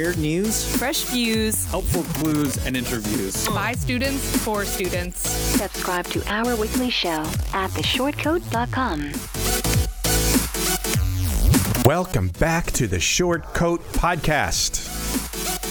Weird 0.00 0.16
news, 0.16 0.64
fresh 0.78 1.02
views, 1.02 1.66
helpful 1.66 2.04
clues, 2.04 2.56
and 2.64 2.74
interviews. 2.74 3.46
by 3.48 3.74
students 3.74 4.34
for 4.38 4.64
students. 4.64 5.28
Subscribe 5.28 6.06
to 6.06 6.26
our 6.26 6.56
weekly 6.56 6.88
show 6.88 7.20
at 7.52 7.68
theshortcoat.com. 7.72 9.12
Welcome 11.84 12.28
back 12.38 12.70
to 12.72 12.86
the 12.86 12.98
Short 12.98 13.44
Coat 13.52 13.82
Podcast, 13.92 14.86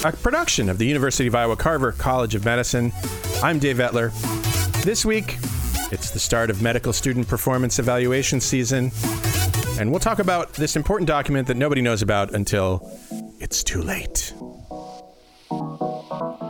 a 0.05 0.15
production 0.15 0.69
of 0.69 0.77
the 0.77 0.85
University 0.85 1.25
of 1.25 1.33
Iowa 1.33 1.55
Carver 1.55 1.91
College 1.93 2.35
of 2.35 2.45
Medicine. 2.45 2.91
I'm 3.41 3.57
Dave 3.57 3.77
Etler. 3.77 4.13
This 4.83 5.03
week, 5.03 5.37
it's 5.91 6.11
the 6.11 6.19
start 6.19 6.51
of 6.51 6.61
medical 6.61 6.93
student 6.93 7.27
performance 7.27 7.79
evaluation 7.79 8.41
season, 8.41 8.91
and 9.79 9.89
we'll 9.89 9.99
talk 9.99 10.19
about 10.19 10.53
this 10.53 10.75
important 10.75 11.07
document 11.07 11.47
that 11.47 11.57
nobody 11.57 11.81
knows 11.81 12.03
about 12.03 12.35
until 12.35 12.87
it's 13.49 13.63
too 13.63 13.81
late. 13.81 14.31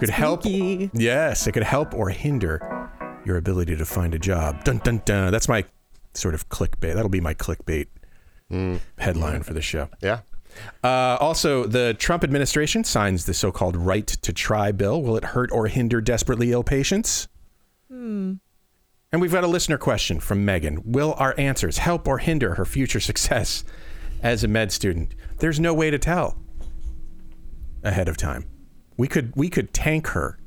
Could 0.01 0.09
help. 0.09 0.41
Yes, 0.43 1.47
it 1.47 1.53
could 1.53 1.63
help 1.63 1.93
or 1.93 2.09
hinder 2.09 2.91
your 3.25 3.37
ability 3.37 3.77
to 3.77 3.85
find 3.85 4.13
a 4.13 4.19
job. 4.19 4.65
Dun 4.65 4.79
dun 4.79 5.01
dun. 5.05 5.31
That's 5.31 5.47
my 5.47 5.63
sort 6.13 6.33
of 6.33 6.49
clickbait. 6.49 6.95
That'll 6.95 7.07
be 7.07 7.21
my 7.21 7.33
clickbait 7.33 7.87
headline 8.97 9.43
for 9.43 9.53
the 9.53 9.61
show. 9.61 9.87
Yeah. 10.01 10.19
Uh, 10.83 11.15
also, 11.21 11.65
the 11.65 11.93
Trump 11.93 12.25
administration 12.25 12.83
signs 12.83 13.23
the 13.23 13.33
so-called 13.33 13.77
right 13.77 14.07
to 14.07 14.33
try 14.33 14.73
bill. 14.73 15.01
Will 15.01 15.15
it 15.15 15.23
hurt 15.23 15.53
or 15.53 15.67
hinder 15.67 16.01
desperately 16.01 16.51
ill 16.51 16.63
patients? 16.63 17.29
Hmm. 17.89 18.33
And 19.13 19.21
we've 19.21 19.31
got 19.31 19.45
a 19.45 19.47
listener 19.47 19.77
question 19.77 20.19
from 20.19 20.45
Meghan. 20.45 20.85
Will 20.85 21.13
our 21.17 21.33
answers 21.37 21.77
help 21.77 22.09
or 22.09 22.17
hinder 22.17 22.55
her 22.55 22.65
future 22.65 22.99
success 22.99 23.63
as 24.21 24.43
a 24.43 24.49
med 24.49 24.73
student? 24.73 25.15
There's 25.37 25.61
no 25.61 25.73
way 25.73 25.91
to 25.91 25.97
tell 25.97 26.37
ahead 27.83 28.07
of 28.07 28.17
time. 28.17 28.45
We 28.97 29.07
could 29.07 29.33
we 29.35 29.49
could 29.49 29.73
tank 29.73 30.07
her 30.07 30.39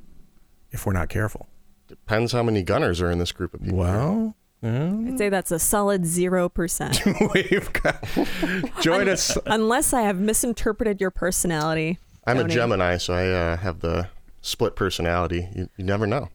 if 0.70 0.86
we're 0.86 0.92
not 0.92 1.08
careful. 1.08 1.48
Depends 1.88 2.32
how 2.32 2.42
many 2.42 2.62
gunners 2.62 3.00
are 3.00 3.10
in 3.10 3.18
this 3.18 3.32
group 3.32 3.54
of 3.54 3.62
people. 3.62 3.78
Well, 3.78 4.36
I'd 4.62 5.18
say 5.18 5.28
that's 5.28 5.50
a 5.50 5.58
solid 5.58 6.02
0%. 6.02 7.34
we've 7.50 7.72
got 7.72 8.82
join 8.82 9.08
us. 9.08 9.36
Unless 9.46 9.92
I 9.92 10.02
have 10.02 10.20
misinterpreted 10.20 11.00
your 11.00 11.10
personality. 11.10 11.98
I'm 12.26 12.38
a 12.38 12.44
Gemini, 12.48 12.98
so 12.98 13.14
I 13.14 13.28
uh, 13.28 13.56
have 13.56 13.80
the 13.80 14.08
split 14.40 14.76
personality. 14.76 15.48
You, 15.54 15.68
you 15.76 15.84
never 15.84 16.06
know. 16.06 16.28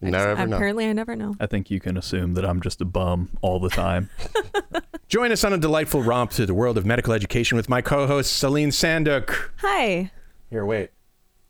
You 0.00 0.10
never 0.10 0.28
ever 0.28 0.46
know. 0.46 0.56
Apparently, 0.56 0.86
I 0.86 0.92
never 0.92 1.16
know. 1.16 1.34
I 1.40 1.46
think 1.46 1.70
you 1.70 1.80
can 1.80 1.96
assume 1.96 2.34
that 2.34 2.44
I'm 2.44 2.60
just 2.60 2.80
a 2.80 2.84
bum 2.84 3.30
all 3.40 3.58
the 3.58 3.70
time. 3.70 4.10
Join 5.08 5.32
us 5.32 5.44
on 5.44 5.52
a 5.52 5.58
delightful 5.58 6.02
romp 6.02 6.30
through 6.30 6.46
the 6.46 6.54
world 6.54 6.78
of 6.78 6.86
medical 6.86 7.12
education 7.12 7.56
with 7.56 7.68
my 7.68 7.80
co-host 7.80 8.36
Celine 8.36 8.70
Sandouk. 8.70 9.34
Hi. 9.58 10.10
Here, 10.50 10.64
wait. 10.64 10.90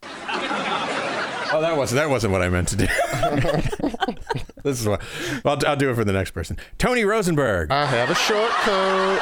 Oh, 0.03 1.61
that 1.61 1.77
wasn't 1.77 1.99
that 2.01 2.11
wasn't 2.11 2.33
what 2.33 2.43
I 2.43 2.49
meant 2.49 2.69
to 2.69 2.77
do. 2.77 2.87
this 4.65 4.81
is 4.81 4.89
what 4.89 5.01
well, 5.45 5.55
I'll, 5.57 5.69
I'll 5.71 5.77
do 5.77 5.89
it 5.91 5.95
for 5.95 6.05
the 6.05 6.13
next 6.13 6.33
person. 6.33 6.57
Tony 6.79 7.05
Rosenberg. 7.05 7.71
I 7.71 7.87
have 7.87 8.11
a 8.11 8.15
short 8.15 8.51
coat. 8.51 9.19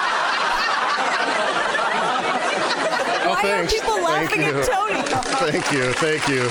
oh, 3.25 3.29
Why 3.29 3.35
are 3.35 3.43
thanks. 3.43 3.75
people 3.75 3.95
Thank 3.97 4.09
laughing 4.09 4.43
you. 4.43 4.61
at 4.61 4.67
Tony? 4.67 5.03
Thank 5.53 5.73
you. 5.73 5.93
Thank 5.93 6.29
you. 6.29 6.51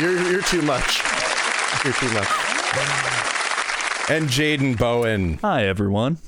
You're, 0.00 0.30
you're 0.32 0.42
too 0.42 0.62
much. 0.62 1.00
You're 1.84 1.94
too 1.94 2.10
much. 2.12 2.28
and 4.10 4.28
Jayden 4.28 4.76
Bowen. 4.78 5.38
Hi, 5.42 5.64
everyone. 5.66 6.18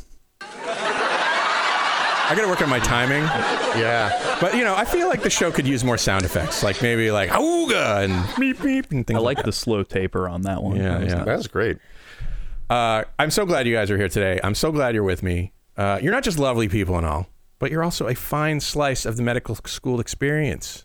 I 2.30 2.34
got 2.34 2.42
to 2.42 2.48
work 2.48 2.60
on 2.60 2.68
my 2.68 2.78
timing, 2.80 3.22
Yeah. 3.80 4.36
but 4.40 4.54
you 4.54 4.62
know, 4.64 4.74
I 4.74 4.84
feel 4.84 5.08
like 5.08 5.22
the 5.22 5.30
show 5.30 5.50
could 5.50 5.66
use 5.66 5.82
more 5.82 5.96
sound 5.96 6.24
effects, 6.24 6.62
like 6.62 6.82
maybe 6.82 7.10
like 7.10 7.30
auga 7.30 8.04
and 8.04 8.38
beep 8.38 8.60
beep 8.62 8.90
and 8.90 9.06
things 9.06 9.16
I 9.18 9.20
like 9.22 9.38
like 9.38 9.46
the 9.46 9.52
slow 9.52 9.82
taper 9.82 10.28
on 10.28 10.42
that 10.42 10.62
one. 10.62 10.76
Yeah, 10.76 10.90
That 10.90 11.00
was 11.00 11.08
yeah. 11.12 11.14
nice. 11.18 11.26
That's 11.26 11.46
great. 11.46 11.78
Uh, 12.68 13.04
I'm 13.18 13.30
so 13.30 13.46
glad 13.46 13.66
you 13.66 13.74
guys 13.74 13.90
are 13.90 13.96
here 13.96 14.08
today. 14.10 14.38
I'm 14.44 14.54
so 14.54 14.70
glad 14.72 14.94
you're 14.94 15.02
with 15.04 15.22
me. 15.22 15.52
Uh, 15.76 15.98
you're 16.02 16.12
not 16.12 16.22
just 16.22 16.38
lovely 16.38 16.68
people 16.68 16.96
and 16.98 17.06
all, 17.06 17.28
but 17.58 17.70
you're 17.70 17.82
also 17.84 18.08
a 18.08 18.14
fine 18.14 18.60
slice 18.60 19.06
of 19.06 19.16
the 19.16 19.22
medical 19.22 19.54
school 19.64 19.98
experience. 20.00 20.84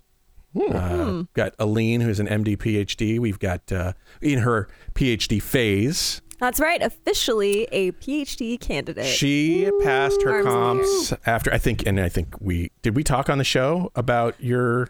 Uh, 0.56 1.24
got 1.34 1.56
Aline, 1.60 2.00
who's 2.02 2.20
an 2.20 2.28
MD 2.28 2.56
PhD. 2.56 3.20
We've 3.20 3.40
got 3.40 3.70
uh, 3.72 3.94
in 4.22 4.40
her 4.40 4.70
PhD 4.94 5.42
phase. 5.42 6.22
That's 6.44 6.60
right. 6.60 6.82
Officially 6.82 7.70
a 7.72 7.94
PhD 7.94 8.60
candidate. 8.60 9.06
She 9.06 9.72
passed 9.82 10.22
her 10.24 10.46
Arms 10.46 10.46
in 10.46 10.52
comps 10.52 11.14
after 11.26 11.54
I 11.54 11.58
think, 11.58 11.86
and 11.88 12.02
I 12.02 12.10
think 12.10 12.36
we 12.42 12.70
did. 12.82 12.98
We 12.98 13.04
talk 13.06 13.30
on 13.30 13.38
the 13.38 13.46
show 13.46 13.94
about 13.96 14.36
your 14.44 14.90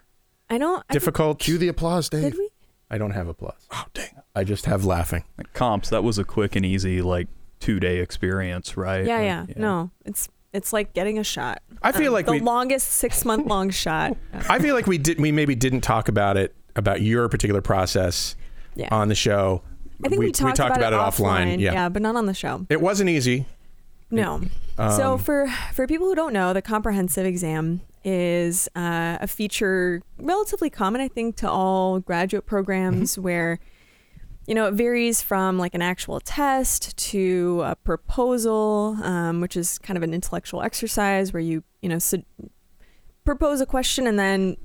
I 0.50 0.58
don't. 0.58 0.84
I 0.90 0.92
difficult. 0.92 1.38
Cue 1.38 1.56
the 1.56 1.68
applause, 1.68 2.08
Dave. 2.08 2.22
Did 2.32 2.38
we? 2.38 2.50
I 2.90 2.98
don't 2.98 3.12
have 3.12 3.28
applause. 3.28 3.68
Oh 3.70 3.84
dang! 3.94 4.08
I 4.34 4.42
just 4.42 4.66
have 4.66 4.84
laughing. 4.84 5.22
Comps, 5.52 5.90
that 5.90 6.02
was 6.02 6.18
a 6.18 6.24
quick 6.24 6.56
and 6.56 6.66
easy, 6.66 7.00
like, 7.00 7.28
two 7.60 7.78
day 7.78 7.98
experience, 8.00 8.76
right? 8.76 9.06
Yeah, 9.06 9.18
Like, 9.18 9.24
yeah. 9.50 9.54
No, 9.56 9.92
it's 10.04 10.28
it's 10.52 10.72
like 10.72 10.92
getting 10.92 11.20
a 11.20 11.24
shot. 11.24 11.62
I 11.84 11.92
feel 11.92 12.08
um, 12.08 12.14
like 12.14 12.26
the 12.26 12.32
we. 12.32 12.40
longest 12.40 12.90
six 12.90 13.24
month 13.24 13.46
long 13.46 13.70
shot. 13.84 14.16
I 14.48 14.58
feel 14.58 14.74
like 14.74 14.88
we 14.88 14.98
did. 14.98 15.20
We 15.20 15.30
maybe 15.30 15.54
didn't 15.54 15.82
talk 15.82 16.08
about 16.08 16.36
it 16.36 16.52
about 16.74 17.00
your 17.00 17.28
particular 17.28 17.62
process 17.62 18.34
Yeah. 18.74 18.88
on 18.90 19.06
the 19.06 19.14
show. 19.14 19.62
I 20.02 20.08
think 20.08 20.20
we, 20.20 20.32
talked, 20.32 20.58
about, 20.58 20.92
it 20.92 20.96
offline. 20.96 21.60
Yeah. 21.60 21.88
but 21.88 22.02
not 22.02 22.16
on 22.16 22.26
the 22.26 22.34
show. 22.34 22.66
It 22.68 22.80
wasn't 22.80 23.10
easy. 23.10 23.46
No. 24.10 24.42
Um, 24.78 24.90
so 24.96 25.18
for 25.18 25.46
for 25.72 25.86
people 25.86 26.06
who 26.06 26.14
don't 26.14 26.32
know, 26.32 26.52
the 26.52 26.62
comprehensive 26.62 27.26
exam 27.26 27.80
is 28.04 28.68
uh, 28.76 29.18
a 29.20 29.26
feature 29.26 30.02
relatively 30.18 30.68
common, 30.70 31.00
I 31.00 31.08
think, 31.08 31.36
to 31.36 31.50
all 31.50 32.00
graduate 32.00 32.46
programs 32.46 33.12
Mm-hmm. 33.12 33.22
where 33.22 33.58
you 34.46 34.54
know 34.54 34.66
it 34.66 34.74
varies 34.74 35.22
from 35.22 35.58
like 35.58 35.74
an 35.74 35.82
actual 35.82 36.20
test 36.20 36.96
to 36.96 37.62
a 37.64 37.76
proposal, 37.76 38.98
um, 39.02 39.40
which 39.40 39.56
is 39.56 39.78
kind 39.78 39.96
of 39.96 40.02
an 40.02 40.12
intellectual 40.12 40.60
exercise 40.62 41.32
where 41.32 41.40
you 41.40 41.62
you 41.80 41.88
know 41.88 41.98
su- 41.98 42.24
propose 43.24 43.60
a 43.60 43.66
question 43.66 44.06
and 44.06 44.18
then 44.18 44.56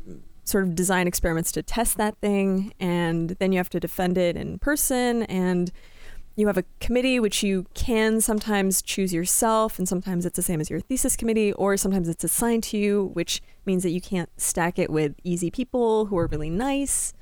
sort 0.50 0.64
of 0.64 0.76
design 0.76 1.08
experiments 1.08 1.52
to 1.54 1.64
test 1.64 1.98
that 1.98 2.18
thing, 2.18 2.74
and 2.80 3.32
then 3.40 3.52
you 3.52 3.60
have 3.60 3.70
to 3.70 3.80
defend 3.80 4.18
it 4.18 4.36
in 4.36 4.60
person 4.60 5.24
and 5.24 5.72
you 6.40 6.48
have 6.48 6.58
a 6.58 6.64
committee 6.80 7.20
which 7.20 7.44
you 7.44 7.66
can 7.74 8.22
sometimes 8.22 8.82
choose 8.82 9.14
yourself 9.14 9.78
and 9.78 9.90
sometimes 9.90 10.26
it's 10.26 10.38
the 10.38 10.42
same 10.42 10.62
as 10.62 10.70
your 10.70 10.80
thesis 10.80 11.18
committee 11.18 11.52
or 11.54 11.76
sometimes 11.76 12.08
it's 12.08 12.24
assigned 12.24 12.64
to 12.64 12.78
you 12.78 13.10
which 13.14 13.42
means 13.66 13.84
that 13.84 13.90
you 13.90 14.00
can't 14.00 14.30
stack 14.38 14.80
it 14.80 14.90
with 14.90 15.14
easy 15.24 15.52
people 15.52 16.06
who 16.06 16.18
are 16.18 16.28
really 16.28 16.50
nice. 16.50 17.14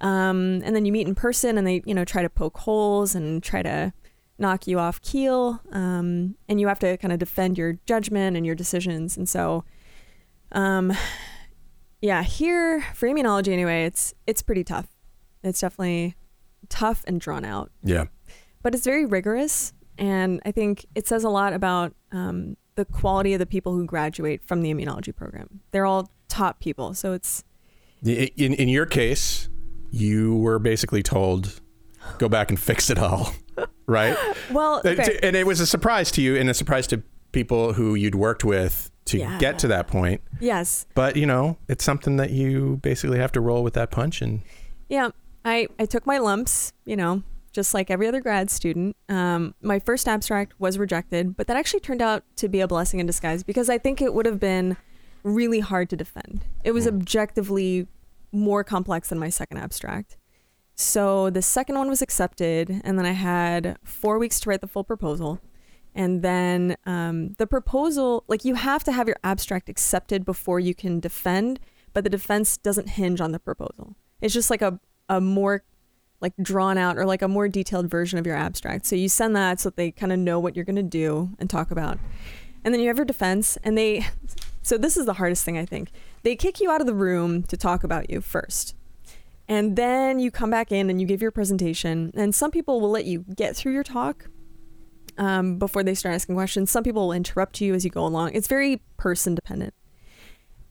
Um, 0.00 0.60
and 0.64 0.76
then 0.76 0.84
you 0.84 0.92
meet 0.92 1.08
in 1.08 1.14
person 1.14 1.56
and 1.56 1.66
they 1.66 1.82
you 1.86 1.94
know 1.94 2.04
try 2.04 2.22
to 2.22 2.28
poke 2.28 2.58
holes 2.58 3.14
and 3.14 3.42
try 3.42 3.62
to 3.62 3.92
knock 4.38 4.66
you 4.66 4.78
off 4.78 5.00
keel. 5.00 5.60
Um, 5.72 6.36
and 6.48 6.60
you 6.60 6.68
have 6.68 6.78
to 6.80 6.98
kind 6.98 7.12
of 7.12 7.18
defend 7.18 7.56
your 7.56 7.78
judgment 7.86 8.36
and 8.36 8.44
your 8.44 8.54
decisions 8.54 9.16
and 9.16 9.28
so 9.28 9.64
um, 10.52 10.92
yeah 12.00 12.22
here 12.22 12.84
for 12.94 13.08
immunology 13.08 13.52
anyway 13.52 13.84
it's 13.84 14.14
it's 14.26 14.42
pretty 14.42 14.64
tough 14.64 14.86
it's 15.42 15.60
definitely 15.60 16.14
tough 16.68 17.04
and 17.06 17.20
drawn 17.20 17.44
out 17.44 17.70
Yeah. 17.82 18.04
but 18.62 18.74
it's 18.74 18.84
very 18.84 19.04
rigorous 19.06 19.72
and 19.98 20.40
i 20.44 20.52
think 20.52 20.86
it 20.94 21.06
says 21.08 21.24
a 21.24 21.28
lot 21.30 21.52
about 21.52 21.94
um, 22.12 22.56
the 22.76 22.84
quality 22.84 23.32
of 23.34 23.38
the 23.38 23.46
people 23.46 23.72
who 23.74 23.84
graduate 23.84 24.42
from 24.46 24.62
the 24.62 24.72
immunology 24.72 25.14
program 25.14 25.60
they're 25.72 25.86
all 25.86 26.10
top 26.28 26.60
people 26.60 26.94
so 26.94 27.12
it's 27.12 27.42
In 28.04 28.54
in 28.54 28.68
your 28.68 28.86
case, 28.86 29.48
you 29.90 30.36
were 30.36 30.60
basically 30.60 31.02
told, 31.02 31.60
"Go 32.18 32.28
back 32.28 32.48
and 32.50 32.60
fix 32.60 32.90
it 32.90 32.98
all," 32.98 33.32
right? 33.88 34.16
well 34.52 34.80
Uh, 34.84 34.90
okay. 34.90 35.18
And 35.22 35.34
it 35.34 35.46
was 35.46 35.58
a 35.58 35.66
surprise 35.66 36.12
to 36.12 36.22
you, 36.22 36.36
and 36.36 36.48
a 36.48 36.54
surprise 36.54 36.86
to 36.88 37.02
people 37.32 37.72
who 37.72 37.96
you'd 37.96 38.14
worked 38.14 38.44
with 38.44 38.90
to 39.08 39.18
Yeah. 39.18 39.38
get 39.38 39.58
to 39.60 39.68
that 39.68 39.86
point. 39.88 40.20
yes 40.40 40.86
But 40.94 41.16
you 41.16 41.26
know, 41.26 41.56
it's 41.68 41.84
something 41.84 42.16
that 42.16 42.30
you 42.30 42.78
basically 42.82 43.18
have 43.18 43.32
to 43.32 43.40
roll 43.40 43.62
with 43.62 43.74
that 43.74 43.90
punch. 43.90 44.22
And 44.22 44.42
yeah 44.88 45.10
i 45.44 45.68
i 45.78 45.84
took 45.86 46.04
my 46.06 46.18
lumps 46.18 46.72
you 46.84 46.96
know 46.96 47.22
just 47.52 47.72
like 47.74 47.90
every 47.90 48.06
other 48.08 48.20
grad 48.20 48.50
student 48.50 48.96
um, 49.08 49.54
my 49.62 49.78
first 49.78 50.08
abstract 50.08 50.52
was 50.58 50.78
rejected 50.78 51.36
but 51.36 51.46
that 51.46 51.56
actually 51.56 51.80
turned 51.80 52.02
out 52.02 52.22
to 52.36 52.48
be 52.48 52.60
a 52.60 52.66
blessing 52.66 52.98
in 52.98 53.06
disguise 53.06 53.42
because 53.44 53.68
i 53.70 53.78
think 53.78 54.00
it 54.02 54.12
would 54.14 54.26
have 54.26 54.40
been 54.40 54.76
really 55.22 55.60
hard 55.60 55.88
to 55.90 55.96
defend 55.96 56.44
it 56.64 56.72
was 56.72 56.86
objectively 56.88 57.86
more 58.32 58.64
complex 58.64 59.08
than 59.10 59.18
my 59.18 59.28
second 59.30 59.58
abstract 59.58 60.16
So 60.74 61.28
the 61.30 61.42
second 61.42 61.76
one 61.76 61.88
was 61.88 62.02
accepted, 62.02 62.80
and 62.84 62.96
then 62.98 63.04
I 63.06 63.10
had 63.12 63.76
four 63.82 64.16
weeks 64.18 64.38
to 64.40 64.48
write 64.50 64.60
the 64.60 64.68
full 64.68 64.84
proposal. 64.84 65.40
And 65.98 66.22
then 66.22 66.76
um, 66.86 67.34
the 67.38 67.46
proposal, 67.46 68.22
like 68.28 68.44
you 68.44 68.54
have 68.54 68.84
to 68.84 68.92
have 68.92 69.08
your 69.08 69.16
abstract 69.24 69.68
accepted 69.68 70.24
before 70.24 70.60
you 70.60 70.72
can 70.72 71.00
defend, 71.00 71.58
but 71.92 72.04
the 72.04 72.10
defense 72.10 72.56
doesn't 72.56 72.90
hinge 72.90 73.20
on 73.20 73.32
the 73.32 73.40
proposal. 73.40 73.96
It's 74.20 74.32
just 74.32 74.48
like 74.48 74.62
a, 74.62 74.78
a 75.08 75.20
more 75.20 75.64
like 76.20 76.34
drawn 76.40 76.78
out 76.78 76.98
or 76.98 77.04
like 77.04 77.20
a 77.20 77.26
more 77.26 77.48
detailed 77.48 77.90
version 77.90 78.16
of 78.16 78.26
your 78.26 78.36
abstract. 78.36 78.86
So 78.86 78.94
you 78.94 79.08
send 79.08 79.34
that 79.34 79.58
so 79.58 79.70
that 79.70 79.76
they 79.76 79.90
kind 79.90 80.12
of 80.12 80.20
know 80.20 80.38
what 80.38 80.54
you're 80.54 80.64
going 80.64 80.76
to 80.76 80.84
do 80.84 81.30
and 81.40 81.50
talk 81.50 81.72
about. 81.72 81.98
And 82.64 82.72
then 82.72 82.80
you 82.80 82.86
have 82.86 82.96
your 82.96 83.04
defense 83.04 83.58
and 83.64 83.76
they 83.76 84.06
so 84.62 84.78
this 84.78 84.96
is 84.96 85.04
the 85.04 85.14
hardest 85.14 85.44
thing 85.44 85.58
I 85.58 85.64
think. 85.64 85.90
They 86.22 86.36
kick 86.36 86.60
you 86.60 86.70
out 86.70 86.80
of 86.80 86.86
the 86.86 86.94
room 86.94 87.42
to 87.44 87.56
talk 87.56 87.82
about 87.82 88.08
you 88.08 88.20
first. 88.20 88.76
And 89.48 89.74
then 89.74 90.20
you 90.20 90.30
come 90.30 90.50
back 90.50 90.70
in 90.70 90.90
and 90.90 91.00
you 91.00 91.08
give 91.08 91.22
your 91.22 91.30
presentation. 91.32 92.12
And 92.14 92.34
some 92.34 92.52
people 92.52 92.80
will 92.80 92.90
let 92.90 93.06
you 93.06 93.24
get 93.34 93.56
through 93.56 93.72
your 93.72 93.82
talk 93.82 94.28
um, 95.18 95.58
before 95.58 95.82
they 95.82 95.94
start 95.94 96.14
asking 96.14 96.34
questions. 96.36 96.70
Some 96.70 96.84
people 96.84 97.06
will 97.08 97.12
interrupt 97.12 97.60
you 97.60 97.74
as 97.74 97.84
you 97.84 97.90
go 97.90 98.06
along. 98.06 98.32
It's 98.34 98.46
very 98.48 98.80
person 98.96 99.34
dependent. 99.34 99.74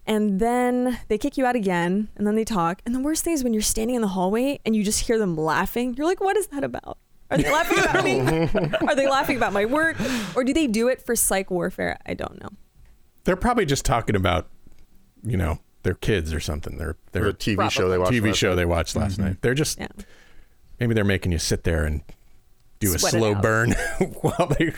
And 0.05 0.39
then 0.39 0.99
they 1.09 1.17
kick 1.17 1.38
you 1.38 1.45
out 1.45 1.55
again, 1.57 2.07
and 2.15 2.25
then 2.25 2.35
they 2.35 2.45
talk. 2.45 2.81
And 2.85 2.95
the 2.95 2.99
worst 2.99 3.23
thing 3.25 3.33
is 3.33 3.44
when 3.44 3.53
you're 3.53 3.61
standing 3.61 3.95
in 3.95 4.01
the 4.01 4.07
hallway 4.09 4.59
and 4.65 4.73
you 4.75 4.83
just 4.83 5.01
hear 5.01 5.19
them 5.19 5.35
laughing. 5.35 5.95
You're 5.95 6.07
like, 6.07 6.21
what 6.21 6.38
is 6.38 6.47
that 6.47 6.63
about? 6.63 6.97
Are 7.29 7.38
they 7.38 7.51
laughing 7.51 7.79
about 7.79 8.03
me? 8.05 8.19
Are 8.88 8.95
they 8.95 9.05
laughing 9.09 9.35
about 9.35 9.51
my 9.51 9.65
work? 9.65 9.97
Or 10.33 10.45
do 10.45 10.53
they 10.53 10.65
do 10.65 10.88
it 10.88 11.01
for 11.05 11.13
psych 11.13 11.51
warfare? 11.51 11.97
I 12.05 12.13
don't 12.13 12.41
know. 12.41 12.47
They're 13.25 13.35
probably 13.35 13.65
just 13.65 13.83
talking 13.83 14.15
about, 14.15 14.47
you 15.23 15.35
know, 15.35 15.59
their 15.83 15.95
kids 15.95 16.33
or 16.33 16.39
something. 16.39 16.77
Their 16.77 16.95
their 17.11 17.25
Or 17.25 17.29
a 17.29 17.33
TV 17.33 17.69
show 17.69 17.89
they 17.89 17.97
watched. 17.97 18.13
TV 18.13 18.27
last 18.27 18.38
show 18.38 18.49
night. 18.51 18.55
they 18.55 18.65
watched 18.65 18.95
last 18.95 19.19
night. 19.19 19.41
They're 19.41 19.53
just 19.53 19.77
Yeah. 19.77 19.88
maybe 20.79 20.94
they're 20.94 21.03
making 21.03 21.33
you 21.33 21.38
sit 21.38 21.65
there 21.65 21.83
and 21.83 22.01
do 22.79 22.94
a 22.94 23.00
slow 23.00 23.35
burn 23.35 23.71
while 24.21 24.47
they. 24.57 24.74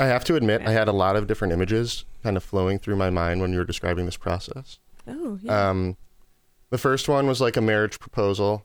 I 0.00 0.06
have 0.06 0.24
to 0.24 0.36
admit, 0.36 0.62
I 0.62 0.72
had 0.72 0.88
a 0.88 0.92
lot 0.92 1.16
of 1.16 1.26
different 1.26 1.52
images 1.52 2.04
kind 2.22 2.36
of 2.36 2.42
flowing 2.42 2.78
through 2.78 2.96
my 2.96 3.10
mind 3.10 3.40
when 3.40 3.52
you 3.52 3.58
were 3.58 3.64
describing 3.64 4.06
this 4.06 4.16
process. 4.16 4.78
Oh, 5.06 5.38
yeah. 5.42 5.70
Um, 5.70 5.96
the 6.70 6.78
first 6.78 7.08
one 7.08 7.26
was 7.26 7.40
like 7.40 7.56
a 7.56 7.60
marriage 7.60 8.00
proposal, 8.00 8.64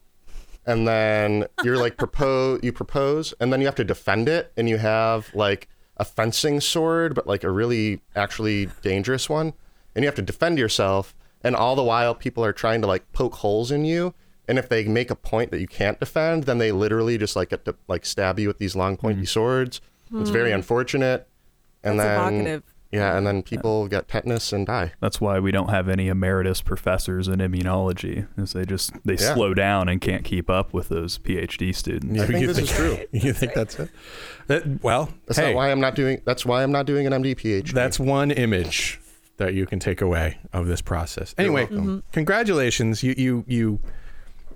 and 0.66 0.88
then 0.88 1.46
you're 1.62 1.76
like 1.76 1.96
propose, 1.96 2.60
you 2.62 2.72
propose, 2.72 3.34
and 3.40 3.52
then 3.52 3.60
you 3.60 3.66
have 3.66 3.76
to 3.76 3.84
defend 3.84 4.28
it, 4.28 4.52
and 4.56 4.68
you 4.68 4.78
have 4.78 5.30
like 5.34 5.68
a 5.96 6.04
fencing 6.04 6.60
sword, 6.60 7.14
but 7.14 7.26
like 7.26 7.44
a 7.44 7.50
really 7.50 8.00
actually 8.16 8.68
dangerous 8.80 9.28
one, 9.28 9.52
and 9.94 10.02
you 10.02 10.08
have 10.08 10.16
to 10.16 10.22
defend 10.22 10.58
yourself, 10.58 11.14
and 11.44 11.54
all 11.54 11.76
the 11.76 11.82
while 11.82 12.14
people 12.14 12.44
are 12.44 12.52
trying 12.52 12.80
to 12.80 12.86
like 12.86 13.12
poke 13.12 13.34
holes 13.36 13.70
in 13.70 13.84
you. 13.84 14.14
And 14.52 14.58
if 14.58 14.68
they 14.68 14.84
make 14.84 15.10
a 15.10 15.14
point 15.16 15.50
that 15.50 15.60
you 15.62 15.66
can't 15.66 15.98
defend, 15.98 16.44
then 16.44 16.58
they 16.58 16.72
literally 16.72 17.16
just 17.16 17.36
like 17.36 17.48
get 17.48 17.64
to 17.64 17.74
like 17.88 18.04
stab 18.04 18.38
you 18.38 18.48
with 18.48 18.58
these 18.58 18.76
long 18.76 18.98
pointy 18.98 19.24
swords. 19.24 19.80
It's 20.14 20.28
very 20.28 20.52
unfortunate. 20.52 21.26
And 21.82 21.94
Hmm. 21.94 21.96
That's 21.98 22.20
then 22.20 22.34
evocative. 22.34 22.62
yeah, 22.92 23.16
and 23.16 23.26
then 23.26 23.42
people 23.42 23.88
get 23.88 24.08
tetanus 24.08 24.52
and 24.52 24.66
die. 24.66 24.92
That's 25.00 25.22
why 25.22 25.38
we 25.38 25.52
don't 25.52 25.70
have 25.70 25.88
any 25.88 26.08
emeritus 26.08 26.60
professors 26.60 27.28
in 27.28 27.38
immunology, 27.38 28.28
is 28.36 28.52
they 28.52 28.66
just 28.66 28.92
they 29.06 29.14
Yeah. 29.14 29.32
slow 29.32 29.54
down 29.54 29.88
and 29.88 30.02
can't 30.02 30.22
keep 30.22 30.50
up 30.50 30.74
with 30.74 30.90
those 30.90 31.16
PhD 31.16 31.74
students. 31.74 32.20
I 32.20 32.26
think 32.26 32.40
you 32.42 32.46
this 32.48 32.58
is 32.58 32.68
true. 32.68 32.98
You 33.12 33.32
think 33.32 33.54
that's 33.54 33.78
it? 33.78 33.88
That, 34.48 34.82
well, 34.84 35.08
That's 35.26 35.38
hey, 35.38 35.46
not 35.46 35.54
why 35.56 35.70
I'm 35.72 35.80
not 35.80 35.94
doing. 35.94 36.20
That's 36.26 36.44
why 36.44 36.62
I'm 36.62 36.72
not 36.72 36.84
doing 36.84 37.06
an 37.06 37.14
MD 37.14 37.34
PhD. 37.34 37.72
that's 37.72 37.98
one 37.98 38.30
image 38.30 39.00
that 39.38 39.54
you 39.54 39.64
can 39.64 39.78
take 39.78 40.02
away 40.02 40.36
of 40.52 40.66
this 40.66 40.82
process. 40.82 41.34
Anyway, 41.38 41.62
welcome. 41.70 42.02
congratulations. 42.12 43.02
You 43.02 43.14
you 43.16 43.44
you 43.48 43.80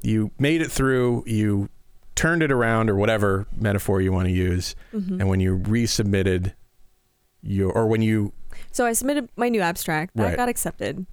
you 0.02 0.30
made 0.38 0.62
it 0.62 0.70
through. 0.70 1.24
You 1.26 1.68
turned 2.14 2.42
it 2.42 2.50
around, 2.50 2.88
or 2.90 2.96
whatever 2.96 3.46
metaphor 3.56 4.00
you 4.00 4.10
want 4.12 4.26
to 4.28 4.32
use. 4.32 4.74
And 4.92 5.28
when 5.28 5.40
you 5.40 5.58
resubmitted 5.58 6.54
your, 7.42 7.70
or 7.72 7.86
when 7.86 8.02
you 8.02 8.32
So 8.72 8.86
I 8.86 8.92
submitted 8.94 9.28
my 9.36 9.48
new 9.48 9.60
abstract. 9.60 10.16
That 10.16 10.24
Right. 10.28 10.36
got 10.36 10.48
accepted. 10.48 11.06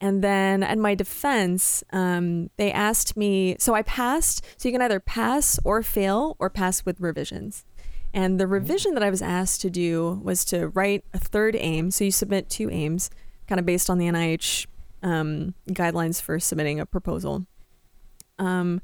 And 0.00 0.22
then 0.22 0.62
at 0.62 0.78
my 0.78 0.94
defense, 0.94 1.84
um, 1.92 2.50
they 2.56 2.72
asked 2.72 3.16
me, 3.16 3.56
so 3.58 3.72
I 3.74 3.82
passed. 3.82 4.44
So 4.56 4.68
you 4.68 4.72
can 4.72 4.82
either 4.82 5.00
pass 5.00 5.58
or 5.64 5.82
fail 5.82 6.36
or 6.38 6.50
pass 6.50 6.84
with 6.84 7.00
revisions. 7.00 7.64
And 8.12 8.38
the 8.38 8.46
revision 8.46 8.92
that 8.94 9.02
I 9.02 9.10
was 9.10 9.22
asked 9.22 9.60
to 9.62 9.70
do 9.70 10.20
was 10.22 10.44
to 10.46 10.68
write 10.68 11.04
a 11.14 11.18
third 11.18 11.56
aim. 11.56 11.90
So 11.90 12.04
you 12.04 12.10
submit 12.10 12.50
two 12.50 12.68
aims, 12.68 13.10
kind 13.46 13.58
of 13.58 13.64
based 13.64 13.88
on 13.88 13.96
the 13.98 14.06
NIH 14.06 14.66
um, 15.02 15.54
guidelines 15.70 16.20
for 16.20 16.38
submitting 16.38 16.78
a 16.78 16.84
proposal. 16.84 17.46
Um, 18.42 18.80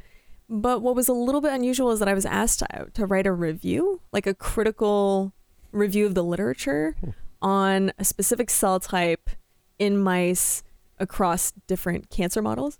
but 0.49 0.81
what 0.81 0.95
was 0.95 1.09
a 1.09 1.13
little 1.13 1.41
bit 1.41 1.53
unusual 1.53 1.91
is 1.91 1.99
that 1.99 2.09
I 2.09 2.15
was 2.15 2.25
asked 2.25 2.61
to, 2.61 2.87
to 2.95 3.07
write 3.07 3.27
a 3.27 3.33
review, 3.33 4.01
like 4.13 4.27
a 4.27 4.35
critical 4.35 5.33
review 5.73 6.07
of 6.07 6.15
the 6.15 6.25
literature 6.25 6.97
on 7.43 7.93
a 7.99 8.05
specific 8.05 8.49
cell 8.49 8.81
type 8.81 9.29
in 9.79 9.99
mice 9.99 10.63
across 10.99 11.53
different 11.67 12.09
cancer 12.09 12.41
models. 12.41 12.79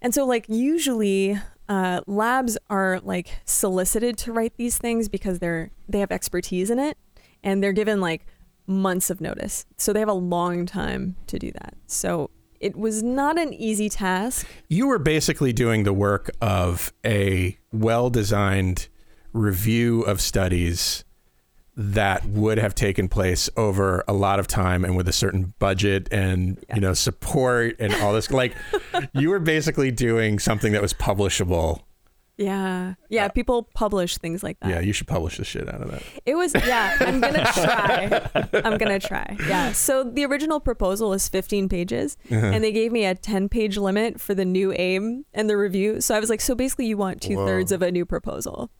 And 0.00 0.14
so, 0.14 0.24
like, 0.24 0.48
usually 0.48 1.38
uh, 1.68 2.00
labs 2.06 2.56
are 2.70 3.00
like 3.00 3.40
solicited 3.44 4.16
to 4.18 4.32
write 4.32 4.56
these 4.56 4.78
things 4.78 5.08
because 5.08 5.40
they're 5.40 5.70
they 5.88 5.98
have 5.98 6.10
expertise 6.10 6.70
in 6.70 6.78
it 6.78 6.96
and 7.42 7.62
they're 7.62 7.72
given 7.72 8.00
like 8.00 8.24
months 8.66 9.10
of 9.10 9.20
notice. 9.20 9.66
So 9.76 9.92
they 9.92 10.00
have 10.00 10.08
a 10.08 10.14
long 10.14 10.64
time 10.64 11.16
to 11.26 11.38
do 11.38 11.50
that. 11.52 11.74
So 11.86 12.30
it 12.60 12.76
was 12.76 13.02
not 13.02 13.38
an 13.38 13.52
easy 13.54 13.88
task. 13.88 14.46
you 14.68 14.86
were 14.86 14.98
basically 14.98 15.52
doing 15.52 15.84
the 15.84 15.92
work 15.92 16.30
of 16.40 16.92
a 17.04 17.56
well-designed 17.72 18.88
review 19.32 20.02
of 20.02 20.20
studies 20.20 21.04
that 21.76 22.24
would 22.26 22.58
have 22.58 22.74
taken 22.74 23.06
place 23.06 23.48
over 23.56 24.02
a 24.08 24.12
lot 24.12 24.40
of 24.40 24.48
time 24.48 24.84
and 24.84 24.96
with 24.96 25.06
a 25.06 25.12
certain 25.12 25.54
budget 25.60 26.08
and 26.10 26.58
you 26.74 26.80
know 26.80 26.92
support 26.92 27.76
and 27.78 27.94
all 27.96 28.12
this 28.12 28.32
like 28.32 28.52
you 29.12 29.30
were 29.30 29.38
basically 29.38 29.92
doing 29.92 30.40
something 30.40 30.72
that 30.72 30.82
was 30.82 30.92
publishable 30.92 31.82
Yeah. 32.38 32.94
Yeah. 33.10 33.26
Uh, 33.26 33.28
people 33.30 33.68
publish 33.74 34.16
things 34.16 34.42
like 34.42 34.58
that. 34.60 34.70
yeah 34.70 34.80
you 34.80 34.92
should 34.92 35.08
publish 35.08 35.36
the 35.38 35.44
shit 35.44 35.68
out 35.68 35.82
of 35.82 35.90
that 35.90 36.02
It 36.24 36.36
was 36.36 36.54
yeah. 36.54 36.96
I'm 37.00 37.20
gonna 37.20 37.44
try. 37.52 38.30
I'm 38.64 38.78
gonna 38.78 39.00
try. 39.00 39.36
Yeah. 39.48 39.72
So 39.72 40.04
the 40.04 40.24
original 40.24 40.60
proposal 40.60 41.12
is 41.12 41.28
15 41.28 41.68
pages, 41.68 42.16
uh-huh. 42.30 42.46
and 42.46 42.62
they 42.62 42.72
gave 42.72 42.92
me 42.92 43.04
a 43.04 43.14
10 43.14 43.48
page 43.48 43.76
limit 43.76 44.20
for 44.20 44.34
the 44.34 44.44
new 44.44 44.72
aim 44.72 45.24
and 45.34 45.50
the 45.50 45.56
review. 45.56 46.00
So 46.00 46.14
I 46.14 46.20
was 46.20 46.30
like, 46.30 46.40
so 46.40 46.54
basically, 46.54 46.86
you 46.86 46.96
want 46.96 47.20
two 47.20 47.36
thirds 47.44 47.72
of 47.72 47.82
a 47.82 47.90
new 47.90 48.06
proposal. 48.06 48.70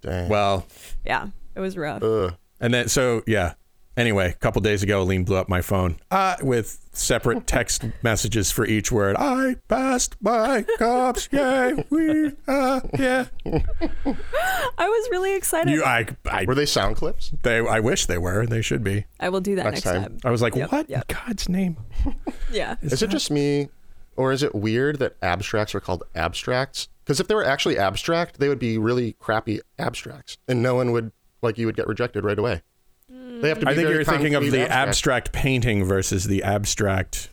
Dang. 0.00 0.30
well 0.30 0.66
Yeah, 1.04 1.28
it 1.54 1.60
was 1.60 1.76
rough. 1.76 2.02
Ugh. 2.02 2.34
and 2.58 2.72
then 2.72 2.88
so 2.88 3.22
yeah 3.26 3.52
anyway 4.00 4.30
a 4.30 4.34
couple 4.34 4.60
days 4.62 4.82
ago 4.82 5.02
Aline 5.02 5.24
blew 5.24 5.36
up 5.36 5.48
my 5.48 5.60
phone 5.60 5.96
uh, 6.10 6.36
with 6.42 6.78
separate 6.92 7.46
text 7.46 7.84
messages 8.02 8.50
for 8.50 8.64
each 8.66 8.90
word 8.90 9.14
i 9.18 9.56
passed 9.68 10.16
my 10.20 10.64
comps 10.78 11.28
yay 11.30 11.84
we 11.90 12.32
uh, 12.48 12.80
yeah 12.98 13.26
I 13.44 14.88
was 14.88 15.08
really 15.10 15.34
excited. 15.34 15.72
you 15.72 15.84
i 15.84 16.06
i 16.30 16.44
Were 16.44 16.54
they 16.54 16.66
sound 16.66 16.96
clips? 16.96 17.32
They, 17.42 17.58
I 17.58 17.80
wish 17.80 18.06
they 18.06 18.18
were. 18.18 18.46
They 18.46 18.62
should 18.62 18.82
be. 18.82 19.04
I 19.18 19.28
will 19.28 19.40
do 19.40 19.54
that 19.56 19.64
Next 19.64 19.84
next, 19.84 19.96
time. 19.96 20.02
time. 20.02 20.18
I 20.24 20.30
was 20.30 20.40
like, 20.42 20.54
Yep, 20.54 20.72
what 20.72 20.90
yep. 20.90 21.06
God's 21.08 21.48
name? 21.48 21.76
Yeah. 22.50 22.76
Is 22.82 23.02
it 23.02 23.10
just 23.10 23.30
me, 23.30 23.68
or 24.16 24.32
is 24.32 24.42
it 24.42 24.54
weird 24.54 24.98
that 24.98 25.16
abstracts 25.22 25.74
are 25.74 25.80
called 25.80 26.02
abstracts? 26.14 26.88
Because 27.04 27.20
if 27.20 27.28
they 27.28 27.34
were 27.34 27.44
actually 27.44 27.78
abstract, 27.78 28.40
they 28.40 28.48
would 28.48 28.58
be 28.58 28.76
really 28.78 29.12
crappy 29.14 29.60
abstracts, 29.78 30.38
and 30.48 30.62
no 30.62 30.74
one 30.74 30.90
would 30.92 31.12
like 31.42 31.58
you 31.58 31.66
would 31.66 31.76
get 31.76 31.86
rejected 31.86 32.24
right 32.24 32.38
away. 32.38 32.62
They 33.10 33.48
have 33.48 33.58
to. 33.60 33.66
Be 33.66 33.72
I 33.72 33.74
think 33.74 33.88
you're 33.88 34.04
thinking 34.04 34.34
of 34.34 34.42
concrete 34.42 34.58
the 34.64 34.70
abstract 34.70 35.32
painting 35.32 35.84
versus 35.84 36.24
the 36.24 36.42
abstract 36.42 37.30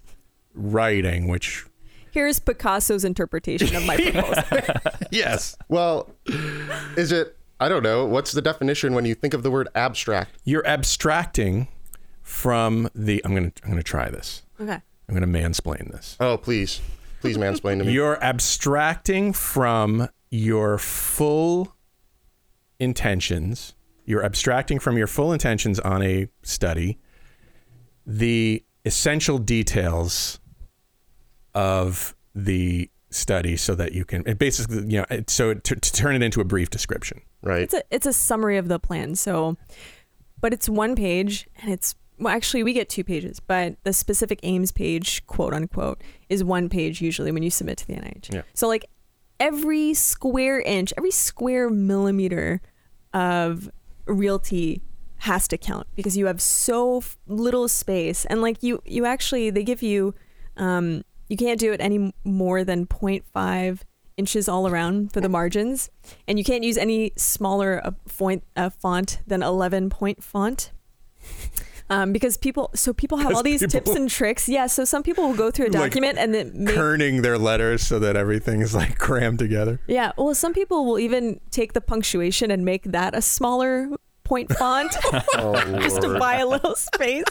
writing, 0.53 1.27
which 1.27 1.65
Here's 2.11 2.39
Picasso's 2.39 3.03
interpretation 3.05 3.75
of 3.75 3.85
my 3.85 3.97
proposal. 4.11 4.43
yes, 5.11 5.55
Well, 5.69 6.09
is 6.95 7.11
it? 7.11 7.35
I 7.59 7.69
don't 7.69 7.83
know. 7.83 8.05
What's 8.05 8.31
the 8.31 8.41
definition 8.41 8.93
when 8.93 9.05
you 9.05 9.13
think 9.15 9.33
of 9.33 9.43
the 9.43 9.51
word 9.51 9.67
abstract? 9.75 10.31
you're 10.43 10.65
abstracting 10.65 11.67
from 12.23 12.89
the. 12.95 13.21
I'm 13.25 13.33
gonna 13.33 13.51
I'm 13.63 13.69
gonna 13.69 13.83
try 13.83 14.09
this. 14.09 14.43
okay. 14.59 14.79
I'm 15.09 15.13
gonna 15.13 15.27
mansplain 15.27 15.91
this. 15.91 16.17
Oh, 16.19 16.37
please, 16.37 16.81
please 17.21 17.37
mansplain 17.37 17.77
to 17.79 17.85
me. 17.85 17.91
You're 17.93 18.21
abstracting 18.23 19.31
from 19.33 20.09
your 20.29 20.77
full 20.77 21.73
intentions. 22.79 23.73
You're 24.07 24.25
abstracting 24.25 24.79
from 24.79 24.97
your 24.97 25.05
full 25.05 25.31
intentions 25.31 25.79
on 25.79 26.01
a 26.01 26.27
study 26.41 26.97
the 28.07 28.63
essential 28.85 29.37
details 29.37 30.39
of 31.53 32.15
the 32.33 32.89
study 33.09 33.55
so 33.57 33.75
that 33.75 33.91
you 33.91 34.05
can 34.05 34.23
it 34.25 34.39
basically 34.39 34.77
you 34.77 34.99
know 34.99 35.05
it, 35.09 35.29
so 35.29 35.53
to, 35.53 35.75
to 35.75 35.93
turn 35.93 36.15
it 36.15 36.21
into 36.21 36.41
a 36.41 36.43
brief 36.43 36.69
description 36.69 37.21
right. 37.41 37.63
It's 37.63 37.73
a 37.73 37.83
it's 37.89 38.05
a 38.05 38.13
summary 38.13 38.57
of 38.57 38.67
the 38.67 38.79
plan. 38.79 39.15
So, 39.15 39.57
but 40.39 40.53
it's 40.53 40.69
one 40.69 40.95
page, 40.95 41.47
and 41.61 41.71
it's 41.71 41.95
well, 42.19 42.35
actually 42.35 42.63
we 42.63 42.73
get 42.73 42.89
two 42.89 43.03
pages, 43.03 43.39
but 43.39 43.75
the 43.83 43.93
specific 43.93 44.39
aims 44.43 44.71
page, 44.71 45.25
quote 45.27 45.53
unquote, 45.53 46.01
is 46.29 46.43
one 46.43 46.69
page 46.69 47.01
usually 47.01 47.31
when 47.31 47.43
you 47.43 47.49
submit 47.49 47.77
to 47.79 47.87
the 47.87 47.93
NIH. 47.93 48.33
Yeah. 48.33 48.41
So 48.53 48.67
like 48.67 48.85
every 49.39 49.93
square 49.93 50.59
inch, 50.59 50.93
every 50.97 51.11
square 51.11 51.69
millimeter 51.69 52.61
of 53.13 53.69
realty 54.07 54.81
has 55.19 55.47
to 55.47 55.57
count 55.57 55.87
because 55.95 56.15
you 56.15 56.27
have 56.27 56.41
so 56.41 56.97
f- 56.97 57.17
little 57.27 57.67
space. 57.67 58.25
And 58.25 58.41
like 58.41 58.61
you 58.61 58.81
you 58.85 59.05
actually 59.05 59.49
they 59.49 59.63
give 59.63 59.81
you 59.81 60.13
um 60.57 61.03
you 61.29 61.37
can't 61.37 61.59
do 61.59 61.73
it 61.73 61.81
any 61.81 62.13
more 62.23 62.63
than 62.63 62.85
0.5 62.85 63.81
inches 64.15 64.47
all 64.47 64.67
around 64.67 65.11
for 65.11 65.21
the 65.21 65.29
margins. 65.29 65.89
And 66.27 66.37
you 66.37 66.45
can't 66.45 66.63
use 66.63 66.77
any 66.77 67.11
smaller 67.17 67.77
a 67.77 67.95
font, 68.07 68.43
a 68.55 68.69
font 68.69 69.19
than 69.27 69.43
11 69.43 69.89
point 69.89 70.23
font 70.23 70.71
um, 71.89 72.11
because 72.11 72.37
people 72.37 72.69
so 72.73 72.93
people 72.93 73.17
have 73.17 73.33
all 73.33 73.43
these 73.43 73.65
tips 73.65 73.91
and 73.91 74.09
tricks 74.09 74.49
yeah 74.49 74.67
so 74.67 74.83
some 74.83 75.03
people 75.03 75.27
will 75.27 75.35
go 75.35 75.49
through 75.51 75.67
a 75.67 75.71
Like 75.71 75.91
document 75.91 76.17
and 76.17 76.33
then 76.33 76.51
make 76.53 76.75
Kerning 76.75 77.21
their 77.21 77.37
letters 77.37 77.81
so 77.81 77.99
that 77.99 78.15
everything 78.15 78.61
is 78.61 78.75
like 78.75 78.97
crammed 78.97 79.39
together. 79.39 79.79
yeah, 79.87 80.11
well, 80.17 80.35
some 80.35 80.53
people 80.53 80.85
will 80.85 80.99
even 80.99 81.39
take 81.51 81.73
the 81.73 81.81
punctuation 81.81 82.51
and 82.51 82.65
make 82.65 82.83
that 82.83 83.15
a 83.15 83.21
smaller 83.21 83.89
point 84.23 84.51
font 84.51 84.95
Oh, 85.35 85.53
just 85.81 86.01
to 86.01 86.19
buy 86.19 86.35
a 86.39 86.45
little 86.47 86.75
space. 86.75 87.23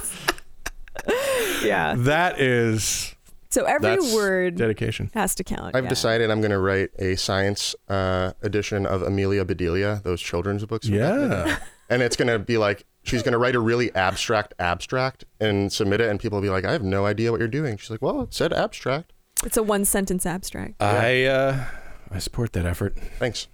yeah. 1.62 1.94
That 1.96 2.40
is 2.40 3.14
So 3.50 3.64
every 3.64 3.96
that's 3.96 4.14
word 4.14 4.56
dedication. 4.56 5.10
has 5.14 5.34
to 5.36 5.44
count. 5.44 5.76
I've 5.76 5.84
yeah. 5.84 5.90
decided 5.90 6.30
I'm 6.30 6.40
going 6.40 6.50
to 6.50 6.58
write 6.58 6.90
a 6.98 7.16
science 7.16 7.74
uh, 7.88 8.32
edition 8.42 8.86
of 8.86 9.02
Amelia 9.02 9.44
Bedelia, 9.44 10.00
those 10.04 10.20
children's 10.20 10.64
books. 10.64 10.88
Yeah. 10.88 11.58
And 11.88 12.02
it's 12.02 12.16
going 12.16 12.28
to 12.28 12.38
be 12.38 12.58
like, 12.58 12.84
she's 13.06 13.22
going 13.22 13.32
to 13.32 13.38
write 13.38 13.54
a 13.54 13.60
really 13.60 13.94
abstract 13.94 14.52
abstract 14.58 15.24
and 15.40 15.72
submit 15.72 16.00
it. 16.00 16.08
And 16.10 16.18
people 16.20 16.36
will 16.36 16.42
be 16.42 16.50
like, 16.50 16.64
I 16.64 16.72
have 16.72 16.82
no 16.82 17.06
idea 17.06 17.30
what 17.30 17.38
you're 17.40 17.48
doing. 17.48 17.76
She's 17.76 17.90
like, 17.90 18.02
well, 18.02 18.22
it 18.22 18.34
said 18.34 18.52
abstract. 18.52 19.12
It's 19.44 19.56
a 19.56 19.62
one 19.62 19.84
sentence 19.84 20.26
abstract. 20.26 20.82
I 20.82 21.24
uh 21.24 21.64
I 22.10 22.18
support 22.18 22.52
that 22.54 22.66
effort. 22.66 22.96
Thanks. 23.18 23.48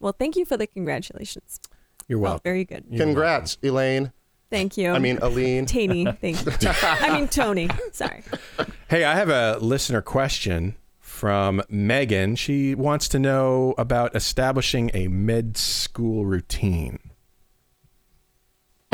Well, 0.00 0.14
thank 0.18 0.36
you 0.36 0.44
for 0.44 0.56
the 0.56 0.66
congratulations. 0.66 1.60
You're 2.08 2.18
Oh, 2.18 2.22
welcome. 2.22 2.40
very 2.44 2.64
good. 2.64 2.84
You're 2.90 3.04
Congrats, 3.06 3.56
Elaine. 3.62 4.12
Thank 4.50 4.76
you. 4.76 4.90
I 4.92 4.98
mean, 4.98 5.18
Aline. 5.22 5.66
Taney. 5.66 6.04
Thank 6.20 6.44
you. 6.44 6.52
I 6.62 7.18
mean, 7.18 7.26
Tony. 7.28 7.68
Sorry. 7.92 8.22
Hey, 8.88 9.02
I 9.02 9.14
have 9.16 9.28
a 9.30 9.58
listener 9.58 10.00
question 10.02 10.76
from 11.00 11.60
Meghan. 11.72 12.36
She 12.38 12.74
wants 12.74 13.08
to 13.08 13.18
know 13.18 13.74
about 13.78 14.14
establishing 14.14 14.90
a 14.94 15.08
med 15.08 15.56
school 15.56 16.24
routine. 16.26 16.98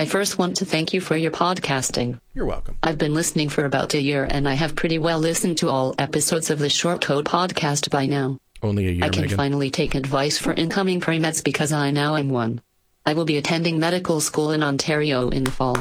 I 0.00 0.06
first 0.06 0.38
want 0.38 0.56
to 0.56 0.64
thank 0.64 0.94
you 0.94 1.00
for 1.02 1.14
your 1.14 1.30
podcasting. 1.30 2.20
You're 2.32 2.46
welcome. 2.46 2.78
I've 2.82 2.96
been 2.96 3.12
listening 3.12 3.50
for 3.50 3.66
about 3.66 3.92
a 3.92 4.00
year 4.00 4.26
and 4.30 4.48
I 4.48 4.54
have 4.54 4.74
pretty 4.74 4.96
well 4.96 5.18
listened 5.18 5.58
to 5.58 5.68
all 5.68 5.94
episodes 5.98 6.48
of 6.48 6.58
the 6.58 6.70
Short 6.70 7.02
Coat 7.02 7.26
podcast 7.26 7.90
by 7.90 8.06
now. 8.06 8.38
Only 8.62 8.88
a 8.88 8.92
year, 8.92 9.04
I 9.04 9.10
can 9.10 9.24
Meghan. 9.24 9.36
finally 9.36 9.70
take 9.70 9.94
advice 9.94 10.38
for 10.38 10.54
incoming 10.54 11.00
pre-meds 11.00 11.44
because 11.44 11.70
I 11.70 11.90
now 11.90 12.16
am 12.16 12.30
one. 12.30 12.62
I 13.04 13.12
will 13.12 13.26
be 13.26 13.36
attending 13.36 13.78
medical 13.78 14.22
school 14.22 14.52
in 14.52 14.62
Ontario 14.62 15.28
in 15.28 15.44
the 15.44 15.50
fall. 15.50 15.76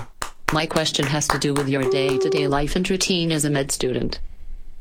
My 0.52 0.66
question 0.66 1.06
has 1.06 1.26
to 1.30 1.40
do 1.40 1.54
with 1.54 1.70
your 1.70 1.90
day-to-day 1.90 2.50
life 2.50 2.76
and 2.76 2.90
routine 2.90 3.32
as 3.32 3.46
a 3.46 3.50
med 3.50 3.72
student. 3.72 4.20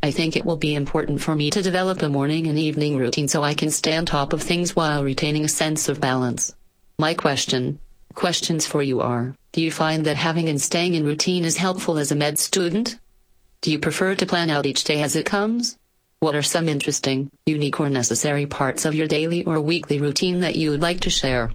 I 0.03 0.11
think 0.11 0.35
it 0.35 0.45
will 0.45 0.57
be 0.57 0.75
important 0.75 1.21
for 1.21 1.37
me 1.37 1.51
to 1.51 1.63
develop 1.63 2.03
a 2.03 2.09
morning 2.09 2.49
and 2.49 2.59
evening 2.59 2.97
routine 2.97 3.29
so 3.29 3.45
I 3.45 3.55
can 3.55 3.71
stay 3.71 3.97
on 3.97 4.05
top 4.05 4.33
of 4.33 4.43
things 4.43 4.75
while 4.75 5.05
retaining 5.05 5.45
a 5.45 5.49
sense 5.49 5.89
of 5.89 6.01
balance. 6.01 6.57
My 6.99 7.15
question, 7.15 7.79
questions 8.15 8.67
for 8.67 8.83
you 8.83 9.01
are, 9.01 9.35
do 9.53 9.61
you 9.63 9.71
find 9.71 10.05
that 10.07 10.17
having 10.17 10.49
and 10.49 10.61
staying 10.61 10.95
in 10.95 11.05
routine 11.05 11.45
is 11.45 11.57
helpful 11.57 11.99
as 11.99 12.11
a 12.11 12.17
med 12.17 12.39
student? 12.39 12.99
Do 13.61 13.71
you 13.73 13.79
prefer 13.79 14.15
to 14.15 14.27
plan 14.27 14.51
out 14.51 14.67
each 14.67 14.85
day 14.85 15.03
as 15.03 15.17
it 15.17 15.27
comes? 15.27 15.77
What 16.21 16.35
are 16.35 16.43
some 16.43 16.69
interesting, 16.69 17.31
unique, 17.47 17.79
or 17.81 17.89
necessary 17.89 18.47
parts 18.47 18.85
of 18.85 18.95
your 18.95 19.07
daily 19.07 19.45
or 19.45 19.61
weekly 19.61 20.01
routine 20.01 20.41
that 20.41 20.57
you 20.57 20.71
would 20.71 20.83
like 20.83 21.01
to 21.01 21.11
share? 21.11 21.51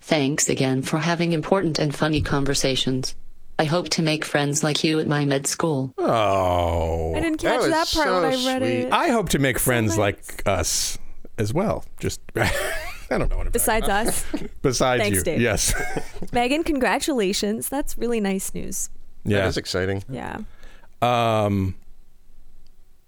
Thanks 0.00 0.48
again 0.48 0.82
for 0.82 0.98
having 0.98 1.32
important 1.32 1.78
and 1.78 1.94
funny 1.94 2.22
conversations. 2.22 3.14
I 3.58 3.64
hope 3.64 3.90
to 3.90 4.02
make 4.02 4.24
friends 4.24 4.64
like 4.64 4.82
you 4.82 4.98
at 4.98 5.06
my 5.06 5.24
med 5.26 5.46
school. 5.46 5.92
Oh. 5.98 7.14
I 7.14 7.20
didn't 7.20 7.42
That 7.42 7.60
catch 7.60 7.60
was 7.60 7.70
that, 7.70 7.88
part 7.94 8.22
when 8.22 8.32
so 8.32 8.48
I 8.48 8.52
read 8.54 8.62
sweet. 8.62 8.70
it. 8.86 8.92
I 8.92 9.08
hope 9.08 9.28
to 9.30 9.38
make 9.38 9.58
friends 9.58 9.90
nice. 9.90 9.98
like 9.98 10.42
us 10.46 10.98
as 11.38 11.52
well. 11.54 11.84
Just 12.00 12.20
I 13.12 13.18
don't 13.18 13.30
know 13.30 13.36
what 13.36 13.46
I'm 13.46 13.52
Besides 13.52 13.88
us, 13.88 14.24
besides 14.62 15.02
Thanks, 15.02 15.18
you. 15.18 15.24
Dave. 15.24 15.40
Yes. 15.40 15.72
Meghan, 16.32 16.64
congratulations. 16.64 17.68
That's 17.68 17.96
really 17.98 18.20
nice 18.20 18.54
news. 18.54 18.90
Yeah. 19.24 19.38
That 19.42 19.48
is 19.48 19.56
exciting. 19.56 20.02
Yeah. 20.08 20.38
Um 21.00 21.74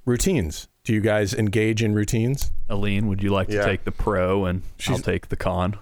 routines. 0.04 0.68
Do 0.84 0.92
you 0.92 1.00
guys 1.00 1.32
engage 1.32 1.82
in 1.82 1.94
routines? 1.94 2.50
Aline, 2.68 3.08
would 3.08 3.22
you 3.22 3.30
like 3.30 3.48
to 3.48 3.64
take 3.64 3.84
the 3.84 3.92
pro 3.92 4.44
and 4.44 4.62
I'll 4.86 4.98
take 4.98 5.28
the 5.28 5.36
con? 5.36 5.78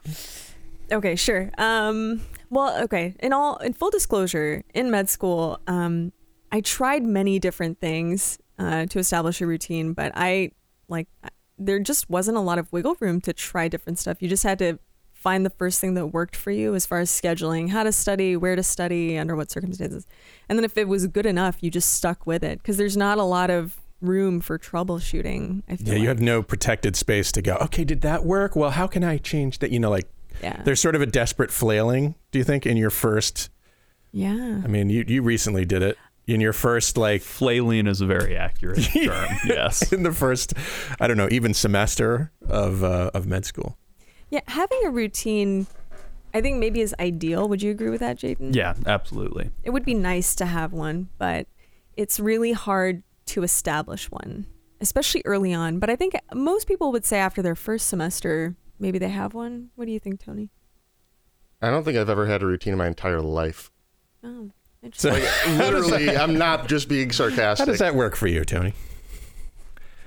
Okay, 0.93 1.17
sure. 1.17 1.51
Um, 1.59 2.23
well, 2.51 2.85
okay. 2.85 3.15
In 3.19 3.33
all, 3.33 3.57
in 3.57 3.73
full 3.73 3.91
disclosure, 3.91 4.63
in 4.75 4.91
med 4.93 5.09
school, 5.09 5.59
um, 5.67 6.13
I 6.53 6.61
tried 6.61 7.05
many 7.05 7.39
different 7.41 7.81
things 7.81 8.39
uh, 8.59 8.87
to 8.87 8.99
establish 9.01 9.41
a 9.41 9.47
routine, 9.47 9.93
but 9.93 10.13
I 10.15 10.53
like 10.89 11.09
I- 11.25 11.31
there 11.67 11.79
just 11.79 12.09
wasn't 12.11 12.37
a 12.37 12.41
lot 12.41 12.59
of 12.59 12.73
wiggle 12.73 12.97
room 13.01 13.21
to 13.23 13.33
try 13.33 13.69
different 13.69 13.99
stuff. 13.99 14.21
You 14.21 14.29
just 14.29 14.43
had 14.43 14.59
to 14.61 14.79
find 15.13 15.47
the 15.47 15.51
first 15.51 15.81
thing 15.81 15.95
that 15.95 16.09
worked 16.09 16.35
for 16.35 16.51
you 16.51 16.75
as 16.75 16.85
far 16.85 16.99
as 16.99 17.11
scheduling, 17.11 17.71
how 17.71 17.85
to 17.85 17.93
study, 17.93 18.37
where 18.37 18.57
to 18.57 18.63
study, 18.63 19.17
under 19.17 19.37
what 19.37 19.51
circumstances, 19.51 20.07
and 20.49 20.59
then 20.59 20.65
if 20.65 20.77
it 20.77 20.89
was 20.89 21.07
good 21.07 21.27
enough, 21.27 21.59
you 21.61 21.71
just 21.71 21.93
stuck 21.93 22.27
with 22.27 22.43
it 22.43 22.59
because 22.59 22.77
there's 22.77 22.97
not 22.97 23.19
a 23.19 23.23
lot 23.23 23.51
of 23.51 23.81
room 24.01 24.41
for 24.41 24.59
troubleshooting. 24.59 25.63
Yeah, 25.79 25.95
you 25.95 26.09
have 26.09 26.21
no 26.21 26.43
protected 26.43 26.97
space 26.97 27.31
to 27.33 27.43
go, 27.43 27.57
okay, 27.63 27.85
did 27.85 28.01
that 28.01 28.25
work? 28.25 28.57
Well, 28.57 28.71
how 28.71 28.89
can 28.89 29.05
I 29.05 29.19
change 29.19 29.61
that? 29.61 29.71
You 29.71 29.79
know, 29.79 29.91
like 29.91 30.09
yeah, 30.43 30.63
there's 30.65 30.81
sort 30.81 30.97
of 30.97 31.03
a 31.03 31.07
desperate 31.07 31.51
flailing, 31.51 32.17
do 32.33 32.39
you 32.39 32.45
think, 32.45 32.67
in 32.67 32.77
your 32.77 32.91
first 32.91 33.49
yeah. 34.13 34.61
I 34.63 34.67
mean, 34.69 34.91
you 34.91 35.05
you 35.09 35.23
recently 35.23 35.65
did 35.65 35.83
it. 35.83 35.97
In 36.27 36.41
your 36.41 36.53
first 36.53 36.97
like 36.97 37.23
Flailing 37.23 37.87
is 37.87 38.01
a 38.01 38.07
very 38.07 38.37
accurate 38.37 38.83
term. 39.05 39.29
Yes. 39.45 39.93
in 39.93 40.03
the 40.03 40.13
first 40.13 40.55
I 41.01 41.09
don't 41.09 41.17
know, 41.17 41.29
even 41.31 41.53
semester 41.55 42.31
of 42.49 42.85
uh, 42.85 43.11
of 43.13 43.27
med 43.27 43.45
school. 43.45 43.77
Yeah, 44.31 44.41
having 44.49 44.81
a 44.87 44.91
routine, 44.91 45.67
I 46.33 46.41
think 46.41 46.59
maybe 46.59 46.81
is 46.81 46.95
ideal. 46.99 47.49
Would 47.49 47.61
you 47.61 47.71
agree 47.71 47.91
with 47.91 48.01
that, 48.01 48.19
Jayden? 48.19 48.55
Yeah, 48.55 48.75
absolutely. 48.87 49.51
It 49.63 49.71
would 49.71 49.85
be 49.85 49.95
nice 49.95 50.35
to 50.37 50.47
have 50.47 50.73
one, 50.73 51.11
but 51.19 51.47
it's 51.97 52.19
really 52.19 52.53
hard 52.53 53.03
to 53.27 53.43
establish 53.43 54.11
one, 54.11 54.47
especially 54.81 55.23
early 55.27 55.53
on. 55.53 55.79
But 55.79 55.91
I 55.91 55.97
think 55.97 56.15
most 56.33 56.67
people 56.67 56.93
would 56.93 57.05
say 57.05 57.19
after 57.19 57.43
their 57.43 57.55
first 57.55 57.89
semester, 57.89 58.57
maybe 58.79 58.99
they 58.99 59.11
have 59.11 59.35
one. 59.35 59.71
What 59.75 59.85
do 59.85 59.93
you 59.93 60.01
think, 60.01 60.25
Tony? 60.25 60.51
I 61.61 61.71
don't 61.71 61.85
think 61.85 61.99
I've 61.99 62.09
ever 62.09 62.27
had 62.27 62.43
a 62.43 62.47
routine 62.47 62.73
in 62.73 62.79
my 62.79 62.89
entire 62.89 63.21
life. 63.21 63.71
Oh, 64.25 64.51
So 64.95 65.15
interesting. 65.15 65.59
Literally, 65.59 66.17
I'm 66.17 66.37
not 66.37 66.69
just 66.69 66.89
being 66.89 67.13
sarcastic. 67.13 67.67
how 67.67 67.71
does 67.71 67.79
that 67.79 67.95
work 67.95 68.17
for 68.17 68.27
you, 68.27 68.45
Tony? 68.45 68.75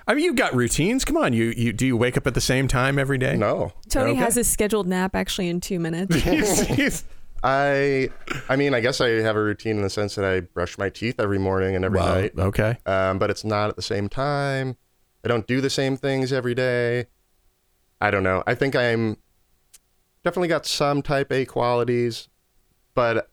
I 0.07 0.13
mean, 0.13 0.23
you've 0.25 0.35
got 0.35 0.53
routines. 0.53 1.03
Come 1.05 1.17
on, 1.17 1.33
you 1.33 1.53
you 1.57 1.73
do 1.73 1.85
you 1.85 1.97
wake 1.97 2.17
up 2.17 2.27
at 2.27 2.33
the 2.33 2.41
same 2.41 2.67
time 2.67 2.99
every 2.99 3.17
day? 3.17 3.35
No. 3.35 3.71
Tony 3.89 4.11
Okay. 4.11 4.19
has 4.19 4.35
his 4.35 4.47
scheduled 4.47 4.87
nap 4.87 5.15
actually 5.15 5.47
in 5.49 5.59
two 5.61 5.79
minutes. 5.79 6.15
I 7.43 8.09
I 8.49 8.55
mean, 8.55 8.73
I 8.73 8.79
guess 8.81 9.01
I 9.01 9.09
have 9.09 9.35
a 9.35 9.41
routine 9.43 9.77
in 9.77 9.81
the 9.81 9.89
sense 9.89 10.15
that 10.15 10.25
I 10.25 10.41
brush 10.41 10.77
my 10.77 10.89
teeth 10.89 11.19
every 11.19 11.39
morning 11.39 11.75
and 11.75 11.85
every 11.85 11.99
Wow, 11.99 12.13
night. 12.15 12.33
Okay. 12.37 12.77
Um, 12.85 13.17
but 13.17 13.29
it's 13.29 13.43
not 13.43 13.69
at 13.69 13.75
the 13.75 13.81
same 13.81 14.09
time. 14.09 14.77
I 15.23 15.27
don't 15.27 15.47
do 15.47 15.59
the 15.61 15.69
same 15.69 15.95
things 15.97 16.31
every 16.33 16.53
day. 16.53 17.07
I 18.01 18.11
don't 18.11 18.23
know. 18.23 18.43
I 18.45 18.53
think 18.55 18.75
I'm 18.75 19.17
definitely 20.23 20.49
got 20.49 20.65
some 20.67 21.01
type 21.01 21.31
A 21.31 21.45
qualities, 21.45 22.27
but 22.93 23.29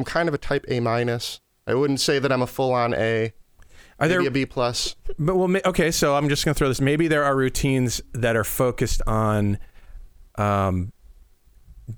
I'm 0.00 0.04
kind 0.04 0.30
of 0.30 0.34
a 0.34 0.38
type 0.38 0.64
A 0.68 0.80
minus. 0.80 1.42
I 1.66 1.74
wouldn't 1.74 2.00
say 2.00 2.18
that 2.18 2.32
I'm 2.32 2.40
a 2.40 2.46
full 2.46 2.72
on 2.72 2.94
A. 2.94 3.34
Are 3.98 4.08
Maybe 4.08 4.14
there 4.14 4.28
a 4.28 4.30
B 4.30 4.46
plus. 4.46 4.96
But 5.18 5.36
well, 5.36 5.54
okay. 5.66 5.90
So 5.90 6.16
I'm 6.16 6.30
just 6.30 6.42
going 6.42 6.54
to 6.54 6.58
throw 6.58 6.68
this. 6.68 6.80
Maybe 6.80 7.06
there 7.06 7.22
are 7.22 7.36
routines 7.36 8.00
that 8.14 8.34
are 8.34 8.44
focused 8.44 9.02
on 9.06 9.58
um, 10.36 10.90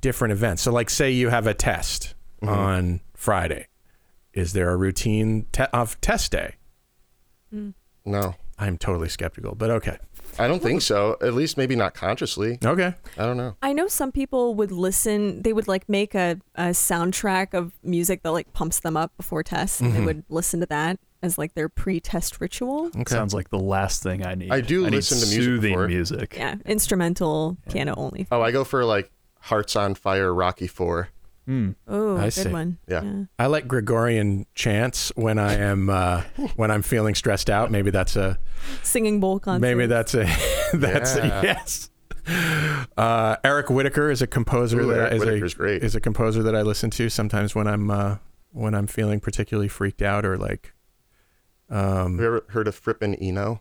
different 0.01 0.33
events. 0.33 0.63
So, 0.63 0.73
like, 0.73 0.91
say 0.91 1.13
you 1.13 1.29
have 1.29 1.47
a 1.47 1.55
test 1.55 2.17
on 2.43 3.03
Friday. 3.15 3.69
Is 4.33 4.53
there 4.53 4.71
a 4.71 4.77
routine 4.77 5.47
te- 5.53 5.63
of 5.73 6.01
test 6.01 6.33
day? 6.33 6.57
No, 8.05 8.35
I'm 8.63 8.79
totally 8.79 9.09
skeptical, 9.09 9.57
but 9.57 9.71
okay. 9.71 9.99
I 10.39 10.47
don't 10.47 10.63
think 10.63 10.83
so. 10.83 11.17
At 11.21 11.35
least 11.35 11.57
maybe 11.57 11.75
not 11.75 11.95
consciously. 11.95 12.59
Okay. 12.65 12.95
I 13.19 13.27
don't 13.27 13.37
know. 13.37 13.57
I 13.61 13.73
know 13.73 13.89
some 13.89 14.13
people 14.13 14.55
would 14.55 14.71
listen, 14.71 15.43
they 15.43 15.53
would 15.53 15.67
like 15.67 15.89
make 15.89 16.15
a, 16.15 16.39
a 16.55 16.67
soundtrack 16.67 17.55
of 17.55 17.73
music 17.83 18.23
that 18.23 18.31
like 18.31 18.53
pumps 18.53 18.81
them 18.81 18.97
up 18.97 19.17
before 19.17 19.43
tests, 19.43 19.81
and 19.81 19.93
they 19.93 19.97
mm-hmm. 19.97 20.07
would 20.07 20.25
listen 20.29 20.61
to 20.61 20.67
that 20.67 21.01
as 21.23 21.39
like 21.39 21.55
their 21.55 21.69
pre 21.69 21.99
test 21.99 22.41
ritual. 22.41 22.87
Okay. 22.87 23.05
Sounds 23.09 23.35
like 23.35 23.51
the 23.51 23.59
last 23.59 24.05
thing 24.05 24.25
I 24.25 24.37
need. 24.37 24.53
I 24.53 24.61
do 24.61 24.85
need 24.85 24.93
listen 24.93 25.19
to 25.19 25.27
music 25.27 25.43
soothing 25.43 25.73
before. 25.73 25.89
music. 25.89 26.37
Yeah, 26.37 26.55
instrumental 26.65 27.57
piano 27.69 27.95
only. 27.97 28.29
Oh, 28.31 28.43
I 28.43 28.53
go 28.53 28.63
for 28.63 28.85
like 28.85 29.11
Hearts 29.41 29.75
on 29.75 29.97
Fire, 29.97 30.33
Rocky 30.33 30.69
Four. 30.69 31.09
Hmm. 31.47 31.71
Oh, 31.89 32.17
I 32.19 32.25
good 32.27 32.33
see. 32.33 32.49
one. 32.51 32.79
Yeah. 32.89 33.25
I 33.39 33.47
like 33.47 33.67
Gregorian 33.67 34.47
chants 34.55 35.11
when 35.17 35.39
I 35.39 35.55
am 35.55 35.91
uh, 35.91 36.23
when 36.57 36.71
I'm 36.71 36.83
feeling 36.83 37.15
stressed 37.17 37.51
out. 37.51 37.71
Maybe 37.71 37.91
that's 37.91 38.15
a 38.17 38.39
Singing 38.85 39.19
bowl 39.19 39.41
concert. 39.41 39.61
maybe 39.61 39.87
that's 39.87 40.15
a 40.15 40.25
that's 40.73 41.17
a 41.17 41.27
yes. 41.43 41.91
Uh, 42.97 43.37
Eric 43.43 43.71
Whitacre 43.71 44.11
is 44.11 44.23
a 44.23 44.27
composer 44.29 44.81
Ooh, 44.83 44.87
that 44.89 44.99
Eric 44.99 45.13
is 45.15 45.21
Whitacre's 45.25 45.55
a 45.55 45.57
great. 45.57 45.83
is 45.83 45.95
a 45.97 46.01
composer 46.01 46.43
that 46.45 46.55
I 46.55 46.63
listen 46.63 46.91
to 46.91 47.09
sometimes 47.09 47.55
when 47.57 47.67
I'm 47.67 47.91
uh, 47.91 48.19
when 48.53 48.75
I'm 48.75 48.87
feeling 48.87 49.19
particularly 49.19 49.69
freaked 49.69 50.03
out 50.03 50.25
or 50.25 50.39
like 50.39 50.73
Have 51.69 52.11
you 52.13 52.25
ever 52.25 52.45
heard 52.51 52.69
of 52.69 52.77
Fripp 52.77 53.03
and 53.03 53.17
Eno? 53.21 53.61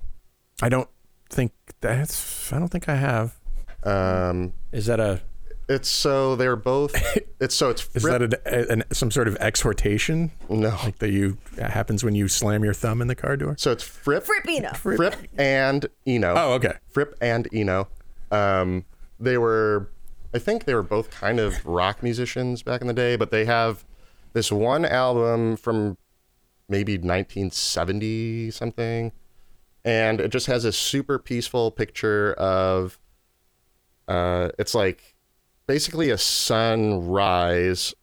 I 0.61 0.69
don't 0.69 0.89
think 1.29 1.53
that's 1.79 2.53
I 2.53 2.59
don't 2.59 2.67
think 2.69 2.87
I 2.87 2.95
have. 2.95 3.39
Um, 3.83 4.53
Is 4.71 4.85
that 4.85 4.99
a 4.99 5.21
it's 5.67 5.89
so 5.89 6.35
they're 6.35 6.55
both. 6.55 6.95
It's 7.39 7.55
so 7.55 7.69
it's 7.69 7.87
is 7.95 8.03
Fripp, 8.03 8.31
that 8.31 8.47
an, 8.53 8.81
an, 8.81 8.83
some 8.91 9.09
sort 9.11 9.27
of 9.27 9.35
exhortation 9.37 10.31
no. 10.49 10.69
like 10.83 10.99
that 10.99 11.11
you 11.11 11.37
that 11.53 11.71
happens 11.71 12.03
when 12.03 12.15
you 12.15 12.27
slam 12.27 12.63
your 12.63 12.73
thumb 12.73 13.01
in 13.01 13.07
the 13.07 13.15
car 13.15 13.37
door? 13.37 13.55
So 13.57 13.71
it's 13.71 13.83
Fripp, 13.83 14.25
Frippino. 14.25 14.75
Fripp 14.75 15.15
and 15.37 15.87
Eno. 16.05 16.33
Oh, 16.35 16.53
okay. 16.53 16.73
Fripp 16.89 17.15
and 17.21 17.47
Eno. 17.53 17.87
Um, 18.31 18.85
they 19.19 19.37
were, 19.37 19.89
I 20.33 20.39
think 20.39 20.65
they 20.65 20.73
were 20.73 20.83
both 20.83 21.11
kind 21.11 21.39
of 21.39 21.65
rock 21.65 22.01
musicians 22.01 22.63
back 22.63 22.81
in 22.81 22.87
the 22.87 22.93
day, 22.93 23.15
but 23.15 23.31
they 23.31 23.45
have 23.45 23.85
this 24.33 24.51
one 24.51 24.85
album 24.85 25.57
from 25.57 25.97
maybe 26.69 26.93
1970 26.93 28.51
something, 28.51 29.11
and 29.83 30.21
it 30.21 30.31
just 30.31 30.47
has 30.47 30.65
a 30.65 30.71
super 30.71 31.19
peaceful 31.19 31.71
picture 31.71 32.33
of. 32.33 32.97
Uh, 34.07 34.49
it's 34.59 34.75
like 34.75 35.10
basically 35.71 36.09
a 36.09 36.17
sunrise, 36.17 37.93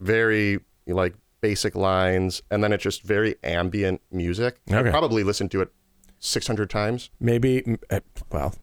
very 0.00 0.58
like 0.88 1.14
basic 1.40 1.76
lines, 1.76 2.42
and 2.50 2.62
then 2.64 2.72
it's 2.72 2.82
just 2.82 3.02
very 3.04 3.36
ambient 3.44 4.00
music. 4.10 4.56
I 4.68 4.82
probably 4.82 5.22
listened 5.22 5.52
to 5.52 5.60
it 5.60 5.70
600 6.18 6.68
times. 6.68 7.10
Maybe 7.20 7.78
uh, 7.90 8.00
well, 8.32 8.54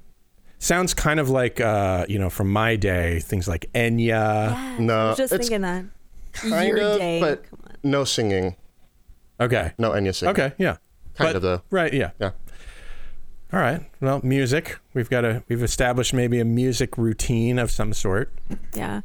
sounds 0.59 0.93
kind 0.93 1.19
of 1.21 1.29
like 1.29 1.61
uh, 1.61 2.05
you 2.09 2.19
know 2.19 2.29
from 2.29 2.51
my 2.51 2.75
day 2.75 3.19
things 3.21 3.47
like 3.47 3.71
Enya. 3.73 4.77
No, 4.79 4.97
I 4.97 5.07
was 5.09 5.17
just 5.17 5.31
it's 5.33 5.47
thinking 5.47 5.61
that. 5.61 5.85
kind 6.33 6.67
Your 6.67 6.81
of, 6.81 6.97
day. 6.99 7.21
but 7.21 7.49
Come 7.49 7.59
on. 7.63 7.75
no 7.83 8.03
singing, 8.03 8.55
Okay. 9.39 9.71
no 9.77 9.91
Enya 9.91 10.13
singing. 10.13 10.31
Okay. 10.35 10.53
Yeah. 10.57 10.75
kind 11.15 11.29
But- 11.29 11.35
of 11.37 11.41
though. 11.41 11.61
Right. 11.71 11.93
Yeah. 11.93 12.11
Yeah. 12.19 12.31
All 13.53 13.59
right. 13.59 13.81
Well, 13.99 14.21
music. 14.23 14.79
We've 14.93 15.09
got 15.09 15.25
a 15.25 15.43
we've 15.49 15.63
established 15.63 16.13
maybe 16.13 16.39
a 16.39 16.45
music 16.45 16.97
routine 16.97 17.59
of 17.59 17.69
some 17.69 17.93
sort. 17.93 18.31
Yeah. 18.73 19.01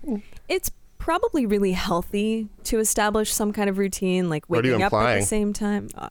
It's 0.48 0.70
probably 0.98 1.46
really 1.46 1.72
healthy 1.72 2.48
to 2.64 2.78
establish 2.78 3.32
some 3.32 3.52
kind 3.52 3.68
of 3.68 3.78
routine, 3.78 4.30
like 4.30 4.44
What 4.46 4.64
are 4.64 4.68
you 4.68 4.74
waking 4.74 4.84
up 4.84 4.92
at 4.92 5.20
the 5.20 5.26
same 5.26 5.52
time. 5.52 5.88
Uh, 5.96 6.10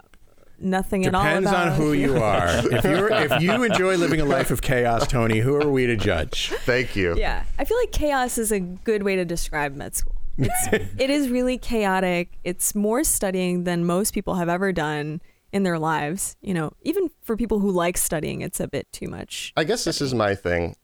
nothing 0.59 1.05
at 1.05 1.15
all. 1.15 1.23
Depends 1.23 1.51
on 1.51 1.71
who 1.73 1.93
you 1.93 2.17
are. 2.23 2.47
if 2.47 2.83
you 2.83 3.07
if 3.09 3.41
you 3.41 3.63
enjoy 3.63 3.95
living 3.95 4.19
a 4.19 4.25
life 4.25 4.51
of 4.51 4.61
chaos, 4.61 5.07
Tony, 5.07 5.39
who 5.39 5.55
are 5.55 5.69
we 5.69 5.85
to 5.87 5.95
judge? 5.95 6.51
Thank 6.65 6.95
you. 6.95 7.15
Yeah, 7.17 7.43
I 7.57 7.63
feel 7.63 7.77
like 7.77 7.91
chaos 7.93 8.37
is 8.37 8.51
a 8.51 8.59
good 8.59 9.03
way 9.03 9.15
to 9.15 9.23
describe 9.23 9.75
med 9.75 9.95
school. 9.95 10.15
It's, 10.37 10.67
it 10.97 11.09
is 11.09 11.29
really 11.29 11.57
chaotic. 11.57 12.37
It's 12.43 12.75
more 12.75 13.05
studying 13.05 13.63
than 13.63 13.85
most 13.85 14.13
people 14.13 14.35
have 14.35 14.49
ever 14.49 14.73
done 14.73 15.21
in 15.55 15.63
their 15.63 15.79
lives. 15.79 16.35
You 16.41 16.53
know, 16.53 16.73
even 16.81 17.09
for 17.21 17.37
people 17.37 17.59
who 17.59 17.71
like 17.71 17.97
studying, 17.97 18.41
it's 18.41 18.59
a 18.59 18.67
bit 18.67 18.91
too 18.91 19.07
much. 19.07 19.53
I 19.55 19.63
guess 19.63 19.85
this 19.85 20.01
is 20.01 20.13
my 20.13 20.35
thing. 20.35 20.75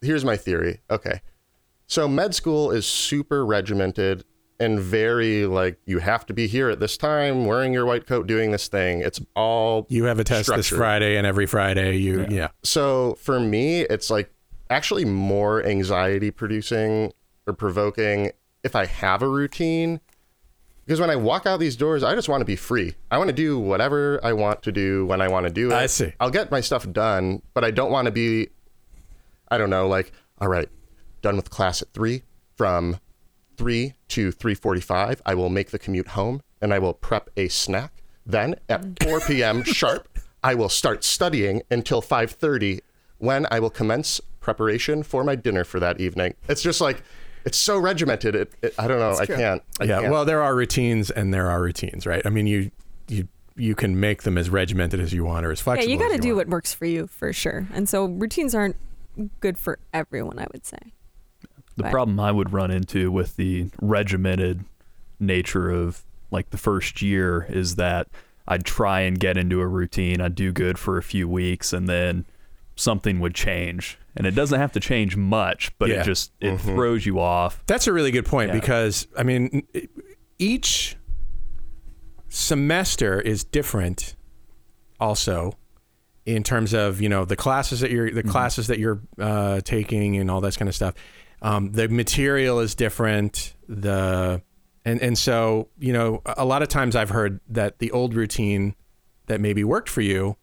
Here's 0.00 0.24
my 0.24 0.36
theory. 0.36 0.80
Okay. 0.90 1.20
So 1.86 2.08
med 2.08 2.34
school 2.34 2.70
is 2.70 2.86
super 2.86 3.44
regimented 3.44 4.24
and 4.58 4.80
very 4.80 5.44
like 5.44 5.78
you 5.84 5.98
have 5.98 6.24
to 6.26 6.32
be 6.32 6.46
here 6.46 6.70
at 6.70 6.80
this 6.80 6.96
time, 6.96 7.44
wearing 7.44 7.74
your 7.74 7.84
white 7.84 8.06
coat, 8.06 8.26
doing 8.26 8.50
this 8.50 8.66
thing. 8.66 9.02
It's 9.02 9.20
all 9.36 9.86
You 9.90 10.04
have 10.04 10.18
a 10.18 10.24
test 10.24 10.48
this 10.54 10.68
Friday, 10.68 11.16
and 11.16 11.26
every 11.26 11.46
Friday 11.46 11.96
you 11.98 12.26
yeah. 12.30 12.48
So 12.62 13.14
for 13.20 13.38
me, 13.38 13.82
it's 13.82 14.10
like 14.10 14.32
actually 14.70 15.04
more 15.04 15.64
anxiety 15.64 16.30
producing 16.30 17.12
or 17.46 17.52
provoking 17.52 18.32
if 18.64 18.74
I 18.74 18.86
have 18.86 19.22
a 19.22 19.28
routine. 19.28 20.00
Because 20.88 21.00
when 21.00 21.10
I 21.10 21.16
walk 21.16 21.44
out 21.44 21.60
these 21.60 21.76
doors, 21.76 22.02
I 22.02 22.14
just 22.14 22.30
want 22.30 22.40
to 22.40 22.46
be 22.46 22.56
free. 22.56 22.94
I 23.10 23.18
want 23.18 23.28
to 23.28 23.34
do 23.34 23.58
whatever 23.58 24.18
I 24.24 24.32
want 24.32 24.62
to 24.62 24.72
do 24.72 25.04
when 25.04 25.20
I 25.20 25.28
want 25.28 25.44
to 25.44 25.52
do 25.52 25.70
it. 25.70 25.74
I 25.74 25.84
see. 25.84 26.14
I'll 26.18 26.30
get 26.30 26.50
my 26.50 26.62
stuff 26.62 26.90
done, 26.90 27.42
but 27.52 27.62
I 27.62 27.70
don't 27.70 27.90
want 27.90 28.06
to 28.06 28.10
be, 28.10 28.48
I 29.50 29.58
don't 29.58 29.68
know, 29.68 29.86
like, 29.86 30.12
all 30.38 30.48
right, 30.48 30.66
done 31.20 31.36
with 31.36 31.50
class 31.50 31.82
at 31.82 31.92
three. 31.92 32.22
From 32.56 33.00
three 33.58 33.96
to 34.08 34.32
three 34.32 34.54
forty-five, 34.54 35.20
I 35.26 35.34
will 35.34 35.50
make 35.50 35.72
the 35.72 35.78
commute 35.78 36.08
home 36.08 36.40
and 36.62 36.72
I 36.72 36.78
will 36.78 36.94
prep 36.94 37.28
a 37.36 37.48
snack. 37.48 38.02
Then 38.24 38.54
at 38.70 38.80
mm. 38.80 39.04
four 39.04 39.20
p.m. 39.20 39.62
sharp, 39.64 40.08
I 40.42 40.54
will 40.54 40.70
start 40.70 41.04
studying 41.04 41.60
until 41.70 42.00
five 42.00 42.30
thirty, 42.30 42.80
when 43.18 43.46
I 43.50 43.60
will 43.60 43.68
commence 43.68 44.22
preparation 44.40 45.02
for 45.02 45.22
my 45.22 45.34
dinner 45.34 45.64
for 45.64 45.80
that 45.80 46.00
evening. 46.00 46.32
It's 46.48 46.62
just 46.62 46.80
like 46.80 47.02
it's 47.48 47.56
so 47.56 47.78
regimented. 47.78 48.34
It, 48.34 48.52
it 48.60 48.74
I 48.78 48.86
don't 48.86 48.98
know. 48.98 49.16
I 49.16 49.24
can't. 49.24 49.62
I 49.80 49.84
yeah. 49.84 50.00
can't. 50.00 50.12
Well, 50.12 50.26
there 50.26 50.42
are 50.42 50.54
routines 50.54 51.10
and 51.10 51.32
there 51.32 51.48
are 51.48 51.62
routines, 51.62 52.06
right? 52.06 52.20
I 52.26 52.28
mean, 52.28 52.46
you 52.46 52.70
you 53.08 53.26
you 53.56 53.74
can 53.74 53.98
make 53.98 54.22
them 54.24 54.36
as 54.36 54.50
regimented 54.50 55.00
as 55.00 55.14
you 55.14 55.24
want 55.24 55.46
or 55.46 55.50
as 55.50 55.58
flexible. 55.58 55.88
Yeah, 55.88 55.94
you 55.94 55.98
got 55.98 56.14
to 56.14 56.20
do 56.20 56.36
want. 56.36 56.48
what 56.48 56.52
works 56.52 56.74
for 56.74 56.84
you 56.84 57.06
for 57.06 57.32
sure. 57.32 57.66
And 57.72 57.88
so 57.88 58.04
routines 58.04 58.54
aren't 58.54 58.76
good 59.40 59.56
for 59.56 59.78
everyone, 59.94 60.38
I 60.38 60.46
would 60.52 60.66
say. 60.66 60.78
The 61.76 61.84
Right. 61.84 61.92
problem 61.92 62.20
I 62.20 62.32
would 62.32 62.52
run 62.52 62.70
into 62.70 63.10
with 63.10 63.36
the 63.36 63.70
regimented 63.80 64.64
nature 65.18 65.70
of 65.70 66.02
like 66.30 66.50
the 66.50 66.58
first 66.58 67.00
year 67.00 67.46
is 67.48 67.76
that 67.76 68.08
I'd 68.46 68.64
try 68.64 69.00
and 69.00 69.18
get 69.18 69.38
into 69.38 69.60
a 69.60 69.66
routine, 69.66 70.20
I'd 70.20 70.34
do 70.34 70.52
good 70.52 70.78
for 70.78 70.98
a 70.98 71.02
few 71.02 71.26
weeks, 71.28 71.72
and 71.72 71.88
then 71.88 72.26
something 72.78 73.18
would 73.20 73.34
change. 73.34 73.98
And 74.16 74.26
it 74.26 74.32
doesn't 74.32 74.58
have 74.58 74.72
to 74.72 74.80
change 74.80 75.16
much, 75.16 75.76
but 75.78 75.88
Yeah. 75.88 76.00
it 76.00 76.04
just 76.04 76.32
it 76.40 76.58
throws 76.58 77.04
you 77.06 77.18
off. 77.20 77.62
That's 77.66 77.86
a 77.86 77.92
really 77.92 78.10
good 78.10 78.26
point 78.26 78.48
Yeah. 78.48 78.60
because 78.60 79.06
I 79.16 79.22
mean, 79.22 79.64
each 80.38 80.96
semester 82.28 83.20
is 83.20 83.44
different. 83.44 84.16
Also, 85.00 85.52
in 86.26 86.42
terms 86.42 86.74
of 86.74 87.00
you 87.00 87.08
know 87.08 87.24
the 87.24 87.36
classes 87.36 87.80
that 87.80 87.90
you're 87.90 88.10
the 88.10 88.22
classes 88.22 88.66
that 88.66 88.78
you're 88.78 89.00
uh, 89.18 89.60
taking 89.60 90.16
and 90.16 90.30
all 90.30 90.40
that 90.40 90.56
kind 90.56 90.68
of 90.68 90.74
stuff, 90.74 90.94
um, 91.42 91.72
the 91.72 91.88
material 91.88 92.60
is 92.60 92.74
different. 92.74 93.54
The 93.68 94.42
and 94.84 95.00
and 95.00 95.16
so 95.16 95.68
you 95.78 95.92
know 95.92 96.22
a 96.24 96.44
lot 96.44 96.62
of 96.62 96.68
times 96.68 96.96
I've 96.96 97.10
heard 97.10 97.40
that 97.48 97.78
the 97.78 97.90
old 97.92 98.14
routine 98.14 98.74
that 99.26 99.40
maybe 99.40 99.62
worked 99.62 99.88
for 99.88 100.00
you 100.00 100.36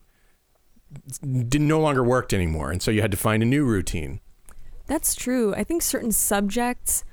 did 1.47 1.61
no 1.61 1.79
longer 1.79 2.03
worked 2.03 2.33
anymore, 2.33 2.71
and 2.71 2.81
so 2.81 2.91
you 2.91 3.01
had 3.01 3.11
to 3.11 3.17
find 3.17 3.41
a 3.43 3.45
new 3.45 3.65
routine. 3.65 4.19
That's 4.87 5.15
true. 5.15 5.53
I 5.55 5.63
think 5.63 5.81
certain 5.81 6.11
subjects 6.11 7.03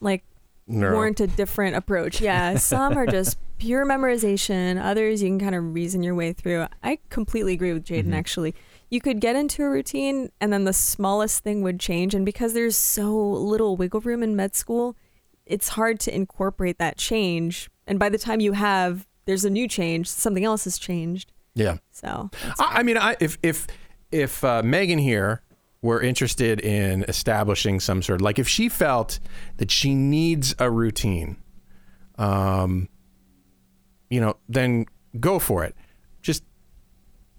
like 0.00 0.24
No. 0.66 0.92
warrant 0.92 1.20
a 1.20 1.26
different 1.26 1.76
approach. 1.76 2.20
Yeah, 2.20 2.56
some 2.56 2.96
are 2.96 3.06
just 3.06 3.38
pure 3.58 3.84
memorization. 3.84 4.82
Others 4.82 5.22
you 5.22 5.28
can 5.28 5.40
kind 5.40 5.54
of 5.54 5.74
reason 5.74 6.02
your 6.02 6.14
way 6.14 6.32
through. 6.32 6.66
I 6.82 6.98
completely 7.10 7.52
agree 7.52 7.72
with 7.72 7.84
Jayden. 7.84 8.04
Mm-hmm. 8.04 8.14
Actually, 8.14 8.54
you 8.90 9.00
could 9.00 9.20
get 9.20 9.36
into 9.36 9.62
a 9.64 9.70
routine, 9.70 10.30
and 10.40 10.52
then 10.52 10.64
the 10.64 10.72
smallest 10.72 11.42
thing 11.42 11.62
would 11.62 11.80
change. 11.80 12.14
And 12.14 12.24
because 12.24 12.54
there's 12.54 12.76
so 12.76 13.12
little 13.14 13.76
wiggle 13.76 14.00
room 14.00 14.22
in 14.22 14.36
med 14.36 14.54
school, 14.54 14.96
it's 15.46 15.70
hard 15.70 15.98
to 16.00 16.14
incorporate 16.14 16.78
that 16.78 16.96
change. 16.96 17.68
And 17.86 17.98
by 17.98 18.08
the 18.08 18.18
time 18.18 18.38
you 18.40 18.52
have, 18.52 19.06
there's 19.26 19.44
a 19.44 19.50
new 19.50 19.66
change. 19.66 20.06
Something 20.08 20.44
else 20.44 20.62
has 20.64 20.78
changed. 20.78 21.32
Yeah. 21.54 21.78
So 21.92 22.30
I, 22.58 22.80
I 22.80 22.82
mean, 22.82 22.96
I, 22.96 23.16
if 23.20 23.38
if 23.42 23.66
if 24.10 24.44
uh, 24.44 24.62
Meghan 24.62 25.00
here 25.00 25.42
were 25.82 26.00
interested 26.00 26.60
in 26.60 27.04
establishing 27.08 27.80
some 27.80 28.02
sort 28.02 28.20
of 28.20 28.24
like 28.24 28.38
if 28.38 28.48
she 28.48 28.68
felt 28.68 29.18
that 29.56 29.70
she 29.70 29.94
needs 29.94 30.54
a 30.58 30.70
routine, 30.70 31.36
um, 32.18 32.88
you 34.10 34.20
know, 34.20 34.36
then 34.48 34.86
go 35.18 35.38
for 35.38 35.64
it. 35.64 35.74
Just 36.22 36.44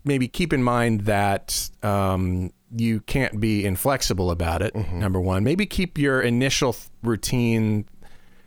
maybe 0.04 0.28
keep 0.28 0.54
in 0.54 0.64
mind 0.64 1.02
that 1.02 1.70
um, 1.84 2.52
you 2.76 3.02
can't 3.02 3.40
be 3.40 3.64
inflexible 3.66 4.32
about 4.32 4.62
it. 4.62 4.74
Number 4.92 5.20
one, 5.20 5.44
maybe 5.44 5.66
keep 5.66 5.98
your 5.98 6.22
initial 6.22 6.74
th- 6.74 6.90
routine 7.04 7.86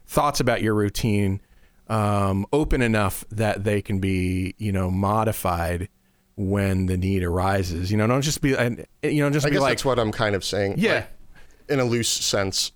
thoughts 0.06 0.40
about 0.40 0.62
your 0.62 0.74
routine 0.74 1.40
um, 1.88 2.46
open 2.52 2.82
enough 2.82 3.24
that 3.30 3.64
they 3.64 3.82
can 3.82 3.98
be, 3.98 4.54
you 4.58 4.72
know, 4.72 4.90
modified 4.90 5.88
when 6.36 6.86
the 6.86 6.96
need 6.96 7.22
arises. 7.22 7.90
You 7.90 7.96
know, 7.96 8.06
don't 8.06 8.22
just 8.22 8.40
be, 8.40 8.56
and 8.56 8.86
you 9.02 9.22
know, 9.22 9.30
just 9.30 9.46
I 9.46 9.50
be 9.50 9.54
guess 9.54 9.62
like, 9.62 9.70
that's 9.72 9.84
what 9.84 9.98
I'm 9.98 10.12
kind 10.12 10.34
of 10.34 10.44
saying. 10.44 10.74
Yeah. 10.78 10.94
like, 10.94 11.08
in 11.68 11.80
a 11.80 11.84
loose 11.84 12.08
sense. 12.08 12.72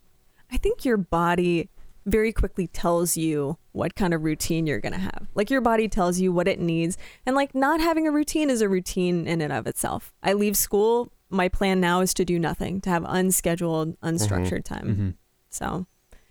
I 0.51 0.57
think 0.57 0.85
your 0.85 0.97
body 0.97 1.69
very 2.07 2.33
quickly 2.33 2.67
tells 2.67 3.17
you 3.17 3.59
what 3.73 3.95
kind 3.95 4.15
of 4.15 4.25
routine 4.25 4.67
you're 4.67 4.81
going 4.81 4.95
to 4.95 4.99
have. 4.99 5.29
Like 5.35 5.51
your 5.51 5.61
body 5.61 5.89
tells 5.89 6.19
you 6.19 6.33
what 6.33 6.49
it 6.49 6.59
needs. 6.59 6.97
And 7.27 7.37
like 7.37 7.55
not 7.55 7.81
having 7.81 8.09
a 8.09 8.11
routine 8.11 8.49
is 8.51 8.63
a 8.63 8.69
routine 8.69 9.27
in 9.27 9.43
and 9.43 9.53
of 9.53 9.67
itself. 9.67 10.15
I 10.23 10.33
leave 10.33 10.57
school, 10.57 11.13
my 11.31 11.49
plan 11.49 11.81
now 11.81 12.01
is 12.01 12.15
to 12.15 12.25
do 12.25 12.39
nothing, 12.39 12.81
to 12.83 12.91
have 12.91 13.05
unscheduled, 13.07 14.01
unstructured 14.01 14.65
mm-hmm. 14.65 14.75
time. 14.75 14.87
Mm-hmm. 14.87 15.11
So 15.51 15.87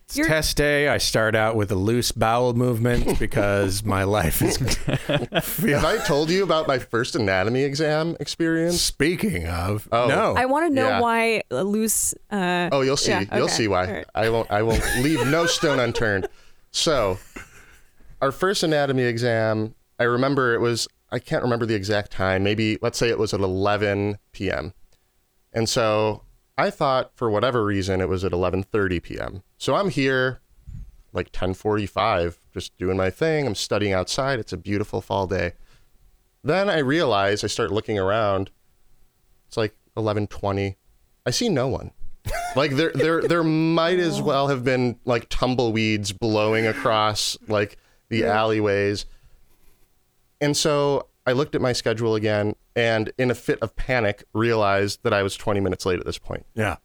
It's 0.07 0.15
You're- 0.15 0.29
test 0.29 0.55
day. 0.55 0.87
I 0.87 0.99
start 0.99 1.35
out 1.35 1.57
with 1.57 1.69
a 1.69 1.75
loose 1.75 2.13
bowel 2.13 2.53
movement 2.53 3.19
because 3.19 3.83
my 3.83 4.05
life 4.05 4.41
is. 4.41 4.55
Have 5.07 5.83
I 5.83 5.97
told 6.05 6.29
you 6.29 6.43
about 6.43 6.65
my 6.65 6.79
first 6.79 7.13
anatomy 7.17 7.63
exam 7.63 8.15
experience? 8.21 8.79
Speaking 8.79 9.47
of, 9.49 9.89
Oh. 9.91 10.07
no. 10.07 10.33
I 10.37 10.45
want 10.45 10.69
to 10.69 10.73
know 10.73 10.87
Yeah. 10.87 11.01
why 11.01 11.43
a 11.51 11.61
loose. 11.65 12.13
Uh, 12.31 12.69
Oh, 12.71 12.81
you'll 12.81 12.95
see. 12.95 13.11
Yeah, 13.11 13.25
You'll 13.35 13.45
okay. 13.45 13.53
see 13.53 13.67
why. 13.67 13.85
All 13.85 13.93
right. 13.93 14.05
I 14.15 14.29
won't. 14.29 14.49
I 14.49 14.61
won't 14.63 14.83
leave 15.01 15.27
no 15.27 15.45
stone 15.45 15.77
unturned. 15.77 16.29
So, 16.71 17.19
our 18.21 18.31
first 18.31 18.63
anatomy 18.63 19.03
exam. 19.03 19.75
I 19.99 20.03
remember 20.03 20.53
it 20.53 20.61
was. 20.61 20.87
I 21.11 21.19
can't 21.19 21.43
remember 21.43 21.65
the 21.65 21.75
exact 21.75 22.11
time. 22.11 22.43
Maybe 22.43 22.77
let's 22.81 22.97
say 22.97 23.09
it 23.09 23.19
was 23.19 23.33
at 23.33 23.41
11 23.41 24.19
p.m. 24.31 24.73
And 25.51 25.67
so 25.67 26.21
I 26.57 26.69
thought 26.69 27.11
for 27.15 27.29
whatever 27.29 27.63
reason 27.63 28.01
it 28.01 28.09
was 28.09 28.23
at 28.23 28.31
11:30 28.31 29.03
p.m. 29.03 29.43
So 29.57 29.75
I'm 29.75 29.89
here 29.89 30.41
like 31.13 31.31
10:45 31.31 32.37
just 32.53 32.77
doing 32.77 32.97
my 32.97 33.09
thing. 33.09 33.45
I'm 33.45 33.55
studying 33.55 33.93
outside. 33.93 34.39
It's 34.39 34.53
a 34.53 34.57
beautiful 34.57 35.01
fall 35.01 35.27
day. 35.27 35.53
Then 36.43 36.69
I 36.69 36.79
realize 36.79 37.43
I 37.43 37.47
start 37.47 37.71
looking 37.71 37.99
around. 37.99 38.49
It's 39.47 39.57
like 39.57 39.75
11:20. 39.95 40.75
I 41.25 41.31
see 41.31 41.49
no 41.49 41.67
one. 41.67 41.91
Like 42.55 42.71
there 42.71 42.91
there 42.93 43.21
there 43.21 43.43
might 43.43 43.99
as 43.99 44.21
well 44.21 44.47
have 44.47 44.63
been 44.63 44.99
like 45.05 45.29
tumbleweeds 45.29 46.11
blowing 46.11 46.65
across 46.65 47.37
like 47.47 47.77
the 48.09 48.25
alleyways. 48.25 49.05
And 50.41 50.55
so 50.55 51.07
I 51.25 51.33
looked 51.33 51.55
at 51.55 51.61
my 51.61 51.73
schedule 51.73 52.15
again 52.15 52.55
and 52.77 53.11
in 53.17 53.31
a 53.31 53.35
fit 53.35 53.59
of 53.59 53.75
panic 53.75 54.23
realized 54.33 54.99
that 55.01 55.11
I 55.11 55.23
was 55.23 55.35
20 55.35 55.59
minutes 55.59 55.85
late 55.85 55.99
at 55.99 56.05
this 56.05 56.19
point. 56.19 56.45
yeah. 56.53 56.77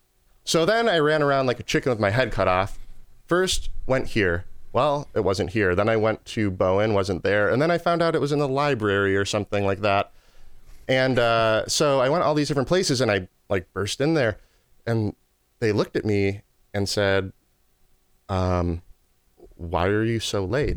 So 0.44 0.64
then 0.66 0.88
I 0.88 0.98
ran 0.98 1.22
around 1.22 1.46
like 1.46 1.60
a 1.60 1.62
chicken 1.62 1.90
with 1.90 2.00
my 2.00 2.10
head 2.10 2.32
cut 2.32 2.48
off. 2.48 2.80
First 3.26 3.70
went 3.86 4.08
here. 4.08 4.44
Well, 4.72 5.06
it 5.14 5.20
wasn't 5.20 5.50
here. 5.50 5.76
Then 5.76 5.88
I 5.88 5.96
went 5.96 6.24
to 6.24 6.50
Bowen, 6.50 6.94
wasn't 6.94 7.22
there. 7.22 7.48
And 7.48 7.62
then 7.62 7.70
I 7.70 7.78
found 7.78 8.02
out 8.02 8.16
it 8.16 8.20
was 8.20 8.32
in 8.32 8.40
the 8.40 8.48
library 8.48 9.16
or 9.16 9.24
something 9.24 9.64
like 9.64 9.82
that. 9.82 10.10
And 10.88 11.18
uh, 11.18 11.68
so 11.68 12.00
I 12.00 12.08
went 12.08 12.24
all 12.24 12.34
these 12.34 12.48
different 12.48 12.66
places 12.66 13.00
and 13.00 13.08
I 13.08 13.28
like 13.48 13.72
burst 13.72 14.00
in 14.00 14.14
there 14.14 14.38
and 14.84 15.14
they 15.60 15.70
looked 15.70 15.94
at 15.94 16.04
me 16.04 16.40
and 16.74 16.88
said, 16.88 17.32
um, 18.28 18.82
why 19.54 19.86
are 19.86 20.02
you 20.04 20.18
so 20.18 20.44
late? 20.44 20.76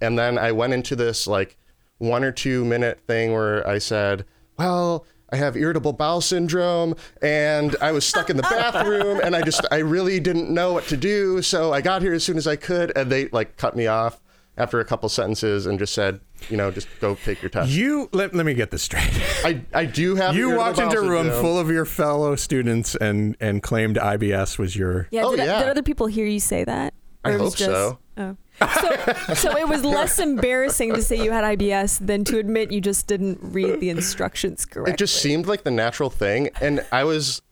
And 0.00 0.18
then 0.18 0.38
I 0.38 0.52
went 0.52 0.72
into 0.72 0.96
this 0.96 1.26
like 1.26 1.58
one 1.98 2.24
or 2.24 2.32
two 2.32 2.64
minute 2.64 3.00
thing 3.06 3.32
where 3.32 3.66
I 3.68 3.76
said, 3.76 4.24
well, 4.58 5.06
I 5.30 5.36
have 5.36 5.56
irritable 5.56 5.92
bowel 5.92 6.20
syndrome 6.20 6.94
and 7.20 7.74
I 7.80 7.90
was 7.92 8.06
stuck 8.06 8.30
in 8.30 8.36
the 8.36 8.42
bathroom 8.44 9.20
and 9.24 9.34
I 9.34 9.42
just, 9.42 9.64
I 9.70 9.78
really 9.78 10.20
didn't 10.20 10.50
know 10.50 10.72
what 10.72 10.84
to 10.88 10.96
do. 10.96 11.42
So 11.42 11.72
I 11.72 11.80
got 11.80 12.00
here 12.02 12.12
as 12.14 12.22
soon 12.24 12.36
as 12.36 12.46
I 12.46 12.56
could 12.56 12.96
and 12.96 13.10
they 13.10 13.26
like 13.28 13.56
cut 13.56 13.74
me 13.74 13.86
off 13.88 14.20
after 14.56 14.78
a 14.80 14.84
couple 14.84 15.08
sentences 15.08 15.66
and 15.66 15.78
just 15.78 15.92
said, 15.94 16.20
you 16.48 16.56
know, 16.56 16.70
just 16.70 16.86
go 17.00 17.16
take 17.16 17.42
your 17.42 17.50
test. 17.50 17.70
You 17.70 18.08
let, 18.12 18.34
let 18.34 18.46
me 18.46 18.54
get 18.54 18.70
this 18.70 18.84
straight. 18.84 19.10
I, 19.44 19.62
I 19.74 19.84
do 19.84 20.14
have 20.14 20.34
You 20.36 20.50
irritable 20.50 20.58
walked 20.64 20.78
into 20.78 20.98
a 20.98 21.02
room 21.08 21.24
syndrome. 21.24 21.42
full 21.42 21.58
of 21.58 21.70
your 21.70 21.84
fellow 21.84 22.36
students 22.36 22.94
and 22.94 23.36
and 23.40 23.62
claimed 23.62 23.96
IBS 23.96 24.58
was 24.58 24.76
your. 24.76 25.08
yeah, 25.10 25.24
Oh, 25.24 25.34
did, 25.36 25.44
yeah. 25.44 25.58
did 25.60 25.68
other 25.68 25.82
people 25.82 26.06
hear 26.06 26.24
you 26.26 26.40
say 26.40 26.62
that? 26.64 26.94
I 27.24 27.30
Or 27.30 27.34
it 27.34 27.40
was 27.40 27.54
hope 27.54 27.58
so. 27.72 27.98
Oh. 28.18 28.36
So, 28.80 29.34
so 29.34 29.56
it 29.58 29.68
was 29.68 29.84
less 29.84 30.18
embarrassing 30.18 30.94
to 30.94 31.02
say 31.02 31.22
you 31.22 31.30
had 31.32 31.44
IBS 31.58 32.04
than 32.06 32.24
to 32.24 32.38
admit 32.38 32.72
you 32.72 32.80
just 32.80 33.06
didn't 33.06 33.38
read 33.42 33.80
the 33.80 33.90
instructions 33.90 34.64
correctly. 34.64 34.94
it 34.94 34.98
just 34.98 35.20
seemed 35.20 35.46
like 35.46 35.64
the 35.64 35.70
natural 35.70 36.08
thing 36.08 36.48
and 36.62 36.84
i 36.90 37.04
was 37.04 37.42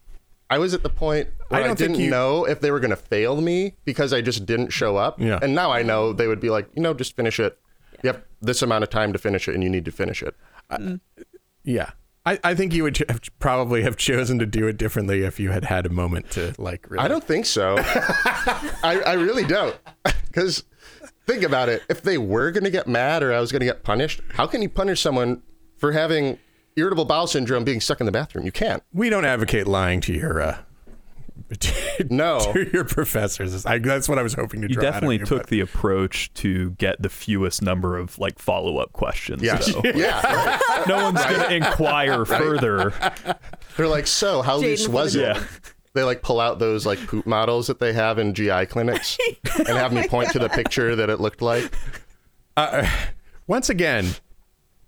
i 0.49 0.57
was 0.59 0.73
at 0.73 0.83
the 0.83 0.89
point 0.89 1.29
where 1.49 1.65
I 1.65 1.71
i, 1.71 1.75
didn't 1.75 2.01
you- 2.01 2.11
know 2.11 2.47
if 2.47 2.61
they 2.61 2.71
were 2.71 2.81
going 2.81 2.91
to 2.91 2.97
fail 2.97 3.39
me 3.43 3.75
because 3.85 4.15
i 4.15 4.23
just 4.23 4.47
didn't 4.47 4.71
show 4.71 4.97
up 4.97 5.21
Yeah. 5.21 5.39
and 5.43 5.55
now 5.55 5.71
i 5.71 5.83
know 5.83 6.15
they 6.15 6.27
would 6.27 6.41
be 6.41 6.49
like 6.49 6.69
you 6.75 6.81
know 6.83 6.95
just 6.95 7.15
finish 7.15 7.39
it 7.39 7.59
you 8.03 8.09
have 8.11 8.23
this 8.41 8.63
amount 8.63 8.85
of 8.85 8.89
time 8.91 9.13
to 9.13 9.19
finish 9.19 9.47
it 9.49 9.55
and 9.55 9.63
you 9.63 9.69
need 9.69 9.85
to 9.85 9.93
finish 9.93 10.23
it 10.23 10.35
Yeah. 11.65 11.91
I, 12.27 12.39
I 12.43 12.55
think 12.55 12.73
you 12.73 12.85
would 12.85 12.97
have 13.09 13.21
probably 13.39 13.83
have 13.83 13.97
chosen 13.97 14.39
to 14.39 14.47
do 14.47 14.67
it 14.67 14.79
differently 14.79 15.23
if 15.23 15.39
you 15.39 15.51
had 15.51 15.65
had 15.65 15.85
a 15.85 15.91
moment 15.91 16.31
to 16.33 16.55
like. 16.59 16.91
Really. 16.91 17.05
i 17.05 17.09
don't 17.09 17.25
think 17.25 17.47
so 17.47 17.77
I, 17.79 19.03
I 19.07 19.13
really 19.15 19.45
don't 19.45 19.77
because 20.27 20.65
think 21.27 21.43
about 21.43 21.69
it 21.69 21.83
if 21.89 22.03
they 22.03 22.19
were 22.19 22.51
going 22.51 22.65
to 22.65 22.71
get 22.71 22.87
mad 22.87 23.23
or 23.23 23.33
i 23.33 23.41
was 23.41 23.53
going 23.53 23.61
to 23.61 23.67
get 23.67 23.83
punished 23.83 24.21
how 24.35 24.47
can 24.47 24.63
you 24.63 24.69
punish 24.69 25.01
someone 25.01 25.43
for 25.77 25.93
having 25.93 26.39
irritable 26.77 27.05
bowel 27.05 27.27
syndrome 27.27 27.65
being 27.65 27.81
stuck 27.81 28.01
in 28.01 28.07
the 28.07 28.13
bathroom 28.13 28.45
you 28.45 28.53
can't 28.53 28.83
We 28.93 29.11
don't 29.11 29.25
advocate 29.25 29.67
lying 29.67 30.01
to 30.03 30.13
your. 30.13 30.41
Uh, 30.43 30.59
No. 32.11 32.41
to 32.53 32.71
your 32.73 32.85
professors. 32.85 33.65
I, 33.67 33.79
that's 33.79 34.09
what 34.09 34.19
I 34.19 34.23
was 34.23 34.35
hoping 34.35 34.63
to. 34.63 34.69
You 34.69 34.75
draw 34.75 34.85
out 34.85 34.89
of 34.89 34.95
definitely 34.95 35.19
you, 35.19 35.25
took 35.27 35.43
but- 35.43 35.51
the 35.51 35.61
approach 35.61 36.33
to 36.35 36.71
get 36.73 37.01
the 37.01 37.09
fewest 37.09 37.63
number 37.63 37.97
of 37.97 38.19
like 38.19 38.39
follow 38.39 38.79
up 38.79 38.93
questions. 38.93 39.43
yeah 39.43 39.59
So 39.61 39.81
yeah 39.95 40.21
right. 40.23 40.89
no 40.89 41.05
one's 41.05 41.25
going 41.25 41.41
to 41.41 41.55
inquire 41.55 42.25
further. 42.25 42.93
They're 43.77 43.89
like, 43.89 44.07
so 44.07 44.43
how 44.43 44.57
loose 44.57 44.89
was 44.89 45.15
it? 45.17 45.21
Yeah. 45.37 45.45
They 45.95 46.03
like 46.03 46.23
pull 46.23 46.41
out 46.41 46.59
those 46.59 46.85
like 46.87 46.99
poop 47.07 47.25
models 47.27 47.69
that 47.69 47.79
they 47.79 47.93
have 47.93 48.19
in 48.19 48.35
GI 48.35 48.67
clinics 48.67 49.17
and 49.59 49.69
have 49.69 49.93
me 49.93 50.09
point 50.09 50.31
to 50.31 50.41
the 50.41 50.49
picture 50.49 50.97
that 50.97 51.09
it 51.09 51.21
looked 51.21 51.41
like. 51.41 51.73
Uh, 52.57 52.89
once 53.47 53.69
again, 53.71 54.07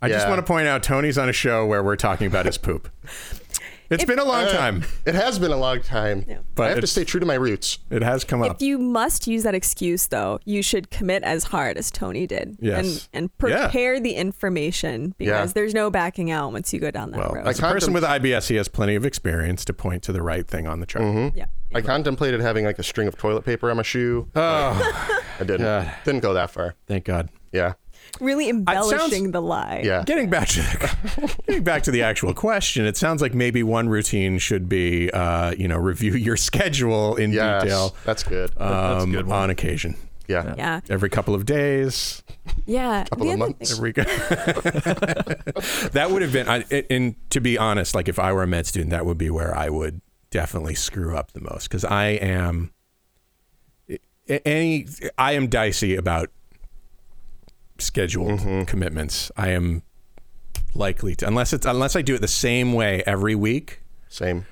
I 0.02 0.08
just 0.08 0.28
want 0.28 0.38
to 0.38 0.42
point 0.42 0.66
out 0.66 0.82
Tony's 0.82 1.16
on 1.18 1.28
a 1.28 1.32
show 1.32 1.64
where 1.64 1.82
we're 1.82 1.94
talking 1.96 2.26
about 2.26 2.46
his 2.46 2.58
poop. 2.58 2.88
It's 3.90 4.04
been 4.04 4.18
a 4.18 4.24
long 4.24 4.44
Uh, 4.44 4.52
time. 4.52 4.84
It 5.04 5.14
has 5.14 5.38
been 5.38 5.52
a 5.52 5.56
long 5.56 5.80
time. 5.80 6.24
But 6.54 6.66
I 6.66 6.68
have 6.70 6.80
to 6.80 6.86
stay 6.86 7.04
true 7.04 7.20
to 7.20 7.26
my 7.26 7.34
roots. 7.34 7.78
It 7.90 8.02
has 8.02 8.24
come 8.24 8.42
up. 8.42 8.56
If 8.56 8.62
you 8.62 8.78
must 8.78 9.26
use 9.26 9.42
that 9.44 9.54
excuse, 9.54 10.06
though, 10.08 10.40
you 10.44 10.62
should 10.62 10.90
commit 10.90 11.22
as 11.22 11.44
hard 11.44 11.76
as 11.76 11.90
Tony 11.90 12.26
did, 12.26 12.56
Yes. 12.60 12.78
and 12.78 13.08
and 13.12 13.30
Yeah. 13.48 13.62
prepare 13.68 14.00
the 14.00 14.14
information 14.14 15.14
because 15.18 15.50
Yeah. 15.50 15.52
there's 15.54 15.74
no 15.74 15.90
backing 15.90 16.30
out 16.30 16.52
once 16.52 16.72
you 16.72 16.80
go 16.80 16.90
down 16.90 17.10
that 17.12 17.18
well, 17.20 17.32
road. 17.34 17.46
as 17.46 17.60
a 17.60 17.66
I 17.66 17.72
person 17.72 17.92
with 17.92 18.04
IBS, 18.04 18.48
he 18.48 18.56
has 18.56 18.68
plenty 18.68 18.94
of 18.94 19.04
experience 19.04 19.64
to 19.66 19.72
point 19.72 20.02
to 20.04 20.12
the 20.12 20.22
right 20.22 20.46
thing 20.46 20.66
on 20.66 20.80
the 20.80 20.86
chart. 20.86 21.04
Mm-hmm. 21.04 21.36
yeah, 21.38 21.46
I 21.74 21.80
contemplated 21.80 22.40
having 22.40 22.64
like 22.64 22.78
a 22.78 22.82
string 22.82 23.06
of 23.08 23.16
toilet 23.16 23.44
paper 23.44 23.70
on 23.70 23.76
my 23.76 23.82
shoe. 23.82 24.28
Oh, 24.34 25.20
I 25.38 25.44
didn't. 25.44 25.62
God. 25.62 25.90
Didn't 26.04 26.20
go 26.20 26.34
that 26.34 26.50
far. 26.50 26.74
thank 26.86 27.04
God. 27.04 27.28
Yeah. 27.52 27.74
Really 28.20 28.46
sounds- 28.46 28.58
embellishing 28.68 29.30
the 29.32 29.40
lie. 29.42 29.82
Yeah. 29.84 30.04
Getting 30.04 30.30
back 30.30 30.48
to 30.48 30.60
the, 30.60 31.36
getting 31.46 31.64
back 31.64 31.82
to 31.84 31.90
the 31.90 32.02
actual 32.02 32.34
question, 32.34 32.84
it 32.86 32.96
sounds 32.96 33.20
like 33.22 33.34
maybe 33.34 33.62
one 33.62 33.88
routine 33.88 34.38
should 34.38 34.68
be, 34.68 35.10
uh, 35.10 35.52
you 35.52 35.68
know, 35.68 35.76
review 35.76 36.12
your 36.14 36.36
schedule 36.36 37.16
in 37.16 37.32
Yes. 37.32 37.62
detail 37.64 37.94
That's 38.04 38.22
good. 38.22 38.50
That's 38.56 39.02
um, 39.04 39.12
good 39.12 39.26
one. 39.26 39.38
on 39.44 39.50
occasion, 39.50 39.96
yeah. 40.28 40.54
yeah, 40.56 40.80
every 40.88 41.08
couple 41.10 41.34
of 41.34 41.44
days. 41.46 42.22
yeah. 42.66 43.02
A 43.02 43.04
couple 43.08 43.26
The 43.26 43.32
of 43.32 43.40
other 43.42 43.50
months. 43.50 43.70
thing- 43.70 43.78
Every 43.78 43.92
that 45.92 46.08
would 46.10 46.22
have 46.22 46.32
been, 46.32 46.48
I, 46.48 46.64
and 46.90 47.14
to 47.30 47.40
be 47.40 47.58
honest, 47.58 47.94
like 47.94 48.08
if 48.08 48.18
I 48.18 48.32
were 48.32 48.42
a 48.42 48.46
med 48.46 48.66
student, 48.66 48.90
that 48.90 49.06
would 49.06 49.18
be 49.18 49.30
where 49.30 49.56
I 49.56 49.68
would 49.68 50.00
definitely 50.30 50.74
screw 50.74 51.16
up 51.16 51.32
the 51.32 51.40
most 51.40 51.64
because 51.68 51.84
I 51.84 52.06
am 52.08 52.72
any 54.28 54.86
I 55.16 55.32
am 55.32 55.46
dicey 55.46 55.94
about 55.94 56.30
scheduled 57.78 58.66
commitments. 58.66 59.30
I 59.36 59.50
am 59.50 59.82
likely 60.74 61.14
to 61.16 61.26
unless 61.26 61.52
it's 61.52 61.66
unless 61.66 61.96
I 61.96 62.02
do 62.02 62.14
it 62.14 62.20
the 62.20 62.28
same 62.28 62.72
way 62.72 63.02
every 63.06 63.34
week. 63.34 63.80
Same. 64.08 64.46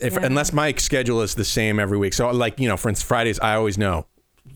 If 0.00 0.14
Yeah. 0.14 0.20
unless 0.24 0.52
my 0.52 0.72
schedule 0.74 1.22
is 1.22 1.34
the 1.34 1.44
same 1.44 1.78
every 1.78 1.98
week. 1.98 2.12
So 2.14 2.30
like 2.30 2.58
you 2.60 2.68
know, 2.68 2.76
for 2.76 2.88
instance, 2.88 3.06
Fridays 3.06 3.38
I 3.40 3.54
always 3.54 3.78
know 3.78 4.06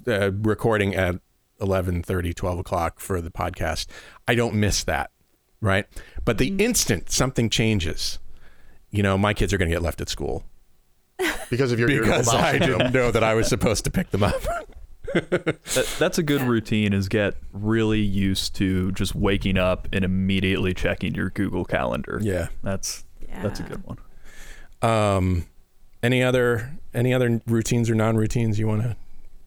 uh, 0.06 0.30
recording 0.32 0.94
at 0.94 1.16
11, 1.60 2.02
30, 2.02 2.32
12 2.34 2.58
o'clock 2.58 2.98
for 2.98 3.20
the 3.20 3.30
podcast. 3.30 3.86
I 4.26 4.34
don't 4.34 4.54
miss 4.54 4.82
that, 4.84 5.10
right? 5.60 5.86
But 6.24 6.38
the 6.38 6.54
instant 6.58 7.10
something 7.10 7.48
changes, 7.50 8.18
you 8.90 9.02
know, 9.02 9.16
my 9.16 9.32
kids 9.34 9.52
are 9.52 9.58
going 9.58 9.68
to 9.68 9.74
get 9.74 9.82
left 9.82 10.00
at 10.00 10.08
school 10.08 10.44
Because 11.50 11.70
of 11.72 11.78
your 11.78 11.88
irritable 11.90 12.18
because 12.18 12.28
I 12.34 12.52
syndrome. 12.58 12.78
didn't 12.78 12.94
know 12.94 13.10
that 13.10 13.22
I 13.22 13.34
was 13.34 13.46
supposed 13.48 13.84
to 13.84 13.90
pick 13.90 14.10
them 14.10 14.22
up. 14.24 14.34
That, 15.12 15.96
that's 15.98 16.18
a 16.18 16.22
good 16.22 16.42
routine 16.42 16.92
is 16.92 17.08
get 17.08 17.34
really 17.52 18.00
used 18.00 18.54
to 18.56 18.92
just 18.92 19.14
waking 19.14 19.58
up 19.58 19.88
and 19.92 20.04
immediately 20.04 20.74
checking 20.74 21.14
your 21.14 21.30
Google 21.30 21.64
Calendar. 21.64 22.18
Yeah. 22.22 22.48
That's 22.62 23.04
that's 23.42 23.60
a 23.60 23.62
good 23.62 23.82
one. 23.84 23.98
Um, 24.82 25.46
any 26.02 26.22
other 26.22 26.72
any 26.94 27.14
other 27.14 27.40
routines 27.46 27.88
or 27.88 27.94
non-routines 27.94 28.58
you 28.58 28.66
want 28.66 28.82
to? 28.82 28.96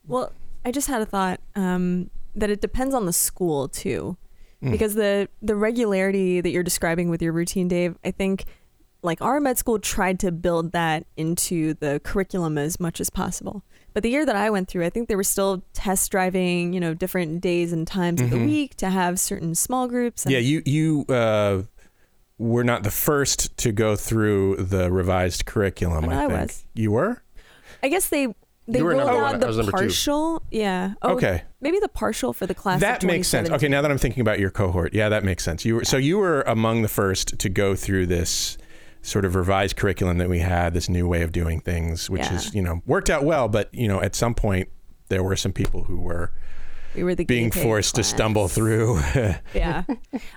Well, 0.07 0.31
I 0.63 0.71
just 0.71 0.87
had 0.87 1.01
a 1.01 1.05
thought 1.05 1.39
um, 1.55 2.09
that 2.35 2.49
it 2.49 2.61
depends 2.61 2.95
on 2.95 3.05
the 3.05 3.13
school 3.13 3.67
too, 3.67 4.17
Hmm. 4.61 4.71
because 4.71 4.95
the 4.95 5.27
the 5.41 5.55
regularity 5.55 6.41
that 6.41 6.49
you're 6.49 6.63
describing 6.63 7.09
with 7.09 7.21
your 7.21 7.33
routine, 7.33 7.67
Dave, 7.67 7.97
I 8.03 8.11
think 8.11 8.45
like 9.03 9.21
our 9.21 9.39
med 9.39 9.57
school 9.57 9.77
tried 9.77 10.19
to 10.21 10.31
build 10.31 10.71
that 10.71 11.05
into 11.17 11.75
the 11.75 12.01
curriculum 12.03 12.57
as 12.57 12.79
much 12.79 12.99
as 12.99 13.09
possible. 13.09 13.63
But 13.95 14.03
the 14.03 14.09
year 14.09 14.25
that 14.25 14.35
I 14.35 14.49
went 14.51 14.67
through, 14.67 14.85
I 14.85 14.89
think 14.91 15.07
they 15.07 15.15
were 15.15 15.23
still 15.23 15.63
test 15.73 16.11
driving, 16.11 16.73
you 16.73 16.79
know, 16.81 16.93
different 16.93 17.39
days 17.41 17.71
and 17.73 17.87
times 17.87 18.19
of 18.21 18.29
the 18.29 18.37
week 18.37 18.75
to 18.75 18.89
have 18.89 19.19
certain 19.21 19.55
small 19.55 19.87
groups. 19.87 20.25
And 20.25 20.35
Mm-hmm. 20.35 20.43
Yeah, 20.43 20.47
you 20.47 20.61
you 20.65 21.05
uh, 21.15 21.61
were 22.37 22.65
not 22.65 22.83
the 22.83 22.91
first 22.91 23.55
to 23.59 23.71
go 23.71 23.95
through 23.95 24.57
the 24.57 24.91
revised 24.91 25.45
curriculum. 25.45 26.05
I, 26.05 26.07
no, 26.09 26.15
I 26.25 26.27
think 26.27 26.39
was. 26.41 26.65
You 26.73 26.91
were. 26.91 27.23
I 27.81 27.87
guess 27.87 28.09
they 28.09 28.27
They 28.67 28.79
You 28.79 28.83
were 28.85 28.91
rolled 28.91 29.05
number 29.05 29.23
out 29.23 29.31
one. 29.31 29.39
The 29.39 29.47
was 29.47 29.57
number 29.57 29.71
two. 29.71 29.77
partial. 29.77 30.41
Yeah. 30.51 30.93
Oh, 31.01 31.13
Okay. 31.15 31.43
Maybe 31.61 31.79
the 31.79 31.87
partial 31.87 32.33
for 32.33 32.45
the 32.45 32.53
class. 32.53 32.75
of 32.75 32.81
that 32.81 33.03
makes 33.05 33.27
sense. 33.29 33.49
Okay, 33.49 33.69
now 33.69 33.81
that 33.81 33.89
I'm 33.91 33.97
thinking 33.97 34.21
about 34.21 34.39
your 34.39 34.51
cohort, 34.51 34.93
yeah, 34.93 35.07
that 35.09 35.23
makes 35.23 35.43
sense. 35.45 35.63
You 35.63 35.75
were 35.75 35.85
so 35.85 35.95
you 35.95 36.17
were 36.17 36.41
among 36.41 36.81
the 36.81 36.89
first 36.89 37.39
to 37.39 37.47
go 37.47 37.75
through 37.75 38.07
this 38.07 38.57
sort 39.05 39.23
of 39.25 39.35
revised 39.35 39.75
curriculum 39.75 40.17
that 40.17 40.29
we 40.29 40.39
had, 40.39 40.73
this 40.73 40.89
new 40.89 41.07
way 41.07 41.21
of 41.21 41.31
doing 41.31 41.59
things, 41.59 42.09
which 42.09 42.21
Yeah. 42.23 42.35
is 42.35 42.53
you 42.55 42.61
know 42.61 42.81
worked 42.85 43.09
out 43.09 43.23
well, 43.23 43.47
but 43.47 43.73
you 43.73 43.87
know 43.87 44.01
at 44.01 44.15
some 44.15 44.33
point 44.33 44.69
there 45.09 45.21
were 45.23 45.35
some 45.35 45.53
people 45.53 45.83
who 45.83 45.97
were 45.97 46.31
We 46.95 47.03
were 47.03 47.15
being 47.15 47.51
forced 47.51 47.95
to 47.95 48.03
stumble 48.03 48.47
through. 48.47 48.99
yeah. 49.53 49.83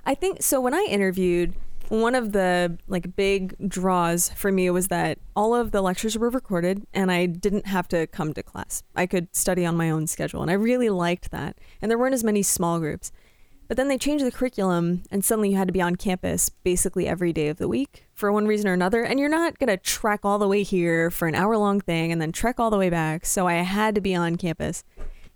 I 0.05 0.15
think 0.15 0.43
so 0.43 0.61
when 0.61 0.75
i 0.75 0.85
interviewed 0.91 1.55
one 1.89 2.15
of 2.15 2.33
the 2.33 2.77
like 2.87 3.17
big 3.17 3.57
draws 3.67 4.29
for 4.37 4.53
me 4.53 4.69
was 4.69 4.89
that 4.89 5.19
all 5.35 5.55
of 5.55 5.71
the 5.71 5.81
lectures 5.81 6.19
were 6.19 6.29
recorded 6.29 6.87
and 6.93 7.11
i 7.11 7.25
didn't 7.25 7.67
have 7.67 7.89
to 7.89 8.07
come 8.09 8.35
to 8.35 8.43
class. 8.43 8.83
I 8.95 9.07
could 9.07 9.35
study 9.35 9.65
on 9.65 9.75
my 9.77 9.89
own 9.89 10.07
schedule 10.07 10.43
and 10.43 10.51
i 10.51 10.55
really 10.55 10.91
liked 10.91 11.31
that. 11.31 11.57
And 11.81 11.91
there 11.91 11.97
weren't 11.99 12.13
as 12.15 12.23
many 12.25 12.43
small 12.43 12.79
groups 12.79 13.11
but 13.69 13.77
then 13.77 13.89
they 13.89 13.99
changed 13.99 14.25
the 14.25 14.33
curriculum 14.33 15.03
and 15.11 15.25
suddenly 15.25 15.51
you 15.51 15.57
had 15.57 15.69
to 15.69 15.73
be 15.73 15.83
on 15.83 15.95
campus 15.95 16.49
basically 16.49 17.07
every 17.07 17.33
day 17.33 17.49
of 17.49 17.59
the 17.59 17.69
week 17.69 18.07
for 18.15 18.33
one 18.33 18.47
reason 18.47 18.67
or 18.69 18.73
another 18.73 19.03
and 19.05 19.21
you're 19.21 19.29
not 19.29 19.59
going 19.59 19.69
to 19.69 19.77
trek 19.77 20.21
all 20.25 20.39
the 20.39 20.49
way 20.49 20.63
here 20.63 21.11
for 21.11 21.29
an 21.29 21.35
hour 21.35 21.57
long 21.57 21.81
thing 21.81 22.11
and 22.11 22.21
then 22.21 22.33
trek 22.33 22.59
all 22.59 22.71
the 22.71 22.79
way 22.79 22.91
back 22.91 23.25
so 23.27 23.47
i 23.47 23.55
had 23.55 23.95
to 23.95 24.01
be 24.01 24.15
on 24.15 24.37
campus 24.37 24.85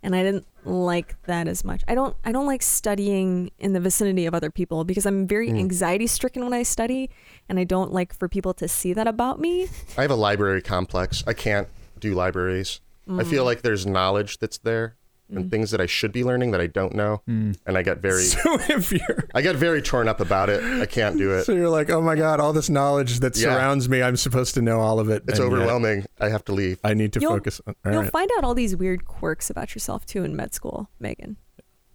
and 0.05 0.13
I 0.17 0.21
didn't 0.21 0.45
like 0.65 1.15
that 1.27 1.47
as 1.47 1.63
much. 1.63 1.81
I 1.87 1.95
don't 1.95 2.13
I 2.25 2.33
don't 2.33 2.45
like 2.45 2.61
studying 2.61 3.51
in 3.57 3.71
the 3.71 3.79
vicinity 3.79 4.25
of 4.25 4.33
other 4.35 4.51
people 4.51 4.83
because 4.83 5.05
I'm 5.05 5.25
very 5.25 5.49
anxiety 5.49 6.07
stricken 6.07 6.43
when 6.43 6.51
I 6.51 6.63
study 6.63 7.09
and 7.47 7.57
I 7.57 7.63
don't 7.63 7.93
like 7.93 8.13
for 8.13 8.27
people 8.27 8.53
to 8.55 8.67
see 8.67 8.91
that 8.91 9.07
about 9.07 9.39
me. 9.39 9.69
I 9.97 10.01
have 10.01 10.11
a 10.11 10.15
library 10.15 10.61
complex. 10.61 11.23
I 11.25 11.31
can't 11.31 11.69
do 12.01 12.13
libraries. 12.15 12.81
I 13.07 13.11
Mm. 13.23 13.27
feel 13.29 13.45
like 13.45 13.61
there's 13.61 13.85
knowledge 13.85 14.39
that's 14.39 14.57
there 14.57 14.97
and 15.29 15.45
mm. 15.45 15.51
things 15.51 15.71
that 15.71 15.81
I 15.81 15.85
should 15.85 16.11
be 16.11 16.23
learning 16.23 16.51
that 16.51 16.61
I 16.61 16.67
don't 16.67 16.93
know, 16.95 17.21
mm. 17.27 17.57
and 17.65 17.77
I 17.77 17.81
get 17.81 17.99
very 17.99 18.23
so 18.23 18.57
if 18.69 18.91
you're 18.91 19.27
I 19.33 19.41
get 19.41 19.55
very 19.55 19.81
torn 19.81 20.07
up 20.07 20.19
about 20.19 20.49
it. 20.49 20.63
I 20.63 20.85
can't 20.85 21.17
do 21.17 21.31
it. 21.33 21.45
so 21.45 21.53
you're 21.53 21.69
like, 21.69 21.89
oh 21.89 22.01
my 22.01 22.15
god, 22.15 22.39
all 22.39 22.53
this 22.53 22.69
knowledge 22.69 23.19
that 23.19 23.35
Yeah. 23.35 23.53
surrounds 23.53 23.89
me, 23.89 24.01
I'm 24.01 24.17
supposed 24.17 24.53
to 24.55 24.61
know 24.61 24.79
all 24.79 24.99
of 24.99 25.09
it. 25.09 25.23
It's 25.27 25.39
and 25.39 25.51
yet 25.51 25.57
overwhelming. 25.57 26.05
I 26.19 26.29
have 26.29 26.45
to 26.45 26.53
leave. 26.53 26.79
I 26.83 26.93
need 26.93 27.13
to 27.13 27.19
You'll- 27.19 27.33
focus. 27.33 27.61
On, 27.65 27.75
all 27.85 27.91
You'll 27.91 28.01
right. 28.03 28.11
find 28.11 28.29
out 28.37 28.43
all 28.43 28.53
these 28.53 28.75
weird 28.75 29.05
quirks 29.05 29.49
about 29.49 29.75
yourself 29.75 30.05
too 30.05 30.23
in 30.23 30.35
med 30.35 30.53
school, 30.53 30.89
Meghan. 31.01 31.37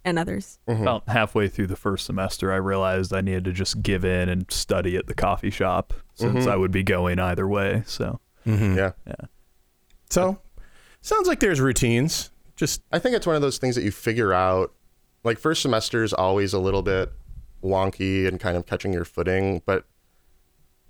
And 0.05 0.17
others. 0.17 0.59
Mm-hmm. 0.67 0.81
About 0.81 1.09
halfway 1.09 1.49
through 1.49 1.67
the 1.67 1.75
first 1.75 2.05
semester, 2.05 2.53
I 2.53 2.55
realized 2.55 3.13
I 3.13 3.19
needed 3.19 3.43
to 3.45 3.51
just 3.51 3.83
give 3.83 4.05
in 4.05 4.29
and 4.29 4.49
study 4.49 4.95
at 4.95 5.07
the 5.07 5.13
coffee 5.13 5.49
shop 5.49 5.93
since 6.15 6.39
mm-hmm. 6.39 6.49
I 6.49 6.55
would 6.55 6.71
be 6.71 6.83
going 6.83 7.19
either 7.19 7.47
way. 7.47 7.83
So 7.85 8.19
mm-hmm. 8.47 8.77
yeah, 8.77 8.91
Yeah. 9.05 9.25
So 10.09 10.39
sounds 11.01 11.27
like 11.27 11.41
there's 11.41 11.59
routines. 11.61 12.31
Just 12.59 12.81
I 12.91 12.99
think 12.99 13.15
it's 13.15 13.25
one 13.25 13.37
of 13.37 13.41
those 13.41 13.57
things 13.57 13.75
that 13.75 13.83
you 13.83 13.91
figure 13.91 14.33
out. 14.33 14.73
Like 15.23 15.39
first 15.39 15.61
semester 15.61 16.03
is 16.03 16.13
always 16.13 16.51
a 16.53 16.59
little 16.59 16.81
bit 16.81 17.09
wonky 17.63 18.27
and 18.27 18.37
kind 18.37 18.57
of 18.57 18.65
catching 18.65 18.91
your 18.91 19.05
footing, 19.05 19.61
but 19.65 19.85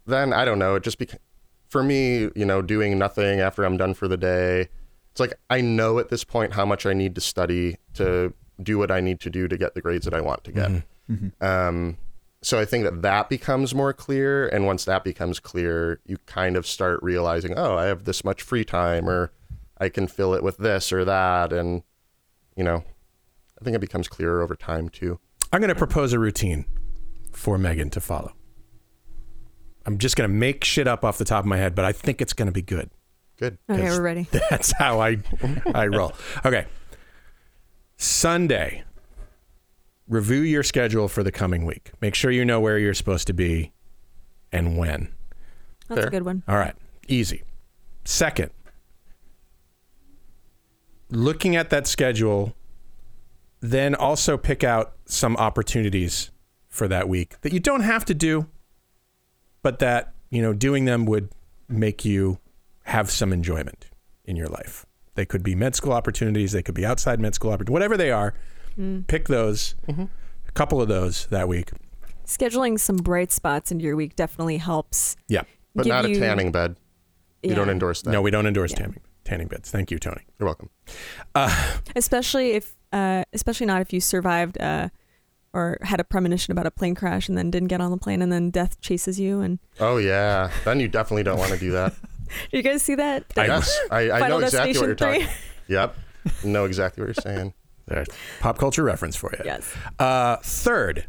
then 0.07 0.33
I 0.33 0.45
don't 0.45 0.57
know. 0.57 0.73
It 0.73 0.83
just 0.83 0.97
bec- 0.97 1.21
for 1.67 1.83
me, 1.83 2.29
you 2.35 2.45
know, 2.45 2.63
doing 2.63 2.97
nothing 2.97 3.39
after 3.39 3.63
I'm 3.63 3.77
done 3.77 3.93
for 3.93 4.07
the 4.07 4.17
day. 4.17 4.69
It's 5.11 5.19
like 5.19 5.35
I 5.51 5.61
know 5.61 5.99
at 5.99 6.09
this 6.09 6.23
point 6.23 6.53
how 6.53 6.65
much 6.65 6.87
I 6.87 6.93
need 6.93 7.13
to 7.13 7.21
study 7.21 7.77
to 7.93 8.33
do 8.61 8.79
what 8.79 8.89
I 8.89 8.99
need 8.99 9.19
to 9.19 9.29
do 9.29 9.47
to 9.47 9.55
get 9.55 9.75
the 9.75 9.81
grades 9.81 10.05
that 10.05 10.13
I 10.15 10.21
want 10.21 10.43
to 10.45 10.51
get. 10.51 10.71
Um, 11.41 11.97
so 12.41 12.59
I 12.59 12.65
think 12.65 12.83
that 12.85 13.03
that 13.03 13.29
becomes 13.29 13.75
more 13.75 13.93
clear, 13.93 14.47
and 14.47 14.65
once 14.65 14.85
that 14.85 15.03
becomes 15.03 15.39
clear, 15.39 15.99
you 16.05 16.17
kind 16.25 16.55
of 16.57 16.65
start 16.65 17.03
realizing, 17.03 17.53
oh, 17.57 17.75
I 17.77 17.85
have 17.85 18.05
this 18.05 18.23
much 18.23 18.41
free 18.41 18.63
time, 18.65 19.07
or 19.09 19.31
I 19.79 19.89
can 19.89 20.07
fill 20.07 20.33
it 20.33 20.43
with 20.43 20.57
this 20.57 20.91
or 20.91 21.05
that, 21.05 21.53
and 21.53 21.83
you 22.55 22.63
know, 22.63 22.83
I 23.59 23.63
think 23.63 23.75
it 23.75 23.79
becomes 23.81 24.07
clearer 24.07 24.41
over 24.41 24.55
time 24.55 24.89
too. 24.89 25.19
I'm 25.51 25.61
going 25.61 25.69
to 25.69 25.75
propose 25.75 26.13
a 26.13 26.19
routine 26.19 26.65
for 27.31 27.57
Meghan 27.57 27.91
to 27.91 28.01
follow. 28.01 28.33
I'm 29.85 29.97
just 29.97 30.15
going 30.15 30.29
to 30.29 30.33
make 30.35 30.63
shit 30.63 30.87
up 30.87 31.03
off 31.03 31.17
the 31.17 31.25
top 31.25 31.39
of 31.39 31.45
my 31.47 31.57
head, 31.57 31.73
but 31.73 31.85
I 31.85 31.91
think 31.91 32.21
it's 32.21 32.33
going 32.33 32.47
to 32.47 32.51
be 32.51 32.61
good. 32.61 32.89
Good. 33.37 33.57
Okay, 33.69 33.83
we're 33.83 34.01
ready. 34.01 34.27
That's 34.49 34.73
how 34.77 34.99
I 34.99 35.17
I 35.73 35.87
roll. 35.87 36.13
Okay. 36.45 36.65
Sunday. 37.97 38.83
Review 40.07 40.41
your 40.41 40.63
schedule 40.63 41.07
for 41.07 41.23
the 41.23 41.31
coming 41.31 41.65
week. 41.65 41.91
Make 42.01 42.15
sure 42.15 42.31
you 42.31 42.43
know 42.43 42.59
where 42.59 42.77
you're 42.79 42.93
supposed 42.93 43.27
to 43.27 43.33
be 43.33 43.71
and 44.51 44.77
when. 44.77 45.09
That's 45.87 45.99
Fair. 46.01 46.07
a 46.07 46.11
good 46.11 46.23
one. 46.25 46.43
All 46.47 46.57
right. 46.57 46.75
Easy. 47.07 47.43
Second, 48.05 48.51
looking 51.09 51.55
at 51.55 51.69
that 51.69 51.87
schedule, 51.87 52.55
then 53.61 53.95
also 53.95 54.37
pick 54.37 54.63
out 54.63 54.93
some 55.05 55.35
opportunities 55.37 56.31
for 56.69 56.87
that 56.87 57.09
week 57.09 57.39
that 57.41 57.51
you 57.51 57.59
don't 57.59 57.81
have 57.81 58.05
to 58.05 58.13
do, 58.13 58.47
but 59.61 59.79
that, 59.79 60.13
you 60.29 60.41
know, 60.41 60.53
doing 60.53 60.85
them 60.85 61.05
would 61.05 61.29
make 61.67 62.05
you 62.05 62.39
have 62.83 63.09
some 63.09 63.33
enjoyment 63.33 63.87
in 64.25 64.35
your 64.35 64.47
life. 64.47 64.85
They 65.15 65.25
could 65.25 65.43
be 65.43 65.55
med 65.55 65.75
school 65.75 65.91
opportunities, 65.91 66.51
they 66.51 66.61
could 66.63 66.75
be 66.75 66.85
outside 66.85 67.19
med 67.19 67.35
school 67.35 67.51
opportunities, 67.51 67.73
whatever 67.73 67.97
they 67.97 68.11
are. 68.11 68.33
Mm. 68.77 69.05
Pick 69.07 69.27
those, 69.27 69.75
mm-hmm. 69.87 70.03
a 70.47 70.51
couple 70.51 70.81
of 70.81 70.87
those 70.87 71.25
that 71.27 71.47
week. 71.47 71.71
Scheduling 72.25 72.79
some 72.79 72.97
bright 72.97 73.31
spots 73.31 73.71
into 73.71 73.83
your 73.83 73.95
week 73.95 74.15
definitely 74.15 74.57
helps. 74.57 75.17
Yeah. 75.27 75.41
But 75.75 75.83
give 75.83 75.91
not 75.91 76.05
a 76.05 76.13
tanning 76.17 76.51
bed. 76.51 76.77
You 77.43 77.49
Yeah. 77.49 77.55
don't 77.55 77.69
endorse 77.69 78.03
that. 78.03 78.11
No, 78.11 78.21
we 78.21 78.31
don't 78.31 78.45
endorse 78.45 78.71
Yeah. 78.71 78.77
tanning, 78.77 79.01
tanning 79.29 79.47
beds. 79.47 79.69
Thank 79.71 79.91
you, 79.91 79.99
Tony. 79.99 80.21
You're 80.39 80.47
welcome. 80.47 80.69
especially 81.95 82.51
if 82.51 82.75
uh, 82.91 83.23
especially 83.33 83.67
not 83.67 83.81
if 83.81 83.93
you 83.93 84.01
survived 84.01 84.59
uh, 84.59 84.89
or 85.53 85.77
had 85.83 85.99
a 85.99 86.03
premonition 86.03 86.51
about 86.51 86.65
a 86.65 86.71
plane 86.71 86.95
crash 86.95 87.29
and 87.29 87.37
then 87.37 87.51
didn't 87.51 87.67
get 87.67 87.81
on 87.81 87.91
the 87.91 87.97
plane 87.97 88.21
and 88.21 88.31
then 88.31 88.49
death 88.49 88.81
chases 88.81 89.19
you 89.19 89.41
and 89.41 89.59
Oh 89.79 89.97
yeah, 89.97 90.49
then 90.65 90.79
you 90.79 90.87
definitely 90.87 91.23
don't 91.23 91.37
want 91.37 91.51
to 91.51 91.57
do 91.59 91.71
that. 91.71 91.93
did 92.51 92.51
you 92.51 92.61
guys 92.63 92.81
see 92.81 92.95
that 92.95 93.25
I- 93.37 93.45
yes, 93.45 93.79
I, 93.91 94.11
I 94.11 94.19
Final 94.19 94.39
know 94.39 94.45
exactly 94.45 94.77
what 94.79 94.85
you're 94.87 94.95
talking. 94.95 95.27
Yep, 95.67 95.95
know 96.43 96.65
exactly 96.65 97.01
what 97.03 97.07
you're 97.15 97.21
saying. 97.35 97.53
There's 97.85 98.07
pop 98.39 98.57
culture 98.57 98.83
reference 98.83 99.15
for 99.15 99.31
you. 99.37 99.43
yes 99.45 99.71
Uh, 99.99 100.37
third, 100.41 101.05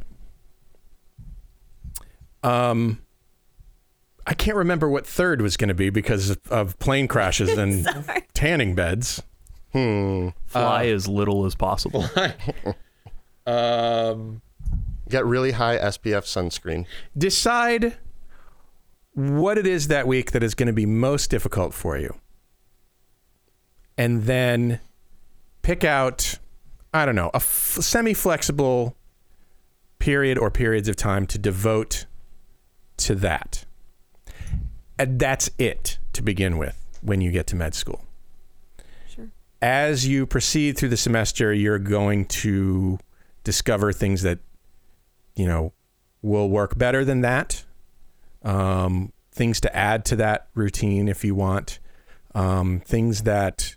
um, 2.42 3.00
I 4.30 4.34
can't 4.34 4.56
remember 4.56 4.88
what 4.88 5.04
third 5.06 5.42
was 5.42 5.56
going 5.56 5.68
to 5.68 5.74
be 5.74 5.90
because 5.90 6.30
of, 6.30 6.40
of 6.50 6.78
plane 6.78 7.08
crashes 7.08 7.58
and 7.58 7.84
tanning 8.34 8.74
beds. 8.76 9.22
Hmm. 9.72 10.28
fly 10.46 10.86
as 10.86 11.06
little 11.06 11.44
as 11.46 11.54
possible. 11.54 12.06
Um, 13.46 14.42
Get 15.08 15.24
really 15.24 15.52
high 15.52 15.76
SPF 15.78 16.22
sunscreen. 16.24 16.86
decide 17.18 17.96
what 19.14 19.58
it 19.58 19.66
is 19.66 19.88
that 19.88 20.06
week 20.06 20.30
that 20.32 20.42
is 20.42 20.54
going 20.54 20.68
to 20.68 20.72
be 20.72 20.86
most 20.86 21.30
difficult 21.30 21.74
for 21.74 21.98
you, 21.98 22.14
and 23.98 24.24
then 24.24 24.78
pick 25.62 25.82
out, 25.82 26.38
I 26.94 27.04
don't 27.06 27.16
know, 27.16 27.30
a 27.32 27.36
f- 27.36 27.78
semi-flexible 27.80 28.94
period 29.98 30.38
or 30.38 30.50
periods 30.50 30.88
of 30.88 30.94
time 30.94 31.26
to 31.28 31.38
devote 31.38 32.06
to 32.98 33.14
that. 33.16 33.64
And 35.00 35.18
that's 35.18 35.48
it 35.56 35.96
to 36.12 36.20
begin 36.20 36.58
with 36.58 36.76
when 37.00 37.22
you 37.22 37.30
get 37.30 37.46
to 37.46 37.56
med 37.56 37.74
school. 37.74 38.04
sure 39.08 39.30
As 39.62 40.06
you 40.06 40.26
proceed 40.26 40.76
through 40.76 40.90
the 40.90 40.98
semester, 40.98 41.54
you're 41.54 41.78
going 41.78 42.26
to 42.26 42.98
discover 43.42 43.94
things 43.94 44.20
that, 44.20 44.40
you 45.34 45.46
know, 45.46 45.72
will 46.20 46.50
work 46.50 46.76
better 46.76 47.02
than 47.02 47.22
that. 47.22 47.64
Um, 48.42 49.14
things 49.32 49.58
to 49.62 49.74
add 49.74 50.04
to 50.04 50.16
that 50.16 50.48
routine 50.54 51.08
if 51.08 51.24
you 51.24 51.34
want. 51.34 51.78
Um, 52.34 52.82
things 52.84 53.22
that, 53.22 53.76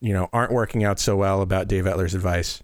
you 0.00 0.12
know, 0.12 0.28
aren't 0.32 0.50
working 0.50 0.82
out 0.82 0.98
so 0.98 1.16
well 1.16 1.42
about 1.42 1.68
Dave 1.68 1.84
Etler's 1.84 2.14
advice. 2.14 2.60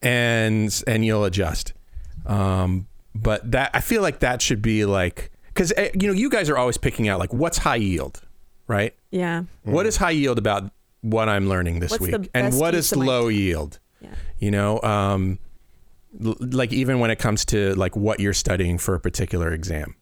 And 0.00 0.84
and 0.86 1.04
you'll 1.04 1.24
adjust. 1.24 1.72
Um, 2.24 2.86
but 3.16 3.50
that 3.50 3.72
I 3.74 3.80
feel 3.80 4.00
like 4.00 4.20
that 4.20 4.40
should 4.40 4.62
be 4.62 4.84
like 4.84 5.32
because 5.56 5.72
you 5.94 6.06
know 6.08 6.12
you 6.12 6.28
guys 6.30 6.50
are 6.50 6.58
always 6.58 6.76
picking 6.76 7.08
out 7.08 7.18
like 7.18 7.32
what's 7.32 7.58
high 7.58 7.76
yield, 7.76 8.20
right? 8.68 8.94
yeah 9.10 9.44
What 9.64 9.86
is 9.86 9.96
high 9.96 10.10
yield 10.10 10.38
about 10.38 10.70
what 11.00 11.28
I'm 11.28 11.48
learning 11.48 11.80
this 11.80 11.90
What's 11.92 12.02
week, 12.02 12.30
and 12.34 12.44
what 12.46 12.52
is 12.54 12.60
what 12.60 12.74
use 12.74 12.86
is 12.86 12.92
of 12.92 12.98
my 12.98 13.04
low 13.06 13.28
yield? 13.28 13.78
yeah 14.00 14.10
You 14.38 14.50
know, 14.50 14.80
um, 14.82 15.38
l- 16.24 16.36
like 16.40 16.72
even 16.72 17.00
when 17.00 17.10
it 17.10 17.18
comes 17.18 17.44
to 17.46 17.74
like 17.74 17.96
what 17.96 18.20
you're 18.20 18.34
studying 18.34 18.76
for 18.78 18.94
a 18.94 19.00
particular 19.00 19.52
exam, 19.52 19.94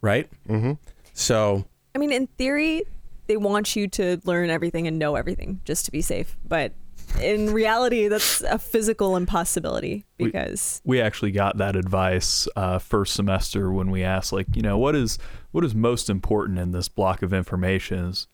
right? 0.00 0.30
Mm-hmm. 0.48 0.72
So 1.12 1.64
I 1.94 1.98
mean 1.98 2.12
in 2.12 2.26
theory 2.38 2.84
they 3.26 3.36
want 3.36 3.74
you 3.74 3.88
to 3.88 4.20
learn 4.24 4.50
everything 4.50 4.86
and 4.86 4.98
know 4.98 5.16
everything 5.16 5.60
just 5.64 5.86
to 5.86 5.90
be 5.90 6.02
safe 6.02 6.36
but 6.46 6.72
in 7.20 7.52
reality 7.52 8.08
that's 8.08 8.40
a 8.42 8.58
physical 8.58 9.16
impossibility 9.16 10.04
because 10.16 10.80
we 10.84 11.00
actually 11.00 11.30
got 11.30 11.56
that 11.58 11.76
advice 11.76 12.48
uh, 12.56 12.78
first 12.78 13.14
semester 13.14 13.70
when 13.72 13.90
we 13.90 14.02
asked 14.02 14.32
like 14.32 14.46
you 14.54 14.62
know 14.62 14.76
what 14.78 14.94
is 14.96 15.18
what 15.52 15.64
is 15.64 15.74
most 15.74 16.10
important 16.10 16.58
in 16.58 16.72
this 16.72 16.88
block 16.88 17.22
of 17.22 17.32
information 17.32 17.98
is 18.06 18.26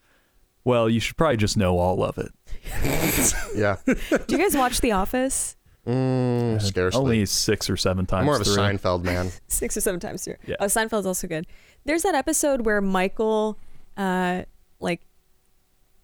Well, 0.65 0.89
you 0.89 1.01
should 1.01 1.17
probably 1.17 1.37
just 1.39 1.57
know 1.57 1.79
all 1.79 2.03
of 2.05 2.19
it. 2.19 2.33
Yeah. 3.55 3.77
Do 3.87 3.97
you 4.29 4.39
guys 4.39 4.57
watch 4.57 4.81
The 4.81 4.93
Office? 4.93 5.57
Mm, 5.87 6.61
scarcely. 6.63 7.01
Only 7.01 7.27
six 7.27 7.69
or 7.71 7.77
seven 7.77 8.07
times. 8.07 8.21
I'm 8.21 8.27
more 8.27 8.37
of 8.37 8.43
a 8.43 8.45
through. 8.45 8.57
Seinfeld 8.57 9.03
man. 9.03 9.31
Six 9.49 9.77
or 9.77 9.81
seven 9.81 9.99
times 9.99 10.25
through. 10.25 10.37
Yeah. 10.47 10.57
Oh, 10.61 10.67
Seinfeld's 10.67 11.07
also 11.07 11.27
good. 11.27 11.47
There's 11.85 12.03
that 12.03 12.15
episode 12.15 12.67
where 12.67 12.81
Michael, 12.81 13.59
uh, 13.97 14.43
like, 14.79 15.01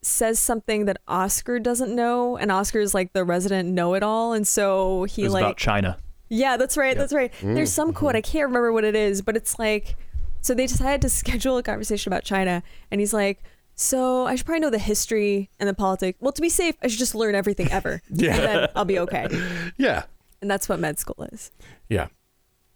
says 0.07 0.39
something 0.39 0.85
that 0.87 0.97
Oscar 1.09 1.59
doesn't 1.59 1.95
know, 1.95 2.37
and 2.37 2.51
Oscar 2.53 2.81
is 2.81 2.95
like 2.95 3.13
the 3.13 3.25
resident 3.25 3.69
know-it-all, 3.71 4.33
and 4.33 4.47
so 4.47 5.05
It 5.05 5.11
he 5.13 5.25
was 5.25 5.33
like 5.33 5.43
about 5.43 5.57
China. 5.57 5.99
Yeah, 6.29 6.57
that's 6.57 6.77
right. 6.77 6.97
That's 6.97 7.13
right. 7.13 7.33
There's 7.43 7.73
some 7.73 7.93
quote 7.93 8.17
I 8.17 8.21
can't 8.21 8.47
remember 8.47 8.73
what 8.73 8.85
it 8.85 8.97
is, 8.97 9.23
but 9.23 9.37
it's 9.37 9.59
like 9.59 9.97
so 10.41 10.55
they 10.55 10.67
decided 10.67 11.03
to 11.03 11.09
schedule 11.23 11.57
a 11.59 11.63
conversation 11.63 12.11
about 12.11 12.25
China, 12.25 12.63
and 12.91 13.01
he's 13.01 13.13
like, 13.13 13.43
"So 13.75 14.27
I 14.27 14.35
should 14.37 14.47
probably 14.47 14.61
know 14.61 14.71
the 14.71 14.79
history 14.79 15.51
and 15.59 15.69
the 15.69 15.75
politics. 15.75 16.19
Well, 16.21 16.33
to 16.33 16.43
be 16.43 16.49
safe, 16.49 16.77
I 16.83 16.87
should 16.89 16.99
just 16.99 17.15
learn 17.15 17.35
everything 17.35 17.71
ever. 17.71 18.01
Yeah. 18.11 18.35
and 18.35 18.43
then 18.43 18.69
I'll 18.75 18.85
be 18.85 18.99
okay." 19.01 19.27
Yeah. 19.77 20.05
And 20.43 20.51
that's 20.51 20.69
what 20.69 20.79
med 20.79 20.99
school 20.99 21.27
is. 21.33 21.51
Yeah. 21.89 22.09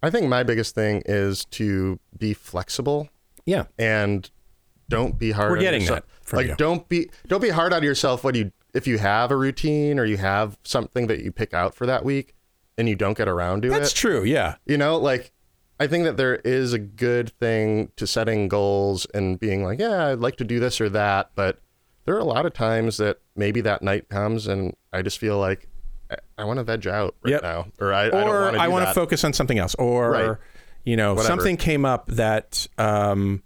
I 0.02 0.08
think 0.10 0.26
my 0.28 0.42
biggest 0.42 0.74
thing 0.74 1.02
is 1.04 1.44
to 1.46 2.00
be 2.18 2.32
flexible 2.34 3.08
Yeah. 3.44 3.64
and 3.78 4.30
don't 4.90 5.18
be 5.18 5.30
hard. 5.30 5.50
We're 5.52 5.56
on 5.56 5.62
getting 5.62 5.80
yourself. 5.80 6.02
that 6.26 6.36
like 6.36 6.46
you. 6.48 6.54
don't 6.56 6.86
be 6.88 7.08
don't 7.28 7.40
be 7.40 7.48
hard 7.48 7.72
on 7.72 7.82
yourself 7.82 8.22
when 8.22 8.34
you 8.34 8.52
if 8.74 8.86
you 8.86 8.98
have 8.98 9.30
a 9.30 9.36
routine 9.36 9.98
or 9.98 10.04
you 10.04 10.18
have 10.18 10.58
something 10.64 11.06
that 11.06 11.20
you 11.24 11.32
pick 11.32 11.54
out 11.54 11.74
for 11.74 11.86
that 11.86 12.04
week 12.04 12.34
and 12.76 12.88
you 12.88 12.94
don't 12.96 13.16
get 13.16 13.26
around 13.28 13.62
to 13.62 13.68
That's 13.68 13.76
it. 13.78 13.80
That's 13.80 13.92
true. 13.94 14.22
Yeah. 14.24 14.56
You 14.66 14.76
know, 14.78 14.98
like 14.98 15.32
I 15.80 15.86
think 15.86 16.04
that 16.04 16.16
there 16.18 16.36
is 16.36 16.72
a 16.74 16.78
good 16.78 17.30
thing 17.40 17.90
to 17.96 18.06
setting 18.06 18.48
goals 18.48 19.06
and 19.14 19.40
being 19.40 19.64
like, 19.64 19.80
yeah, 19.80 20.08
I'd 20.08 20.18
like 20.20 20.36
to 20.36 20.44
do 20.44 20.60
this 20.60 20.80
or 20.80 20.88
that, 20.90 21.30
but 21.34 21.60
there 22.04 22.14
are 22.14 22.20
a 22.20 22.24
lot 22.24 22.44
of 22.46 22.52
times 22.52 22.98
that 22.98 23.18
maybe 23.34 23.60
that 23.62 23.82
night 23.82 24.08
comes 24.08 24.46
and 24.46 24.76
I 24.92 25.02
just 25.02 25.18
feel 25.18 25.38
like 25.38 25.68
I, 26.10 26.16
I 26.38 26.44
want 26.44 26.58
to 26.58 26.64
veg 26.64 26.86
out 26.86 27.14
right 27.22 27.30
Yep. 27.32 27.42
now, 27.42 27.66
or 27.80 27.92
I, 27.92 28.04
I 28.08 28.08
or 28.24 28.40
want 28.42 28.54
to. 28.56 28.62
I 28.62 28.68
want 28.68 28.86
to 28.88 28.94
focus 28.94 29.24
on 29.24 29.32
something 29.32 29.58
else, 29.58 29.74
or 29.76 30.10
Right. 30.10 30.36
you 30.84 30.96
know, 30.96 31.14
Whatever. 31.14 31.26
something 31.28 31.56
came 31.56 31.84
up 31.84 32.06
that 32.08 32.66
um, 32.78 33.42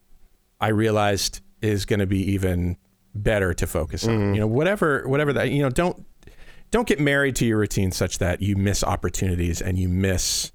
I 0.65 0.69
realized 0.69 1.41
is 1.61 1.85
going 1.85 2.01
to 2.01 2.07
be 2.07 2.33
even 2.33 2.77
better 3.15 3.55
to 3.55 3.67
focus 3.67 4.07
on. 4.07 4.15
Mm-hmm. 4.15 4.35
You 4.35 4.41
know, 4.41 4.47
whatever, 4.47 5.07
whatever 5.07 5.33
that. 5.35 5.51
You 5.51 5.63
know, 5.63 5.71
don't 5.71 6.05
don't 6.71 6.89
get 6.89 6.99
married 7.01 7.37
to 7.37 7.47
your 7.47 7.59
routine 7.59 7.93
such 7.93 8.19
that 8.19 8.43
you 8.43 8.57
miss 8.57 8.83
opportunities 8.83 9.61
and 9.63 9.79
you 9.79 9.89
miss 9.89 10.53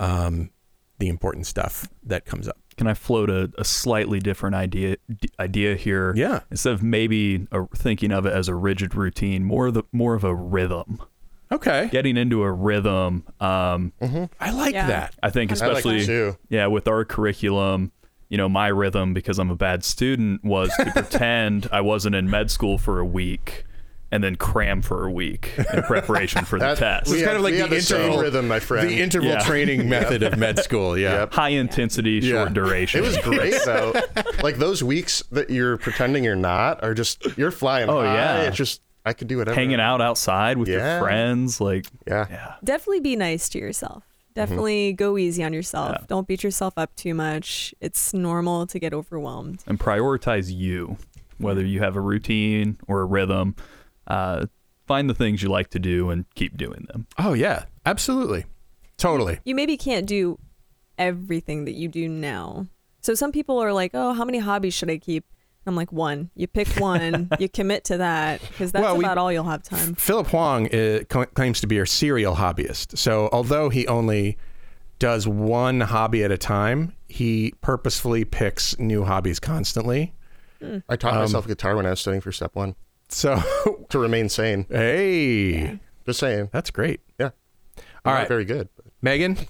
um, 0.00 0.50
the 0.98 1.08
important 1.08 1.46
stuff 1.46 1.88
that 2.04 2.24
comes 2.24 2.48
up. 2.48 2.56
Can 2.76 2.86
I 2.86 2.94
float 2.94 3.30
a, 3.30 3.50
a 3.58 3.64
slightly 3.64 4.18
different 4.20 4.54
idea 4.54 4.96
d- 5.08 5.28
idea 5.40 5.76
here? 5.76 6.12
Yeah. 6.14 6.40
Instead 6.50 6.74
of 6.74 6.82
maybe 6.82 7.46
a, 7.50 7.66
thinking 7.74 8.12
of 8.12 8.26
it 8.26 8.32
as 8.32 8.48
a 8.48 8.54
rigid 8.54 8.94
routine, 8.94 9.44
more 9.44 9.66
of 9.68 9.74
the 9.74 9.82
more 9.92 10.14
of 10.14 10.24
a 10.24 10.34
rhythm. 10.34 11.00
Okay, 11.52 11.88
Getting 11.92 12.16
into 12.16 12.42
a 12.42 12.50
rhythm. 12.52 13.24
Um, 13.40 13.92
I 14.40 14.50
like 14.50 14.74
Yeah. 14.74 14.88
that. 14.88 15.14
I 15.22 15.30
think 15.30 15.52
I 15.52 15.54
like 15.54 15.76
especially 15.78 16.04
too. 16.04 16.36
yeah 16.48 16.66
with 16.66 16.88
our 16.88 17.04
curriculum. 17.04 17.92
You 18.28 18.36
know, 18.38 18.48
my 18.48 18.68
rhythm 18.68 19.14
because 19.14 19.38
I'm 19.38 19.50
a 19.50 19.56
bad 19.56 19.84
student 19.84 20.42
was 20.44 20.70
to 20.78 20.90
pretend 20.92 21.68
I 21.70 21.80
wasn't 21.80 22.14
in 22.16 22.28
med 22.28 22.50
school 22.50 22.76
for 22.78 22.98
a 22.98 23.04
week 23.06 23.64
and 24.12 24.22
then 24.22 24.36
cram 24.36 24.82
for 24.82 25.04
a 25.04 25.10
week 25.10 25.52
in 25.74 25.82
preparation 25.82 26.44
for 26.44 26.58
the 26.60 26.64
That- 26.74 26.78
test. 26.78 27.12
It's 27.12 27.22
kind 27.24 27.36
of 27.36 27.42
like 27.42 27.54
the 27.54 27.60
had 27.62 27.70
the 27.70 27.76
interval 27.76 28.18
rhythm, 28.18 28.48
my 28.48 28.60
friend. 28.60 28.88
The 28.88 29.00
interval 29.00 29.30
Yeah. 29.30 29.40
training 29.40 29.88
method 29.96 30.22
of 30.22 30.38
med 30.38 30.58
school. 30.60 30.96
Yeah. 30.96 31.20
Yep. 31.20 31.34
High 31.34 31.48
intensity, 31.50 32.20
short 32.20 32.48
Yeah. 32.48 32.54
duration. 32.54 33.00
It 33.00 33.06
was 33.06 33.18
great 33.18 33.54
though. 33.64 33.92
like 34.42 34.56
those 34.56 34.82
weeks 34.82 35.22
that 35.32 35.50
you're 35.50 35.76
pretending 35.76 36.22
you're 36.24 36.36
not 36.36 36.82
are 36.84 36.94
just 36.94 37.36
you're 37.36 37.50
flying. 37.50 37.88
Oh, 37.88 38.00
high. 38.00 38.14
yeah. 38.14 38.42
It's 38.42 38.56
just 38.56 38.80
I 39.04 39.12
could 39.12 39.28
do 39.28 39.38
whatever. 39.38 39.54
hanging 39.54 39.80
out 39.80 40.00
outside 40.00 40.58
with 40.58 40.68
Yeah. 40.68 40.94
your 40.98 41.00
friends. 41.06 41.60
Like, 41.60 41.86
Yeah. 42.08 42.26
yeah. 42.30 42.54
Definitely 42.64 43.00
be 43.00 43.14
nice 43.16 43.48
to 43.50 43.58
yourself. 43.58 44.02
Definitely 44.36 44.92
go 44.92 45.16
easy 45.18 45.42
on 45.42 45.52
yourself. 45.52 45.96
Yeah. 45.98 46.04
Don't 46.06 46.28
beat 46.28 46.44
yourself 46.44 46.74
up 46.76 46.94
too 46.94 47.14
much. 47.14 47.74
It's 47.80 48.14
normal 48.14 48.66
to 48.68 48.78
get 48.78 48.92
overwhelmed. 48.94 49.64
and 49.66 49.80
prioritize 49.80 50.52
you, 50.54 50.98
whether 51.38 51.64
you 51.64 51.80
have 51.80 51.96
a 51.96 52.00
routine 52.00 52.78
or 52.86 53.00
a 53.00 53.04
rhythm. 53.06 53.56
Uh, 54.06 54.46
find 54.86 55.10
the 55.10 55.14
things 55.14 55.42
you 55.42 55.48
like 55.48 55.70
to 55.70 55.78
do 55.78 56.10
and 56.10 56.26
keep 56.34 56.56
doing 56.56 56.86
them. 56.88 57.06
Oh 57.18 57.32
yeah, 57.32 57.64
absolutely, 57.84 58.44
totally. 58.98 59.40
You 59.44 59.54
maybe 59.54 59.76
can't 59.76 60.06
do 60.06 60.38
everything 60.98 61.64
that 61.64 61.72
you 61.74 61.88
do 61.88 62.06
now. 62.08 62.66
So 63.00 63.14
some 63.14 63.32
people 63.32 63.58
are 63.58 63.72
like, 63.72 63.90
"Oh, 63.94 64.12
how 64.12 64.24
many 64.24 64.38
hobbies 64.38 64.74
should 64.74 64.90
I 64.90 64.98
keep?" 64.98 65.24
I'm 65.66 65.76
like, 65.76 65.92
"One." 65.92 66.30
You 66.34 66.46
pick 66.46 66.68
one, 66.80 67.28
you 67.38 67.48
commit 67.48 67.84
to 67.84 67.98
that 67.98 68.40
because 68.40 68.72
that's 68.72 68.82
Well, 68.82 68.96
we- 68.96 69.04
about 69.04 69.18
all 69.18 69.32
you'll 69.32 69.44
have 69.44 69.62
time. 69.62 69.94
Philip 69.94 70.28
Huang 70.28 70.66
uh, 70.74 71.00
cl- 71.12 71.26
claims 71.26 71.60
to 71.60 71.66
be 71.66 71.78
a 71.78 71.86
serial 71.86 72.36
hobbyist. 72.36 72.96
So 72.98 73.28
although 73.32 73.68
he 73.68 73.86
only 73.86 74.36
does 74.98 75.26
one 75.28 75.80
hobby 75.82 76.24
at 76.24 76.30
a 76.30 76.38
time, 76.38 76.94
he 77.08 77.52
purposefully 77.60 78.24
picks 78.24 78.78
new 78.78 79.04
hobbies 79.04 79.38
constantly. 79.38 80.14
I 80.88 80.96
taught 80.96 81.12
Um, 81.12 81.18
myself 81.20 81.46
guitar 81.46 81.76
when 81.76 81.84
I 81.86 81.90
was 81.90 82.00
studying 82.00 82.22
for 82.22 82.32
step 82.32 82.54
one 82.54 82.74
So 83.10 83.40
to 83.90 83.98
remain 83.98 84.28
sane. 84.30 84.64
hey, 84.70 85.78
Just 86.06 86.18
saying. 86.20 86.48
that's 86.50 86.70
great. 86.70 87.00
Yeah. 87.20 87.26
All 87.26 87.82
I'm 88.06 88.12
not 88.14 88.18
right. 88.20 88.28
very 88.28 88.44
good. 88.46 88.68
but- 88.74 88.84
Meghan, 89.04 89.46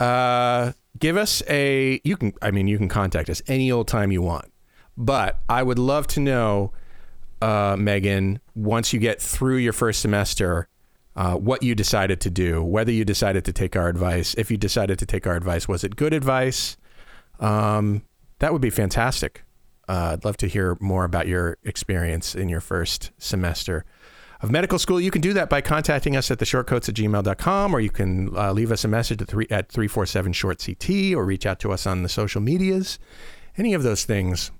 uh, 0.00 0.72
give 0.98 1.16
us 1.16 1.42
a. 1.48 2.00
You 2.04 2.16
can. 2.16 2.32
I 2.42 2.50
mean, 2.50 2.66
you 2.66 2.78
can 2.78 2.88
contact 2.88 3.28
us 3.30 3.42
any 3.46 3.70
old 3.70 3.88
time 3.88 4.10
you 4.10 4.22
want. 4.22 4.46
But 4.96 5.40
I 5.48 5.62
would 5.62 5.78
love 5.78 6.06
to 6.08 6.20
know, 6.20 6.72
uh, 7.42 7.76
Meghan, 7.76 8.40
once 8.54 8.92
you 8.92 9.00
get 9.00 9.20
through 9.20 9.56
your 9.56 9.72
first 9.72 10.00
semester, 10.00 10.68
uh, 11.16 11.34
what 11.34 11.62
you 11.62 11.74
decided 11.74 12.20
to 12.20 12.30
do. 12.30 12.62
Whether 12.62 12.92
you 12.92 13.04
decided 13.04 13.44
to 13.46 13.52
take 13.52 13.74
our 13.74 13.88
advice. 13.88 14.34
If 14.34 14.50
you 14.50 14.56
decided 14.56 14.98
to 14.98 15.06
take 15.06 15.26
our 15.26 15.34
advice, 15.34 15.66
was 15.66 15.82
it 15.82 15.96
good 15.96 16.12
advice? 16.12 16.76
Um, 17.40 18.02
that 18.38 18.52
would 18.52 18.62
be 18.62 18.70
fantastic. 18.70 19.42
Uh, 19.88 20.10
I'd 20.12 20.24
love 20.24 20.36
to 20.38 20.46
hear 20.46 20.76
more 20.80 21.04
about 21.04 21.26
your 21.26 21.58
experience 21.64 22.34
in 22.34 22.48
your 22.48 22.60
first 22.60 23.12
semester 23.18 23.84
of 24.42 24.50
medical 24.50 24.78
school. 24.78 25.00
You 25.00 25.10
can 25.10 25.22
do 25.22 25.32
that 25.32 25.48
by 25.48 25.60
contacting 25.60 26.16
us 26.16 26.30
at 26.30 26.38
the 26.38 26.44
shortcoats 26.44 26.88
at 26.88 26.96
gmail.com, 26.96 27.74
or 27.74 27.80
you 27.80 27.90
can 27.90 28.36
uh, 28.36 28.52
leave 28.52 28.70
us 28.70 28.84
a 28.84 28.88
message 28.88 29.22
at, 29.22 29.28
three, 29.28 29.46
at 29.50 29.70
347 29.70 30.32
short 30.32 30.62
CT 30.64 31.14
or 31.14 31.24
reach 31.24 31.46
out 31.46 31.60
to 31.60 31.72
us 31.72 31.86
on 31.86 32.02
the 32.02 32.08
social 32.08 32.40
medias. 32.40 32.98
Any 33.56 33.72
of 33.72 33.82
those 33.82 34.04
things 34.04 34.50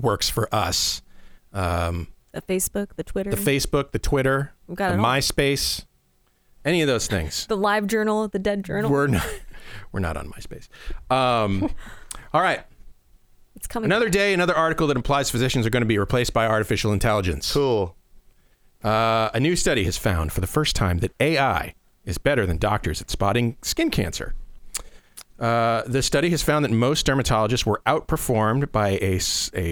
works 0.00 0.28
for 0.28 0.52
us. 0.54 1.02
Um, 1.52 2.08
The 2.32 2.42
Facebook, 2.42 2.96
the 2.96 3.04
Twitter, 3.04 3.30
the 3.30 3.36
Facebook, 3.36 3.92
the 3.92 3.98
Twitter, 3.98 4.52
We've 4.66 4.76
got 4.76 4.92
the. 4.92 4.98
MySpace, 4.98 5.84
any 6.64 6.82
of 6.82 6.88
those 6.88 7.06
things. 7.06 7.46
the 7.46 7.56
live 7.56 7.86
journal, 7.86 8.26
the 8.28 8.38
dead 8.38 8.64
journal. 8.64 8.90
We're 8.90 9.06
not, 9.06 9.26
we're 9.92 10.00
not 10.00 10.16
on 10.16 10.30
MySpace. 10.30 10.68
Um, 11.14 11.70
all 12.32 12.40
right. 12.42 12.64
it's 13.56 13.66
coming. 13.66 13.86
Another 13.86 14.08
day, 14.08 14.34
another 14.34 14.54
article 14.54 14.86
that 14.88 14.96
implies 14.96 15.30
physicians 15.30 15.66
are 15.66 15.70
going 15.70 15.82
to 15.82 15.86
be 15.86 15.98
replaced 15.98 16.32
by 16.32 16.46
artificial 16.46 16.92
intelligence. 16.92 17.52
Cool. 17.52 17.94
Uh, 18.82 19.30
a 19.32 19.40
new 19.40 19.56
study 19.56 19.84
has 19.84 19.96
found 19.96 20.32
for 20.32 20.40
the 20.40 20.46
first 20.46 20.76
time 20.76 20.98
that 20.98 21.12
AI 21.20 21.74
is 22.04 22.18
better 22.18 22.44
than 22.46 22.58
doctors 22.58 23.00
at 23.00 23.10
spotting 23.10 23.56
skin 23.62 23.90
cancer. 23.90 24.34
Uh, 25.38 25.82
the 25.86 26.02
study 26.02 26.30
has 26.30 26.42
found 26.42 26.64
that 26.64 26.70
most 26.70 27.06
dermatologists 27.06 27.66
were 27.66 27.82
outperformed 27.86 28.70
by 28.70 28.98
a 29.00 29.16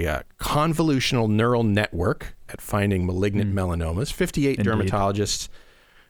uh, 0.07 0.23
convolutional 0.41 1.31
neural 1.31 1.63
network 1.63 2.35
at 2.49 2.61
finding 2.61 3.07
malignant 3.07 3.55
melanomas. 3.55 4.13
58 4.13 4.59
Indeed. 4.59 4.71
dermatologists 4.71 5.49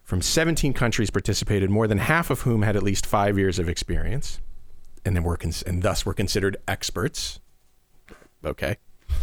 from 0.03 0.23
17 0.23 0.73
countries 0.73 1.11
participated, 1.11 1.71
more 1.71 1.87
than 1.87 1.99
half 1.99 2.31
of 2.31 2.41
whom 2.43 2.63
had 2.63 2.77
at 2.77 2.83
least 2.83 3.07
five 3.07 3.39
years 3.39 3.59
of 3.59 3.69
experience, 3.69 4.41
and 5.05 5.15
then 5.15 5.23
were 5.23 5.37
cons- 5.37 5.63
and 5.63 5.83
thus 5.83 6.05
were 6.07 6.15
considered 6.15 6.57
experts. 6.67 7.39
Okay. 8.45 8.77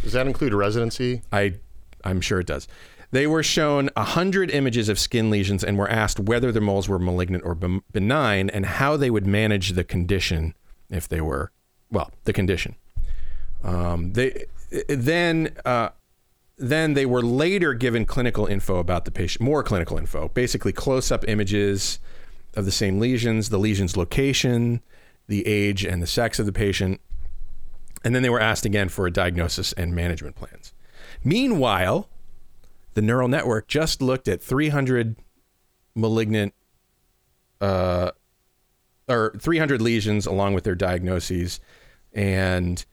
Does 0.04 0.14
that 0.14 0.28
include 0.28 0.54
residency? 0.54 1.24
I, 1.32 1.56
I'm 2.04 2.22
sure 2.22 2.40
it 2.40 2.48
does. 2.48 2.68
They 3.12 3.26
were 3.26 3.44
shown 3.44 3.90
100 3.96 4.52
images 4.52 4.88
of 4.88 5.00
skin 5.00 5.30
lesions 5.30 5.64
and 5.64 5.78
were 5.78 5.90
asked 5.90 6.20
whether 6.20 6.52
the 6.52 6.62
moles 6.62 6.88
were 6.88 7.00
malignant 7.00 7.44
or 7.44 7.56
benign 7.56 8.50
and 8.50 8.66
how 8.66 8.98
they 8.98 9.10
would 9.10 9.26
manage 9.26 9.72
the 9.72 9.84
condition 9.84 10.54
if 10.90 11.08
they 11.08 11.22
were, 11.22 11.52
well, 11.92 12.12
the 12.26 12.34
condition. 12.34 12.76
Um, 13.64 14.14
they 14.14 14.46
then 14.88 15.56
uh, 15.66 15.90
then 16.58 16.94
they 16.94 17.06
were 17.06 17.22
later 17.22 17.74
given 17.74 18.06
clinical 18.06 18.46
info 18.46 18.78
about 18.78 19.06
the 19.06 19.12
patient, 19.12 19.42
more 19.42 19.64
clinical 19.64 19.98
info, 19.98 20.28
basically 20.30 20.72
close-up 20.72 21.28
images 21.28 22.00
of 22.56 22.66
the 22.66 22.72
same 22.72 23.00
lesions, 23.00 23.50
the 23.50 23.58
lesion's 23.58 23.98
location, 23.98 24.82
the 25.28 25.46
age, 25.48 25.86
and 25.86 26.02
the 26.02 26.08
sex 26.08 26.38
of 26.38 26.46
the 26.46 26.52
patient, 26.52 27.00
and 28.04 28.14
then 28.14 28.24
they 28.24 28.30
were 28.30 28.40
asked 28.40 28.66
again 28.66 28.90
for 28.90 29.08
a 29.08 29.12
diagnosis 29.12 29.74
and 29.74 29.96
management 29.96 30.36
plans. 30.36 30.74
Meanwhile, 31.24 32.10
the 32.94 33.02
neural 33.02 33.28
network 33.28 33.68
just 33.68 34.02
looked 34.02 34.28
at 34.28 34.42
300 34.42 35.16
malignant 35.96 36.54
uh, 37.62 38.12
or 39.08 39.36
300 39.40 39.82
lesions 39.82 40.26
along 40.26 40.54
with 40.54 40.64
their 40.64 40.76
diagnoses 40.76 41.60
and 42.14 42.86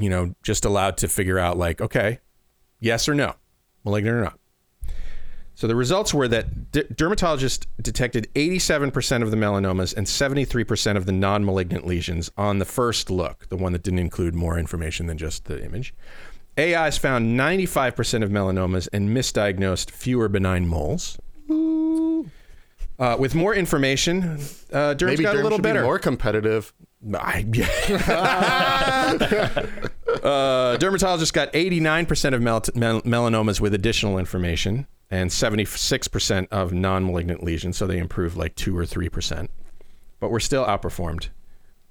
you 0.00 0.08
know, 0.08 0.34
just 0.42 0.64
allowed 0.64 0.96
to 0.98 1.08
figure 1.08 1.38
out 1.38 1.58
like, 1.58 1.80
okay, 1.80 2.20
yes 2.80 3.08
or 3.08 3.14
no, 3.14 3.34
malignant 3.84 4.16
or 4.16 4.22
not. 4.22 4.38
So 5.54 5.66
the 5.66 5.76
results 5.76 6.14
were 6.14 6.26
that 6.28 6.72
d- 6.72 6.84
dermatologists 6.84 7.66
detected 7.82 8.28
87% 8.34 9.22
of 9.22 9.30
the 9.30 9.36
melanomas 9.36 9.94
and 9.94 10.06
73% 10.06 10.96
of 10.96 11.04
the 11.04 11.12
non-malignant 11.12 11.86
lesions 11.86 12.30
on 12.38 12.58
the 12.58 12.64
first 12.64 13.10
look, 13.10 13.46
the 13.50 13.58
one 13.58 13.72
that 13.72 13.82
didn't 13.82 13.98
include 13.98 14.34
more 14.34 14.58
information 14.58 15.06
than 15.06 15.18
just 15.18 15.44
the 15.44 15.62
image. 15.62 15.92
AIs 16.60 16.98
found 16.98 17.38
95% 17.38 18.22
of 18.22 18.30
melanomas 18.30 18.88
and 18.92 19.08
misdiagnosed 19.16 19.90
fewer 19.90 20.28
benign 20.28 20.68
moles. 20.68 21.18
Uh, 21.48 23.16
with 23.18 23.34
more 23.34 23.54
information, 23.54 24.34
uh, 24.72 24.94
derms 24.94 25.06
Maybe 25.06 25.22
got 25.22 25.36
a 25.36 25.42
little 25.42 25.56
should 25.56 25.62
better. 25.62 25.80
be 25.80 25.84
more 25.84 25.98
competitive. 25.98 26.72
I, 27.14 27.46
uh, 30.22 30.76
dermatologists 30.76 31.32
got 31.32 31.50
89% 31.54 32.34
of 32.34 32.42
mel- 32.42 32.62
mel- 32.74 33.00
melanomas 33.02 33.58
with 33.58 33.72
additional 33.72 34.18
information 34.18 34.86
and 35.10 35.30
76% 35.30 36.48
of 36.50 36.74
non 36.74 37.06
malignant 37.06 37.42
lesions. 37.42 37.78
So 37.78 37.86
they 37.86 37.96
improved 37.98 38.36
like 38.36 38.54
2 38.56 38.76
or 38.76 38.84
3%. 38.84 39.48
But 40.20 40.30
we're 40.30 40.40
still 40.40 40.66
outperformed 40.66 41.30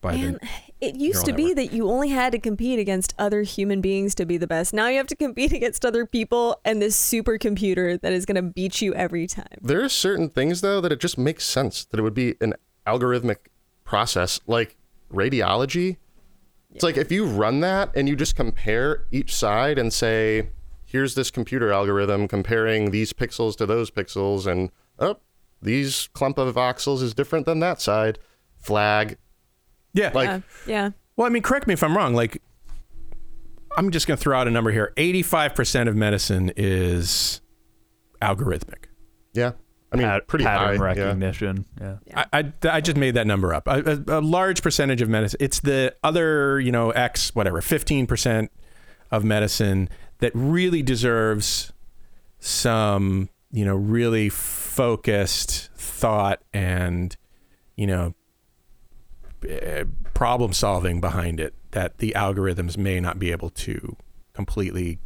by 0.02 0.16
Man, 0.16 0.40
the. 0.42 0.48
it 0.88 0.96
used 0.96 1.26
to 1.26 1.34
be 1.34 1.48
network. 1.48 1.56
that 1.70 1.74
you 1.76 1.90
only 1.90 2.10
had 2.10 2.32
to 2.32 2.40
compete 2.40 2.80
against 2.80 3.14
other 3.18 3.42
human 3.42 3.82
beings 3.82 4.16
to 4.16 4.26
be 4.26 4.38
the 4.38 4.48
best. 4.48 4.74
Now 4.74 4.88
you 4.88 4.98
have 4.98 5.08
to 5.08 5.16
compete 5.16 5.52
against 5.54 5.86
other 5.86 6.06
people 6.06 6.60
and 6.66 6.82
this 6.82 6.98
supercomputer 6.98 8.00
that 8.02 8.14
is 8.14 8.26
going 8.26 8.36
to 8.36 8.42
beat 8.42 8.82
you 8.82 8.94
every 8.94 9.28
time. 9.28 9.58
There 9.62 9.84
are 9.84 9.90
certain 9.90 10.30
things 10.30 10.62
though 10.62 10.82
that 10.82 10.92
it 10.92 11.00
just 11.00 11.18
makes 11.18 11.46
sense 11.46 11.86
that 11.86 12.00
it 12.00 12.04
would 12.04 12.14
be 12.14 12.36
an 12.42 12.54
algorithmic 12.86 13.38
process, 13.84 14.40
like 14.48 14.78
radiology. 15.12 15.98
It's 16.74 16.84
like 16.84 16.98
if 16.98 17.12
you 17.12 17.26
run 17.26 17.62
that 17.62 17.96
and 17.96 18.08
you 18.08 18.16
just 18.16 18.36
compare 18.36 19.06
each 19.12 19.36
side 19.36 19.80
and 19.80 19.92
say, 19.92 20.50
here's 20.86 21.16
this 21.16 21.32
computer 21.32 21.72
algorithm 21.72 22.28
comparing 22.28 22.92
these 22.92 23.14
pixels 23.14 23.56
to 23.58 23.66
those 23.66 23.90
pixels, 23.92 24.46
and 24.46 24.72
oh, 25.00 25.18
these 25.62 26.10
clump 26.14 26.38
of 26.38 26.54
voxels 26.56 27.02
is 27.02 27.14
different 27.14 27.46
than 27.46 27.60
that 27.60 27.82
side. 27.82 28.20
Flag. 28.60 29.18
Yeah. 29.94 30.12
Like, 30.14 30.30
Uh, 30.30 30.40
yeah. 30.68 30.90
well, 31.16 31.28
I 31.28 31.30
mean, 31.30 31.42
correct 31.44 31.68
me 31.68 31.74
if 31.74 31.84
I'm 31.84 31.96
wrong. 31.96 32.14
Like, 32.14 32.42
I'm 33.78 33.92
just 33.92 34.08
going 34.08 34.18
to 34.18 34.22
throw 34.24 34.38
out 34.40 34.48
a 34.48 34.52
number 34.52 34.72
here 34.72 34.94
85% 34.98 35.88
of 35.88 35.96
medicine 35.96 36.52
is 36.58 37.42
algorithmic. 38.22 38.86
yeah. 39.34 39.52
I 39.92 39.96
mean, 39.96 40.06
Pat- 40.06 40.28
pretty 40.28 40.46
pattern 40.46 40.78
high. 40.78 40.94
yeah. 40.94 41.04
recognition. 41.04 41.66
Yeah. 41.82 41.98
I, 42.16 42.26
I, 42.32 42.54
I 42.70 42.80
just 42.82 42.96
made 42.96 43.16
that 43.16 43.26
number 43.26 43.56
up. 43.56 43.68
A, 43.68 44.04
a, 44.08 44.20
a 44.20 44.22
large 44.22 44.62
percentage 44.62 45.02
of 45.02 45.10
medicine. 45.10 45.38
It's 45.42 45.62
the 45.62 45.96
other, 46.04 46.60
you 46.60 46.72
know, 46.72 46.92
X, 46.92 47.34
whatever, 47.34 47.60
15% 47.60 48.50
of 49.10 49.24
medicine 49.24 49.90
that 50.20 50.32
really 50.36 50.84
deserves 50.84 51.74
some, 52.38 53.30
you 53.52 53.66
know, 53.66 53.76
really 53.76 54.30
focused 54.30 55.72
thought 55.76 56.44
and, 56.54 57.18
you 57.76 57.88
know, 57.88 58.14
Uh, 59.44 59.86
problem 60.14 60.52
solving 60.52 61.00
behind 61.00 61.40
it 61.40 61.54
that 61.72 62.00
the 62.00 62.14
algorithms 62.16 62.78
may 62.78 63.00
not 63.00 63.20
be 63.20 63.32
able 63.32 63.50
to 63.50 63.96
completely 64.34 65.00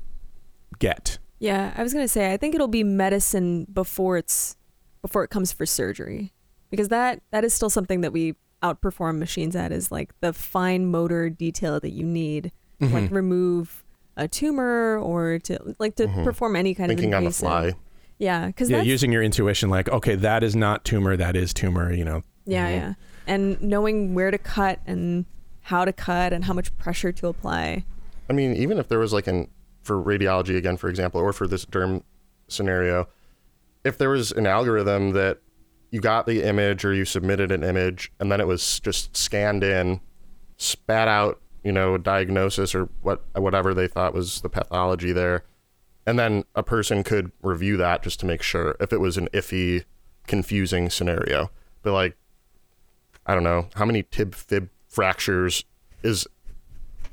get. 0.80 1.20
Yeah, 1.40 1.74
I 1.76 1.84
was 1.84 1.94
going 1.94 2.04
to 2.04 2.10
say 2.10 2.34
I 2.34 2.38
think 2.38 2.56
it'll 2.56 2.68
be 2.68 2.84
medicine 2.84 3.68
before 3.72 4.18
it's 4.18 4.56
before 5.02 5.24
it 5.24 5.30
comes 5.30 5.52
for 5.52 5.66
surgery. 5.66 6.34
Because 6.72 6.88
that 6.88 7.22
that 7.32 7.44
is 7.44 7.54
still 7.54 7.70
something 7.70 8.02
that 8.02 8.12
we 8.12 8.36
outperform 8.64 9.20
machines 9.20 9.56
at 9.56 9.72
is 9.72 9.92
like 9.92 10.14
the 10.22 10.34
fine 10.34 10.88
motor 10.88 11.30
detail 11.30 11.80
that 11.80 11.92
you 11.92 12.04
need 12.04 12.52
to 12.80 12.88
like 12.88 13.04
Mm-hmm. 13.04 13.16
remove 13.16 13.84
a 14.18 14.28
tumor 14.28 14.98
or 14.98 15.40
to 15.40 15.76
like 15.80 15.96
to 15.98 16.08
mm-hmm. 16.08 16.24
perform 16.24 16.56
any 16.56 16.74
kind 16.74 16.90
Thinking 16.90 17.14
of 17.14 17.20
on 17.20 17.24
the 17.26 17.32
fly. 17.32 17.74
Yeah, 18.18 18.52
cuz 18.52 18.70
Yeah, 18.70 18.82
using 18.82 19.12
your 19.12 19.22
intuition, 19.22 19.70
like, 19.70 19.90
okay, 19.90 20.16
that 20.16 20.44
is 20.44 20.56
not 20.56 20.86
tumor, 20.86 21.18
that 21.18 21.36
is 21.36 21.54
tumor, 21.54 21.94
you 21.94 22.06
know. 22.06 22.24
Yeah, 22.46 22.68
mm-hmm. 22.68 22.78
yeah. 22.78 22.94
And 23.26 23.62
knowing 23.62 24.14
where 24.14 24.32
to 24.32 24.38
cut 24.38 24.80
and 24.86 25.26
how 25.62 25.86
to 25.86 25.94
cut 25.94 26.34
and 26.34 26.46
how 26.46 26.54
much 26.54 26.76
pressure 26.78 27.12
to 27.14 27.28
apply. 27.28 27.86
I 28.30 28.34
mean, 28.34 28.54
even 28.56 28.78
if 28.78 28.88
there 28.90 29.00
was 29.00 29.14
like 29.14 29.28
an 29.28 29.50
for 29.82 30.02
radiology 30.02 30.58
again, 30.58 30.78
for 30.78 30.90
example, 30.90 31.22
or 31.22 31.34
for 31.34 31.48
this 31.48 31.66
derm 31.66 32.04
scenario, 32.48 33.08
if 33.84 33.98
there 33.98 34.10
was 34.10 34.32
an 34.32 34.48
algorithm 34.48 35.12
that 35.12 35.40
you 35.92 36.02
got 36.02 36.26
the 36.26 36.44
image 36.44 36.84
or 36.84 36.94
you 36.94 37.06
submitted 37.06 37.52
an 37.52 37.64
image 37.64 38.12
and 38.20 38.32
then 38.32 38.42
it 38.42 38.48
was 38.48 38.80
just 38.80 39.16
scanned 39.16 39.64
in, 39.64 40.00
spat 40.58 41.08
out, 41.08 41.42
you 41.64 41.72
know, 41.72 41.96
a 41.96 42.00
diagnosis 42.00 42.74
or 42.74 42.90
what 43.02 43.24
whatever 43.36 43.74
they 43.74 43.88
thought 43.88 44.14
was 44.14 44.42
the 44.42 44.50
pathology 44.50 45.12
there, 45.12 45.44
and 46.06 46.20
then 46.20 46.44
a 46.56 46.64
person 46.64 47.04
could 47.04 47.32
review 47.42 47.78
that 47.78 48.04
just 48.04 48.20
to 48.20 48.26
make 48.26 48.42
sure 48.42 48.76
if 48.80 48.92
it 48.92 49.00
was 49.00 49.18
an 49.18 49.30
iffy, 49.34 49.86
confusing 50.28 50.90
scenario. 50.90 51.52
But 51.82 51.94
like, 51.94 52.18
I 53.26 53.34
don't 53.34 53.44
know 53.44 53.68
how 53.76 53.86
many 53.86 54.04
tib 54.04 54.36
fib 54.36 54.70
fractures 54.88 55.64
is 56.04 56.28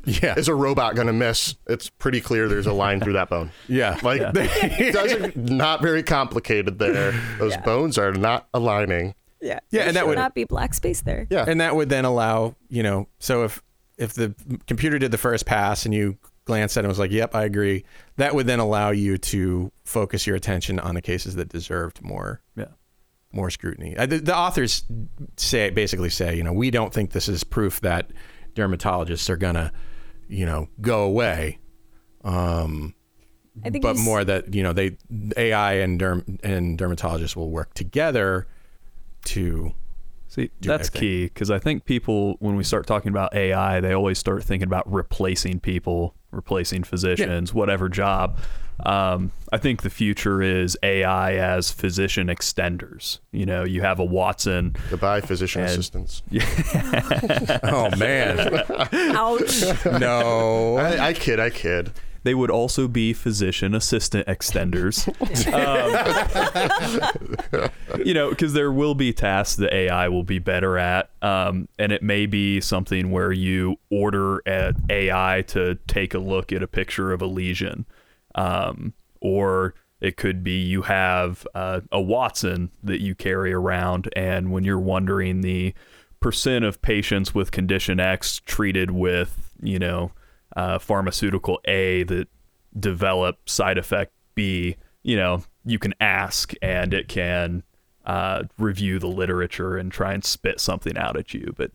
Yeah. 0.05 0.35
is 0.37 0.49
a 0.49 0.55
robot 0.55 0.95
going 0.95 1.07
to 1.07 1.13
miss? 1.13 1.57
It's 1.67 1.91
pretty 1.91 2.21
clear 2.21 2.49
there's 2.49 2.67
a 2.67 2.73
line 2.73 3.01
through 3.01 3.13
that 3.15 3.29
bone. 3.29 3.51
yeah. 3.69 3.99
Like, 4.03 4.21
those 4.33 5.13
are 5.13 5.33
not 5.37 5.83
very 5.83 6.03
complicated 6.03 6.79
there. 6.79 7.13
Those 7.39 7.57
bones 7.59 7.99
are 7.99 8.13
not 8.13 8.49
aligning. 8.55 9.15
Yeah. 9.43 9.61
Yeah, 9.71 9.83
and 9.83 9.97
that 9.97 10.07
would- 10.07 10.17
not 10.19 10.35
be 10.35 10.45
black 10.45 10.75
space 10.75 11.01
there. 11.03 11.27
Yeah. 11.31 11.45
and 11.47 11.61
that 11.61 11.75
would 11.77 11.89
then 11.89 12.05
allow 12.05 12.57
you 12.69 12.83
know 12.83 13.09
so 13.19 13.45
if 13.45 13.63
if 13.99 14.15
the 14.15 14.35
computer 14.67 14.99
did 14.99 15.11
the 15.11 15.19
first 15.19 15.45
pass 15.47 15.85
and 15.85 15.95
you 15.95 16.17
glanced 16.47 16.77
at 16.77 16.81
it 16.81 16.85
and 16.85 16.89
was 16.89 16.99
like 16.99 17.11
yep 17.11 17.35
i 17.35 17.45
agree 17.45 17.85
that 18.17 18.35
would 18.35 18.47
then 18.47 18.59
allow 18.59 18.91
you 18.91 19.17
to 19.19 19.71
focus 19.85 20.27
your 20.27 20.35
attention 20.37 20.79
on 20.81 20.95
the 20.95 21.03
cases 21.03 21.37
that 21.37 21.49
deserved 21.51 22.03
more 22.03 22.41
Yeah. 22.57 22.65
More 23.33 23.51
scrutiny. 23.51 23.97
Uh, 23.97 24.07
the, 24.07 24.19
the 24.19 24.37
authors 24.37 24.85
say 25.37 25.71
basically 25.71 26.11
say 26.11 26.37
you 26.37 26.43
know 26.43 26.53
we 26.53 26.71
don't 26.71 26.93
think 26.93 27.13
this 27.13 27.29
is 27.29 27.45
proof 27.45 27.81
that 27.81 28.11
dermatologists 28.55 29.29
are 29.31 29.37
gonna 29.37 29.73
you 30.29 30.45
know 30.45 30.69
go 30.81 31.03
away 31.03 31.59
um 32.25 32.95
I 33.65 33.71
think 33.71 33.83
but 33.83 33.97
more 33.97 34.25
that 34.25 34.55
you 34.55 34.63
know 34.63 34.73
they 34.73 34.97
ai 35.37 35.75
and 35.75 36.01
derm 36.01 36.39
and 36.45 36.79
dermatologists 36.79 37.37
will 37.37 37.51
work 37.51 37.75
together 37.75 38.47
to 39.27 39.75
See, 40.31 40.53
do 40.61 40.69
that's 40.69 40.91
their 40.91 41.01
key 41.01 41.25
because 41.25 41.51
I 41.51 41.59
think 41.59 41.85
people, 41.85 42.37
when 42.39 42.55
we 42.55 42.63
start 42.63 42.87
talking 42.87 43.11
about 43.11 43.35
AI, 43.35 43.81
they 43.81 43.93
always 43.93 44.17
start 44.17 44.45
thinking 44.45 44.69
about 44.69 44.91
replacing 44.91 45.59
people, 45.59 46.15
replacing 46.31 46.85
physicians, 46.85 47.53
whatever 47.55 47.89
job. 47.89 48.39
Um, 48.87 49.31
I 49.53 49.59
think 49.59 49.83
the 49.83 49.91
future 49.91 50.41
is 50.41 50.77
AI 50.83 51.35
as 51.35 51.71
physician 51.71 52.29
extenders. 52.29 53.19
You 53.31 53.45
know, 53.45 53.63
you 53.63 53.83
have 53.83 53.99
a 53.99 54.05
Watson. 54.05 54.75
Goodbye, 54.89 55.21
physician 55.21 55.63
And- 55.63 55.71
assistants. 55.71 56.23
oh 57.63 57.91
man 57.99 58.65
Ouch. 59.15 59.63
no 60.01 60.77
I, 60.79 61.09
I 61.09 61.13
kid, 61.13 61.39
I 61.41 61.51
kid. 61.51 61.91
They 62.23 62.35
would 62.35 62.51
also 62.51 62.87
be 62.87 63.13
physician 63.13 63.75
assistant 63.75 64.27
extenders. 64.27 65.09
Um, 65.51 65.91
you 68.05 68.15
know, 68.15 68.31
because 68.31 68.53
there 68.53 68.71
will 68.71 68.95
be 68.95 69.13
tasks 69.13 69.57
that 69.57 69.73
AI 69.73 70.09
will 70.09 70.23
be 70.23 70.39
better 70.39 70.79
at. 70.79 71.11
Um, 71.23 71.69
and 71.79 71.93
it 71.93 72.03
may 72.03 72.27
be 72.27 72.61
something 72.61 73.11
where 73.11 73.33
you 73.33 73.79
order 73.91 74.43
at 74.47 74.77
AI 74.91 75.45
to 75.49 75.77
take 75.87 76.15
a 76.15 76.19
look 76.19 76.53
at 76.53 76.63
a 76.63 76.67
picture 76.67 77.13
of 77.13 77.23
a 77.23 77.27
lesion. 77.27 77.87
Um, 78.35 78.93
or 79.21 79.75
it 80.01 80.17
could 80.17 80.43
be 80.43 80.61
you 80.63 80.83
have 80.83 81.47
uh, 81.55 81.81
a 81.93 82.01
Watson 82.01 82.71
that 82.83 83.01
you 83.01 83.15
carry 83.15 83.53
around, 83.53 84.09
and 84.17 84.51
when 84.51 84.65
you're 84.65 84.79
wondering 84.79 85.43
the 85.43 85.75
percent 86.21 86.65
of 86.65 86.81
patients 86.83 87.35
with 87.35 87.51
condition 87.51 88.01
X 88.01 88.41
treated 88.45 88.91
with, 88.91 89.53
you 89.63 89.79
know, 89.79 90.13
uh, 90.57 90.79
pharmaceutical 90.79 91.61
A 91.67 92.03
that 92.05 92.29
develop 92.79 93.49
side 93.49 93.79
effect 93.79 94.13
B, 94.35 94.77
you 95.03 95.17
know, 95.17 95.43
you 95.65 95.79
can 95.79 95.95
ask 96.01 96.53
and 96.63 96.95
it 96.95 97.09
can 97.09 97.63
uh, 98.07 98.45
review 98.59 98.99
the 98.99 99.07
literature 99.09 99.77
and 99.77 99.91
try 99.93 100.13
and 100.15 100.25
spit 100.25 100.61
something 100.61 100.97
out 100.97 101.17
at 101.17 101.35
you. 101.35 101.53
But 101.57 101.71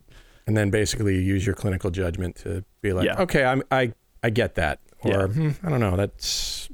and 0.46 0.56
then 0.56 0.70
basically 0.70 1.14
you 1.16 1.20
use 1.20 1.44
your 1.46 1.54
clinical 1.54 1.90
judgment 1.90 2.36
to 2.36 2.64
be 2.82 2.92
like, 2.92 3.06
Yeah. 3.06 3.20
okay, 3.22 3.44
I'm, 3.44 3.62
I 3.70 3.92
I 4.22 4.30
get 4.30 4.54
that, 4.56 4.80
or 5.00 5.10
Yeah. 5.10 5.26
hmm, 5.26 5.50
I 5.62 5.68
don't 5.70 5.80
know, 5.80 5.96
that's 5.96 6.68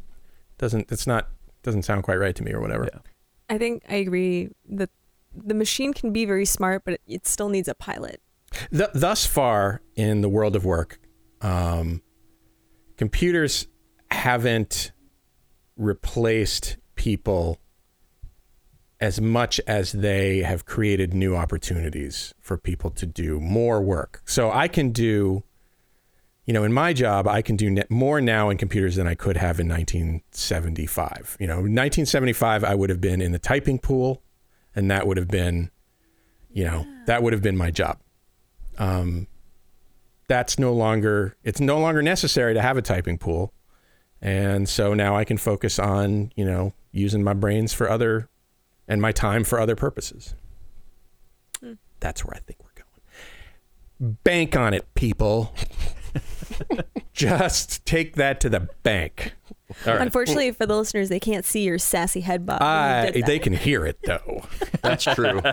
doesn't 0.59 0.91
it's 0.93 1.07
not 1.07 1.29
doesn't 1.63 1.83
sound 1.83 2.03
quite 2.03 2.17
right 2.19 2.35
to 2.35 2.43
me, 2.43 2.53
or 2.53 2.61
whatever. 2.61 2.89
Yeah. 2.93 3.01
I 3.51 3.59
think 3.59 3.83
I 3.89 3.97
agree 3.97 4.51
that 4.71 4.91
the 5.35 5.55
machine 5.55 5.93
can 5.93 6.13
be 6.13 6.25
very 6.25 6.45
smart, 6.45 6.85
but 6.85 6.95
it, 6.95 7.01
it 7.07 7.27
still 7.27 7.49
needs 7.49 7.69
a 7.69 7.75
pilot. 7.75 8.21
Th- 8.71 8.91
thus 8.95 9.25
far 9.27 9.81
in 9.97 10.21
the 10.21 10.29
world 10.29 10.55
of 10.57 10.65
work, 10.65 10.99
um, 11.43 12.03
computers 12.97 13.67
haven't 14.11 14.93
replaced 15.77 16.77
people 16.95 17.59
as 19.01 19.21
much 19.21 19.61
as 19.67 19.93
they 19.93 20.39
have 20.43 20.65
created 20.65 21.13
new 21.13 21.35
opportunities 21.35 22.33
for 22.41 22.57
people 22.57 22.91
to 22.91 23.05
do 23.05 23.41
more 23.41 23.83
work. 23.83 24.23
So 24.25 24.53
I 24.53 24.69
can 24.69 24.93
do 24.93 25.43
you 26.47 26.53
know, 26.53 26.65
in 26.65 26.73
my 26.73 26.93
job, 26.93 27.29
I 27.29 27.41
can 27.41 27.57
do 27.57 27.71
ne- 27.71 27.85
more 27.89 28.21
now 28.21 28.51
in 28.51 28.59
computers 28.59 28.97
than 28.97 29.07
I 29.07 29.15
could 29.15 29.37
have 29.37 29.61
in 29.61 29.69
1975. 29.69 31.37
You 31.39 31.47
know, 31.47 31.55
1975, 31.55 32.65
I 32.65 32.75
would 32.75 32.91
have 32.91 33.01
been 33.01 33.21
in 33.21 33.33
the 33.33 33.39
typing 33.39 33.79
pool, 33.79 34.23
and 34.75 34.91
that 34.91 35.07
would 35.07 35.17
have 35.17 35.29
been, 35.29 35.71
you 36.51 36.65
know, 36.65 36.85
that 37.07 37.23
would 37.23 37.33
have 37.33 37.43
been 37.43 37.57
my 37.57 37.71
job. 37.71 38.01
Um, 38.77 39.29
that's 40.29 40.59
no 40.59 40.73
longer, 40.73 41.37
it's 41.45 41.61
no 41.61 41.79
longer 41.79 42.03
necessary 42.03 42.55
to 42.55 42.63
have 42.63 42.77
a 42.77 42.83
typing 42.83 43.19
pool. 43.19 43.53
And 44.21 44.69
so 44.69 44.95
now 44.95 45.17
I 45.17 45.25
can 45.25 45.37
focus 45.37 45.79
on, 45.79 46.33
you 46.37 46.45
know, 46.45 46.73
using 46.93 47.25
my 47.25 47.35
brains 47.35 47.73
for 47.73 47.91
other 47.91 48.29
and 48.87 49.03
my 49.03 49.13
time 49.13 49.45
for 49.45 49.59
other 49.59 49.75
purposes. 49.75 50.35
That's 52.01 52.25
where 52.25 52.35
I 52.35 52.41
think 52.41 52.59
we're 52.63 52.83
going. 52.83 54.17
Bank 54.25 54.57
on 54.57 54.75
it, 54.75 54.93
people. 54.95 55.55
Just 57.13 57.87
take 57.87 58.17
that 58.17 58.41
to 58.41 58.49
the 58.49 58.69
bank. 58.83 59.35
All 59.87 59.95
right. 59.95 60.03
Unfortunately 60.03 60.51
for 60.51 60.67
the 60.67 60.77
listeners, 60.77 61.09
they 61.09 61.21
can't 61.21 61.45
see 61.45 61.63
your 61.63 61.79
sassy 61.79 62.21
head 62.21 62.45
bob. 62.45 62.61
Uh, 62.61 63.13
they 63.25 63.39
can 63.39 63.53
hear 63.53 63.87
it 63.87 63.99
though. 64.05 64.45
That's 64.83 65.05
true. 65.05 65.41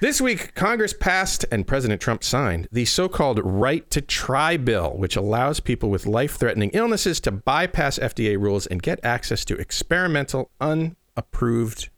This 0.00 0.18
week, 0.18 0.54
Congress 0.54 0.94
passed 0.94 1.44
and 1.52 1.66
President 1.66 2.00
Trump 2.00 2.24
signed 2.24 2.68
the 2.72 2.86
so 2.86 3.06
called 3.06 3.38
Right 3.44 3.88
to 3.90 4.00
Try 4.00 4.56
bill, 4.56 4.96
which 4.96 5.14
allows 5.14 5.60
people 5.60 5.90
with 5.90 6.06
life 6.06 6.36
threatening 6.36 6.70
illnesses 6.72 7.20
to 7.20 7.30
bypass 7.30 7.98
FDA 7.98 8.40
rules 8.40 8.66
and 8.66 8.80
get 8.82 8.98
access 9.04 9.44
to 9.44 9.56
experimental, 9.56 10.50
unapproved 10.58 11.90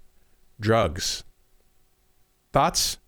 drugs. 0.59 1.23
Thoughts? 2.53 2.99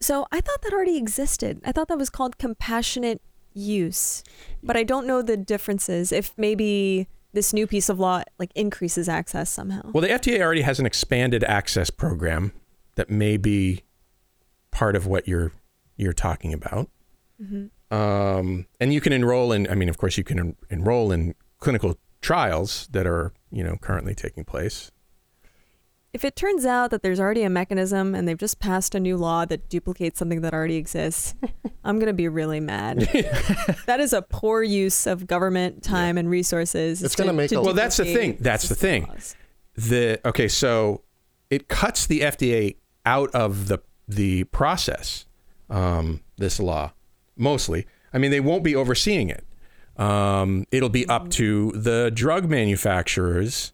So 0.00 0.26
I 0.30 0.42
thought 0.42 0.60
that 0.60 0.74
already 0.74 0.98
existed. 0.98 1.62
I 1.64 1.72
thought 1.72 1.88
that 1.88 1.96
was 1.96 2.10
called 2.10 2.36
compassionate 2.36 3.22
use, 3.54 4.22
but 4.62 4.76
I 4.76 4.82
don't 4.82 5.06
know 5.06 5.22
the 5.22 5.38
differences. 5.38 6.12
If 6.12 6.34
maybe 6.36 7.08
this 7.32 7.54
new 7.54 7.66
piece 7.66 7.88
of 7.88 7.98
law 7.98 8.22
like 8.38 8.50
increases 8.54 9.08
access 9.08 9.48
somehow. 9.48 9.92
Well, 9.94 10.02
the 10.02 10.08
FDA 10.08 10.42
already 10.42 10.62
has 10.62 10.78
an 10.78 10.84
expanded 10.84 11.42
access 11.44 11.88
program 11.88 12.52
that 13.00 13.08
may 13.08 13.38
be 13.38 13.82
part 14.70 14.94
of 14.94 15.06
what 15.06 15.26
you're 15.26 15.52
you're 15.96 16.12
talking 16.12 16.52
about. 16.52 16.90
Um, 17.90 18.66
and 18.78 18.92
you 18.92 19.00
can 19.00 19.14
enroll 19.14 19.52
in. 19.52 19.66
I 19.70 19.74
mean, 19.74 19.88
of 19.88 19.96
course, 19.96 20.18
you 20.18 20.22
can 20.24 20.38
en- 20.38 20.56
enroll 20.68 21.10
in 21.10 21.34
clinical 21.58 21.96
trials 22.20 22.86
that 22.92 23.06
are 23.06 23.32
you 23.50 23.64
know 23.64 23.76
currently 23.80 24.14
taking 24.14 24.44
place. 24.44 24.90
If 26.12 26.24
it 26.26 26.36
turns 26.36 26.66
out 26.66 26.90
that 26.90 27.02
there's 27.02 27.18
already 27.20 27.42
a 27.42 27.48
mechanism 27.48 28.14
and 28.14 28.28
they've 28.28 28.36
just 28.36 28.58
passed 28.58 28.94
a 28.94 29.00
new 29.00 29.16
law 29.16 29.46
that 29.46 29.70
duplicates 29.70 30.18
something 30.18 30.42
that 30.42 30.52
already 30.52 30.76
exists, 30.76 31.34
I'm 31.84 31.96
going 31.98 32.08
to 32.08 32.12
be 32.12 32.28
really 32.28 32.60
mad. 32.60 32.98
that 33.86 33.98
is 34.00 34.12
a 34.12 34.20
poor 34.20 34.62
use 34.62 35.06
of 35.06 35.26
government 35.26 35.82
time 35.82 36.18
and 36.18 36.28
resources. 36.28 37.02
It's 37.02 37.14
to- 37.14 37.22
gonna 37.22 37.32
make 37.32 37.48
to 37.50 37.60
a- 37.60 37.62
Well, 37.62 37.72
that's 37.74 37.96
the 37.96 38.04
thing. 38.12 38.36
That's 38.40 38.68
the 38.68 38.74
thing. 38.74 39.06
laws. 39.06 39.36
the 39.76 40.20
okay 40.26 40.48
so 40.48 41.00
it 41.48 41.66
cuts 41.68 42.06
the 42.06 42.20
fda 42.20 42.76
out 43.06 43.30
of 43.34 43.68
the 43.68 43.78
the 44.08 44.44
process 44.44 45.26
um, 45.68 46.20
this 46.36 46.58
law 46.58 46.92
mostly 47.36 47.86
i 48.12 48.18
mean 48.18 48.30
they 48.30 48.40
won't 48.40 48.64
be 48.64 48.74
overseeing 48.74 49.28
it 49.30 49.44
um, 49.96 50.64
it'll 50.70 50.88
be 50.88 51.06
up 51.08 51.28
to 51.30 51.72
the 51.72 52.10
drug 52.14 52.48
manufacturers 52.48 53.72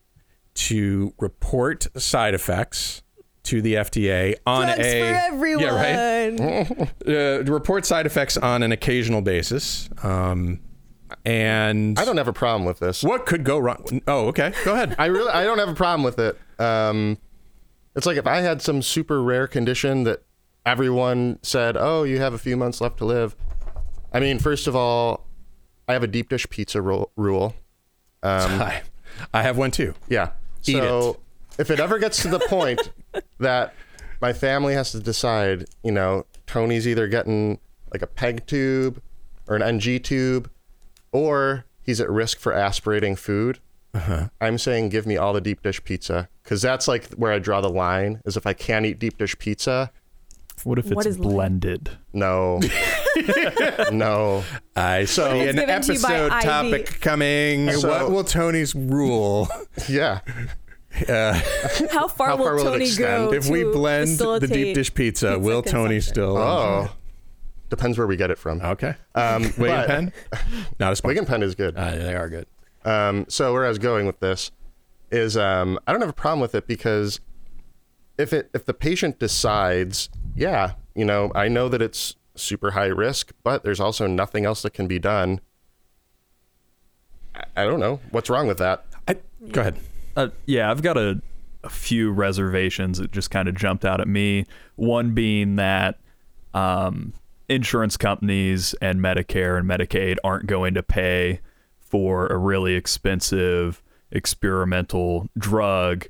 to 0.55 1.13
report 1.19 1.87
side 2.01 2.35
effects 2.35 3.03
to 3.45 3.63
the 3.63 3.75
fda 3.75 4.35
on 4.47 4.67
Drugs 4.67 4.81
a 4.81 5.01
for 5.01 5.07
everyone. 5.35 5.63
yeah 5.63 6.31
right 6.31 6.91
uh, 7.09 7.45
report 7.45 7.87
side 7.87 8.07
effects 8.07 8.37
on 8.37 8.63
an 8.63 8.73
occasional 8.73 9.23
basis 9.23 9.89
um, 10.03 10.61
and 11.25 11.97
I 11.99 12.05
don't 12.05 12.17
have 12.17 12.27
a 12.27 12.33
problem 12.33 12.65
with 12.65 12.81
this. 12.81 13.05
what 13.05 13.27
could 13.27 13.45
go 13.45 13.59
wrong 13.59 14.01
oh 14.09 14.27
okay 14.29 14.53
go 14.65 14.75
ahead 14.75 14.97
I 14.99 15.07
really 15.07 15.31
I 15.31 15.45
don't 15.45 15.59
have 15.59 15.69
a 15.69 15.75
problem 15.75 16.03
with 16.03 16.19
it. 16.19 16.37
Um, 16.59 17.19
it's 17.97 18.07
like 18.07 18.19
if 18.19 18.27
I 18.27 18.43
had 18.43 18.63
some 18.63 18.83
super 18.83 19.23
rare 19.23 19.49
condition 19.49 20.05
that 20.05 20.23
everyone 20.65 21.39
said, 21.43 21.77
"Oh, 21.77 22.05
you 22.05 22.19
have 22.19 22.35
a 22.35 22.39
few 22.39 22.57
months 22.57 22.81
left 22.81 22.99
to 22.99 23.05
live." 23.05 23.35
I 24.13 24.21
mean, 24.21 24.39
first 24.39 24.67
of 24.67 24.77
all, 24.77 25.27
I 25.89 25.95
have 25.95 26.03
a 26.03 26.07
deep 26.07 26.29
dish 26.29 26.49
pizza 26.49 26.81
ru- 26.81 27.11
rule. 27.17 27.55
Um, 28.23 28.63
I, 28.63 28.83
I 29.33 29.43
have 29.43 29.57
one 29.57 29.71
too 29.71 29.95
yeah. 30.09 30.33
Eat 30.67 30.75
so 30.75 31.19
if 31.59 31.71
it 31.71 31.81
ever 31.81 31.99
gets 31.99 32.23
to 32.23 32.29
the 32.29 32.41
point 32.41 32.91
that 33.39 33.75
my 34.21 34.33
family 34.33 34.75
has 34.75 34.93
to 34.93 35.01
decide, 35.01 35.67
you 35.83 35.93
know, 35.93 36.27
Tony's 36.47 36.87
either 36.89 37.09
getting 37.09 37.59
like 37.93 38.03
a 38.03 38.07
peg 38.07 38.47
tube 38.47 39.01
or 39.49 39.57
an 39.57 39.63
NG 39.63 40.01
tube, 40.03 40.51
or 41.13 41.65
he's 41.83 42.01
at 42.01 42.11
risk 42.11 42.39
for 42.39 42.53
aspirating 42.53 43.17
food. 43.17 43.61
Uh-huh. 43.97 44.29
I'm 44.41 44.59
saying 44.59 44.89
give 44.91 45.07
me 45.07 45.17
all 45.17 45.33
the 45.33 45.41
deep 45.41 45.63
dish 45.63 45.83
pizza 45.85 46.29
because 46.43 46.61
that's 46.63 46.87
like 46.89 47.13
where 47.15 47.33
I 47.33 47.39
draw 47.39 47.61
the 47.61 47.69
line. 47.71 48.21
Is 48.25 48.37
if 48.37 48.47
I 48.47 48.53
can't 48.53 48.85
eat 48.87 48.99
deep 48.99 49.19
dish 49.19 49.39
pizza, 49.39 49.91
What 50.65 50.79
if 50.79 50.87
What 50.91 51.07
it's 51.07 51.17
is 51.17 51.19
like- 51.19 51.29
blended? 51.35 51.91
no, 52.13 52.61
no. 53.93 54.43
I 54.75 55.05
So- 55.05 55.31
see 55.33 55.49
an 55.49 55.57
given 55.57 55.83
to 55.83 55.95
you 55.95 56.01
by 56.01 56.15
episode 56.15 56.33
Ivy. 56.33 56.47
topic 56.47 57.01
coming. 57.01 57.73
So- 57.73 57.89
what 57.89 58.11
will 58.11 58.25
Tony's 58.25 58.75
rule 58.75 59.49
Yeah, 59.89 60.21
How 61.91 62.09
far 62.09 62.29
How 62.29 62.37
will 62.37 62.45
far 62.45 62.55
will 62.55 62.67
it 62.69 62.71
Tony 62.71 62.85
extend? 62.87 63.31
go 63.31 63.35
if 63.35 63.49
we 63.49 63.65
blend 63.65 64.19
the 64.19 64.49
deep 64.51 64.75
dish 64.75 64.93
pizza? 64.95 65.27
pizza 65.35 65.39
will 65.39 65.63
Tony 65.63 66.01
still? 66.01 66.37
oh, 66.39 66.91
depends 67.69 67.99
where 67.99 68.07
we 68.07 68.17
get 68.17 68.31
it 68.31 68.39
from. 68.39 68.61
okay. 68.63 68.95
Um, 69.15 69.43
Wig 69.59 69.71
and 69.71 69.87
pen, 69.87 70.13
not 70.81 70.87
a 70.89 70.91
Wig 70.91 70.97
sponsor. 70.97 71.19
and 71.19 71.27
pen 71.29 71.43
is 71.43 71.55
good. 71.55 71.77
Uh, 71.77 71.91
they 71.97 72.15
are 72.15 72.29
good. 72.29 72.47
Um, 72.87 73.27
so 73.29 73.53
where 73.53 73.67
I 73.67 73.69
was 73.69 73.79
going 73.79 74.07
with 74.07 74.21
this 74.21 74.53
is 75.11 75.37
um, 75.37 75.79
I 75.87 75.93
don't 75.93 76.01
have 76.01 76.11
a 76.11 76.15
problem 76.15 76.41
with 76.41 76.55
it 76.55 76.67
because 76.67 77.21
if 78.17 78.33
it 78.33 78.49
if 78.55 78.65
the 78.65 78.73
patient 78.73 79.19
decides, 79.19 80.09
yeah, 80.35 80.75
you 80.95 81.05
know, 81.05 81.33
I 81.35 81.49
know 81.49 81.69
that 81.69 81.83
it's 81.83 82.15
super 82.37 82.71
high 82.71 82.87
risk, 82.87 83.33
but 83.43 83.65
there's 83.65 83.81
also 83.81 84.07
nothing 84.07 84.47
else 84.47 84.63
that 84.63 84.73
can 84.73 84.87
be 84.87 85.01
done. 85.01 85.41
I, 87.35 87.45
I 87.57 87.65
don't 87.65 87.81
know 87.81 88.01
what's 88.11 88.31
wrong 88.31 88.47
with 88.47 88.59
that. 88.59 88.85
I, 89.09 89.17
go 89.51 89.63
ahead. 89.63 89.77
Uh, 90.17 90.29
yeah, 90.47 90.71
I've 90.71 90.83
got 90.83 90.97
a, 90.97 91.21
a 91.65 91.69
few 91.69 92.13
reservations 92.13 92.99
that 92.99 93.11
just 93.11 93.33
kind 93.33 93.49
of 93.49 93.57
jumped 93.57 93.85
out 93.85 94.01
at 94.01 94.07
me. 94.07 94.47
One 94.77 95.13
being 95.13 95.57
that 95.57 95.99
um, 96.55 97.15
insurance 97.49 97.97
companies 97.97 98.75
and 98.81 99.01
Medicare 99.01 99.59
and 99.59 99.69
Medicaid 99.69 100.19
aren't 100.23 100.47
going 100.47 100.75
to 100.75 100.83
pay 100.83 101.41
for 101.97 102.27
a 102.27 102.37
really 102.37 102.75
expensive 102.75 103.83
experimental 104.13 105.31
drug. 105.39 106.05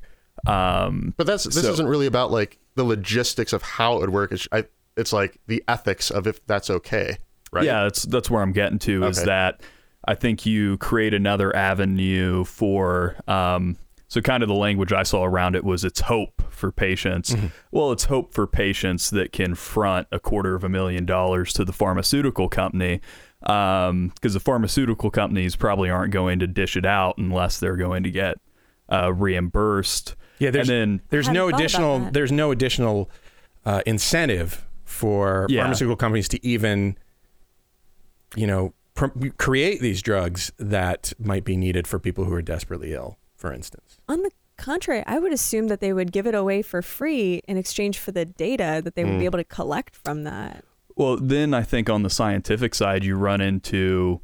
Um, 0.45 1.13
But 1.15 1.27
that's 1.27 1.45
this 1.45 1.61
So- 1.61 1.71
isn't 1.71 1.87
really 1.87 2.07
about 2.07 2.29
like 2.29 2.59
the 2.75 2.83
logistics 2.83 3.53
of 3.53 3.61
how 3.61 3.95
it 3.95 4.01
would 4.01 4.09
work. 4.09 4.33
It's, 4.33 4.49
I, 4.51 4.65
it's 4.97 5.13
like 5.13 5.39
the 5.47 5.63
ethics 5.69 6.11
of 6.11 6.27
if 6.27 6.45
that's 6.45 6.69
okay, 6.69 7.17
right? 7.53 7.63
Yeah, 7.63 7.83
that's 7.83 8.03
that's 8.03 8.29
where 8.29 8.41
I'm 8.41 8.51
getting 8.51 8.79
to 8.79 9.05
is 9.05 9.23
that 9.23 9.61
I 10.05 10.15
think 10.15 10.45
you 10.45 10.77
create 10.77 11.13
another 11.13 11.55
avenue 11.55 12.43
for 12.43 13.15
um 13.29 13.77
so 14.09 14.19
kind 14.21 14.41
of 14.43 14.49
the 14.49 14.55
language 14.55 14.91
I 14.93 15.03
saw 15.03 15.23
around 15.23 15.55
it 15.55 15.63
was 15.63 15.83
it's 15.85 16.01
hope 16.01 16.41
for 16.49 16.71
patients. 16.71 17.35
Well, 17.71 17.91
it's 17.91 18.05
hope 18.05 18.33
for 18.33 18.45
patients 18.47 19.09
that 19.11 19.31
can 19.31 19.53
front 19.55 20.07
a 20.11 20.19
quarter 20.19 20.53
of 20.55 20.63
a 20.63 20.69
million 20.69 21.05
dollars 21.05 21.53
to 21.53 21.63
the 21.65 21.73
pharmaceutical 21.73 22.49
company 22.49 22.99
because 23.41 24.33
the 24.33 24.39
pharmaceutical 24.39 25.09
companies 25.11 25.55
probably 25.55 25.89
aren't 25.89 26.11
going 26.13 26.39
to 26.39 26.47
dish 26.47 26.75
it 26.75 26.85
out 26.85 27.17
unless 27.17 27.59
they're 27.59 27.75
going 27.77 28.03
to 28.03 28.11
get 28.11 28.37
uh, 28.89 29.13
reimbursed. 29.13 30.15
Yeah, 30.39 30.51
there's 30.51 30.69
and 30.69 30.99
then 30.99 31.07
there's 31.09 31.27
no 31.29 31.47
hadn't 31.47 31.51
thought 31.51 31.55
about 31.57 31.59
additional 31.59 32.11
there's 32.11 32.31
no 32.31 32.51
additional 32.51 33.09
uh, 33.65 33.81
incentive 33.85 34.65
for 34.85 35.45
Yeah. 35.49 35.61
pharmaceutical 35.63 35.95
companies 35.97 36.27
to 36.29 36.45
even 36.45 36.97
you 38.35 38.47
know 38.47 38.73
pr- 38.95 39.07
create 39.37 39.81
these 39.81 40.01
drugs 40.01 40.51
that 40.57 41.13
might 41.19 41.43
be 41.43 41.57
needed 41.57 41.87
for 41.87 41.99
people 41.99 42.25
who 42.25 42.33
are 42.33 42.41
desperately 42.41 42.93
ill, 42.93 43.17
for 43.35 43.51
instance. 43.53 43.97
On 44.07 44.21
the 44.23 44.31
contrary, 44.57 45.03
I 45.05 45.19
would 45.19 45.31
assume 45.33 45.67
that 45.67 45.81
they 45.81 45.93
would 45.93 46.11
give 46.11 46.25
it 46.27 46.33
away 46.35 46.61
for 46.61 46.81
free 46.81 47.41
in 47.47 47.57
exchange 47.57 47.99
for 47.99 48.11
the 48.11 48.25
data 48.25 48.81
that 48.83 48.95
they 48.95 49.03
would 49.03 49.19
be 49.19 49.25
able 49.25 49.37
to 49.39 49.43
collect 49.43 49.95
from 49.95 50.23
that. 50.23 50.63
Well, 50.97 51.17
then 51.17 51.53
I 51.53 51.61
think 51.61 51.89
on 51.91 52.01
the 52.01 52.09
scientific 52.09 52.73
side, 52.73 53.03
you 53.03 53.15
run 53.15 53.39
into 53.39 54.19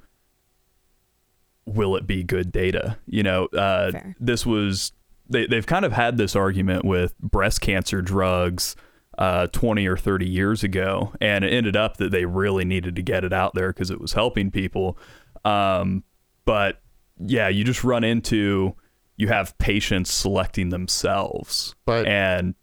will 1.65 1.95
it 1.95 2.07
be 2.07 2.23
good 2.23 2.51
data? 2.51 2.97
You 3.05 3.21
know, 3.23 3.45
uh, 3.45 3.91
this 4.19 4.43
was, 4.45 4.91
they, 5.29 5.45
they've 5.45 5.65
kind 5.65 5.85
of 5.85 5.93
had 5.93 6.17
this 6.17 6.35
argument 6.35 6.83
with 6.83 7.17
breast 7.19 7.61
cancer 7.61 8.01
drugs 8.01 8.75
uh, 9.19 9.47
20 9.47 9.87
or 9.87 9.95
30 9.95 10.27
years 10.27 10.63
ago, 10.63 11.13
and 11.21 11.45
it 11.45 11.53
ended 11.53 11.75
up 11.75 11.97
that 11.97 12.11
they 12.11 12.25
really 12.25 12.65
needed 12.65 12.95
to 12.95 13.03
get 13.03 13.23
it 13.23 13.31
out 13.31 13.53
there 13.53 13.71
because 13.71 13.91
it 13.91 14.01
was 14.01 14.13
helping 14.13 14.49
people. 14.49 14.97
Um, 15.45 16.03
but 16.45 16.81
yeah, 17.19 17.49
you 17.49 17.63
just 17.63 17.83
run 17.83 18.03
into, 18.03 18.75
you 19.15 19.27
have 19.27 19.55
patients 19.59 20.11
selecting 20.11 20.69
themselves. 20.69 21.75
But- 21.85 22.07
and 22.07 22.55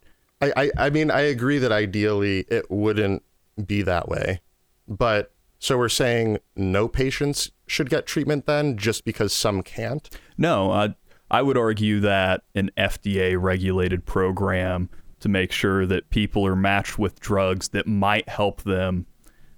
I, 0.43 0.53
I, 0.57 0.71
I 0.87 0.91
mean, 0.91 1.11
I 1.13 1.21
agree 1.21 1.59
that 1.59 1.71
ideally 1.71 2.41
it 2.49 2.71
wouldn't 2.71 3.23
be 3.67 3.83
that 3.83 4.09
way, 4.09 4.41
but 4.89 5.33
So 5.63 5.77
we're 5.77 5.91
saying 5.91 6.39
no 6.57 6.89
patients 6.89 7.51
should 7.67 7.91
get 7.91 8.07
treatment 8.07 8.47
then, 8.47 8.79
just 8.79 9.05
because 9.05 9.33
some 9.33 9.63
can't. 9.63 10.09
No, 10.39 10.73
I 10.73 10.95
I 11.31 11.43
would 11.43 11.59
argue 11.59 12.01
that 12.01 12.43
an 12.55 12.71
FDA 12.77 13.41
regulated 13.41 14.05
program 14.07 14.89
to 15.21 15.29
make 15.29 15.53
sure 15.53 15.85
that 15.87 16.09
people 16.11 16.47
are 16.47 16.57
matched 16.57 16.99
with 16.99 17.21
drugs 17.21 17.69
that 17.69 17.87
might 17.87 18.29
help 18.29 18.63
them, 18.63 19.07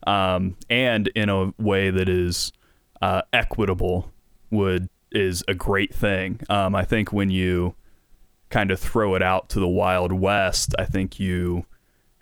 um, 0.06 0.56
and 0.68 1.06
in 1.14 1.28
a 1.28 1.54
way 1.56 1.90
that 1.90 2.08
is 2.08 2.52
uh, 3.00 3.22
equitable, 3.32 4.12
would 4.50 4.88
is 5.12 5.44
a 5.46 5.54
great 5.54 5.94
thing. 5.94 6.40
Um, 6.48 6.74
I 6.74 6.84
think 6.84 7.12
when 7.12 7.30
you 7.30 7.74
kind 8.50 8.70
of 8.70 8.80
throw 8.80 9.14
it 9.14 9.22
out 9.22 9.48
to 9.50 9.60
the 9.60 9.68
wild 9.68 10.12
west, 10.12 10.74
I 10.78 10.84
think 10.84 11.20
you 11.20 11.64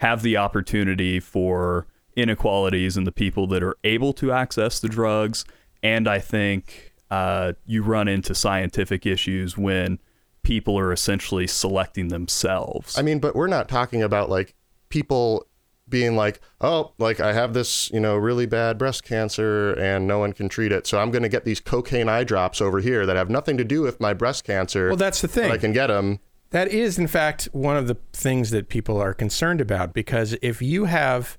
have 0.01 0.23
the 0.23 0.37
opportunity 0.37 1.21
for 1.21 1.87
inequalities 2.17 2.97
in 2.97 3.05
the 3.05 3.13
people 3.13 3.47
that 3.47 3.63
are 3.63 3.77
able 3.85 4.15
to 4.15 4.33
access 4.33 4.81
the 4.81 4.89
drugs, 4.89 5.45
and 5.83 6.09
I 6.09 6.19
think 6.19 6.95
uh, 7.11 7.53
you 7.67 7.83
run 7.83 8.09
into 8.09 8.35
scientific 8.35 9.05
issues 9.05 9.59
when 9.59 9.99
people 10.43 10.79
are 10.79 10.91
essentially 10.91 11.47
selecting 11.47 12.09
themselves. 12.09 12.99
I 12.99 13.03
mean, 13.03 13.19
but 13.19 13.37
we're 13.37 13.47
not 13.47 13.69
talking 13.69 14.03
about 14.03 14.31
like 14.31 14.55
people 14.89 15.47
being 15.87 16.17
like, 16.17 16.41
oh, 16.63 16.93
like 16.97 17.21
I 17.21 17.35
have 17.35 17.53
this, 17.53 17.91
you 17.91 18.01
know, 18.01 18.17
really 18.17 18.47
bad 18.47 18.79
breast 18.79 19.05
cancer 19.05 19.73
and 19.73 20.07
no 20.07 20.19
one 20.19 20.33
can 20.33 20.49
treat 20.49 20.73
it. 20.73 20.87
So 20.87 20.99
I'm 20.99 21.11
going 21.11 21.25
to 21.25 21.29
get 21.29 21.45
these 21.45 21.61
cocaine 21.61 22.09
eye 22.09 22.25
drops 22.25 22.63
over 22.63 22.79
here 22.79 23.05
that 23.05 23.17
have 23.17 23.29
nothing 23.29 23.59
to 23.59 23.65
do 23.65 23.83
with 23.83 24.01
my 24.01 24.15
breast 24.15 24.45
cancer. 24.45 24.89
Well, 24.89 24.97
that's 24.97 25.21
the 25.21 25.29
thing. 25.29 25.51
I 25.51 25.59
can 25.59 25.73
get 25.73 25.89
them. 25.89 26.21
That 26.51 26.69
is, 26.69 26.99
in 26.99 27.07
fact, 27.07 27.49
one 27.53 27.77
of 27.77 27.87
the 27.87 27.97
things 28.13 28.51
that 28.51 28.69
people 28.69 29.01
are 29.01 29.15
concerned 29.15 29.61
about 29.61 29.95
because 29.95 30.37
if 30.43 30.61
you 30.61 30.87
have, 30.87 31.39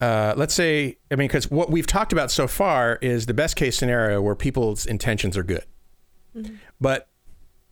uh, 0.00 0.34
let's 0.36 0.52
say, 0.52 0.98
I 1.10 1.16
mean, 1.16 1.28
because 1.28 1.50
what 1.50 1.70
we've 1.70 1.86
talked 1.86 2.12
about 2.12 2.30
so 2.30 2.46
far 2.46 2.98
is 3.00 3.26
the 3.26 3.34
best 3.34 3.56
case 3.56 3.78
scenario 3.78 4.20
where 4.20 4.34
people's 4.34 4.84
intentions 4.84 5.36
are 5.38 5.42
good. 5.42 5.64
But 6.80 7.08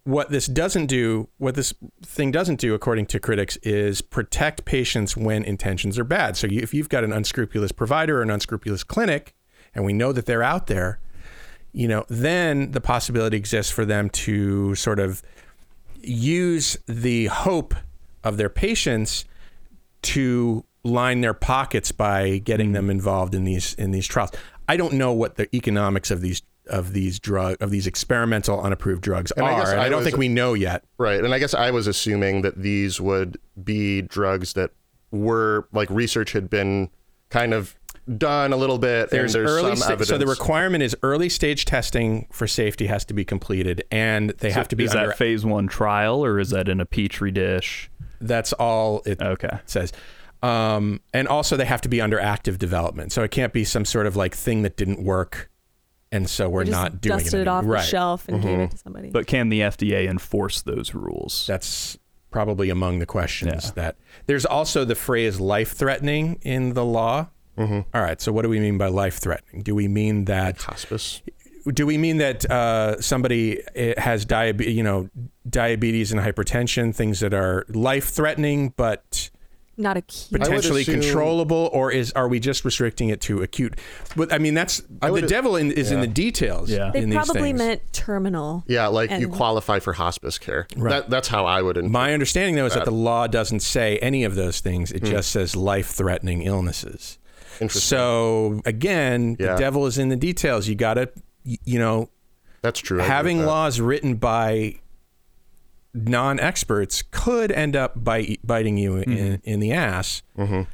what 0.04 0.30
this 0.30 0.46
doesn't 0.46 0.86
do, 0.86 1.28
what 1.38 1.54
this 1.54 1.74
thing 2.02 2.30
doesn't 2.30 2.58
do, 2.58 2.74
according 2.74 3.06
to 3.06 3.20
critics, 3.20 3.56
is 3.58 4.00
protect 4.00 4.64
patients 4.64 5.16
when 5.16 5.44
intentions 5.44 5.98
are 5.98 6.04
bad. 6.04 6.36
So 6.36 6.46
you, 6.46 6.60
if 6.60 6.72
you've 6.74 6.88
got 6.88 7.04
an 7.04 7.12
unscrupulous 7.12 7.72
provider 7.72 8.18
or 8.18 8.22
an 8.22 8.30
unscrupulous 8.30 8.84
clinic, 8.84 9.34
and 9.74 9.84
we 9.84 9.92
know 9.92 10.12
that 10.12 10.26
they're 10.26 10.42
out 10.42 10.66
there, 10.66 10.98
you 11.72 11.88
know, 11.88 12.04
then 12.08 12.72
the 12.72 12.80
possibility 12.80 13.36
exists 13.36 13.72
for 13.72 13.84
them 13.84 14.10
to 14.10 14.74
sort 14.74 14.98
of 14.98 15.22
use 16.02 16.76
the 16.86 17.26
hope 17.26 17.74
of 18.24 18.36
their 18.36 18.48
patients 18.48 19.24
to 20.02 20.64
line 20.84 21.20
their 21.20 21.34
pockets 21.34 21.92
by 21.92 22.38
getting 22.38 22.68
hmm. 22.68 22.74
them 22.74 22.90
involved 22.90 23.34
in 23.34 23.44
these 23.44 23.74
in 23.74 23.90
these 23.90 24.06
trials. 24.06 24.30
I 24.68 24.76
don't 24.76 24.94
know 24.94 25.12
what 25.12 25.36
the 25.36 25.54
economics 25.54 26.10
of 26.10 26.20
these 26.20 26.42
of 26.68 26.92
these 26.92 27.18
drug 27.18 27.56
of 27.60 27.70
these 27.70 27.86
experimental 27.86 28.60
unapproved 28.60 29.02
drugs 29.02 29.32
And 29.32 29.44
I 29.44 29.58
guess 29.58 29.68
I 29.70 29.86
I 29.86 29.88
don't 29.88 29.98
was- 29.98 30.06
think 30.06 30.16
we 30.16 30.28
know 30.28 30.54
yet. 30.54 30.84
Right. 30.98 31.22
And 31.22 31.34
I 31.34 31.38
guess 31.38 31.54
I 31.54 31.70
was 31.70 31.86
assuming 31.86 32.42
that 32.42 32.62
these 32.62 33.00
would 33.00 33.38
be 33.62 34.02
drugs 34.02 34.52
that 34.54 34.70
were 35.10 35.68
like 35.72 35.90
research 35.90 36.32
had 36.32 36.48
been 36.48 36.90
kind 37.30 37.52
of 37.52 37.76
done 38.18 38.52
a 38.52 38.56
little 38.56 38.78
bit. 38.78 39.10
There's, 39.10 39.34
and 39.34 39.44
there's 39.46 39.56
early 39.56 39.70
some 39.70 39.76
sta- 39.76 39.86
evidence. 39.92 40.08
so 40.08 40.18
the 40.18 40.26
requirement 40.26 40.82
is 40.82 40.96
early 41.02 41.28
stage 41.28 41.64
testing 41.64 42.26
for 42.32 42.46
safety 42.46 42.86
has 42.86 43.04
to 43.06 43.14
be 43.14 43.24
completed 43.24 43.84
and 43.90 44.30
they 44.38 44.50
have 44.50 44.68
to 44.68 44.76
be 44.76 44.84
is 44.84 44.94
under 44.94 45.08
that 45.08 45.18
phase 45.18 45.44
one 45.44 45.68
trial 45.68 46.24
or 46.24 46.38
is 46.40 46.50
that 46.50 46.68
in 46.68 46.80
a 46.80 46.86
petri 46.86 47.30
dish? 47.30 47.90
that's 48.20 48.52
all 48.52 49.02
it 49.06 49.20
Okay. 49.20 49.58
says. 49.66 49.92
Um, 50.42 51.00
and 51.14 51.28
also 51.28 51.56
they 51.56 51.64
have 51.64 51.80
to 51.82 51.88
be 51.88 52.00
under 52.00 52.18
active 52.18 52.58
development. 52.58 53.12
So 53.12 53.22
it 53.22 53.30
can't 53.30 53.52
be 53.52 53.64
some 53.64 53.84
sort 53.84 54.06
of 54.06 54.16
like 54.16 54.34
thing 54.34 54.62
that 54.62 54.76
didn't 54.76 55.02
work 55.02 55.48
and 56.10 56.28
so 56.28 56.48
we're 56.48 56.64
just 56.64 56.72
not 56.72 57.00
doing 57.00 57.18
dusted 57.20 57.34
it. 57.34 57.42
it 57.42 57.48
off 57.48 57.60
anymore. 57.62 57.76
the 57.78 57.82
shelf 57.84 58.28
and 58.28 58.42
gave 58.42 58.50
Mm-hmm. 58.52 58.60
it 58.62 58.70
to 58.72 58.76
somebody. 58.78 59.10
But 59.10 59.26
can 59.26 59.48
the 59.48 59.60
FDA 59.60 60.08
enforce 60.10 60.60
those 60.62 60.94
rules? 60.94 61.46
That's 61.46 61.96
probably 62.30 62.68
among 62.70 62.98
the 62.98 63.06
questions 63.06 63.66
Yeah. 63.66 63.70
that 63.76 63.96
there's 64.26 64.44
also 64.44 64.84
the 64.84 64.94
phrase 64.94 65.38
life 65.40 65.72
threatening 65.72 66.38
in 66.42 66.74
the 66.74 66.84
law. 66.84 67.28
Mm-hmm. 67.58 67.80
All 67.94 68.02
right. 68.02 68.20
So 68.20 68.32
what 68.32 68.42
do 68.42 68.48
we 68.48 68.60
mean 68.60 68.78
by 68.78 68.88
life 68.88 69.18
threatening? 69.18 69.62
Do 69.62 69.74
we 69.74 69.88
mean 69.88 70.24
that 70.26 70.60
hospice. 70.62 71.20
do 71.72 71.86
we 71.86 71.98
mean 71.98 72.16
that 72.18 72.50
uh, 72.50 73.00
somebody 73.00 73.60
eh, 73.74 73.94
has 74.00 74.24
diabetes, 74.24 74.74
you 74.74 74.82
know, 74.82 75.08
diabetes 75.48 76.12
and 76.12 76.20
hypertension, 76.20 76.94
things 76.94 77.20
that 77.20 77.34
are 77.34 77.64
life 77.68 78.08
threatening 78.08 78.72
but 78.76 79.30
Not 79.76 79.96
acute. 79.96 80.40
potentially 80.40 80.82
assume- 80.82 81.00
controllable, 81.02 81.68
or 81.72 81.92
is 81.92 82.10
are 82.12 82.26
we 82.26 82.40
just 82.40 82.64
restricting 82.64 83.10
it 83.10 83.20
to 83.22 83.42
acute? 83.42 83.78
But 84.16 84.32
I 84.32 84.38
mean, 84.38 84.54
that's 84.54 84.82
I 85.02 85.10
the 85.10 85.22
devil 85.22 85.56
in, 85.56 85.72
is 85.72 85.90
in 85.90 86.00
the 86.00 86.06
details. 86.06 86.70
Yeah. 86.70 86.90
They 86.90 87.02
in 87.02 87.10
these 87.10 87.16
probably 87.16 87.50
things. 87.50 87.58
meant 87.58 87.92
terminal. 87.92 88.64
Yeah, 88.66 88.86
like 88.86 89.10
you 89.10 89.28
qualify 89.28 89.78
for 89.78 89.92
hospice 89.92 90.38
care. 90.38 90.66
That, 90.76 91.10
that's 91.10 91.28
how 91.28 91.44
I 91.46 91.60
would. 91.62 91.82
My 91.84 92.12
understanding, 92.14 92.54
though, 92.54 92.66
is 92.66 92.74
that 92.74 92.84
the 92.86 92.90
law 92.92 93.26
doesn't 93.26 93.60
say 93.60 93.98
any 93.98 94.24
of 94.24 94.36
those 94.36 94.60
things. 94.60 94.90
It 94.90 95.04
just 95.04 95.30
says 95.30 95.54
life-threatening 95.54 96.42
illnesses. 96.42 97.18
Interesting. 97.60 97.80
So 97.98 98.60
again, 98.64 99.36
Yeah. 99.38 99.52
the 99.54 99.58
devil 99.58 99.86
is 99.86 99.98
in 99.98 100.08
the 100.08 100.16
details. 100.16 100.68
You 100.68 100.74
got 100.74 100.94
to, 100.94 101.10
you 101.44 101.78
know, 101.78 102.08
that's 102.62 102.80
true. 102.80 103.00
I 103.00 103.04
having 103.04 103.38
that. 103.38 103.46
laws 103.46 103.80
written 103.80 104.14
by 104.16 104.76
non-experts 105.94 107.02
could 107.10 107.52
end 107.52 107.76
up 107.76 108.02
bite, 108.02 108.40
biting 108.44 108.78
you 108.78 108.96
in, 108.96 109.40
in 109.44 109.60
the 109.60 109.72
ass. 109.72 110.22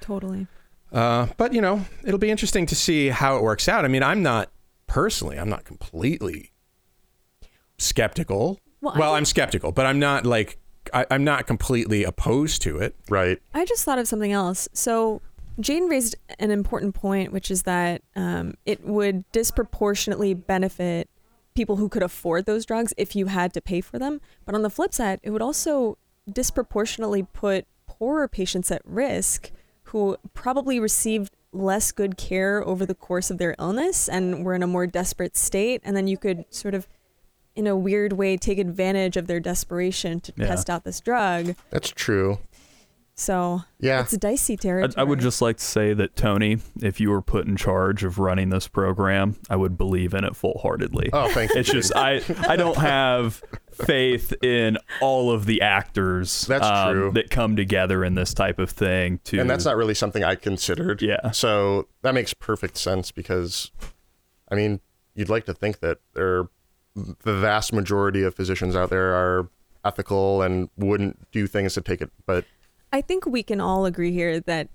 Totally. 0.00 0.46
Uh, 0.92 1.26
but 1.36 1.52
you 1.52 1.60
know, 1.60 1.84
it'll 2.04 2.18
be 2.18 2.30
interesting 2.30 2.64
to 2.66 2.74
see 2.74 3.08
how 3.08 3.36
it 3.36 3.42
works 3.42 3.68
out. 3.68 3.84
I 3.84 3.88
mean, 3.88 4.02
I'm 4.02 4.22
not 4.22 4.50
personally, 4.86 5.38
I'm 5.38 5.48
not 5.48 5.64
completely 5.64 6.52
skeptical. 7.78 8.60
Well, 8.80 8.94
Well, 8.96 9.12
I 9.14 9.16
I'm 9.18 9.24
skeptical, 9.24 9.72
but 9.72 9.86
I'm 9.86 9.98
not 9.98 10.24
like 10.24 10.58
I, 10.94 11.04
I'm 11.10 11.24
not 11.24 11.46
completely 11.46 12.04
opposed 12.04 12.62
to 12.62 12.78
it. 12.78 12.94
Right. 13.10 13.38
I 13.52 13.64
just 13.66 13.84
thought 13.84 13.98
of 13.98 14.08
something 14.08 14.32
else. 14.32 14.68
So 14.72 15.20
Jane 15.60 15.88
raised 15.88 16.16
an 16.38 16.50
important 16.50 16.94
point, 16.94 17.32
which 17.32 17.50
is 17.50 17.62
that 17.64 18.02
um, 18.14 18.54
it 18.64 18.84
would 18.84 19.24
disproportionately 19.32 20.34
benefit 20.34 21.08
people 21.54 21.76
who 21.76 21.88
could 21.88 22.02
afford 22.02 22.46
those 22.46 22.64
drugs 22.64 22.94
if 22.96 23.16
you 23.16 23.26
had 23.26 23.52
to 23.54 23.60
pay 23.60 23.80
for 23.80 23.98
them. 23.98 24.20
But 24.44 24.54
on 24.54 24.62
the 24.62 24.70
flip 24.70 24.94
side, 24.94 25.18
it 25.22 25.30
would 25.30 25.42
also 25.42 25.98
disproportionately 26.30 27.24
put 27.24 27.66
poorer 27.86 28.28
patients 28.28 28.70
at 28.70 28.82
risk 28.84 29.50
who 29.84 30.16
probably 30.34 30.78
received 30.78 31.34
less 31.52 31.90
good 31.92 32.16
care 32.16 32.62
over 32.66 32.86
the 32.86 32.94
course 32.94 33.30
of 33.30 33.38
their 33.38 33.56
illness 33.58 34.08
and 34.08 34.44
were 34.44 34.54
in 34.54 34.62
a 34.62 34.66
more 34.66 34.86
desperate 34.86 35.36
state. 35.36 35.80
And 35.82 35.96
then 35.96 36.06
you 36.06 36.16
could 36.18 36.44
sort 36.50 36.74
of, 36.74 36.86
in 37.56 37.66
a 37.66 37.74
weird 37.74 38.12
way, 38.12 38.36
take 38.36 38.58
advantage 38.58 39.16
of 39.16 39.26
their 39.26 39.40
desperation 39.40 40.20
to 40.20 40.32
Yeah. 40.36 40.46
test 40.46 40.70
out 40.70 40.84
this 40.84 41.00
drug. 41.00 41.56
That's 41.70 41.88
true. 41.90 42.38
So 43.18 43.62
Yeah. 43.80 44.02
it's 44.02 44.16
dicey 44.16 44.52
I, 44.52 44.56
territory. 44.56 44.94
I 44.96 45.02
would 45.02 45.18
just 45.18 45.42
like 45.42 45.56
to 45.56 45.64
say 45.64 45.92
that 45.92 46.14
Tony, 46.14 46.58
if 46.80 47.00
you 47.00 47.10
were 47.10 47.20
put 47.20 47.48
in 47.48 47.56
charge 47.56 48.04
of 48.04 48.20
running 48.20 48.50
this 48.50 48.68
program, 48.68 49.34
I 49.50 49.56
would 49.56 49.76
believe 49.76 50.14
in 50.14 50.22
it 50.22 50.36
full 50.36 50.60
heartedly. 50.62 51.10
Oh, 51.12 51.28
thank 51.32 51.52
you. 51.52 51.58
It's 51.58 51.70
just 51.70 51.92
I 51.96 52.22
I 52.46 52.54
don't 52.54 52.76
have 52.78 53.42
faith 53.72 54.32
in 54.40 54.78
all 55.00 55.32
of 55.32 55.46
the 55.46 55.62
actors 55.62 56.42
That's 56.46 56.64
um, 56.64 56.92
true. 56.94 57.10
that 57.12 57.28
come 57.30 57.56
together 57.56 58.04
in 58.04 58.14
this 58.14 58.32
type 58.34 58.60
of 58.60 58.70
thing 58.70 59.18
to 59.24 59.40
and 59.40 59.50
that's 59.50 59.64
not 59.64 59.76
really 59.76 59.94
something 59.94 60.22
I 60.22 60.36
considered. 60.36 61.02
Yeah. 61.02 61.32
So 61.32 61.88
that 62.02 62.14
makes 62.14 62.32
perfect 62.34 62.76
sense 62.76 63.10
because, 63.10 63.72
I 64.48 64.54
mean, 64.54 64.80
you'd 65.16 65.28
like 65.28 65.44
to 65.46 65.54
think 65.54 65.80
that 65.80 65.98
there, 66.14 66.44
the 66.94 67.34
vast 67.34 67.72
majority 67.72 68.22
of 68.22 68.36
physicians 68.36 68.76
out 68.76 68.90
there 68.90 69.12
are 69.12 69.48
ethical 69.84 70.40
and 70.42 70.70
wouldn't 70.76 71.30
do 71.32 71.48
things 71.48 71.74
to 71.74 71.80
take 71.80 72.00
it, 72.00 72.10
but 72.24 72.44
I 72.92 73.00
think 73.00 73.26
we 73.26 73.42
can 73.42 73.60
all 73.60 73.86
agree 73.86 74.12
here 74.12 74.40
that 74.40 74.68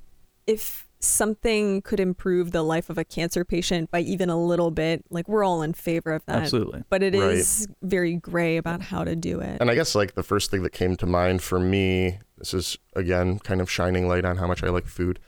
if 0.46 0.88
something 1.00 1.82
could 1.82 2.00
improve 2.00 2.52
the 2.52 2.62
life 2.64 2.90
of 2.90 2.98
a 2.98 3.04
cancer 3.04 3.44
patient 3.44 3.92
by 3.92 4.00
even 4.00 4.30
a 4.30 4.42
little 4.42 4.72
bit, 4.72 5.04
like 5.10 5.28
we're 5.28 5.44
all 5.44 5.62
in 5.62 5.74
favor 5.74 6.14
of 6.14 6.26
that. 6.28 6.38
Absolutely. 6.44 6.84
But 6.90 7.04
it 7.04 7.14
Right. 7.14 7.32
is 7.32 7.68
very 7.82 8.16
gray 8.16 8.56
about 8.58 8.82
how 8.82 9.04
to 9.04 9.16
do 9.16 9.40
it. 9.42 9.58
And 9.60 9.70
I 9.70 9.76
guess 9.76 9.96
like 9.96 10.16
the 10.16 10.24
first 10.24 10.50
thing 10.50 10.64
that 10.64 10.72
came 10.72 10.96
to 10.98 11.06
mind 11.06 11.42
for 11.44 11.60
me, 11.60 12.20
this 12.38 12.54
is 12.54 12.78
again 12.96 13.40
kind 13.40 13.60
of 13.60 13.70
shining 13.70 14.08
light 14.08 14.24
on 14.26 14.38
how 14.38 14.48
much 14.48 14.64
I 14.64 14.70
like 14.70 14.88
food. 14.88 15.20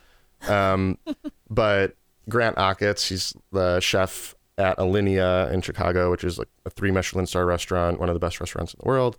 Um, 0.48 0.98
but 1.50 1.96
Grant 2.30 2.56
Achatz, 2.56 3.10
he's 3.10 3.34
the 3.52 3.80
chef 3.82 4.34
at 4.58 4.78
Alinea 4.78 5.52
in 5.52 5.62
Chicago, 5.62 6.10
which 6.10 6.24
is 6.24 6.40
like 6.40 6.48
a 6.66 6.70
three 6.70 6.92
Michelin 6.92 7.28
star 7.28 7.46
restaurant, 7.46 8.00
one 8.00 8.08
of 8.10 8.16
the 8.16 8.20
best 8.20 8.40
restaurants 8.40 8.74
in 8.74 8.80
the 8.82 8.88
world. 8.88 9.18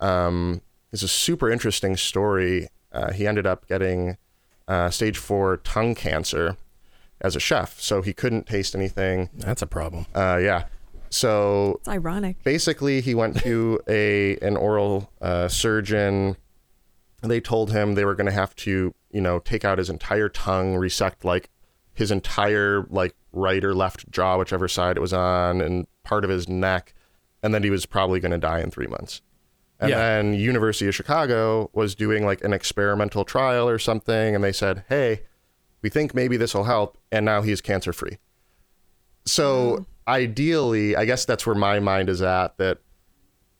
Um, 0.00 0.62
it's 0.90 1.02
a 1.02 1.08
super 1.08 1.50
interesting 1.50 1.96
story. 1.98 2.68
Uh, 2.92 3.12
he 3.12 3.26
ended 3.26 3.46
up 3.46 3.66
getting 3.66 4.16
uh, 4.68 4.90
stage 4.90 5.18
four 5.18 5.58
tongue 5.58 5.94
cancer 5.94 6.56
as 7.20 7.36
a 7.36 7.40
chef, 7.40 7.80
so 7.80 8.02
he 8.02 8.12
couldn't 8.12 8.46
taste 8.46 8.74
anything. 8.74 9.30
That's 9.34 9.62
a 9.62 9.66
problem. 9.66 10.06
Uh, 10.14 10.38
yeah. 10.42 10.64
So 11.10 11.76
it's 11.80 11.88
ironic. 11.88 12.42
basically 12.42 13.00
he 13.02 13.14
went 13.14 13.36
to 13.42 13.80
a 13.86 14.36
an 14.38 14.56
oral 14.56 15.10
uh, 15.20 15.48
surgeon 15.48 16.36
they 17.22 17.40
told 17.40 17.70
him 17.70 17.94
they 17.94 18.04
were 18.04 18.14
going 18.14 18.26
to 18.26 18.32
have 18.32 18.54
to 18.56 18.94
you 19.10 19.20
know 19.20 19.38
take 19.38 19.64
out 19.64 19.78
his 19.78 19.90
entire 19.90 20.28
tongue 20.28 20.74
resect 20.76 21.24
like 21.24 21.50
his 21.94 22.10
entire 22.10 22.86
like 22.90 23.14
right 23.32 23.64
or 23.64 23.74
left 23.74 24.10
jaw, 24.10 24.38
whichever 24.38 24.68
side 24.68 24.96
it 24.96 25.00
was 25.00 25.12
on, 25.12 25.60
and 25.60 25.86
part 26.04 26.24
of 26.24 26.30
his 26.30 26.48
neck, 26.48 26.94
and 27.42 27.54
then 27.54 27.62
he 27.62 27.70
was 27.70 27.86
probably 27.86 28.20
going 28.20 28.32
to 28.32 28.38
die 28.38 28.60
in 28.60 28.70
three 28.70 28.86
months. 28.86 29.20
And 29.82 29.90
Yeah. 29.90 29.98
then 29.98 30.34
University 30.34 30.86
of 30.86 30.94
Chicago 30.94 31.68
was 31.72 31.96
doing 31.96 32.24
like 32.24 32.42
an 32.44 32.52
experimental 32.52 33.24
trial 33.24 33.68
or 33.68 33.80
something, 33.80 34.32
and 34.34 34.44
they 34.44 34.52
said, 34.52 34.84
"Hey, 34.88 35.22
we 35.82 35.90
think 35.90 36.14
maybe 36.14 36.36
this 36.36 36.54
will 36.54 36.64
help," 36.64 36.96
and 37.10 37.24
now 37.24 37.42
he's 37.42 37.60
cancer 37.60 37.92
free. 37.92 38.18
So 39.24 39.76
hmm. 39.78 39.82
ideally, 40.06 40.94
I 40.94 41.04
guess 41.04 41.24
that's 41.24 41.44
where 41.44 41.56
my 41.56 41.80
mind 41.80 42.08
is 42.08 42.22
at. 42.22 42.56
That 42.58 42.78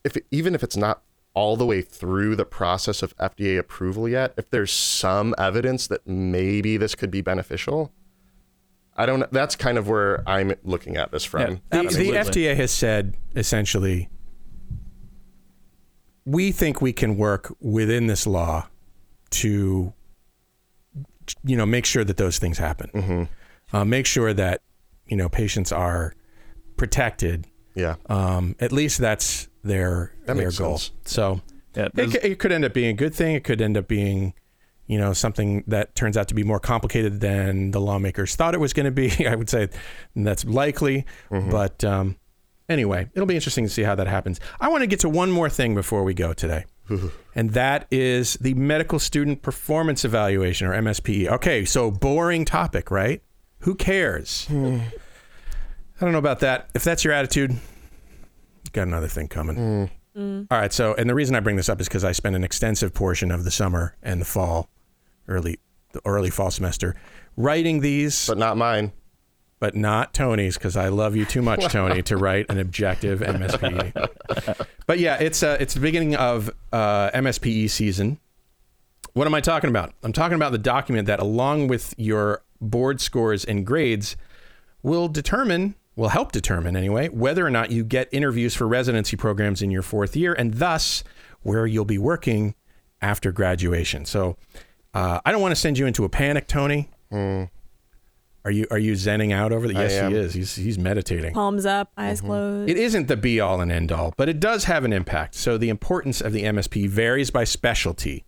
if 0.05 0.17
even 0.31 0.55
if 0.55 0.63
it's 0.63 0.77
not 0.77 1.03
all 1.35 1.57
the 1.57 1.67
way 1.67 1.83
through 1.83 2.37
the 2.37 2.45
process 2.45 3.03
of 3.03 3.17
FDA 3.19 3.59
approval 3.59 4.09
yet, 4.09 4.33
if 4.37 4.49
there's 4.51 4.73
some 4.73 5.35
evidence 5.39 5.89
that 5.89 6.07
maybe 6.07 6.77
this 6.77 6.95
could 6.95 7.11
be 7.11 7.21
beneficial, 7.21 7.93
I 8.97 9.07
don't. 9.07 9.19
know. 9.19 9.29
That's 9.33 9.57
kind 9.57 9.77
of 9.77 9.89
where 9.89 10.23
I'm 10.29 10.55
looking 10.63 10.97
at 10.97 11.11
this 11.11 11.25
from. 11.25 11.61
Yeah. 11.73 11.83
The, 11.83 11.89
the 11.89 12.11
FDA 12.11 12.55
has 12.55 12.71
said 12.71 13.17
essentially, 13.35 14.09
we 16.25 16.53
think 16.53 16.81
we 16.81 16.93
can 16.93 17.17
work 17.17 17.55
within 17.61 18.07
this 18.07 18.27
law 18.27 18.69
to, 19.31 19.93
you 21.45 21.57
know, 21.57 21.67
make 21.67 21.87
sure 21.87 22.05
that 22.05 22.17
those 22.17 22.39
things 22.39 22.59
happen. 22.59 22.91
Mm-hmm. 22.95 23.77
Uh, 23.77 23.85
make 23.85 24.07
sure 24.07 24.33
that 24.35 24.61
you 25.07 25.17
know 25.17 25.29
patients 25.29 25.73
are 25.73 26.15
protected. 26.77 27.47
Yeah. 27.75 27.97
Um, 28.07 28.55
at 28.61 28.71
least 28.73 28.99
that's 28.99 29.49
their 29.65 30.13
That 30.27 30.37
their 30.37 30.47
makes 30.47 30.59
goal. 30.59 30.79
sense. 30.79 30.93
So 31.07 31.41
Yeah, 31.75 31.89
it, 31.97 32.15
it 32.23 32.39
could 32.39 32.53
end 32.53 32.65
up 32.65 32.75
being 32.75 32.91
a 32.91 32.93
good 32.93 33.15
thing. 33.15 33.35
It 33.35 33.45
could 33.45 33.63
end 33.63 33.79
up 33.79 33.89
being, 33.89 34.35
you 34.87 34.99
know, 34.99 35.15
something 35.15 35.65
that 35.69 35.95
turns 35.95 36.19
out 36.19 36.29
to 36.29 36.35
be 36.35 36.43
more 36.45 36.61
complicated 36.61 37.21
than 37.21 37.71
the 37.71 37.81
lawmakers 37.81 38.37
thought 38.37 38.53
it 38.55 38.61
was 38.61 38.75
going 38.75 38.85
to 38.85 38.91
be. 38.93 39.27
I 39.27 39.35
would 39.35 39.49
say 39.49 39.69
that's 40.15 40.45
likely. 40.45 41.07
But 41.31 41.83
um, 41.83 42.17
anyway, 42.69 43.09
it'll 43.15 43.27
be 43.27 43.35
interesting 43.35 43.65
to 43.65 43.71
see 43.71 43.83
how 43.83 43.95
that 43.95 44.07
happens. 44.07 44.41
I 44.61 44.69
want 44.69 44.83
to 44.83 44.87
get 44.87 45.01
to 45.01 45.09
one 45.09 45.31
more 45.31 45.49
thing 45.49 45.75
before 45.75 46.05
we 46.05 46.15
go 46.15 46.33
today. 46.33 46.65
and 47.35 47.51
that 47.51 47.87
is 47.91 48.35
the 48.35 48.55
medical 48.55 48.99
student 48.99 49.43
performance 49.43 50.05
evaluation 50.05 50.67
or 50.67 50.73
MSPE. 50.73 51.29
Okay, 51.29 51.65
so 51.65 51.91
boring 51.91 52.45
topic, 52.45 52.91
right? 52.91 53.23
Who 53.61 53.75
cares? 53.75 54.47
Hmm. 54.47 54.79
I 56.01 56.05
don't 56.05 56.13
know 56.13 56.19
about 56.19 56.41
that. 56.41 56.69
If 56.75 56.83
that's 56.83 57.05
your 57.05 57.13
attitude, 57.13 57.57
got 58.73 58.89
another 58.89 59.09
thing 59.09 59.29
coming. 59.29 59.57
Hmm. 59.57 59.85
Mm. 60.17 60.47
All 60.51 60.59
right. 60.59 60.73
So, 60.73 60.95
and 60.95 61.09
the 61.09 61.15
reason 61.15 61.35
I 61.35 61.41
bring 61.41 61.57
this 61.57 61.69
up 61.69 61.81
is 61.81 61.89
because 61.89 62.05
I 62.05 62.13
spent 62.13 62.37
an 62.37 62.45
extensive 62.45 62.93
portion 62.93 63.31
of 63.31 63.45
the 63.45 63.51
summer 63.51 63.97
and 64.03 64.21
the 64.21 64.25
fall, 64.25 64.69
early, 65.29 65.59
the 65.93 66.03
early 66.05 66.31
fall 66.31 66.51
semester, 66.51 66.95
writing 67.37 67.81
these, 67.81 68.27
But 68.27 68.39
not 68.39 68.57
mine. 68.57 68.93
But 69.63 69.77
not 69.77 70.13
Tony's 70.13 70.59
because 70.59 70.77
I 70.77 70.89
love 70.89 71.15
you 71.15 71.25
too 71.25 71.41
much, 71.41 71.67
Tony, 71.67 72.03
to 72.03 72.17
write 72.17 72.47
an 72.49 72.59
objective 72.59 73.21
MSPE. 73.21 74.67
but 74.89 74.99
yeah, 74.99 75.19
it's 75.21 75.45
uh, 75.45 75.57
it's 75.61 75.75
the 75.75 75.81
beginning 75.81 76.17
of 76.17 76.51
uh, 76.73 77.13
MSPE 77.13 77.71
season. 77.71 78.19
What 79.13 79.29
am 79.29 79.35
I 79.35 79.41
talking 79.41 79.71
about? 79.71 79.95
I'm 80.03 80.13
talking 80.13 80.35
about 80.35 80.51
the 80.51 80.59
document 80.59 81.07
that, 81.07 81.21
along 81.21 81.69
with 81.69 81.95
your 81.97 82.43
board 82.61 83.01
scores 83.01 83.45
and 83.45 83.65
grades, 83.65 84.17
will 84.83 85.07
determine, 85.07 85.77
will 85.95 86.09
help 86.09 86.33
determine 86.33 86.75
anyway, 86.75 87.09
whether 87.11 87.47
or 87.47 87.51
not 87.51 87.71
you 87.71 87.85
get 87.85 88.09
interviews 88.11 88.57
for 88.57 88.67
residency 88.67 89.17
programs 89.17 89.63
in 89.63 89.71
your 89.71 89.83
fourth 89.83 90.17
year, 90.17 90.33
and 90.33 90.55
thus 90.55 91.05
where 91.43 91.69
you'll 91.69 91.85
be 91.85 91.99
working 91.99 92.57
after 93.01 93.31
graduation. 93.31 94.07
So, 94.07 94.37
uh, 94.93 95.21
I 95.25 95.31
don't 95.31 95.41
want 95.41 95.53
to 95.53 95.61
send 95.61 95.79
you 95.79 95.87
into 95.87 96.03
a 96.03 96.09
panic, 96.09 96.49
Tony. 96.49 96.91
Are 98.45 98.51
you 98.51 98.67
are 98.73 98.79
you 98.79 98.95
zenning 98.95 99.33
out 99.33 99.53
over 99.53 99.69
the? 99.69 99.77
I 99.77 99.83
Yes, 99.83 99.93
am. 99.93 100.11
he 100.13 100.19
is. 100.19 100.35
He's 100.35 100.55
he's 100.57 100.79
meditating. 100.79 101.33
Palms 101.33 101.65
up, 101.65 101.93
eyes 101.97 102.19
Mm-hmm. 102.19 102.27
closed. 102.27 102.71
It 102.71 102.77
isn't 102.77 103.07
the 103.09 103.17
be 103.17 103.39
all 103.41 103.61
and 103.61 103.71
end 103.71 103.93
all, 103.93 104.13
but 104.17 104.29
it 104.29 104.41
does 104.41 104.65
have 104.65 104.85
an 104.85 104.93
impact. 104.93 105.35
So 105.37 105.57
the 105.59 105.69
importance 105.69 106.21
of 106.21 106.33
the 106.33 106.43
MSP 106.43 106.89
varies 106.89 107.31
by 107.31 107.45
specialty. 107.45 108.25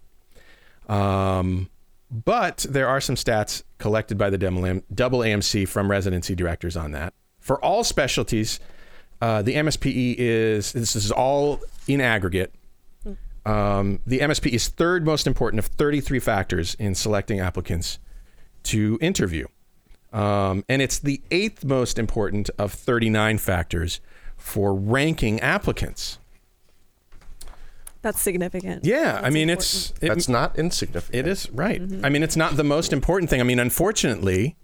Um, 0.88 1.68
but 2.10 2.64
there 2.68 2.86
are 2.86 3.00
some 3.00 3.16
stats 3.16 3.62
collected 3.78 4.16
by 4.18 4.30
the 4.30 4.38
double 4.38 4.64
AM 4.66 4.82
double 4.94 5.18
AMC 5.20 5.66
from 5.66 5.90
residency 5.90 6.34
directors 6.34 6.76
on 6.76 6.92
that. 6.92 7.12
For 7.40 7.62
all 7.64 7.82
specialties, 7.82 8.60
uh, 9.20 9.42
the 9.42 9.54
MSPE 9.54 10.14
is 10.18 10.72
this 10.72 10.94
is 10.94 11.10
all 11.10 11.60
in 11.88 12.00
aggregate. 12.00 12.54
Um, 13.46 14.00
the 14.06 14.20
MSP 14.20 14.52
is 14.52 14.68
third 14.68 15.04
most 15.04 15.26
important 15.26 15.58
of 15.58 15.66
33 15.66 16.18
factors 16.18 16.74
in 16.76 16.94
selecting 16.94 17.40
applicants 17.40 17.98
to 18.64 18.96
interview. 19.02 19.46
Um, 20.14 20.64
and 20.68 20.80
it's 20.80 21.00
the 21.00 21.20
eighth 21.32 21.64
most 21.64 21.98
important 21.98 22.48
of 22.56 22.72
39 22.72 23.38
factors 23.38 24.00
for 24.36 24.72
ranking 24.72 25.40
applicants. 25.40 26.18
That's 28.00 28.20
significant. 28.20 28.84
Yeah, 28.84 29.20
I 29.22 29.30
mean, 29.30 29.48
important. 29.48 29.58
it's 29.58 29.92
it, 30.02 30.08
That's 30.08 30.28
not 30.28 30.58
insignificant. 30.58 31.26
it 31.26 31.26
is 31.26 31.50
right. 31.50 31.82
I 32.02 32.10
mean, 32.10 32.22
it's 32.22 32.36
not 32.36 32.56
the 32.56 32.62
most 32.62 32.92
important 32.92 33.28
thing. 33.28 33.40
I 33.40 33.44
mean, 33.44 33.58
unfortunately, 33.58 34.56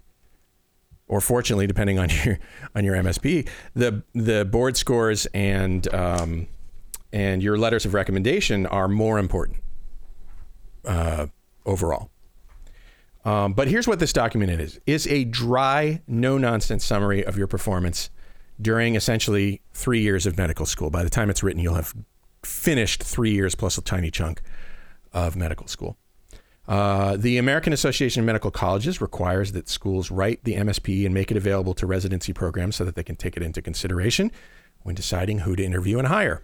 or 1.07 1.19
fortunately, 1.19 1.67
depending 1.67 1.99
on 1.99 2.09
your 2.23 2.39
on 2.75 2.85
your 2.85 2.95
MSP, 2.95 3.49
the 3.73 4.03
the 4.13 4.45
board 4.45 4.77
scores 4.77 5.25
and 5.33 5.93
um, 5.93 6.47
and 7.11 7.43
your 7.43 7.57
letters 7.57 7.83
of 7.83 7.93
recommendation 7.93 8.67
are 8.67 8.87
more 8.87 9.19
important 9.19 9.57
uh, 10.85 11.25
overall. 11.65 12.09
Um, 13.23 13.53
but 13.53 13.67
here's 13.67 13.87
what 13.87 13.99
this 13.99 14.13
document 14.13 14.51
is: 14.51 14.79
is 14.85 15.07
a 15.07 15.25
dry, 15.25 16.01
no 16.07 16.37
nonsense 16.37 16.83
summary 16.83 17.23
of 17.23 17.37
your 17.37 17.47
performance 17.47 18.09
during 18.59 18.95
essentially 18.95 19.61
three 19.73 20.01
years 20.01 20.25
of 20.25 20.37
medical 20.37 20.65
school. 20.65 20.89
By 20.89 21.03
the 21.03 21.09
time 21.09 21.29
it's 21.29 21.43
written, 21.43 21.61
you'll 21.61 21.75
have 21.75 21.93
finished 22.43 23.03
three 23.03 23.31
years 23.31 23.55
plus 23.55 23.77
a 23.77 23.81
tiny 23.81 24.11
chunk 24.11 24.41
of 25.13 25.35
medical 25.35 25.67
school. 25.67 25.97
Uh, 26.67 27.17
the 27.17 27.37
American 27.37 27.73
Association 27.73 28.21
of 28.21 28.25
Medical 28.25 28.51
Colleges 28.51 29.01
requires 29.01 29.51
that 29.51 29.67
schools 29.67 30.11
write 30.11 30.43
the 30.43 30.55
MSP 30.55 31.05
and 31.05 31.13
make 31.13 31.31
it 31.31 31.37
available 31.37 31.73
to 31.73 31.85
residency 31.85 32.33
programs 32.33 32.75
so 32.75 32.85
that 32.85 32.95
they 32.95 33.03
can 33.03 33.15
take 33.15 33.35
it 33.35 33.43
into 33.43 33.61
consideration 33.61 34.31
when 34.83 34.95
deciding 34.95 35.39
who 35.39 35.55
to 35.55 35.63
interview 35.63 35.97
and 35.97 36.07
hire. 36.07 36.43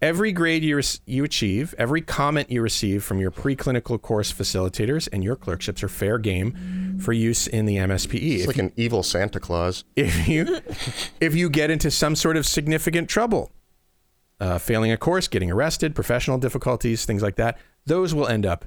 Every 0.00 0.30
grade 0.30 0.62
you, 0.62 0.80
you 1.06 1.24
achieve, 1.24 1.74
every 1.76 2.00
comment 2.02 2.50
you 2.52 2.62
receive 2.62 3.02
from 3.02 3.18
your 3.18 3.32
preclinical 3.32 4.00
course 4.00 4.32
facilitators 4.32 5.08
and 5.12 5.24
your 5.24 5.34
clerkships 5.34 5.82
are 5.82 5.88
fair 5.88 6.18
game 6.18 6.98
for 7.00 7.12
use 7.12 7.48
in 7.48 7.66
the 7.66 7.76
MSPE. 7.78 8.34
It's 8.34 8.42
If 8.42 8.46
like 8.46 8.58
an 8.58 8.72
evil 8.76 9.02
Santa 9.02 9.40
Claus. 9.40 9.84
if 9.96 10.28
you 10.28 10.60
if 11.20 11.34
you 11.34 11.50
get 11.50 11.70
into 11.70 11.90
some 11.90 12.14
sort 12.14 12.36
of 12.36 12.46
significant 12.46 13.08
trouble 13.08 13.50
uh, 14.40 14.58
failing 14.58 14.92
a 14.92 14.96
course 14.96 15.26
getting 15.26 15.50
arrested 15.50 15.96
professional 15.96 16.38
difficulties 16.38 17.04
things 17.04 17.22
like 17.22 17.34
that 17.34 17.58
those 17.86 18.14
will 18.14 18.28
end 18.28 18.46
up 18.46 18.64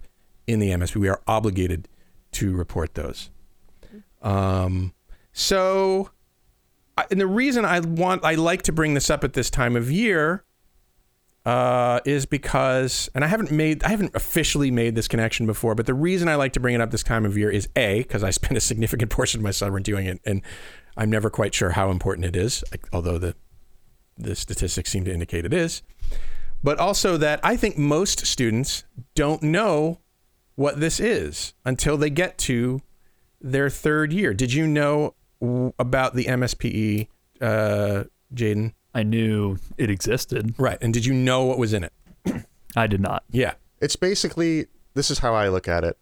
in 0.47 0.59
the 0.59 0.69
msp 0.71 0.95
we 0.97 1.07
are 1.07 1.21
obligated 1.27 1.87
to 2.33 2.53
report 2.53 2.93
those 2.95 3.29
um, 4.21 4.93
so 5.31 6.09
and 7.09 7.21
the 7.21 7.27
reason 7.27 7.63
i 7.63 7.79
want 7.79 8.23
i 8.25 8.35
like 8.35 8.61
to 8.63 8.73
bring 8.73 8.95
this 8.95 9.09
up 9.09 9.23
at 9.23 9.31
this 9.31 9.49
time 9.49 9.77
of 9.77 9.89
year 9.89 10.43
uh, 11.45 11.99
is 12.05 12.25
because, 12.25 13.09
and 13.15 13.23
I 13.23 13.27
haven't 13.27 13.51
made, 13.51 13.83
I 13.83 13.89
haven't 13.89 14.15
officially 14.15 14.69
made 14.69 14.95
this 14.95 15.07
connection 15.07 15.45
before, 15.45 15.73
but 15.75 15.85
the 15.85 15.93
reason 15.93 16.27
I 16.27 16.35
like 16.35 16.53
to 16.53 16.59
bring 16.59 16.75
it 16.75 16.81
up 16.81 16.91
this 16.91 17.03
time 17.03 17.25
of 17.25 17.37
year 17.37 17.49
is 17.49 17.67
A, 17.75 17.99
because 17.99 18.23
I 18.23 18.29
spend 18.31 18.57
a 18.57 18.61
significant 18.61 19.11
portion 19.11 19.39
of 19.39 19.43
my 19.43 19.51
summer 19.51 19.79
doing 19.79 20.05
it, 20.05 20.21
and 20.25 20.41
I'm 20.97 21.09
never 21.09 21.29
quite 21.29 21.53
sure 21.53 21.71
how 21.71 21.89
important 21.89 22.25
it 22.25 22.35
is, 22.35 22.63
although 22.93 23.17
the 23.17 23.35
the 24.17 24.35
statistics 24.35 24.91
seem 24.91 25.03
to 25.05 25.13
indicate 25.13 25.45
it 25.45 25.53
is. 25.53 25.81
But 26.63 26.77
also 26.77 27.17
that 27.17 27.39
I 27.43 27.55
think 27.55 27.77
most 27.77 28.27
students 28.27 28.83
don't 29.15 29.41
know 29.41 29.99
what 30.55 30.79
this 30.79 30.99
is 30.99 31.53
until 31.65 31.97
they 31.97 32.11
get 32.11 32.37
to 32.39 32.81
their 33.39 33.69
third 33.69 34.13
year. 34.13 34.33
Did 34.33 34.53
you 34.53 34.67
know 34.67 35.15
about 35.79 36.13
the 36.13 36.25
MSPE, 36.25 37.07
uh, 37.41 38.03
Jayden? 38.33 38.73
I 38.93 39.03
knew 39.03 39.57
it 39.77 39.89
existed. 39.89 40.53
Right. 40.57 40.77
And 40.81 40.93
did 40.93 41.05
you 41.05 41.13
know 41.13 41.45
what 41.45 41.57
was 41.57 41.73
in 41.73 41.83
it? 41.83 41.93
I 42.75 42.87
did 42.87 43.01
not. 43.01 43.23
Yeah. 43.29 43.53
It's 43.81 43.95
basically 43.95 44.67
this 44.93 45.09
is 45.09 45.19
how 45.19 45.33
I 45.33 45.49
look 45.49 45.67
at 45.67 45.83
it. 45.83 45.97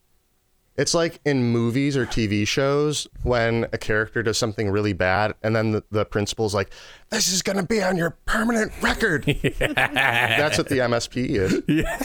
It's 0.78 0.94
like 0.94 1.20
in 1.26 1.44
movies 1.44 1.98
or 1.98 2.06
TV 2.06 2.48
shows 2.48 3.06
when 3.24 3.66
a 3.74 3.78
character 3.78 4.24
does 4.24 4.38
something 4.38 4.70
really 4.70 4.94
bad 4.94 5.34
and 5.44 5.54
then 5.54 5.72
the, 5.72 5.84
the 5.92 6.06
principal's 6.06 6.56
like, 6.56 6.70
This 7.10 7.32
is 7.32 7.42
gonna 7.42 7.64
be 7.64 7.84
on 7.84 7.98
your 7.98 8.12
permanent 8.26 8.72
record. 8.82 9.26
That's 9.60 10.58
what 10.58 10.70
the 10.70 10.78
MSP 10.78 11.30
is. 11.30 11.62
yeah, 11.68 12.02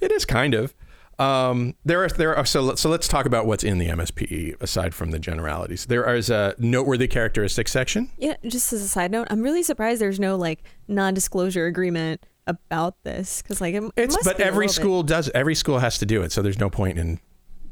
it 0.00 0.10
is 0.10 0.24
kind 0.24 0.54
of. 0.54 0.74
Um, 1.18 1.74
there 1.84 2.04
are 2.04 2.08
there 2.08 2.36
are 2.36 2.46
so 2.46 2.74
so 2.76 2.88
let's 2.88 3.08
talk 3.08 3.26
about 3.26 3.46
what's 3.46 3.64
in 3.64 3.78
the 3.78 3.88
MSPE 3.88 4.60
aside 4.60 4.94
from 4.94 5.10
the 5.10 5.18
generalities. 5.18 5.86
There 5.86 6.14
is 6.14 6.30
a 6.30 6.54
noteworthy 6.58 7.08
characteristics 7.08 7.72
section. 7.72 8.10
Yeah, 8.18 8.36
just 8.46 8.72
as 8.72 8.82
a 8.82 8.88
side 8.88 9.10
note, 9.10 9.26
I'm 9.30 9.42
really 9.42 9.62
surprised 9.64 10.00
there's 10.00 10.20
no 10.20 10.36
like 10.36 10.62
non-disclosure 10.86 11.66
agreement 11.66 12.24
about 12.46 13.02
this 13.02 13.42
because 13.42 13.60
like 13.60 13.74
it, 13.74 13.82
it 13.82 13.92
It's 13.96 14.16
but 14.24 14.38
every 14.40 14.66
little 14.66 14.68
bit- 14.68 14.70
school 14.70 15.02
does 15.02 15.28
every 15.34 15.54
school 15.56 15.80
has 15.80 15.98
to 15.98 16.06
do 16.06 16.22
it, 16.22 16.30
so 16.30 16.40
there's 16.40 16.60
no 16.60 16.70
point 16.70 16.98
in 16.98 17.18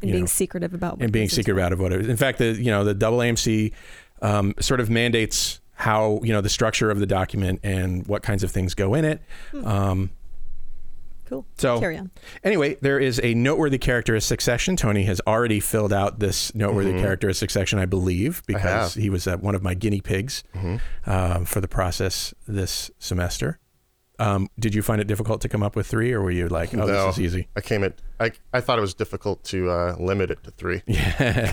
you 0.02 0.12
being 0.12 0.20
know, 0.20 0.26
secretive 0.26 0.74
about 0.74 0.94
what 0.98 1.04
and 1.04 1.12
being 1.12 1.28
secretive 1.28 1.62
out 1.62 1.72
of 1.72 1.78
what 1.80 1.92
it 1.92 2.00
is. 2.02 2.08
In 2.08 2.16
fact, 2.16 2.38
the 2.38 2.46
you 2.52 2.70
know 2.70 2.82
the 2.84 2.94
double 2.94 3.18
AMC 3.18 3.72
um, 4.22 4.54
sort 4.60 4.80
of 4.80 4.90
mandates 4.90 5.60
how 5.74 6.20
you 6.24 6.32
know 6.32 6.40
the 6.40 6.48
structure 6.48 6.90
of 6.90 6.98
the 6.98 7.06
document 7.06 7.60
and 7.62 8.06
what 8.08 8.22
kinds 8.22 8.42
of 8.42 8.50
things 8.50 8.74
go 8.74 8.94
in 8.94 9.04
it. 9.04 9.22
Um, 9.64 10.10
Cool. 11.26 11.44
so 11.58 11.80
Carry 11.80 11.98
on. 11.98 12.10
anyway, 12.44 12.76
there 12.80 12.98
is 12.98 13.20
a 13.22 13.34
noteworthy 13.34 13.78
characteristic 13.78 14.40
section. 14.40 14.76
Tony 14.76 15.02
has 15.04 15.20
already 15.26 15.58
filled 15.60 15.92
out 15.92 16.20
this 16.20 16.54
noteworthy 16.54 16.92
characteristic 16.92 17.50
section, 17.50 17.78
I 17.78 17.86
believe, 17.86 18.42
because 18.46 18.62
have. 18.62 18.90
Mm-hmm. 18.90 19.00
he 19.00 19.10
was 19.10 19.26
uh, 19.26 19.36
one 19.36 19.54
of 19.54 19.62
my 19.62 19.74
guinea 19.74 20.00
pigs 20.00 20.44
um, 21.06 21.44
for 21.44 21.60
the 21.60 21.68
process 21.68 22.32
this 22.46 22.90
semester. 22.98 23.58
Um, 24.18 24.48
did 24.58 24.74
you 24.74 24.82
find 24.82 25.00
it 25.00 25.06
difficult 25.06 25.40
to 25.42 25.48
come 25.48 25.62
up 25.62 25.76
with 25.76 25.86
three, 25.86 26.12
or 26.12 26.22
were 26.22 26.30
you 26.30 26.48
like, 26.48 26.74
"Oh, 26.74 26.78
No. 26.78 26.86
this 26.86 27.18
is 27.18 27.24
easy"? 27.24 27.48
I 27.56 27.60
came 27.60 27.84
at 27.84 27.94
I, 28.18 28.32
I 28.54 28.60
thought 28.62 28.78
it 28.78 28.80
was 28.80 28.94
difficult 28.94 29.44
to 29.44 29.68
uh, 29.70 29.96
limit 29.98 30.30
it 30.30 30.42
to 30.44 30.50
three. 30.52 30.82
Yeah. 30.86 31.52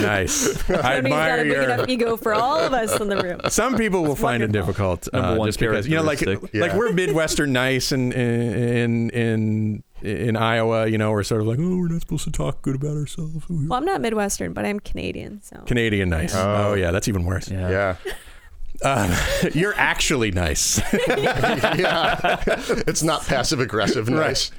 nice. 0.00 0.68
I 0.70 0.96
admire 0.96 1.38
a 1.38 1.42
big 1.44 1.52
your. 1.52 1.62
enough 1.62 1.88
ego 1.88 2.16
for 2.16 2.34
all 2.34 2.58
of 2.58 2.72
us 2.72 3.00
in 3.00 3.08
the 3.08 3.16
room. 3.16 3.40
Some 3.48 3.76
people 3.76 4.02
will 4.02 4.16
find 4.16 4.42
it 4.42 4.50
difficult, 4.50 5.08
Number 5.12 5.28
uh, 5.28 5.36
one 5.36 5.48
just 5.48 5.60
because 5.60 5.86
you 5.86 5.94
know, 5.96 6.02
like 6.02 6.18
characteristic. 6.18 6.60
like 6.60 6.74
we're 6.74 6.92
Midwestern 6.92 7.52
nice 7.52 7.92
and 7.92 8.12
in 8.12 9.10
in 9.10 9.84
in 10.02 10.36
Iowa, 10.36 10.88
you 10.88 10.98
know, 10.98 11.12
we're 11.12 11.22
sort 11.22 11.40
of 11.42 11.46
like, 11.46 11.60
oh, 11.60 11.76
we're 11.76 11.86
not 11.88 12.00
supposed 12.00 12.24
to 12.24 12.32
talk 12.32 12.60
good 12.62 12.74
about 12.74 12.96
ourselves. 12.96 13.44
Well, 13.48 13.74
I'm 13.74 13.84
not 13.84 14.00
Midwestern, 14.00 14.52
but 14.52 14.64
I'm 14.64 14.80
Canadian, 14.80 15.42
so 15.42 15.58
Canadian 15.66 16.08
nice. 16.08 16.34
Oh. 16.34 16.70
Oh. 16.70 16.74
yeah, 16.74 16.90
that's 16.90 17.06
even 17.06 17.24
worse. 17.24 17.48
Yeah. 17.48 17.70
Yeah. 17.70 17.96
Um, 18.84 19.10
you're 19.52 19.74
actually 19.76 20.30
nice. 20.30 20.80
yeah. 21.08 22.42
it's 22.86 23.02
not 23.02 23.24
passive 23.26 23.60
aggressive 23.60 24.08
nice. 24.08 24.50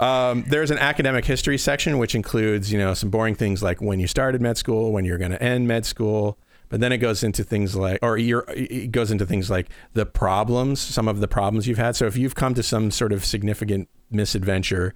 Um, 0.00 0.44
there's 0.48 0.70
an 0.70 0.78
academic 0.78 1.24
history 1.24 1.58
section 1.58 1.98
which 1.98 2.14
includes, 2.14 2.72
you 2.72 2.78
know, 2.78 2.94
some 2.94 3.10
boring 3.10 3.34
things 3.34 3.62
like 3.62 3.80
when 3.80 4.00
you 4.00 4.06
started 4.06 4.40
med 4.40 4.56
school, 4.56 4.92
when 4.92 5.04
you're 5.04 5.18
going 5.18 5.32
to 5.32 5.42
end 5.42 5.66
med 5.66 5.86
school. 5.86 6.38
But 6.68 6.80
then 6.80 6.92
it 6.92 6.98
goes 6.98 7.24
into 7.24 7.44
things 7.44 7.74
like, 7.74 7.98
or 8.02 8.18
you're, 8.18 8.44
it 8.48 8.92
goes 8.92 9.10
into 9.10 9.24
things 9.24 9.48
like 9.48 9.68
the 9.94 10.04
problems, 10.04 10.80
some 10.80 11.08
of 11.08 11.20
the 11.20 11.28
problems 11.28 11.66
you've 11.66 11.78
had. 11.78 11.96
So 11.96 12.06
if 12.06 12.16
you've 12.16 12.34
come 12.34 12.54
to 12.54 12.62
some 12.62 12.90
sort 12.90 13.12
of 13.12 13.24
significant 13.24 13.88
misadventure, 14.10 14.94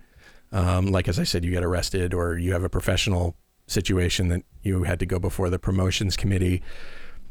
um, 0.53 0.86
like 0.88 1.09
as 1.09 1.18
I 1.18 1.24
said, 1.24 1.45
you 1.45 1.51
get 1.51 1.64
arrested, 1.64 2.12
or 2.12 2.36
you 2.36 2.53
have 2.53 2.62
a 2.62 2.68
professional 2.68 3.36
situation 3.66 4.28
that 4.28 4.43
you 4.62 4.82
had 4.82 5.01
to 5.01 5.07
go 5.07 5.18
before 5.18 5.49
the 5.49 5.59
promotions 5.59 6.14
committee, 6.16 6.62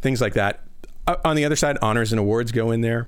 things 0.01 0.21
like 0.21 0.33
that. 0.33 0.63
Uh, 1.07 1.15
on 1.25 1.35
the 1.35 1.45
other 1.45 1.55
side, 1.55 1.77
honors 1.81 2.11
and 2.11 2.19
awards 2.19 2.51
go 2.51 2.71
in 2.71 2.81
there. 2.81 3.07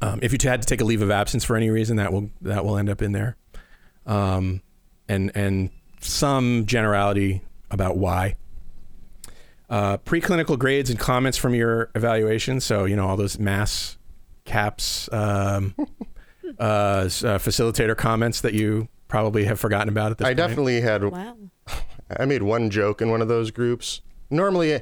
Um, 0.00 0.18
if 0.22 0.32
you 0.32 0.38
had 0.48 0.60
to 0.62 0.66
take 0.66 0.80
a 0.80 0.84
leave 0.84 1.00
of 1.00 1.10
absence 1.10 1.44
for 1.44 1.56
any 1.56 1.70
reason, 1.70 1.96
that 1.96 2.12
will 2.12 2.30
that 2.40 2.64
will 2.64 2.76
end 2.76 2.90
up 2.90 3.02
in 3.02 3.12
there, 3.12 3.36
um, 4.04 4.60
and 5.08 5.30
and 5.34 5.70
some 6.00 6.66
generality 6.66 7.42
about 7.70 7.96
why. 7.96 8.36
Uh, 9.70 9.96
preclinical 9.98 10.58
grades 10.58 10.90
and 10.90 10.98
comments 10.98 11.38
from 11.38 11.54
your 11.54 11.90
evaluation. 11.94 12.60
So 12.60 12.84
you 12.84 12.96
know 12.96 13.06
all 13.06 13.16
those 13.16 13.38
mass 13.38 13.96
caps, 14.44 15.08
um, 15.12 15.74
uh, 16.58 16.62
uh, 16.62 17.06
facilitator 17.38 17.96
comments 17.96 18.40
that 18.40 18.54
you 18.54 18.88
probably 19.06 19.44
have 19.44 19.60
forgotten 19.60 19.88
about 19.88 20.10
at 20.10 20.18
this 20.18 20.24
point. 20.26 20.38
I 20.38 20.42
point. 20.42 20.48
definitely 20.48 20.80
had 20.80 21.04
wow. 21.04 21.36
I 22.18 22.24
made 22.24 22.42
one 22.42 22.70
joke 22.70 23.00
in 23.00 23.10
one 23.10 23.22
of 23.22 23.28
those 23.28 23.50
groups. 23.50 24.00
Normally 24.30 24.80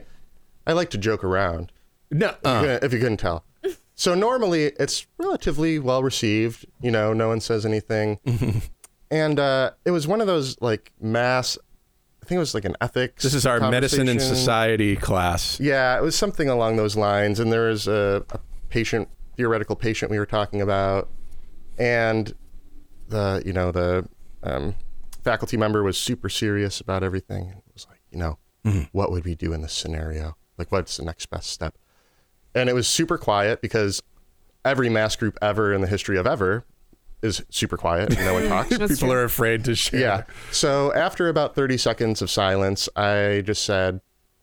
I 0.66 0.72
like 0.72 0.90
to 0.90 0.98
joke 0.98 1.22
around. 1.22 1.72
No. 2.10 2.28
if 2.28 2.34
you 2.44 2.50
uh, 2.50 2.60
couldn't- 2.60 2.84
if 2.84 2.92
you 2.92 2.98
couldn't 2.98 3.16
tell. 3.18 3.44
So 3.94 4.14
normally 4.14 4.64
it's 4.80 5.06
relatively 5.18 5.78
well 5.78 6.02
received. 6.02 6.64
You 6.80 6.90
know, 6.90 7.12
no 7.12 7.28
one 7.28 7.38
says 7.40 7.66
anything. 7.66 8.18
and 9.10 9.38
uh, 9.38 9.72
it 9.84 9.90
was 9.90 10.06
one 10.08 10.22
of 10.22 10.26
those 10.26 10.58
like 10.62 10.90
mass. 10.98 11.58
I 12.22 12.24
think 12.24 12.36
it 12.36 12.40
was 12.40 12.54
like 12.54 12.64
an 12.64 12.76
ethics. 12.80 13.22
this 13.24 13.34
is 13.34 13.44
our 13.44 13.60
medicine 13.70 14.08
and 14.08 14.22
society 14.22 14.96
class. 14.96 15.60
Yeah, 15.60 15.98
it 15.98 16.02
was 16.02 16.16
something 16.16 16.48
along 16.48 16.76
those 16.76 16.96
lines. 16.96 17.40
And 17.40 17.52
there 17.52 17.68
was 17.68 17.86
a, 17.86 18.24
a 18.30 18.38
patient, 18.70 19.10
theoretical 19.36 19.76
patient 19.76 20.10
we 20.10 20.18
were 20.18 20.24
talking 20.24 20.62
about, 20.62 21.10
and 21.78 22.32
the 23.08 23.42
you 23.44 23.52
know 23.52 23.70
the 23.70 24.08
um, 24.42 24.74
faculty 25.22 25.58
member 25.58 25.82
was 25.82 25.98
super 25.98 26.30
serious 26.30 26.80
about 26.80 27.02
everything. 27.02 27.48
It 27.50 27.72
was 27.74 27.86
like, 27.86 28.00
you 28.10 28.18
know, 28.18 28.38
what 28.92 29.10
would 29.10 29.26
we 29.26 29.34
do 29.34 29.52
in 29.52 29.60
this 29.60 29.74
scenario? 29.74 30.38
Like, 30.56 30.72
what's 30.72 30.96
the 30.96 31.04
next 31.04 31.26
best 31.26 31.50
step? 31.50 31.76
And 32.54 32.68
it 32.68 32.74
was 32.74 32.88
super 32.88 33.18
quiet 33.18 33.60
because 33.60 34.02
every 34.64 34.88
mass 34.88 35.16
group 35.16 35.38
ever 35.40 35.72
in 35.72 35.80
the 35.80 35.86
history 35.86 36.18
of 36.18 36.26
ever 36.26 36.64
is 37.22 37.42
super 37.50 37.76
quiet. 37.76 38.18
No 38.18 38.34
one 38.34 38.48
talks. 38.48 38.76
People 38.76 39.12
are 39.12 39.24
afraid 39.24 39.64
to 39.64 39.74
share. 39.74 40.00
Yeah. 40.00 40.22
So 40.52 40.92
after 40.94 41.28
about 41.28 41.54
30 41.54 41.76
seconds 41.76 42.22
of 42.22 42.30
silence, 42.30 42.88
I 42.96 43.42
just 43.44 43.64
said, 43.64 44.00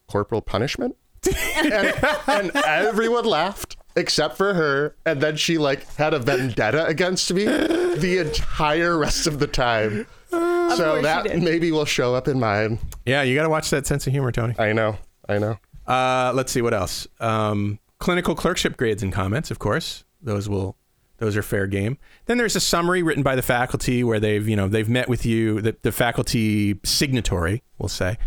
corporal 0.08 0.42
punishment? 0.42 0.96
and, 1.58 1.94
and 2.28 2.52
everyone 2.56 3.26
laughed 3.26 3.76
except 3.96 4.38
for 4.38 4.54
her. 4.54 4.96
And 5.06 5.20
then 5.20 5.36
she 5.36 5.58
like 5.58 5.92
had 5.96 6.14
a 6.14 6.20
vendetta 6.20 6.86
against 6.86 7.34
me 7.34 7.46
the 7.46 8.24
entire 8.26 8.98
rest 8.98 9.28
of 9.28 9.40
the 9.40 9.48
time. 9.48 10.06
course 10.30 10.78
So 10.78 11.02
that 11.02 11.40
maybe 11.40 11.72
will 11.72 11.86
show 11.86 12.16
up 12.16 12.28
in 12.28 12.40
mine. 12.40 12.80
Yeah, 13.06 13.24
you 13.24 13.36
got 13.36 13.44
to 13.44 13.50
watch 13.50 13.70
that 13.72 13.88
sense 13.88 14.06
of 14.08 14.14
humor, 14.14 14.32
Tony. 14.32 14.56
I 14.60 14.74
know. 14.74 14.98
I 15.28 15.40
know. 15.40 15.58
Uh, 15.86 16.32
let's 16.36 16.52
see 16.52 16.62
what 16.62 16.74
else. 16.74 17.08
Um, 17.20 17.80
clinical 18.00 18.36
clerkship 18.36 18.78
grades 18.78 19.04
and 19.04 19.12
comments, 19.12 19.52
of 19.52 19.60
course. 19.60 20.04
Those 20.22 20.50
will 20.50 20.78
those 21.18 21.36
are 21.36 21.42
fair 21.42 21.66
game. 21.66 21.98
Then 22.26 22.38
there's 22.38 22.56
a 22.56 22.60
summary 22.60 23.02
written 23.02 23.24
by 23.24 23.36
the 23.36 23.42
faculty 23.42 24.04
where 24.04 24.20
they've 24.20 24.48
you 24.48 24.56
know 24.56 24.68
they've 24.68 24.90
met 24.90 25.10
with 25.10 25.26
you. 25.26 25.62
The, 25.62 25.76
the 25.82 25.92
faculty 25.92 26.80
signatory, 26.84 27.64
we'll 27.78 27.90
say, 27.90 28.18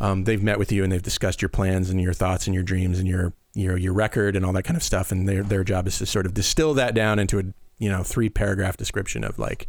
um, 0.00 0.24
they've 0.24 0.42
met 0.42 0.58
with 0.58 0.72
you 0.72 0.82
and 0.82 0.92
they've 0.92 1.02
discussed 1.02 1.40
your 1.40 1.48
plans 1.48 1.90
and 1.90 2.00
your 2.00 2.12
thoughts 2.12 2.46
and 2.46 2.54
your 2.54 2.64
dreams 2.64 2.98
and 2.98 3.06
your 3.06 3.32
your 3.54 3.76
your 3.76 3.92
record 3.92 4.34
and 4.34 4.44
all 4.44 4.52
that 4.52 4.64
kind 4.64 4.76
of 4.76 4.82
stuff. 4.82 5.12
And 5.12 5.28
their 5.28 5.42
their 5.42 5.64
job 5.64 5.86
is 5.86 5.98
to 5.98 6.06
sort 6.06 6.26
of 6.26 6.34
distill 6.34 6.74
that 6.74 6.94
down 6.94 7.18
into 7.18 7.38
a 7.38 7.44
you 7.78 7.88
know 7.88 8.02
three 8.02 8.28
paragraph 8.28 8.76
description 8.76 9.24
of 9.24 9.38
like 9.38 9.66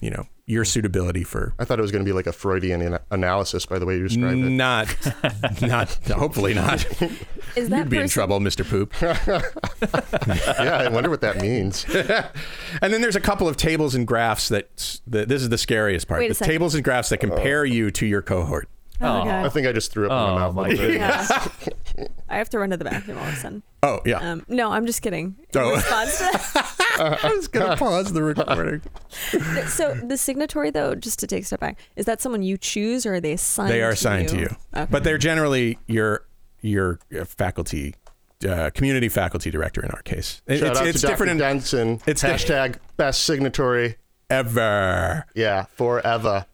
you 0.00 0.10
know 0.10 0.26
your 0.46 0.64
suitability 0.64 1.24
for 1.24 1.54
I 1.58 1.64
thought 1.64 1.78
it 1.78 1.82
was 1.82 1.90
going 1.90 2.04
to 2.04 2.08
be 2.08 2.12
like 2.12 2.26
a 2.26 2.32
Freudian 2.32 2.82
ana- 2.82 3.00
analysis 3.10 3.64
by 3.64 3.78
the 3.78 3.86
way 3.86 3.96
you 3.96 4.08
described 4.08 4.38
it. 4.38 4.50
not 4.50 4.94
not 5.62 5.94
hopefully 6.08 6.52
not. 6.54 6.84
Is 7.56 7.68
that 7.68 7.78
You'd 7.78 7.88
be 7.90 7.98
in 7.98 8.08
trouble, 8.08 8.40
Mr. 8.40 8.68
Poop. 8.68 8.92
yeah, 10.58 10.76
I 10.78 10.88
wonder 10.88 11.08
what 11.08 11.20
that 11.20 11.40
means. 11.40 11.86
And 12.82 12.92
then 12.92 13.00
there's 13.00 13.14
a 13.16 13.20
couple 13.20 13.48
of 13.48 13.56
tables 13.56 13.94
and 13.94 14.06
graphs 14.06 14.48
that, 14.48 15.00
that 15.06 15.28
this 15.28 15.40
is 15.40 15.48
the 15.48 15.56
scariest 15.58 16.08
part. 16.08 16.18
Wait 16.20 16.26
a 16.26 16.28
the 16.30 16.34
second. 16.34 16.52
tables 16.52 16.74
and 16.74 16.82
graphs 16.82 17.08
that 17.10 17.18
compare 17.18 17.60
oh. 17.60 17.64
you 17.64 17.90
to 17.92 18.04
your 18.06 18.20
cohort. 18.20 18.68
Oh, 19.00 19.06
Oh. 19.22 19.28
I 19.28 19.48
think 19.48 19.66
I 19.66 19.72
just 19.72 19.92
threw 19.92 20.06
up 20.06 20.10
in 20.10 20.16
Oh, 20.16 20.34
my 20.34 20.40
mouth. 20.40 20.54
my 20.54 20.68
little 20.68 20.86
bit. 20.86 20.94
Yeah. 20.96 21.26
I 22.28 22.38
have 22.38 22.50
to 22.50 22.58
run 22.58 22.70
to 22.70 22.76
the 22.76 22.84
bathroom 22.84 23.18
all 23.18 23.26
of 23.26 23.34
a 23.34 23.36
sudden. 23.36 23.62
Oh 23.84 24.00
yeah. 24.06 24.16
Um, 24.18 24.46
no, 24.48 24.72
I'm 24.72 24.86
just 24.86 25.02
kidding. 25.02 25.36
In 25.52 25.60
Oh. 25.60 25.74
response 25.74 26.16
to 26.16 26.24
that, 26.24 27.18
I 27.24 27.34
was 27.34 27.48
gonna 27.48 27.76
pause 27.78 28.14
the 28.14 28.22
recording. 28.22 28.80
so 29.68 29.92
the 29.94 30.16
signatory, 30.16 30.70
though, 30.70 30.94
just 30.94 31.18
to 31.18 31.26
take 31.26 31.42
a 31.42 31.46
step 31.46 31.60
back, 31.60 31.78
is 31.94 32.06
that 32.06 32.22
someone 32.22 32.42
you 32.42 32.56
choose 32.56 33.04
or 33.04 33.16
are 33.16 33.20
they 33.20 33.32
assigned? 33.32 33.70
They 33.70 33.82
are 33.82 33.90
to 33.90 33.92
assigned 33.94 34.28
to 34.30 34.38
you, 34.38 34.56
Okay. 34.74 34.86
but 34.90 35.04
they're 35.04 35.18
generally 35.18 35.78
your 35.86 36.24
your 36.62 36.98
uh, 37.14 37.26
faculty, 37.26 37.94
uh, 38.48 38.70
community 38.70 39.10
faculty 39.10 39.50
director 39.50 39.82
in 39.84 39.90
our 39.90 40.00
case. 40.00 40.40
It- 40.46 40.60
Shout 40.60 40.70
it's 40.70 40.80
out 40.80 40.86
it's 40.86 41.00
to 41.02 41.06
different 41.08 41.38
Dr. 41.38 41.48
in 41.50 41.56
Denson. 41.58 42.00
it's 42.06 42.22
hashtag 42.22 42.76
best 42.96 43.24
signatory. 43.24 43.96
ever. 44.30 45.26
Yeah, 45.34 45.64
forever. 45.76 46.46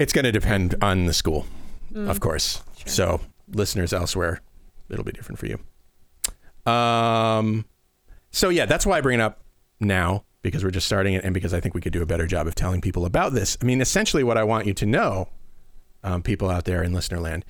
It's 0.00 0.12
going 0.12 0.24
to 0.24 0.32
depend 0.32 0.74
on 0.82 1.06
the 1.06 1.12
school, 1.12 1.46
Mm. 1.92 2.10
of 2.10 2.18
course. 2.18 2.64
So 2.84 3.20
listeners 3.48 3.92
elsewhere, 3.92 4.40
it'll 4.90 5.04
be 5.04 5.12
different 5.12 5.38
for 5.38 5.46
you. 5.46 5.58
Um, 6.70 7.64
so 8.30 8.48
yeah, 8.48 8.66
that's 8.66 8.86
why 8.86 8.98
I 8.98 9.00
bring 9.00 9.20
it 9.20 9.22
up 9.22 9.40
now 9.80 10.24
because 10.42 10.62
we're 10.62 10.70
just 10.70 10.86
starting 10.86 11.14
it, 11.14 11.24
and 11.24 11.32
because 11.32 11.54
I 11.54 11.60
think 11.60 11.74
we 11.74 11.80
could 11.80 11.92
do 11.92 12.02
a 12.02 12.06
better 12.06 12.26
job 12.26 12.46
of 12.46 12.54
telling 12.54 12.80
people 12.80 13.06
about 13.06 13.32
this. 13.32 13.56
I 13.62 13.64
mean, 13.64 13.80
essentially, 13.80 14.22
what 14.22 14.36
I 14.36 14.44
want 14.44 14.66
you 14.66 14.74
to 14.74 14.86
know, 14.86 15.28
um, 16.02 16.22
people 16.22 16.50
out 16.50 16.66
there 16.66 16.82
in 16.82 16.92
listener 16.92 17.18
land, 17.18 17.44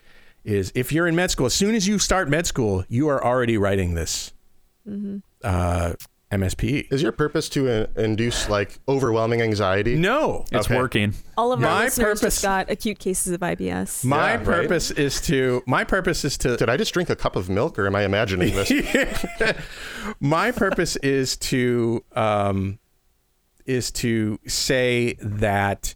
is 0.44 0.70
if 0.74 0.92
you're 0.92 1.08
in 1.08 1.16
med 1.16 1.30
school, 1.30 1.46
as 1.46 1.54
soon 1.54 1.74
as 1.74 1.88
you 1.88 1.98
start 1.98 2.28
med 2.28 2.46
school, 2.46 2.84
you 2.88 3.08
are 3.08 3.24
already 3.24 3.58
writing 3.58 3.94
this 3.94 4.32
uh, 5.42 5.94
MSPE. 6.32 6.92
Is 6.92 7.00
your 7.02 7.12
purpose 7.12 7.48
to 7.50 7.68
uh, 7.68 7.86
induce 7.96 8.48
like 8.48 8.78
overwhelming 8.88 9.40
anxiety? 9.40 9.94
No, 9.96 10.44
It's 10.50 10.66
Okay. 10.66 10.76
working. 10.76 11.14
all 11.36 11.52
of 11.52 11.60
My 11.60 11.68
our 11.68 11.84
listeners 11.84 12.20
purpose- 12.20 12.34
just 12.36 12.42
got 12.42 12.70
acute 12.70 12.98
cases 12.98 13.32
of 13.32 13.40
IBS. 13.42 14.04
my 14.04 14.30
Yeah, 14.32 14.34
right. 14.36 14.44
purpose 14.44 14.90
is 14.90 15.20
to 15.22 15.62
my 15.66 15.84
purpose 15.84 16.24
is 16.24 16.36
to 16.38 16.56
Did 16.56 16.68
I 16.68 16.76
just 16.76 16.92
drink 16.92 17.08
a 17.10 17.14
cup 17.16 17.36
of 17.36 17.48
milk, 17.48 17.78
or 17.78 17.86
am 17.86 17.94
I 17.94 18.02
imagining 18.04 18.54
this? 18.54 18.72
my 20.20 20.50
purpose 20.50 20.96
is 20.96 21.36
to 21.36 22.02
um, 22.16 22.78
is 23.66 23.90
to 23.92 24.38
say 24.46 25.16
that 25.20 25.94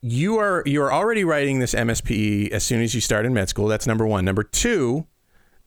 you 0.00 0.38
are 0.38 0.62
you 0.66 0.82
are 0.82 0.92
already 0.92 1.24
writing 1.24 1.58
this 1.58 1.74
MSPE 1.74 2.50
as 2.50 2.62
soon 2.64 2.82
as 2.82 2.94
you 2.94 3.00
start 3.00 3.24
in 3.26 3.32
med 3.34 3.48
school. 3.48 3.66
That's 3.68 3.86
number 3.86 4.06
one. 4.06 4.24
Number 4.24 4.42
two, 4.42 5.06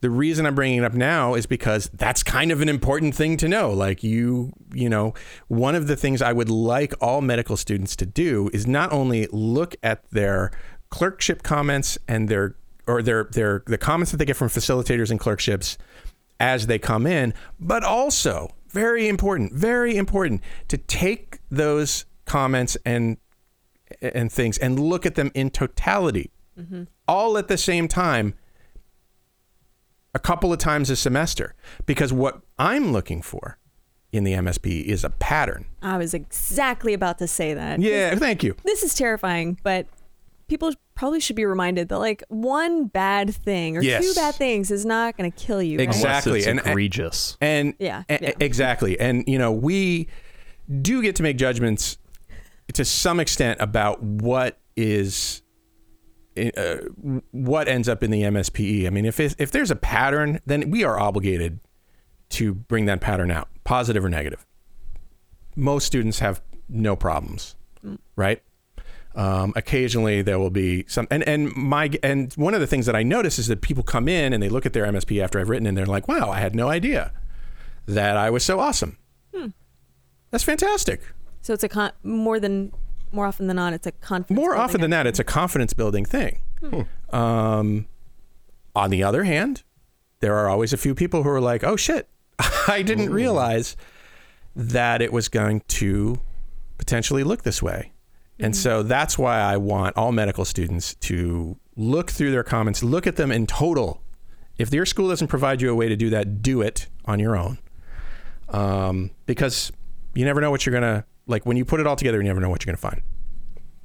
the 0.02 0.10
reason 0.10 0.46
I'm 0.46 0.56
bringing 0.56 0.80
it 0.80 0.84
up 0.84 0.94
now 0.94 1.36
is 1.36 1.46
because 1.46 1.90
that's 1.94 2.24
kind 2.24 2.52
of 2.52 2.62
an 2.62 2.70
important 2.70 3.16
thing 3.16 3.38
to 3.38 3.48
know. 3.48 3.72
Like 3.72 4.04
you, 4.04 4.52
you 4.74 4.90
know, 4.90 5.14
one 5.48 5.76
of 5.76 5.88
the 5.88 5.96
things 5.96 6.22
I 6.22 6.34
would 6.34 6.50
like 6.50 6.94
all 7.00 7.22
medical 7.22 7.56
students 7.56 7.96
to 7.98 8.06
do 8.06 8.50
is 8.52 8.68
not 8.68 8.92
only 8.92 9.28
look 9.32 9.76
at 9.84 10.10
their 10.10 10.52
clerkship 10.90 11.44
comments 11.44 11.98
and 12.08 12.28
their 12.30 12.56
or 12.88 13.02
their 13.02 13.26
their 13.32 13.64
the 13.68 13.78
comments 13.78 14.12
that 14.12 14.18
they 14.18 14.26
get 14.26 14.36
from 14.36 14.50
facilitators 14.50 15.12
and 15.12 15.20
clerkships 15.20 15.78
as 16.40 16.66
they 16.66 16.80
come 16.80 17.06
in, 17.06 17.34
but 17.60 17.84
also 17.84 18.50
very 18.70 19.08
important, 19.08 19.54
very 19.54 19.96
important 19.96 20.42
to 20.68 20.78
take 20.78 21.40
those 21.52 22.06
comments 22.26 22.76
and 22.86 23.18
and 24.02 24.32
things 24.32 24.58
and 24.58 24.80
look 24.80 25.06
at 25.06 25.14
them 25.14 25.32
in 25.36 25.52
totality, 25.52 26.32
mm-hmm. 26.60 26.84
all 27.08 27.38
at 27.38 27.48
the 27.48 27.58
same 27.58 27.88
time, 27.88 28.34
a 30.14 30.20
couple 30.20 30.52
of 30.52 30.60
times 30.60 30.90
a 30.90 30.96
semester. 30.96 31.54
Because 31.86 32.12
what 32.14 32.42
I'm 32.60 32.92
looking 32.92 33.22
for 33.22 33.58
in 34.12 34.24
the 34.24 34.34
MSP 34.34 34.84
is 34.84 35.04
a 35.04 35.10
pattern. 35.10 35.66
I 35.82 35.98
was 35.98 36.14
exactly 36.14 36.94
about 36.94 37.18
to 37.20 37.28
say 37.28 37.54
that. 37.54 37.80
Yeah, 37.80 38.16
thank 38.16 38.44
you. 38.44 38.56
This 38.66 38.84
is 38.84 38.94
terrifying, 38.94 39.58
but 39.64 39.88
people 40.50 40.74
probably 40.96 41.22
should 41.22 41.38
be 41.38 41.46
reminded 41.46 41.88
that 41.88 41.98
like 42.00 42.22
one 42.28 42.86
bad 42.88 43.34
thing 43.34 43.78
or 43.78 43.82
Yes. 43.82 44.04
two 44.06 44.14
bad 44.14 44.36
things 44.36 44.70
is 44.70 44.86
not 44.86 45.16
going 45.16 45.32
to 45.32 45.38
kill 45.38 45.62
you. 45.64 45.78
right? 45.78 45.84
Exact- 45.88 46.28
Exactly, 46.28 46.46
and- 46.46 46.60
egregious. 46.60 47.38
And 47.40 47.74
Yeah, 47.80 48.04
e- 48.10 48.18
yeah. 48.22 48.32
exactly. 48.42 49.00
And 49.00 49.24
you 49.28 49.38
know, 49.40 49.52
we 49.54 50.08
do 50.82 51.02
get 51.02 51.16
to 51.16 51.24
make 51.24 51.38
judgments 51.38 51.98
to 52.74 52.84
some 52.84 53.20
extent 53.22 53.62
about 53.62 54.04
what 54.04 54.58
is 54.76 55.41
uh, 56.38 56.78
what 57.32 57.68
ends 57.68 57.90
up 57.90 58.04
in 58.04 58.12
the 58.12 58.22
MSPE. 58.24 58.88
I 58.88 58.90
mean, 58.90 59.06
if 59.06 59.20
if 59.20 59.52
there's 59.52 59.72
a 59.72 59.76
pattern, 59.76 60.40
then 60.46 60.70
we 60.70 60.84
are 60.84 61.00
obligated 61.00 61.60
to 62.30 62.54
bring 62.54 62.86
that 62.86 63.02
pattern 63.02 63.32
out, 63.32 63.50
positive 63.64 64.06
or 64.06 64.10
negative. 64.10 64.46
Most 65.56 65.86
students 65.86 66.20
have 66.20 66.42
no 66.70 66.96
problems, 66.96 67.56
right? 68.16 68.42
Um, 69.14 69.52
occasionally 69.58 70.22
there 70.22 70.40
will 70.40 70.50
be 70.50 70.86
some, 70.88 71.06
and 71.12 71.22
and 71.24 71.54
my 71.54 71.90
and 72.02 72.32
one 72.36 72.54
of 72.54 72.62
the 72.62 72.68
things 72.68 72.86
that 72.86 72.96
I 72.96 73.04
notice 73.04 73.38
is 73.38 73.48
that 73.48 73.62
people 73.62 73.84
come 73.84 74.08
in 74.08 74.32
and 74.32 74.42
they 74.42 74.48
look 74.48 74.66
at 74.66 74.72
their 74.72 74.86
MSP 74.86 75.22
after 75.22 75.40
I've 75.40 75.50
written 75.50 75.68
and 75.68 75.78
they're 75.78 75.86
like, 75.86 76.08
"Wow, 76.08 76.30
I 76.30 76.40
had 76.40 76.56
no 76.56 76.70
idea 76.70 77.12
that 77.88 78.16
I 78.16 78.30
was 78.30 78.44
so 78.46 78.60
awesome." 78.62 78.98
That's 80.30 80.46
fantastic. 80.46 81.02
So 81.42 81.54
it's 81.54 81.64
a 81.66 81.70
con- 81.70 81.92
more 82.04 82.40
than 82.40 82.72
more 83.12 83.26
often 83.26 83.48
than 83.48 83.56
not, 83.56 83.74
it's 83.74 83.88
a 83.88 83.92
confidence. 83.92 84.36
More 84.38 84.52
building 84.52 84.64
often 84.64 84.82
than 84.82 84.92
that, 84.92 85.08
it's 85.08 85.20
a 85.20 85.24
confidence 85.24 85.74
building 85.74 86.06
thing. 86.06 86.40
Um, 87.12 87.88
on 88.76 88.90
the 88.90 89.04
other 89.04 89.24
hand, 89.24 89.64
there 90.20 90.36
are 90.36 90.50
always 90.50 90.74
a 90.74 90.78
few 90.78 90.96
people 90.96 91.24
who 91.24 91.30
are 91.30 91.42
like, 91.42 91.64
"Oh 91.64 91.76
shit, 91.76 92.08
I 92.68 92.82
didn't 92.82 93.12
realize 93.12 93.76
that 94.56 95.02
it 95.02 95.12
was 95.12 95.28
going 95.30 95.62
to 95.68 96.20
potentially 96.78 97.24
look 97.24 97.44
this 97.44 97.62
way." 97.62 97.92
And 98.40 98.56
so 98.56 98.82
that's 98.82 99.18
why 99.20 99.40
I 99.40 99.58
want 99.58 99.96
all 99.98 100.12
medical 100.12 100.46
students 100.46 100.96
to 100.96 101.58
look 101.76 102.10
through 102.10 102.32
their 102.32 102.44
comments, 102.44 102.82
look 102.84 103.06
at 103.06 103.16
them 103.16 103.32
in 103.32 103.46
total. 103.46 104.02
If 104.58 104.74
your 104.74 104.86
school 104.86 105.10
doesn't 105.10 105.28
provide 105.28 105.62
you 105.62 105.72
a 105.72 105.76
way 105.76 105.90
to 105.90 105.96
do 105.96 106.10
that, 106.10 106.42
do 106.42 106.62
it 106.62 106.88
on 107.06 107.20
your 107.20 107.36
own. 107.38 107.60
Um, 108.50 109.12
because 109.26 109.72
you 110.14 110.26
never 110.26 110.42
know 110.42 110.52
what 110.52 110.66
you're 110.66 110.74
gonna 110.74 111.06
like 111.28 111.46
when 111.46 111.58
you 111.58 111.66
put 111.66 111.80
it 111.80 111.88
all 111.88 111.96
together. 111.96 112.18
You 112.18 112.24
never 112.24 112.40
know 112.40 112.50
what 112.50 112.64
you're 112.66 112.72
gonna 112.74 112.78
find, 112.82 113.02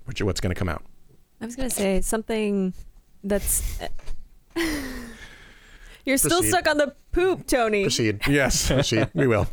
what 0.04 0.18
you- 0.20 0.26
what's 0.26 0.40
gonna 0.40 0.54
come 0.54 0.68
out. 0.68 0.82
I 1.40 1.44
was 1.46 1.54
going 1.54 1.68
to 1.68 1.74
say 1.74 2.00
something 2.00 2.72
that's. 3.22 3.78
You're 6.04 6.18
still 6.18 6.42
stuck 6.42 6.68
on 6.68 6.78
the 6.78 6.94
poop, 7.12 7.46
Tony. 7.46 7.82
Proceed. 7.82 8.20
Yes, 8.28 8.68
Proceed. 8.68 9.10
we 9.12 9.26
will. 9.26 9.48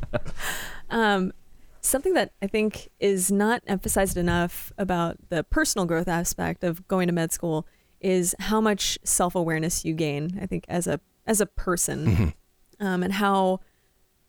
Um, 0.91 1.33
something 1.81 2.13
that 2.13 2.31
I 2.43 2.47
think 2.47 2.89
is 2.99 3.31
not 3.31 3.63
emphasized 3.65 4.17
enough 4.17 4.71
about 4.77 5.17
the 5.29 5.43
personal 5.43 5.85
growth 5.87 6.07
aspect 6.07 6.63
of 6.63 6.87
going 6.87 7.07
to 7.07 7.13
med 7.13 7.31
school 7.33 7.65
is 7.99 8.35
how 8.39 8.61
much 8.61 8.99
self 9.03 9.33
awareness 9.33 9.83
you 9.83 9.93
gain. 9.95 10.37
I 10.41 10.45
think 10.45 10.65
as 10.67 10.85
a 10.87 10.99
as 11.25 11.41
a 11.41 11.47
person, 11.47 12.33
um, 12.79 13.01
and 13.01 13.13
how 13.13 13.59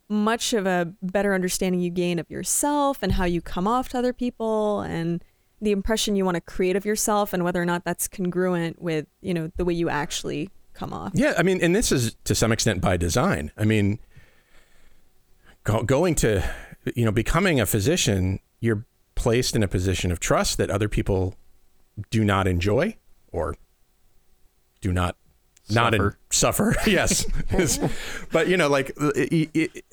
much 0.07 0.53
of 0.53 0.65
a 0.65 0.93
better 1.01 1.33
understanding 1.33 1.81
you 1.81 1.89
gain 1.89 2.19
of 2.19 2.29
yourself 2.29 2.99
and 3.01 3.13
how 3.13 3.25
you 3.25 3.41
come 3.41 3.67
off 3.67 3.89
to 3.89 3.97
other 3.97 4.13
people 4.13 4.81
and 4.81 5.23
the 5.61 5.71
impression 5.71 6.15
you 6.15 6.25
want 6.25 6.35
to 6.35 6.41
create 6.41 6.75
of 6.75 6.85
yourself 6.85 7.33
and 7.33 7.43
whether 7.43 7.61
or 7.61 7.65
not 7.65 7.83
that's 7.83 8.07
congruent 8.07 8.81
with 8.81 9.07
you 9.21 9.33
know 9.33 9.51
the 9.57 9.65
way 9.65 9.73
you 9.73 9.89
actually 9.89 10.49
come 10.73 10.93
off. 10.93 11.11
Yeah, 11.15 11.33
I 11.37 11.43
mean, 11.43 11.59
and 11.61 11.75
this 11.75 11.91
is 11.91 12.15
to 12.25 12.35
some 12.35 12.51
extent 12.51 12.81
by 12.81 12.97
design. 12.97 13.51
I 13.57 13.63
mean, 13.65 13.99
go, 15.63 15.81
going 15.83 16.15
to, 16.15 16.47
you 16.95 17.05
know, 17.05 17.11
becoming 17.11 17.59
a 17.59 17.65
physician, 17.65 18.39
you're 18.59 18.85
placed 19.15 19.55
in 19.55 19.63
a 19.63 19.67
position 19.67 20.11
of 20.11 20.19
trust 20.19 20.57
that 20.57 20.69
other 20.69 20.89
people 20.89 21.35
do 22.09 22.23
not 22.23 22.47
enjoy 22.47 22.97
or 23.31 23.55
do 24.81 24.91
not 24.91 25.15
not 25.69 25.93
in, 25.93 26.13
suffer. 26.29 26.75
yes, 26.87 27.25
but 28.31 28.47
you 28.47 28.57
know, 28.57 28.69
like 28.69 28.91
uh, 28.99 29.11
it, 29.15 29.49
it, 29.53 29.85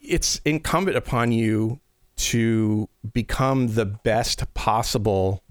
it's 0.00 0.40
incumbent 0.44 0.96
upon 0.96 1.32
you 1.32 1.80
to 2.16 2.88
become 3.12 3.74
the 3.74 3.84
best 3.84 4.52
possible 4.54 5.42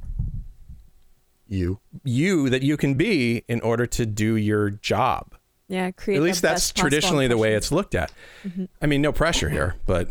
You. 1.47 1.80
you 2.03 2.49
that 2.49 2.63
you 2.63 2.78
can 2.78 2.95
be 2.95 3.43
in 3.47 3.61
order 3.61 3.86
to 3.88 4.05
do 4.05 4.36
your 4.36 4.69
job. 4.71 5.36
Yeah, 5.67 5.91
create 5.91 6.17
At 6.17 6.19
the 6.19 6.26
least 6.26 6.41
that's 6.41 6.71
best 6.71 6.78
traditionally 6.78 7.28
the 7.28 7.38
way 7.38 7.53
it's 7.55 7.71
looked 7.71 7.95
at. 7.95 8.11
Mm-hmm. 8.43 8.65
I 8.82 8.86
mean, 8.86 9.01
no 9.01 9.11
pressure 9.11 9.49
here, 9.49 9.76
but 9.86 10.09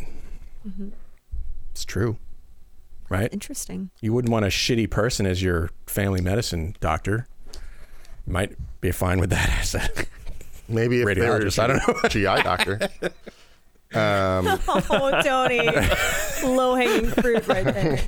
mm-hmm. 0.67 0.89
it's 1.71 1.85
true, 1.85 2.19
right? 3.09 3.33
Interesting. 3.33 3.91
You 4.01 4.13
wouldn't 4.13 4.33
want 4.33 4.45
a 4.45 4.49
shitty 4.49 4.91
person 4.91 5.27
as 5.27 5.43
your 5.43 5.71
family 5.87 6.21
medicine 6.21 6.75
doctor. 6.81 7.29
You 8.27 8.33
might 8.33 8.53
be 8.81 8.91
fine 8.91 9.21
with 9.21 9.31
that 9.31 9.49
as 9.61 9.75
a 9.75 9.89
Maybe 10.69 11.03
if 11.03 11.07
they 11.15 11.21
were 11.29 11.41
Radiologist, 11.41 11.59
I 11.59 11.67
don't 11.67 11.77
know. 12.03 12.09
GI 12.09 12.43
doctor. 12.43 12.81
Um, 13.95 14.59
Oh, 14.67 15.23
Tony, 15.23 15.71
low 16.43 16.75
hanging 16.75 17.07
fruit 17.13 17.47
right 17.47 17.63
there. 17.65 18.01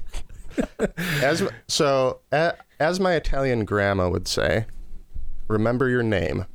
as 1.23 1.49
so, 1.69 2.19
as 2.81 2.99
my 2.99 3.13
Italian 3.13 3.65
grandma 3.65 4.09
would 4.09 4.27
say, 4.27 4.67
remember 5.47 5.89
your 5.89 6.03
name. 6.03 6.47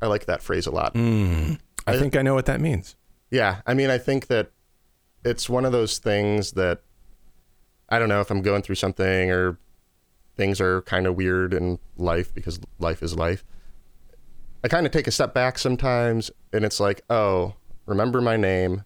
I 0.00 0.06
like 0.06 0.24
that 0.26 0.40
phrase 0.40 0.66
a 0.66 0.70
lot. 0.70 0.96
I 0.96 1.58
think 1.98 2.16
I 2.16 2.22
know 2.22 2.32
what 2.32 2.46
that 2.46 2.58
means. 2.58 2.96
Yeah, 3.30 3.60
I 3.66 3.74
mean, 3.74 3.90
I 3.90 3.98
think 3.98 4.28
that 4.28 4.50
it's 5.26 5.46
one 5.50 5.66
of 5.66 5.72
those 5.72 5.98
things 5.98 6.52
that 6.52 6.80
I 7.90 7.98
don't 7.98 8.08
know 8.08 8.22
if 8.22 8.30
I'm 8.30 8.40
going 8.40 8.62
through 8.62 8.76
something 8.76 9.30
or 9.30 9.58
things 10.36 10.60
are 10.60 10.82
kind 10.82 11.06
of 11.06 11.16
weird 11.16 11.54
in 11.54 11.78
life 11.96 12.34
because 12.34 12.58
life 12.78 13.02
is 13.02 13.14
life. 13.16 13.44
I 14.62 14.68
kind 14.68 14.86
of 14.86 14.92
take 14.92 15.06
a 15.06 15.10
step 15.10 15.34
back 15.34 15.58
sometimes 15.58 16.30
and 16.52 16.64
it's 16.64 16.80
like, 16.80 17.02
oh, 17.10 17.54
remember 17.86 18.20
my 18.20 18.36
name. 18.36 18.84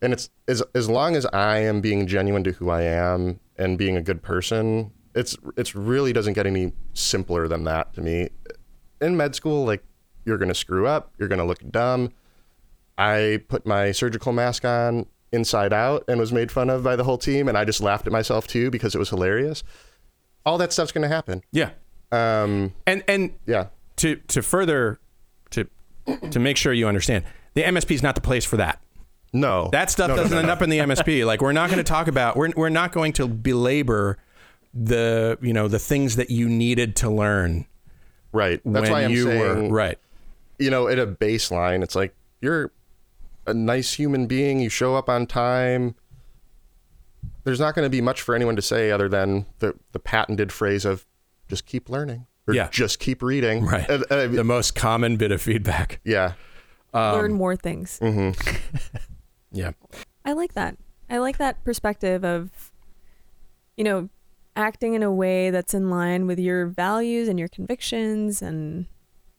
And 0.00 0.12
it's 0.12 0.28
as 0.48 0.62
as 0.74 0.88
long 0.88 1.14
as 1.14 1.26
I 1.26 1.58
am 1.58 1.80
being 1.80 2.08
genuine 2.08 2.42
to 2.44 2.52
who 2.52 2.70
I 2.70 2.82
am 2.82 3.38
and 3.56 3.78
being 3.78 3.96
a 3.96 4.02
good 4.02 4.22
person, 4.22 4.90
it's 5.14 5.36
it's 5.56 5.76
really 5.76 6.12
doesn't 6.12 6.32
get 6.32 6.46
any 6.46 6.72
simpler 6.92 7.46
than 7.46 7.62
that 7.64 7.94
to 7.94 8.00
me. 8.00 8.30
In 9.00 9.16
med 9.16 9.36
school, 9.36 9.64
like 9.64 9.84
you're 10.24 10.38
gonna 10.38 10.54
screw 10.54 10.88
up, 10.88 11.12
you're 11.18 11.28
gonna 11.28 11.46
look 11.46 11.60
dumb. 11.70 12.10
I 12.98 13.42
put 13.48 13.64
my 13.64 13.92
surgical 13.92 14.32
mask 14.32 14.64
on 14.64 15.06
inside 15.32 15.72
out 15.72 16.04
and 16.08 16.20
was 16.20 16.32
made 16.32 16.52
fun 16.52 16.68
of 16.68 16.82
by 16.82 16.96
the 16.96 17.04
whole 17.04 17.18
team, 17.18 17.48
and 17.48 17.56
I 17.56 17.64
just 17.64 17.80
laughed 17.80 18.06
at 18.06 18.12
myself 18.12 18.48
too 18.48 18.70
because 18.70 18.96
it 18.96 18.98
was 18.98 19.10
hilarious. 19.10 19.62
All 20.44 20.58
that 20.58 20.72
stuff's 20.72 20.92
gonna 20.92 21.08
happen. 21.08 21.42
Yeah, 21.52 21.70
Um, 22.10 22.72
and 22.86 23.02
and 23.08 23.32
yeah, 23.46 23.66
to 23.96 24.16
to 24.16 24.42
further 24.42 24.98
to 25.50 25.66
to 26.30 26.38
make 26.40 26.56
sure 26.56 26.72
you 26.72 26.88
understand, 26.88 27.24
the 27.54 27.62
MSP 27.62 27.92
is 27.92 28.02
not 28.02 28.14
the 28.14 28.20
place 28.20 28.44
for 28.44 28.56
that. 28.56 28.80
no, 29.32 29.68
That 29.72 29.90
stuff 29.90 30.08
No, 30.08 30.16
doesn't 30.16 30.32
no, 30.32 30.38
end 30.38 30.46
no. 30.48 30.52
up 30.52 30.62
in 30.62 30.70
the 30.70 30.78
MSP. 30.78 31.24
Like 31.26 31.40
we're 31.40 31.52
not 31.52 31.68
going 31.70 31.78
to 31.78 31.84
talk 31.84 32.08
about 32.08 32.36
we're 32.36 32.50
we're 32.56 32.68
not 32.68 32.92
going 32.92 33.12
to 33.14 33.26
belabor 33.28 34.18
the 34.74 35.38
you 35.42 35.52
know 35.52 35.68
the 35.68 35.78
things 35.78 36.16
that 36.16 36.30
you 36.30 36.48
needed 36.48 36.96
to 36.96 37.10
learn 37.10 37.66
right. 38.32 38.60
That's 38.64 38.84
when 38.84 38.92
why 38.92 39.04
I'm 39.04 39.10
you 39.10 39.24
saying, 39.24 39.70
were 39.70 39.74
right. 39.74 39.98
you 40.58 40.70
know, 40.70 40.88
at 40.88 40.98
a 40.98 41.06
baseline, 41.06 41.82
it's 41.82 41.94
like 41.94 42.14
you're 42.40 42.72
a 43.46 43.54
nice 43.54 43.92
human 43.94 44.26
being. 44.26 44.60
You 44.60 44.68
show 44.68 44.96
up 44.96 45.08
on 45.08 45.26
time. 45.26 45.94
There's 47.44 47.60
not 47.60 47.74
going 47.74 47.84
to 47.86 47.90
be 47.90 48.00
much 48.00 48.20
for 48.22 48.34
anyone 48.34 48.56
to 48.56 48.62
say 48.62 48.90
other 48.90 49.08
than 49.08 49.46
the 49.58 49.74
the 49.92 49.98
patented 49.98 50.52
phrase 50.52 50.84
of 50.84 51.06
"just 51.48 51.66
keep 51.66 51.88
learning" 51.88 52.26
or 52.46 52.54
Yeah. 52.54 52.68
"just 52.70 52.98
keep 52.98 53.22
reading." 53.22 53.64
Right. 53.64 53.88
Uh, 53.90 54.02
uh, 54.10 54.26
The 54.28 54.44
most 54.44 54.74
common 54.74 55.16
bit 55.16 55.32
of 55.32 55.42
feedback. 55.42 56.00
yeah. 56.04 56.34
Um, 56.94 57.14
Learn 57.18 57.32
more 57.32 57.56
things. 57.56 57.98
Yeah. 59.54 59.72
I 60.24 60.32
like 60.32 60.54
that. 60.54 60.76
I 61.10 61.18
like 61.18 61.36
that 61.38 61.62
perspective 61.64 62.24
of, 62.24 62.72
you 63.76 63.84
know, 63.84 64.08
acting 64.56 64.94
in 64.94 65.02
a 65.02 65.12
way 65.12 65.50
that's 65.50 65.74
in 65.74 65.90
line 65.90 66.26
with 66.26 66.38
your 66.38 66.66
values 66.66 67.28
and 67.28 67.38
your 67.38 67.48
convictions 67.48 68.40
and 68.42 68.86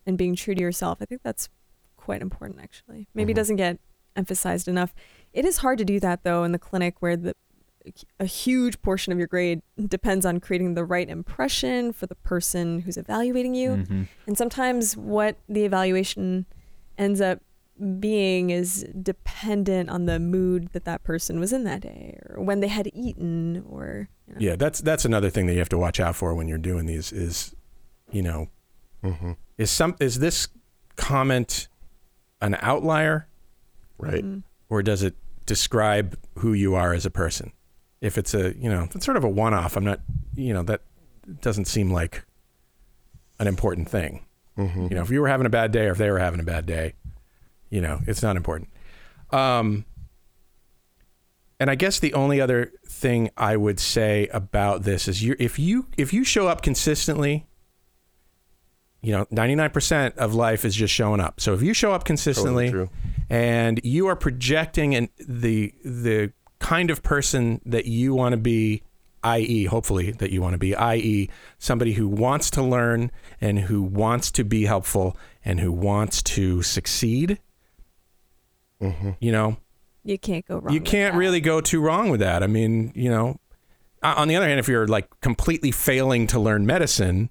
and 0.06 0.18
being 0.18 0.36
true 0.36 0.54
to 0.54 0.62
yourself. 0.62 0.99
I 1.01 1.06
think 1.06 1.22
that's 1.24 1.49
quite 1.97 2.22
important 2.22 2.60
actually. 2.62 3.08
Maybe 3.16 3.32
it 3.32 3.36
doesn't 3.36 3.56
get 3.56 3.80
emphasized 4.16 4.68
enough. 4.68 4.93
It 5.32 5.45
is 5.45 5.58
hard 5.58 5.78
to 5.80 5.86
do 5.86 5.99
that 6.01 6.24
though 6.24 6.43
in 6.43 6.51
the 6.51 6.60
clinic 6.60 6.95
where 7.01 7.16
the 7.18 7.36
a 8.20 8.26
huge 8.26 8.82
portion 8.82 9.12
of 9.12 9.20
your 9.20 9.28
grade 9.28 9.62
depends 9.88 10.26
on 10.26 10.40
creating 10.40 10.74
the 10.74 10.86
right 10.86 11.10
impression 11.10 11.92
for 11.94 12.06
the 12.06 12.16
person 12.16 12.80
who's 12.82 12.98
evaluating 12.98 13.54
you. 13.56 13.72
Mhm. 13.78 14.08
And 14.28 14.38
sometimes 14.38 14.96
what 14.96 15.38
the 15.50 15.66
evaluation 15.66 16.46
ends 16.98 17.20
up 17.22 17.40
being 18.00 18.52
is 18.52 18.86
dependent 19.02 19.90
on 19.90 20.06
the 20.06 20.20
mood 20.20 20.70
that 20.74 20.86
that 20.86 21.04
person 21.04 21.40
was 21.40 21.52
in 21.52 21.64
that 21.64 21.82
day 21.82 22.18
or 22.30 22.42
when 22.42 22.60
they 22.60 22.68
had 22.68 22.90
eaten 22.94 23.64
or 23.68 24.08
you 24.28 24.34
know. 24.36 24.40
Yeah, 24.40 24.56
that's 24.56 24.80
that's 24.80 25.06
another 25.06 25.30
thing 25.30 25.48
that 25.48 25.54
you 25.54 25.60
have 25.60 25.70
to 25.70 25.78
watch 25.78 26.00
out 26.00 26.16
for 26.16 26.34
when 26.36 26.48
you're 26.48 26.58
doing 26.60 26.86
these 26.86 27.12
is, 27.12 27.56
you 28.12 28.22
know, 28.22 28.48
hmm 29.04 29.32
is 29.58 29.70
some 29.72 29.96
is 30.00 30.20
this 30.20 30.48
comment 30.96 31.68
an 32.42 32.56
outlier 32.62 33.28
Right. 33.98 34.24
Mhm. 34.24 34.44
or 34.70 34.82
does 34.84 35.02
it 35.04 35.16
describe 35.46 36.18
who 36.40 36.54
you 36.54 36.76
are 36.76 36.94
as 36.94 37.06
a 37.06 37.12
person? 37.12 37.52
If 38.04 38.18
it's 38.18 38.34
a, 38.34 38.54
you 38.58 38.70
know, 38.70 38.88
it's 38.93 39.06
sort 39.06 39.18
of 39.18 39.24
a 39.24 39.30
one-off. 39.30 39.78
I'm 39.78 39.86
not, 39.86 40.01
you 40.36 40.54
know, 40.54 40.64
that 40.64 40.82
doesn't 41.41 41.66
seem 41.66 41.91
like 41.91 42.26
an 43.39 43.47
important 43.47 43.89
thing. 43.89 44.26
hmm 44.56 44.88
You 44.89 44.95
know, 44.95 45.01
if 45.01 45.10
you 45.10 45.22
were 45.22 45.30
having 45.30 45.45
a 45.45 45.49
bad 45.49 45.72
day 45.72 45.86
or 45.86 45.91
if 45.91 45.97
they 45.97 46.12
were 46.12 46.20
having 46.20 46.39
a 46.39 46.43
bad 46.43 46.66
day, 46.66 46.93
you 47.70 47.82
know, 47.82 47.99
it's 48.06 48.22
not 48.22 48.36
important. 48.36 48.70
Um, 49.32 49.86
and 51.60 51.70
I 51.70 51.76
guess 51.76 51.99
the 51.99 52.14
only 52.14 52.41
other 52.41 52.74
thing 52.86 53.30
I 53.38 53.56
would 53.56 53.80
say 53.80 54.28
about 54.34 54.84
this 54.84 55.08
is 55.08 55.24
you 55.24 55.36
if 55.39 55.58
you 55.58 55.88
if 55.97 56.12
you 56.12 56.24
show 56.26 56.47
up 56.47 56.62
consistently, 56.62 57.47
you 59.01 59.12
know, 59.14 59.26
99% 59.26 60.18
of 60.18 60.34
life 60.34 60.66
is 60.66 60.76
just 60.76 60.93
showing 60.93 61.22
up. 61.22 61.39
So 61.39 61.54
if 61.54 61.62
you 61.62 61.74
show 61.74 61.93
up 61.93 62.04
consistently 62.04 62.70
Totally 62.70 62.88
true. 62.88 62.89
and 63.30 63.80
you 63.84 64.08
are 64.08 64.16
projecting 64.16 64.93
and 64.93 65.08
the 65.18 65.74
the 65.86 66.34
kind 66.64 66.89
of 66.89 67.03
person 67.03 67.59
that 67.66 67.86
you 67.86 68.14
want 68.16 68.32
to 68.34 68.38
be 68.38 68.82
i.e. 69.24 69.66
hopefully 69.66 70.11
that 70.14 70.32
you 70.32 70.41
want 70.41 70.53
to 70.53 70.57
be 70.57 70.74
i.e. 70.76 71.30
somebody 71.59 71.91
who 71.93 72.07
wants 72.07 72.49
to 72.49 72.61
learn 72.64 73.11
and 73.41 73.59
who 73.59 73.82
wants 73.84 74.32
to 74.32 74.43
be 74.45 74.64
helpful 74.66 75.18
and 75.43 75.59
who 75.59 75.72
wants 75.72 76.24
to 76.24 76.61
succeed 76.61 77.38
hmm 78.82 79.11
you 79.20 79.32
know 79.32 79.57
You 80.05 80.18
can't 80.18 80.45
go 80.45 80.57
wrong. 80.59 80.74
you 80.74 80.82
can't 80.82 81.14
that. 81.14 81.20
really 81.20 81.41
go 81.41 81.61
too 81.61 81.82
wrong 81.82 82.09
with 82.09 82.20
that 82.22 82.43
i 82.43 82.47
mean 82.47 82.91
you 82.95 83.09
know 83.09 83.39
on 84.01 84.28
the 84.28 84.36
other 84.36 84.47
hand 84.47 84.59
if 84.59 84.68
you're 84.68 84.88
like 84.88 85.07
completely 85.22 85.72
failing 85.72 86.28
to 86.28 86.39
learn 86.39 86.66
medicine 86.66 87.30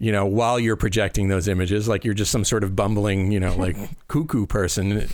you 0.00 0.10
know 0.10 0.24
while 0.26 0.58
you're 0.58 0.76
projecting 0.76 1.28
those 1.28 1.46
images 1.46 1.86
like 1.86 2.04
you're 2.04 2.14
just 2.14 2.32
some 2.32 2.42
sort 2.44 2.64
of 2.64 2.74
bumbling 2.74 3.30
you 3.30 3.38
know 3.38 3.54
like 3.56 3.76
cuckoo 4.08 4.46
person 4.46 5.06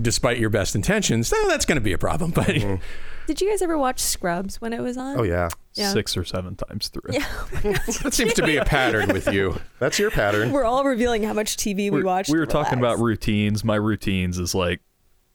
despite 0.00 0.38
your 0.38 0.50
best 0.50 0.74
intentions 0.76 1.30
then 1.30 1.48
that's 1.48 1.64
going 1.64 1.76
to 1.76 1.80
be 1.82 1.92
a 1.94 1.98
problem 1.98 2.30
but 2.30 2.46
Mhm. 2.46 2.80
Did 3.26 3.40
you 3.40 3.50
guys 3.50 3.60
ever 3.60 3.76
watch 3.76 3.98
Scrubs 3.98 4.60
when 4.60 4.72
it 4.72 4.80
was 4.80 4.96
on? 4.96 5.18
Oh 5.18 5.24
yeah, 5.24 5.48
Yeah. 5.74 5.88
Six 5.92 6.16
or 6.16 6.22
seven 6.24 6.54
times 6.54 6.86
through. 6.86 7.12
Yeah. 7.12 7.26
that 8.04 8.14
seems 8.14 8.34
to 8.34 8.44
be 8.44 8.56
a 8.56 8.64
pattern 8.64 9.08
with 9.12 9.26
you 9.32 9.58
that's 9.80 9.98
your 9.98 10.12
pattern. 10.12 10.52
We're 10.52 10.62
all 10.62 10.84
revealing 10.84 11.24
how 11.24 11.32
much 11.32 11.56
TV 11.56 11.76
we 11.76 11.90
We're- 11.90 12.04
watch. 12.04 12.28
We 12.28 12.38
were 12.38 12.46
talking 12.46 12.78
about 12.78 13.00
routines. 13.00 13.64
My 13.64 13.74
routines 13.74 14.38
is 14.38 14.54
like 14.54 14.80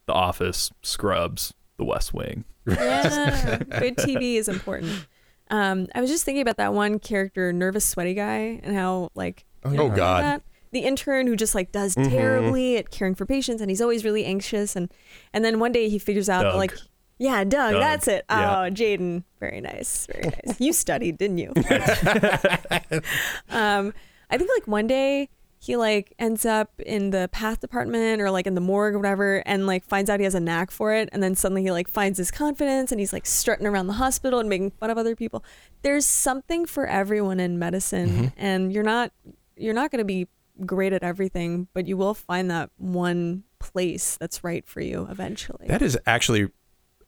The 0.06 0.14
Office, 0.14 0.72
Scrubs, 0.82 1.54
The 1.78 1.84
West 1.84 2.14
Wing. 2.14 2.46
Yeah, 2.66 3.58
good 3.80 3.98
TV 3.98 4.36
is 4.36 4.48
important. 4.48 5.06
Um, 5.52 5.88
I 5.94 6.02
was 6.02 6.10
just 6.10 6.24
thinking 6.26 6.42
about 6.42 6.58
that 6.58 6.74
one 6.74 6.98
character, 6.98 7.54
nervous, 7.54 7.86
sweaty 7.86 8.14
guy, 8.16 8.60
and 8.64 8.76
how 8.76 9.10
like 9.16 9.46
you 9.66 9.72
Oh, 9.80 9.88
know, 9.88 9.90
God. 9.96 10.24
that? 10.24 10.42
the 10.72 10.80
intern 10.80 11.28
who 11.28 11.36
just 11.36 11.54
like 11.54 11.72
does 11.74 11.94
Mhm. 11.96 12.10
terribly 12.10 12.78
at 12.78 12.90
caring 12.90 13.14
for 13.14 13.26
patients, 13.26 13.62
and 13.62 13.70
he's 13.70 13.82
always 13.82 14.04
really 14.06 14.24
anxious, 14.26 14.76
and 14.76 14.92
and 15.34 15.44
then 15.46 15.60
one 15.60 15.72
day 15.74 15.90
he 15.90 16.00
figures 16.00 16.30
out 16.30 16.44
Doug. 16.44 16.56
like. 16.56 16.74
Yeah, 17.20 17.44
Doug, 17.44 17.74
Doug, 17.74 17.82
that's 17.82 18.08
it. 18.08 18.26
yeah. 18.32 18.62
Oh, 18.64 18.72
Jayden, 18.72 19.24
very 19.40 19.62
nice, 19.62 20.08
very 20.08 20.24
nice. 20.44 20.60
You 20.60 20.74
studied, 20.74 21.20
didn't 21.20 21.38
you? 21.38 21.54
um, 23.52 23.94
I 24.30 24.38
think 24.38 24.50
like 24.56 24.66
one 24.68 24.88
day 24.88 25.30
he 25.64 25.76
like 25.76 26.16
ends 26.18 26.44
up 26.44 26.72
in 26.84 27.12
the 27.12 27.30
path 27.32 27.60
department 27.60 28.20
or 28.20 28.32
like 28.32 28.48
in 28.48 28.56
the 28.56 28.62
morgue 28.62 28.96
or 28.96 28.98
whatever, 28.98 29.44
and 29.46 29.68
like 29.68 29.86
finds 29.86 30.10
out 30.10 30.20
he 30.20 30.24
has 30.24 30.34
a 30.34 30.40
knack 30.40 30.72
for 30.72 30.92
it, 30.92 31.08
and 31.12 31.22
then 31.22 31.36
suddenly 31.36 31.62
he 31.62 31.70
like 31.70 31.88
finds 31.88 32.18
his 32.18 32.32
confidence 32.32 32.92
and 32.92 33.00
he's 33.00 33.14
like 33.14 33.28
strutting 33.28 33.68
around 33.68 33.86
the 33.86 33.94
hospital 33.94 34.40
and 34.40 34.50
making 34.50 34.72
fun 34.72 34.90
of 34.90 34.98
other 34.98 35.16
people. 35.16 35.44
There's 35.84 36.04
something 36.04 36.66
for 36.66 36.88
everyone 36.88 37.40
in 37.40 37.60
medicine, 37.60 38.34
and 38.38 38.74
you're 38.74 38.84
not 38.84 39.12
you're 39.56 39.76
not 39.76 39.92
going 39.92 40.00
to 40.00 40.06
be 40.06 40.28
great 40.66 40.94
at 40.94 41.04
everything, 41.04 41.68
but 41.76 41.86
you 41.86 41.96
will 41.96 42.16
find 42.16 42.50
that 42.50 42.72
one 42.78 43.44
place 43.60 44.18
that's 44.18 44.44
right 44.44 44.68
for 44.68 44.82
you 44.82 45.08
eventually. 45.12 45.68
That 45.68 45.84
is 45.84 45.96
actually 46.08 46.50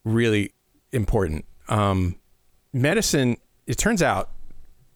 really 0.05 0.51
important. 0.91 1.45
Um, 1.69 2.17
medicine, 2.71 3.37
it 3.65 3.79
turns 3.79 4.03
out, 4.03 4.29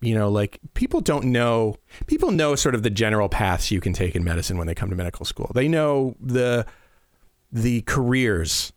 you 0.02 0.14
know, 0.16 0.30
like 0.30 0.60
people 0.74 1.02
don't 1.02 1.26
know, 1.26 1.76
people 2.06 2.32
know 2.32 2.56
sort 2.56 2.76
of 2.76 2.84
the 2.84 2.90
general 2.90 3.30
paths 3.30 3.72
you 3.72 3.82
can 3.82 3.94
take 3.94 4.16
in 4.16 4.24
medicine 4.24 4.58
when 4.58 4.68
they 4.68 4.76
come 4.76 4.90
to 4.90 4.96
medical 4.96 5.26
school. 5.26 5.52
They 5.54 5.68
know 5.68 6.16
the 6.20 6.66
the 7.52 7.82
careers 7.82 8.74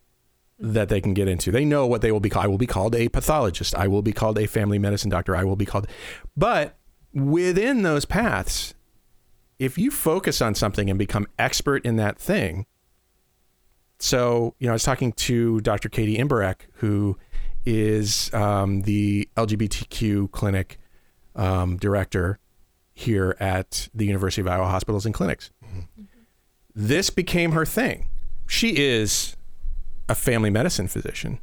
that 0.58 0.88
they 0.88 1.00
can 1.00 1.14
get 1.14 1.26
into. 1.26 1.50
They 1.50 1.64
know 1.64 1.86
what 1.86 2.02
they 2.02 2.12
will 2.12 2.20
be 2.20 2.28
called. 2.28 2.44
I 2.44 2.48
will 2.48 2.58
be 2.58 2.66
called 2.66 2.94
a 2.94 3.08
pathologist. 3.08 3.74
I 3.74 3.88
will 3.88 4.02
be 4.02 4.12
called 4.12 4.38
a 4.38 4.46
family 4.46 4.78
medicine 4.78 5.10
doctor. 5.10 5.34
I 5.34 5.44
will 5.44 5.56
be 5.56 5.66
called, 5.66 5.86
but 6.36 6.76
within 7.12 7.82
those 7.82 8.04
paths, 8.04 8.74
if 9.58 9.76
you 9.76 9.90
focus 9.90 10.40
on 10.40 10.54
something 10.54 10.88
and 10.88 10.98
become 10.98 11.26
expert 11.38 11.84
in 11.84 11.96
that 11.96 12.18
thing, 12.18 12.66
so, 14.00 14.54
you 14.58 14.66
know, 14.66 14.72
I 14.72 14.74
was 14.74 14.82
talking 14.82 15.12
to 15.12 15.60
Dr. 15.60 15.90
Katie 15.90 16.16
Imborek, 16.16 16.62
who 16.74 17.18
is 17.66 18.32
um, 18.32 18.82
the 18.82 19.28
LGBTQ 19.36 20.30
clinic 20.30 20.79
um, 21.40 21.76
director 21.78 22.38
here 22.92 23.34
at 23.40 23.88
the 23.94 24.04
University 24.04 24.42
of 24.42 24.46
Iowa 24.46 24.66
Hospitals 24.66 25.06
and 25.06 25.14
Clinics. 25.14 25.50
This 26.74 27.10
became 27.10 27.52
her 27.52 27.64
thing. 27.64 28.06
She 28.46 28.76
is 28.76 29.36
a 30.08 30.14
family 30.14 30.50
medicine 30.50 30.86
physician, 30.86 31.40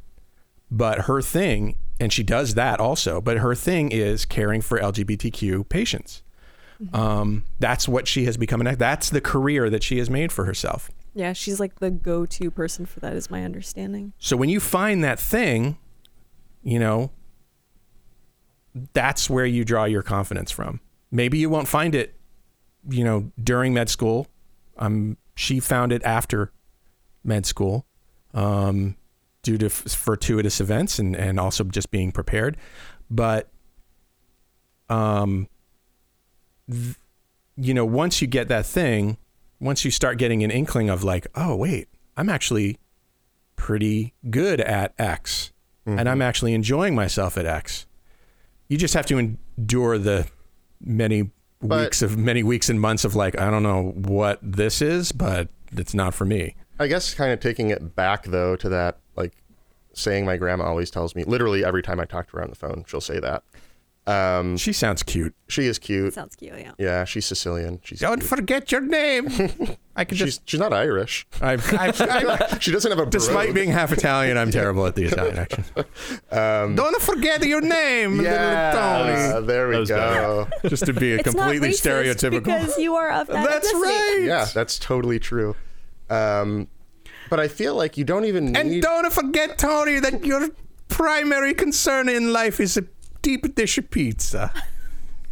but 0.70 1.00
her 1.02 1.20
thing, 1.20 1.76
and 1.98 2.12
she 2.12 2.22
does 2.22 2.54
that 2.54 2.80
also, 2.80 3.20
but 3.20 3.38
her 3.38 3.54
thing 3.54 3.90
is 3.90 4.24
caring 4.24 4.60
for 4.60 4.78
LGBTQ 4.78 5.68
patients. 5.68 6.22
Um, 6.92 7.44
that's 7.58 7.88
what 7.88 8.06
she 8.06 8.24
has 8.26 8.36
become. 8.36 8.60
An, 8.60 8.78
that's 8.78 9.10
the 9.10 9.20
career 9.20 9.68
that 9.68 9.82
she 9.82 9.98
has 9.98 10.08
made 10.08 10.30
for 10.30 10.44
herself. 10.44 10.90
yeah, 11.12 11.32
she's 11.32 11.58
like 11.58 11.80
the 11.80 11.90
go-to 11.90 12.52
person 12.52 12.86
for 12.86 13.00
that, 13.00 13.14
is 13.16 13.30
my 13.32 13.44
understanding. 13.44 14.12
So 14.18 14.36
when 14.36 14.48
you 14.48 14.60
find 14.60 15.02
that 15.02 15.18
thing, 15.18 15.76
you 16.62 16.78
know, 16.78 17.10
that's 18.92 19.28
where 19.30 19.46
you 19.46 19.64
draw 19.64 19.84
your 19.84 20.02
confidence 20.02 20.50
from. 20.50 20.80
Maybe 21.10 21.38
you 21.38 21.50
won't 21.50 21.68
find 21.68 21.94
it, 21.94 22.14
you 22.88 23.04
know, 23.04 23.30
during 23.42 23.74
med 23.74 23.88
school. 23.88 24.26
Um, 24.78 25.16
she 25.34 25.60
found 25.60 25.92
it 25.92 26.02
after 26.04 26.52
med 27.24 27.46
school, 27.46 27.86
um, 28.34 28.96
due 29.42 29.58
to 29.58 29.66
f- 29.66 29.72
fortuitous 29.72 30.60
events 30.60 30.98
and, 30.98 31.16
and 31.16 31.40
also 31.40 31.64
just 31.64 31.90
being 31.90 32.12
prepared. 32.12 32.56
But, 33.10 33.48
um, 34.88 35.48
th- 36.70 36.96
you 37.56 37.74
know, 37.74 37.84
once 37.84 38.20
you 38.20 38.28
get 38.28 38.48
that 38.48 38.66
thing, 38.66 39.16
once 39.60 39.84
you 39.84 39.90
start 39.90 40.18
getting 40.18 40.44
an 40.44 40.50
inkling 40.50 40.88
of 40.88 41.02
like, 41.02 41.26
oh 41.34 41.56
wait, 41.56 41.88
I'm 42.16 42.28
actually 42.28 42.78
pretty 43.56 44.14
good 44.30 44.60
at 44.60 44.94
X, 44.98 45.52
and 45.98 46.08
I'm 46.08 46.22
actually 46.22 46.54
enjoying 46.54 46.94
myself 46.94 47.36
at 47.36 47.46
X. 47.46 47.86
You 48.68 48.76
just 48.78 48.94
have 48.94 49.06
to 49.06 49.18
endure 49.18 49.98
the 49.98 50.26
many 50.80 51.30
But- 51.60 51.80
weeks 51.86 52.02
of 52.02 52.16
many 52.16 52.42
weeks 52.42 52.68
and 52.68 52.80
months 52.80 53.04
of 53.04 53.14
like, 53.14 53.38
I 53.40 53.50
don't 53.50 53.62
know 53.62 53.92
what 53.96 54.38
this 54.42 54.80
is, 54.80 55.10
but 55.12 55.48
it's 55.72 55.94
not 55.94 56.14
for 56.14 56.24
me. 56.24 56.54
I 56.78 56.86
guess 56.86 57.12
kind 57.14 57.32
of 57.32 57.40
taking 57.40 57.70
it 57.70 57.96
back 57.96 58.24
though 58.26 58.54
to 58.56 58.68
that 58.68 58.98
like 59.16 59.32
saying 59.94 60.24
my 60.24 60.36
grandma 60.36 60.64
always 60.64 60.90
tells 60.92 61.16
me 61.16 61.24
literally 61.24 61.64
every 61.64 61.82
time 61.82 61.98
I 61.98 62.04
talk 62.04 62.30
to 62.30 62.36
her 62.36 62.42
on 62.42 62.50
the 62.50 62.54
phone 62.56 62.84
she'll 62.86 63.00
say 63.00 63.18
that. 63.18 63.42
Um, 64.08 64.56
She 64.56 64.72
sounds 64.72 65.02
cute. 65.02 65.34
she 65.48 65.66
is 65.66 65.78
cute. 65.78 66.14
Sounds 66.14 66.34
cute, 66.34 66.54
yeah. 66.58 66.72
Yeah, 66.78 67.04
she's 67.04 67.26
Sicilian. 67.26 67.80
She's 67.84 68.00
Don't 68.00 68.20
cute. 68.20 68.28
forget 68.28 68.72
your 68.72 68.80
name. 68.80 69.28
I 69.94 70.04
could 70.04 70.16
she's 70.16 70.36
just. 70.38 70.48
she's 70.48 70.60
not 70.60 70.72
Irish. 70.72 71.26
I've, 71.42 71.62
I've, 71.74 72.00
I've, 72.00 72.62
She 72.62 72.70
doesn't 72.72 72.90
have 72.90 73.00
a 73.00 73.04
despite 73.10 73.46
brogue. 73.48 73.54
being 73.54 73.70
half 73.70 73.92
Italian, 73.92 74.38
I'm 74.38 74.50
terrible 74.50 74.86
at 74.86 74.94
the 74.94 75.04
Italian 75.10 75.38
accent. 75.38 75.66
Um, 76.30 76.74
Don't 76.76 77.02
forget 77.02 77.44
your 77.44 77.60
name, 77.60 78.20
yeah, 78.22 79.04
little 79.04 79.32
Tony. 79.34 79.46
there 79.46 79.68
we 79.68 79.84
go. 79.84 80.48
Just 80.68 80.86
to 80.86 80.92
be 80.94 81.12
a 81.12 81.16
It's 81.16 81.24
completely 81.24 81.70
racist 81.70 81.86
stereotypical. 81.86 82.44
because 82.44 82.78
you 82.78 82.94
are 82.94 83.10
of 83.10 83.26
that 83.26 83.44
That's 83.46 83.68
ethnicity. 83.70 83.82
right. 83.82 84.20
Yeah, 84.24 84.46
that's 84.54 84.78
totally 84.78 85.18
true. 85.18 85.54
Um, 86.08 86.68
but 87.28 87.40
I 87.40 87.48
feel 87.48 87.74
like 87.74 87.98
you 87.98 88.04
don't 88.04 88.24
even 88.24 88.46
need... 88.52 88.56
And 88.56 88.80
don't 88.82 89.12
forget, 89.12 89.58
Tony, 89.58 90.00
that 90.00 90.24
your 90.24 90.48
primary 90.88 91.52
concern 91.52 92.08
in 92.08 92.32
life 92.32 92.58
is 92.60 92.76
a 92.78 92.82
deep 93.28 93.54
dish 93.54 93.76
of 93.76 93.90
pizza 93.90 94.50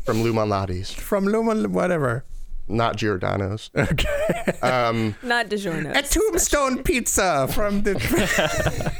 from 0.05 0.23
Lou 0.23 0.35
Malnati's 0.35 0.93
from 0.93 1.24
Lumen, 1.24 1.73
whatever. 1.73 2.27
not 2.68 2.97
Giordano's. 2.97 3.70
Okay. 3.74 4.59
Um, 4.60 5.14
Not 5.23 5.48
DiGiorno. 5.48 5.97
A 5.97 6.02
tombstone 6.02 6.82
pizza 6.82 7.48
from 7.48 7.82
the. 7.85 7.93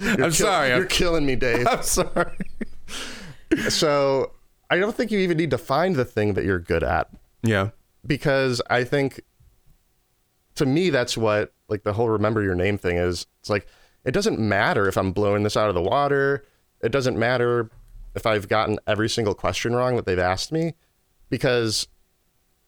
I'm 0.00 0.16
kill- 0.16 0.30
sorry. 0.32 0.68
You're 0.68 0.82
I'm, 0.82 0.88
killing 0.88 1.26
me, 1.26 1.34
Dave. 1.34 1.66
I'm 1.66 1.82
sorry. 1.82 2.36
so 3.68 4.30
I 4.70 4.78
don't 4.78 4.94
think 4.96 5.10
you 5.10 5.18
even 5.18 5.36
need 5.36 5.50
to 5.50 5.58
find 5.58 5.96
the 5.96 6.04
thing 6.04 6.34
that 6.34 6.44
you're 6.44 6.60
good 6.60 6.84
at 6.84 7.10
Yeah. 7.42 7.70
because 8.06 8.62
I 8.70 8.84
think 8.84 9.20
to 10.54 10.66
me 10.66 10.90
that's 10.90 11.16
what 11.16 11.52
like 11.68 11.82
the 11.82 11.94
whole 11.94 12.10
remember 12.10 12.42
your 12.42 12.54
name 12.54 12.78
thing 12.78 12.96
is. 12.96 13.26
It's 13.40 13.50
like 13.50 13.66
it 14.04 14.12
doesn't 14.12 14.38
matter 14.38 14.86
if 14.86 14.96
I'm 14.96 15.10
blowing 15.12 15.42
this 15.42 15.56
out 15.56 15.68
of 15.68 15.74
the 15.74 15.82
water. 15.82 16.44
It 16.82 16.92
doesn't 16.92 17.18
matter 17.18 17.70
if 18.14 18.26
I've 18.26 18.48
gotten 18.48 18.78
every 18.86 19.08
single 19.08 19.34
question 19.34 19.74
wrong 19.74 19.96
that 19.96 20.06
they've 20.06 20.18
asked 20.18 20.52
me 20.52 20.74
because 21.28 21.86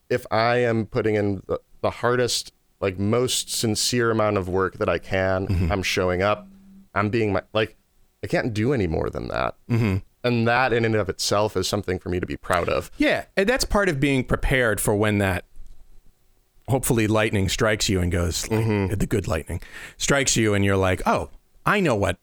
if 0.09 0.27
I 0.31 0.57
am 0.59 0.87
putting 0.87 1.15
in 1.15 1.43
the, 1.47 1.59
the 1.81 1.91
hardest 1.91 2.53
like 2.81 2.99
most 2.99 3.51
sincere 3.51 4.11
amount 4.11 4.37
of 4.37 4.49
work 4.49 4.79
that 4.79 4.89
I 4.89 4.99
can, 4.99 5.47
I'm 5.71 5.83
showing 5.83 6.23
up, 6.23 6.49
I'm 6.95 7.11
being 7.11 7.33
my 7.33 7.43
like 7.53 7.77
I 8.23 8.27
can't 8.27 8.53
do 8.53 8.73
any 8.73 8.87
more 8.87 9.11
than 9.11 9.29
that. 9.29 9.57
Mm-hmm. 9.71 9.97
And 10.25 10.47
that 10.47 10.73
in 10.73 10.85
and 10.85 10.95
of 10.95 11.09
itself 11.09 11.57
is 11.57 11.67
something 11.67 11.99
for 11.99 12.09
me 12.09 12.21
to 12.21 12.27
be 12.27 12.37
proud 12.37 12.69
of. 12.69 12.91
Yeah, 12.97 13.25
and 13.37 13.49
that's 13.49 13.65
part 13.65 13.89
of 13.89 13.99
being 13.99 14.23
prepared 14.23 14.81
for 14.81 14.95
when 14.95 15.19
that 15.19 15.45
hopefully 16.69 17.09
lightning 17.09 17.49
strikes 17.49 17.89
you 17.89 18.01
and 18.01 18.13
goes 18.13 18.49
like, 18.49 18.99
the 18.99 19.07
good 19.07 19.27
lightning 19.27 19.61
strikes 19.97 20.37
you 20.37 20.55
and 20.55 20.65
you're 20.65 20.77
like, 20.77 21.03
"Oh, 21.07 21.31
I 21.67 21.81
know 21.81 21.97
what 21.97 22.19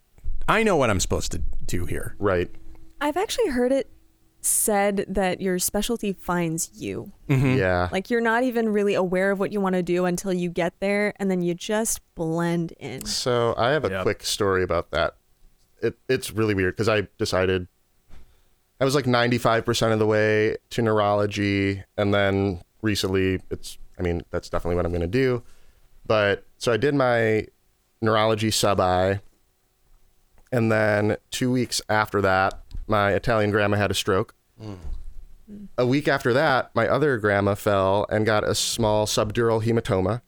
I 0.50 0.64
know 0.64 0.76
what 0.76 0.90
I'm 0.90 1.00
supposed 1.00 1.32
to 1.34 1.42
do 1.66 1.86
here." 1.86 2.16
Right. 2.20 2.50
I've 3.02 3.16
actually 3.18 3.48
heard 3.48 3.72
it 3.72 3.90
said 4.42 5.06
that 5.08 5.42
your 5.42 5.60
specialty 5.60 6.14
finds 6.14 6.70
you. 6.74 7.12
Mm-hmm. 7.28 7.58
Yeah. 7.58 7.90
Like 7.92 8.10
you're 8.10 8.22
not 8.22 8.44
even 8.44 8.70
really 8.70 8.94
aware 8.94 9.32
of 9.32 9.40
what 9.40 9.52
you 9.52 9.60
want 9.60 9.76
to 9.76 9.84
do 9.84 10.06
until 10.06 10.32
you 10.34 10.50
get 10.50 10.80
there 10.80 11.14
and 11.18 11.30
then 11.30 11.42
you 11.42 11.54
just 11.54 12.00
blend 12.16 12.72
in. 12.80 13.06
So 13.06 13.54
I 13.58 13.72
have 13.72 13.84
a 13.86 13.90
Yep. 13.90 14.04
quick 14.04 14.24
story 14.24 14.64
about 14.64 14.92
that. 14.92 15.16
It, 15.82 15.98
it's 16.08 16.32
really 16.32 16.54
weird 16.54 16.76
because 16.76 16.88
I 16.90 17.08
decided 17.18 17.68
I 18.80 18.86
was 18.86 18.96
like 18.96 19.06
95% 19.06 19.92
of 19.92 20.00
the 20.00 20.06
way 20.08 20.56
to 20.70 20.82
neurology. 20.82 21.84
And 21.98 22.14
then 22.14 22.62
recently, 22.82 23.42
it's, 23.52 23.78
I 23.98 24.02
mean, 24.04 24.22
that's 24.32 24.50
definitely 24.50 24.78
what 24.78 24.86
I'm 24.86 24.92
going 24.92 25.02
to 25.02 25.08
do. 25.08 25.44
But 26.06 26.46
so 26.58 26.72
I 26.72 26.78
did 26.78 26.96
my 26.96 27.46
neurology 28.02 28.52
sub 28.52 28.80
I. 28.80 29.20
And 30.52 30.72
then 30.72 31.18
two 31.32 31.52
weeks 31.52 31.82
after 31.90 32.22
that, 32.22 32.60
my 32.88 33.12
Italian 33.12 33.52
grandma 33.52 33.78
had 33.78 33.92
a 33.92 33.96
stroke. 33.96 34.34
A 35.78 35.86
week 35.86 36.08
after 36.08 36.34
that, 36.34 36.70
my 36.76 36.88
other 36.88 37.18
grandma 37.18 37.56
fell 37.56 38.06
and 38.10 38.26
got 38.26 38.44
a 38.44 38.54
small 38.54 39.06
subdural 39.06 39.64
hematoma 39.64 40.22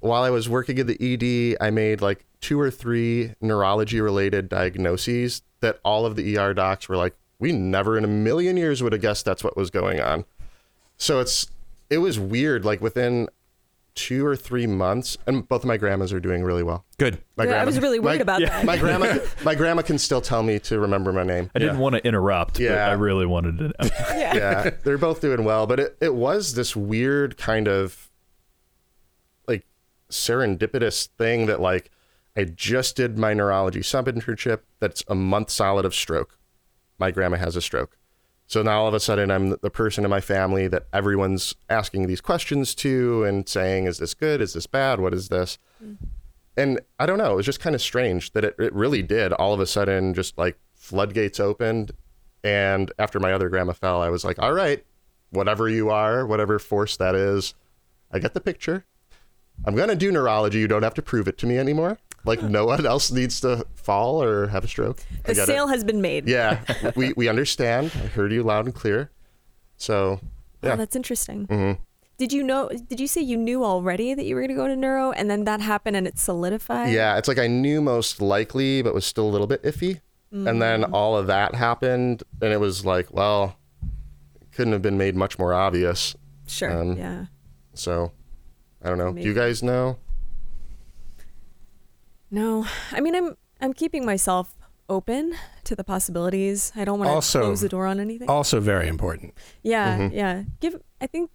while 0.00 0.22
I 0.22 0.30
was 0.30 0.48
working 0.48 0.78
in 0.78 0.86
the 0.86 0.98
ED, 1.00 1.56
I 1.60 1.70
made 1.70 2.00
like 2.00 2.24
two 2.40 2.58
or 2.58 2.70
three 2.70 3.34
neurology 3.40 4.00
related 4.00 4.48
diagnoses 4.48 5.42
that 5.60 5.78
all 5.84 6.06
of 6.06 6.16
the 6.16 6.36
ER 6.36 6.54
docs 6.54 6.88
were 6.88 6.96
like, 6.96 7.14
we 7.38 7.52
never 7.52 7.96
in 7.96 8.04
a 8.04 8.08
million 8.08 8.56
years 8.56 8.82
would 8.82 8.92
have 8.92 9.02
guessed 9.02 9.24
that's 9.24 9.44
what 9.44 9.56
was 9.56 9.70
going 9.70 10.00
on. 10.00 10.24
So 10.96 11.20
it's, 11.20 11.46
it 11.88 11.98
was 11.98 12.18
weird. 12.18 12.64
Like 12.64 12.80
within 12.80 13.28
two 14.00 14.24
or 14.24 14.34
three 14.34 14.66
months, 14.66 15.18
and 15.26 15.46
both 15.46 15.60
of 15.60 15.66
my 15.66 15.76
grandmas 15.76 16.10
are 16.10 16.20
doing 16.20 16.42
really 16.42 16.62
well. 16.62 16.86
Good. 16.96 17.22
My 17.36 17.44
Yeah, 17.44 17.60
I 17.60 17.66
was 17.66 17.78
really 17.78 17.98
worried 17.98 18.16
my, 18.16 18.22
about 18.22 18.40
that. 18.40 18.64
My 18.64 18.78
grandma, 18.78 19.18
my 19.44 19.54
grandma 19.54 19.82
can 19.82 19.98
still 19.98 20.22
tell 20.22 20.42
me 20.42 20.58
to 20.60 20.80
remember 20.80 21.12
my 21.12 21.22
name. 21.22 21.50
I 21.54 21.58
didn't 21.58 21.78
want 21.78 21.96
to 21.96 22.06
interrupt, 22.06 22.54
but 22.54 22.62
Yeah. 22.62 22.88
I 22.88 22.92
really 22.92 23.26
wanted 23.26 23.58
to 23.58 23.64
know. 23.64 23.74
Yeah. 24.10 24.34
yeah, 24.34 24.70
they're 24.84 24.96
both 24.96 25.20
doing 25.20 25.44
well, 25.44 25.66
but 25.66 25.80
it, 25.80 25.96
it 26.00 26.14
was 26.14 26.54
this 26.54 26.74
weird 26.74 27.36
kind 27.36 27.68
of 27.68 28.10
like 29.46 29.66
serendipitous 30.10 31.08
thing 31.18 31.44
that 31.46 31.60
like 31.60 31.90
I 32.34 32.44
just 32.44 32.96
did 32.96 33.18
my 33.18 33.34
neurology 33.34 33.82
sub 33.82 34.06
internship. 34.06 34.60
That's 34.78 35.04
a 35.08 35.14
month 35.14 35.50
solid 35.50 35.84
of 35.84 35.94
stroke. 35.94 36.38
My 36.98 37.10
grandma 37.10 37.36
has 37.36 37.54
a 37.54 37.60
stroke. 37.60 37.98
So 38.50 38.62
now 38.62 38.80
all 38.80 38.88
of 38.88 38.94
a 38.94 38.98
sudden 38.98 39.30
I'm 39.30 39.50
the 39.50 39.70
person 39.70 40.02
in 40.02 40.10
my 40.10 40.20
family 40.20 40.66
that 40.66 40.86
everyone's 40.92 41.54
asking 41.68 42.08
these 42.08 42.20
questions 42.20 42.74
to 42.74 43.22
and 43.22 43.48
saying, 43.48 43.84
is 43.84 43.98
this 43.98 44.12
good? 44.12 44.40
Is 44.40 44.54
this 44.54 44.66
bad? 44.66 44.98
What 44.98 45.14
is 45.14 45.28
this? 45.28 45.56
Mm. 45.80 45.98
And 46.56 46.80
I 46.98 47.06
don't 47.06 47.18
know. 47.18 47.34
It 47.34 47.36
was 47.36 47.46
just 47.46 47.60
kind 47.60 47.76
of 47.76 47.80
strange 47.80 48.32
that 48.32 48.44
it, 48.44 48.56
it 48.58 48.74
really 48.74 49.02
did 49.02 49.32
all 49.34 49.54
of 49.54 49.60
a 49.60 49.66
sudden 49.66 50.14
just 50.14 50.36
like 50.36 50.58
floodgates 50.74 51.38
opened. 51.38 51.92
And 52.42 52.90
after 52.98 53.20
my 53.20 53.32
other 53.32 53.48
grandma 53.48 53.72
fell, 53.72 54.02
I 54.02 54.08
was 54.08 54.24
like, 54.24 54.40
all 54.40 54.52
right, 54.52 54.84
whatever 55.30 55.68
you 55.68 55.88
are, 55.90 56.26
whatever 56.26 56.58
force 56.58 56.96
that 56.96 57.14
is, 57.14 57.54
I 58.10 58.18
get 58.18 58.34
the 58.34 58.40
picture. 58.40 58.84
I'm 59.64 59.76
going 59.76 59.90
to 59.90 59.94
do 59.94 60.10
neurology. 60.10 60.58
You 60.58 60.66
don't 60.66 60.82
have 60.82 60.94
to 60.94 61.02
prove 61.02 61.28
it 61.28 61.38
to 61.38 61.46
me 61.46 61.56
anymore. 61.56 61.98
Like 62.24 62.42
no 62.42 62.66
one 62.66 62.84
else 62.86 63.10
needs 63.10 63.40
to 63.40 63.64
fall 63.74 64.22
or 64.22 64.48
have 64.48 64.64
a 64.64 64.68
stroke. 64.68 65.02
The 65.24 65.34
get 65.34 65.42
it. 65.42 65.46
sale 65.46 65.68
has 65.68 65.84
been 65.84 66.00
made. 66.02 66.28
Yeah, 66.28 66.60
we, 66.96 67.12
we 67.16 67.28
understand. 67.28 67.92
I 67.94 68.06
heard 68.08 68.30
you 68.32 68.42
loud 68.42 68.66
and 68.66 68.74
clear. 68.74 69.10
So, 69.76 70.20
Oh, 70.62 70.68
yeah. 70.68 70.76
that's 70.76 70.94
interesting. 70.94 71.46
Mm-hmm. 71.46 71.80
Did 72.18 72.34
you 72.34 72.42
know? 72.42 72.68
Did 72.68 73.00
you 73.00 73.06
say 73.06 73.22
you 73.22 73.38
knew 73.38 73.64
already 73.64 74.12
that 74.12 74.26
you 74.26 74.34
were 74.34 74.42
going 74.42 74.50
to 74.50 74.54
go 74.54 74.68
to 74.68 74.76
neuro, 74.76 75.10
and 75.12 75.30
then 75.30 75.44
that 75.44 75.62
happened 75.62 75.96
and 75.96 76.06
it 76.06 76.18
solidified? 76.18 76.92
Yeah, 76.92 77.16
it's 77.16 77.26
like 77.28 77.38
I 77.38 77.46
knew 77.46 77.80
most 77.80 78.20
likely, 78.20 78.82
but 78.82 78.92
was 78.92 79.06
still 79.06 79.26
a 79.26 79.30
little 79.32 79.46
bit 79.46 79.62
iffy. 79.62 80.00
And 80.32 80.60
then 80.62 80.84
all 80.84 81.16
of 81.16 81.26
that 81.28 81.54
happened, 81.56 82.22
and 82.40 82.52
it 82.52 82.60
was 82.60 82.84
like, 82.84 83.12
well, 83.12 83.56
couldn't 84.52 84.72
have 84.74 84.82
been 84.82 84.96
made 84.98 85.16
much 85.16 85.38
more 85.40 85.52
obvious. 85.52 86.14
Sure. 86.46 86.70
Um, 86.70 86.96
yeah. 86.96 87.24
So, 87.74 88.12
I 88.84 88.90
don't 88.90 88.98
know. 88.98 89.12
Do 89.12 89.22
you 89.22 89.34
guys 89.34 89.60
know? 89.62 89.96
No, 92.30 92.66
I 92.92 93.00
mean, 93.00 93.14
I'm 93.14 93.36
I'm 93.60 93.72
keeping 93.72 94.04
myself 94.06 94.54
open 94.88 95.34
to 95.64 95.76
the 95.76 95.84
possibilities. 95.84 96.72
I 96.74 96.84
don't 96.84 96.98
want 96.98 97.08
to 97.10 97.14
Also- 97.14 97.40
close 97.42 97.60
the 97.60 97.68
door 97.68 97.86
on 97.86 98.00
anything. 98.00 98.28
Also 98.28 98.60
very 98.60 98.88
important. 98.88 99.34
Yeah, 99.62 99.98
Mm-hmm. 99.98 100.14
yeah. 100.16 100.42
Give 100.60 100.80
I 101.00 101.06
think 101.06 101.30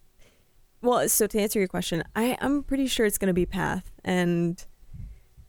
well, 0.82 1.08
so 1.10 1.26
to 1.28 1.40
answer 1.40 1.60
your 1.60 1.68
question, 1.68 2.04
I 2.16 2.38
I'm 2.42 2.64
pretty 2.64 2.88
sure 2.88 3.06
it's 3.06 3.18
going 3.18 3.28
to 3.30 3.34
be 3.34 3.46
path 3.46 3.92
and 4.04 4.64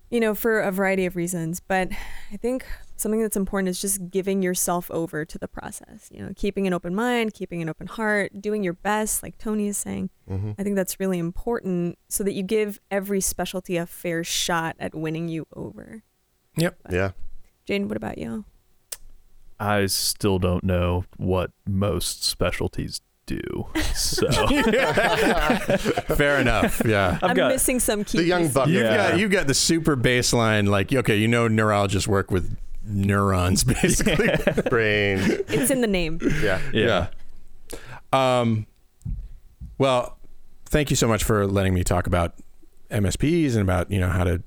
you 0.09 0.21
know, 0.21 0.35
for 0.37 0.61
a 0.61 0.71
variety 0.71 1.05
of 1.05 1.17
reasons, 1.17 1.59
but 1.61 1.89
I 2.33 2.37
think 2.37 2.65
something 2.97 3.21
that's 3.21 3.37
important 3.37 3.69
is 3.69 3.81
just 3.81 4.11
giving 4.11 4.43
yourself 4.43 4.91
over 4.91 5.25
to 5.25 5.39
the 5.39 5.49
process. 5.49 6.09
You 6.13 6.23
know, 6.25 6.33
keeping 6.37 6.67
an 6.67 6.73
open 6.73 6.95
mind, 6.95 7.35
keeping 7.35 7.63
an 7.63 7.69
open 7.69 7.87
heart, 7.87 8.41
doing 8.41 8.63
your 8.63 8.73
best 8.73 9.23
like 9.23 9.39
Tony 9.39 9.69
is 9.69 9.77
saying. 9.79 10.11
Mm-hmm. 10.31 10.53
I 10.59 10.63
think 10.63 10.77
that's 10.77 10.99
really 10.99 11.19
important 11.19 11.99
so 12.09 12.25
that 12.25 12.33
you 12.33 12.43
give 12.43 12.81
every 12.91 13.21
specialty 13.21 13.77
a 13.77 13.87
fair 13.87 14.25
shot 14.25 14.77
at 14.81 14.95
winning 14.95 15.29
you 15.29 15.47
over. 15.55 16.03
Yep. 16.57 16.77
Yeah. 16.91 17.11
Jane, 17.67 17.89
what 17.89 17.97
about 17.97 18.19
you? 18.19 18.45
I 19.59 19.87
still 19.87 20.39
don't 20.39 20.65
know 20.65 21.05
what 21.17 21.51
most 21.67 22.23
specialties 22.25 23.01
do. 23.27 23.67
So 23.95 24.27
Fair 26.15 26.39
enough. 26.41 26.83
Yeah. 26.85 27.19
I've 27.23 27.31
I'm 27.31 27.37
got 27.37 27.53
missing 27.53 27.81
some 27.81 28.05
key 28.05 28.19
The 28.19 28.25
young 28.25 28.41
pieces. 28.43 28.55
buck. 28.55 28.69
You've 28.69 28.83
Yeah. 28.83 29.11
got 29.11 29.19
you 29.19 29.29
got 29.29 29.47
the 29.47 29.55
super 29.55 29.97
baseline 29.97 30.69
like 30.69 30.93
okay, 30.93 31.17
you 31.17 31.27
know 31.29 31.49
neurologists 31.49 32.07
work 32.07 32.31
with 32.31 32.57
neurons 32.87 33.65
basically. 33.83 34.29
brain. 34.71 35.19
It's 35.49 35.71
in 35.71 35.81
the 35.81 35.87
name. 35.87 36.19
Yeah. 36.43 36.61
yeah. 36.73 37.09
Um, 38.13 38.67
well, 39.79 40.19
thank 40.67 40.91
you 40.91 40.97
so 40.97 41.09
much 41.09 41.25
for 41.25 41.47
letting 41.47 41.75
me 41.75 41.85
talk 41.85 42.07
about 42.07 42.35
MSPs 42.91 43.53
and 43.53 43.63
about 43.63 43.91
you 43.91 43.99
know 44.01 44.09
how 44.09 44.25
to 44.25 44.43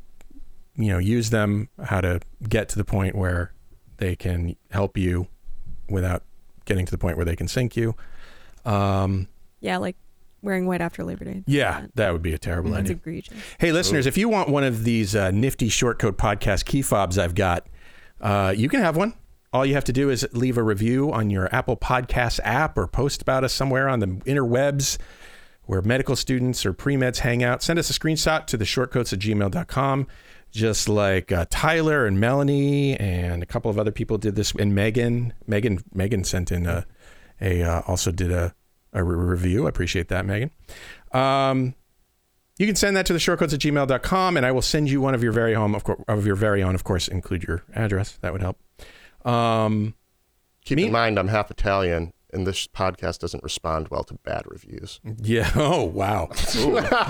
you 0.75 0.87
know 0.89 0.97
use 0.97 1.29
them, 1.29 1.69
how 1.83 2.01
to 2.01 2.19
get 2.47 2.69
to 2.69 2.77
the 2.77 2.85
point 2.85 3.15
where 3.15 3.51
they 3.97 4.15
can 4.15 4.55
help 4.71 4.97
you 4.97 5.27
without 5.89 6.23
getting 6.65 6.85
to 6.85 6.91
the 6.91 6.97
point 6.97 7.17
where 7.17 7.25
they 7.25 7.35
can 7.35 7.47
sink 7.47 7.75
you. 7.75 7.95
Um, 8.65 9.27
Yeah, 9.59 9.77
like 9.77 9.95
wearing 10.41 10.65
white 10.67 10.79
after 10.81 11.03
Labor 11.03 11.25
Day. 11.25 11.43
yeah, 11.47 11.87
that 11.95 12.13
would 12.13 12.21
be 12.21 12.33
a 12.33 12.37
terrible 12.37 12.71
That's 12.71 12.81
idea. 12.85 12.95
egregious. 12.95 13.33
Hey, 13.59 13.71
listeners, 13.73 14.05
if 14.05 14.17
you 14.17 14.29
want 14.29 14.47
one 14.49 14.63
of 14.63 14.83
these 14.85 15.15
uh, 15.15 15.31
nifty 15.31 15.67
Short 15.67 15.99
Coat 15.99 16.17
podcast 16.17 16.63
key 16.65 16.81
fobs 16.81 17.17
I've 17.17 17.35
got, 17.35 17.67
uh, 18.21 18.53
you 18.55 18.69
can 18.69 18.81
have 18.81 18.95
one. 18.95 19.13
All 19.51 19.65
you 19.65 19.73
have 19.73 19.85
to 19.85 19.93
do 19.93 20.09
is 20.09 20.27
leave 20.31 20.57
a 20.57 20.63
review 20.63 21.11
on 21.11 21.29
your 21.29 21.53
Apple 21.53 21.75
Podcast 21.75 22.39
app 22.43 22.77
or 22.77 22.87
post 22.87 23.21
about 23.21 23.43
us 23.43 23.51
somewhere 23.51 23.89
on 23.89 23.99
the 23.99 24.07
interwebs 24.07 24.99
where 25.63 25.81
medical 25.81 26.15
students 26.15 26.65
or 26.65 26.73
pre-meds 26.73 27.19
hang 27.19 27.43
out. 27.43 27.61
Send 27.61 27.77
us 27.77 27.89
a 27.89 27.93
screenshot 27.93 28.47
to 28.47 28.57
the 28.57 28.65
shortcoats 28.65 29.13
at 29.13 29.19
gmail.com. 29.19 30.07
Just 30.51 30.89
like 30.89 31.31
uh, 31.31 31.45
Tyler 31.51 32.07
and 32.07 32.19
Melanie 32.19 32.97
and 32.97 33.43
a 33.43 33.45
couple 33.45 33.69
of 33.69 33.77
other 33.77 33.91
people 33.91 34.17
did 34.17 34.35
this, 34.35 34.51
and 34.53 34.73
Meghan, 34.73 35.31
Meghan, 35.47 35.83
Meghan 35.95 36.25
sent 36.25 36.51
in 36.51 36.65
a, 36.65 36.87
a 37.39 37.61
uh, 37.61 37.81
also 37.85 38.11
did 38.11 38.31
a, 38.31 38.55
a 38.91 39.03
re- 39.03 39.15
review. 39.15 39.67
I 39.67 39.69
appreciate 39.69 40.07
that, 40.07 40.25
Meghan. 40.25 40.49
Um, 41.15 41.75
you 42.59 42.67
can 42.67 42.75
send 42.75 42.95
that 42.97 43.07
to 43.07 43.13
the 43.13 43.19
shortcoats 43.19 43.53
at 43.53 43.61
gmail.com 43.61 44.37
and 44.37 44.45
I 44.45 44.51
will 44.51 44.61
send 44.61 44.89
you 44.91 45.01
one 45.01 45.15
of 45.15 45.23
your 45.23 45.31
very 45.31 45.53
home, 45.55 45.73
of 45.73 45.83
course, 45.83 45.99
of 46.07 46.27
your 46.27 46.35
very 46.35 46.61
own, 46.61 46.75
of 46.75 46.83
course, 46.83 47.07
include 47.07 47.43
your 47.43 47.63
address. 47.73 48.19
That 48.21 48.33
would 48.33 48.41
help. 48.41 48.59
Um, 49.25 49.95
Keep 50.65 50.75
Me- 50.75 50.85
in 50.85 50.91
mind, 50.91 51.17
I'm 51.17 51.29
half 51.29 51.49
Italian, 51.49 52.13
and 52.33 52.45
this 52.45 52.67
podcast 52.67 53.19
doesn't 53.19 53.43
respond 53.43 53.87
well 53.89 54.03
to 54.05 54.13
bad 54.23 54.43
reviews. 54.45 54.99
Yeah. 55.21 55.49
Oh, 55.55 55.83
wow. 55.83 56.27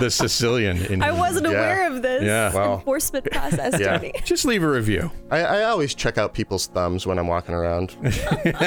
the 0.00 0.10
Sicilian 0.10 0.78
in 0.86 1.02
I 1.02 1.12
wasn't 1.12 1.46
Yeah. 1.46 1.52
aware 1.52 1.92
of 1.92 2.02
this 2.02 2.22
Yeah. 2.24 2.52
Wow. 2.52 2.74
enforcement 2.74 3.24
process, 3.32 3.78
Yeah. 3.78 3.96
Tony. 3.98 4.12
Just 4.24 4.44
leave 4.44 4.62
a 4.62 4.68
review. 4.68 5.10
I, 5.30 5.38
I 5.40 5.62
always 5.64 5.94
check 5.94 6.18
out 6.18 6.34
people's 6.34 6.66
thumbs 6.66 7.06
when 7.06 7.18
I'm 7.18 7.26
walking 7.28 7.54
around, 7.54 7.90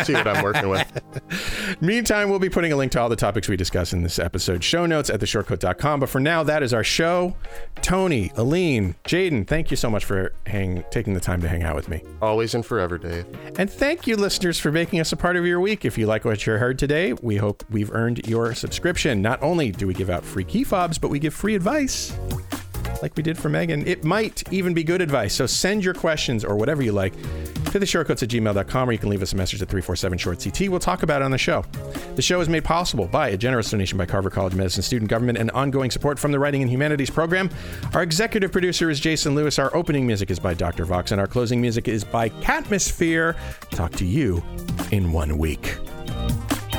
see 0.06 0.14
what 0.14 0.28
I'm 0.28 0.44
working 0.44 0.70
with. 0.70 1.02
Meantime, 1.82 2.30
we'll 2.30 2.40
be 2.40 2.50
putting 2.50 2.72
a 2.72 2.76
link 2.76 2.92
to 2.94 3.02
all 3.02 3.10
the 3.10 3.16
topics 3.16 3.48
we 3.50 3.58
discuss 3.58 3.94
in 3.94 4.04
this 4.04 4.20
episode 4.20 4.64
show 4.64 4.86
notes 4.86 5.10
at 5.10 5.20
theshortcoat.com. 5.20 6.00
But 6.00 6.10
for 6.10 6.20
now, 6.20 6.44
that 6.44 6.64
is 6.64 6.74
our 6.74 6.84
show. 6.84 7.36
Tony, 7.82 8.32
Aline, 8.36 8.96
Jayden, 9.06 9.48
thank 9.48 9.70
you 9.72 9.78
so 9.78 9.90
much 9.90 10.06
for 10.06 10.34
hang, 10.46 10.84
taking 10.92 11.14
the 11.14 11.20
time 11.20 11.42
to 11.42 11.48
hang 11.50 11.64
out 11.64 11.76
with 11.76 11.90
me. 11.90 12.04
Always 12.22 12.54
and 12.56 12.66
forever, 12.66 12.98
Dave. 12.98 13.26
And 13.58 13.70
thank 13.70 14.08
you, 14.08 14.16
listeners, 14.16 14.60
for 14.60 14.72
making 14.72 15.00
us 15.00 15.12
a 15.12 15.18
part 15.18 15.36
of 15.36 15.46
your 15.46 15.60
week. 15.60 15.86
If 15.86 15.98
you 15.98 16.06
like 16.08 16.26
what 16.26 16.43
you 16.48 16.54
heard 16.54 16.80
today, 16.80 17.14
we 17.14 17.38
hope 17.38 17.64
we've 17.70 17.92
earned 17.92 18.28
your 18.28 18.54
subscription. 18.54 19.22
Not 19.22 19.42
only 19.42 19.72
do 19.72 19.88
we 19.88 19.94
give 19.94 20.10
out 20.10 20.24
free 20.24 20.44
key 20.44 20.64
fobs, 20.64 20.98
but 20.98 21.10
we 21.10 21.20
give 21.20 21.34
free 21.34 21.56
advice. 21.56 22.18
Like 23.02 23.16
we 23.18 23.24
did 23.24 23.38
for 23.38 23.50
Meghan. 23.50 23.86
It 23.86 24.04
might 24.04 24.52
even 24.52 24.74
be 24.74 24.84
good 24.84 25.02
advice. 25.02 25.34
So 25.34 25.46
send 25.46 25.84
your 25.84 25.94
questions 25.94 26.44
or 26.46 26.56
whatever 26.56 26.82
you 26.82 26.92
like 26.92 27.14
to 27.72 27.80
the 27.80 27.86
shortcoats 27.86 28.24
at 28.24 28.30
gmail.com 28.30 28.90
or 28.90 28.92
you 28.92 28.98
can 28.98 29.10
leave 29.10 29.22
us 29.22 29.34
a 29.34 29.36
message 29.36 29.62
at 29.62 29.68
347 29.68 30.18
short 30.18 30.40
CT. 30.44 30.70
We'll 30.70 30.80
talk 30.80 31.04
about 31.04 31.22
it 31.22 31.26
on 31.26 31.32
the 31.32 31.38
show. 31.38 31.66
The 32.16 32.22
show 32.22 32.40
is 32.40 32.48
made 32.48 32.64
possible 32.64 33.08
by 33.08 33.30
a 33.30 33.38
generous 33.38 33.70
donation 33.72 33.98
by 33.98 34.06
Carver 34.06 34.30
College 34.30 34.54
of 34.54 34.58
Medicine 34.58 34.84
student 34.84 35.10
government 35.10 35.38
and 35.38 35.50
ongoing 35.52 35.92
support 35.92 36.20
from 36.20 36.32
the 36.32 36.40
Writing 36.40 36.62
and 36.62 36.70
Humanities 36.70 37.10
program. 37.10 37.50
Our 37.94 38.04
executive 38.04 38.52
producer 38.52 38.90
is 38.90 39.00
Jason 39.00 39.36
Lewis. 39.36 39.60
Our 39.60 39.76
opening 39.76 40.06
music 40.06 40.30
is 40.32 40.40
by 40.40 40.54
Dr. 40.54 40.86
Vox 40.86 41.12
and 41.12 41.20
our 41.20 41.28
closing 41.28 41.60
music 41.60 41.88
is 41.88 42.04
by 42.04 42.30
Catmosphere. 42.30 43.36
Talk 43.72 43.92
to 43.94 44.06
you 44.06 44.44
in 44.92 45.12
one 45.12 45.38
week. 45.38 45.78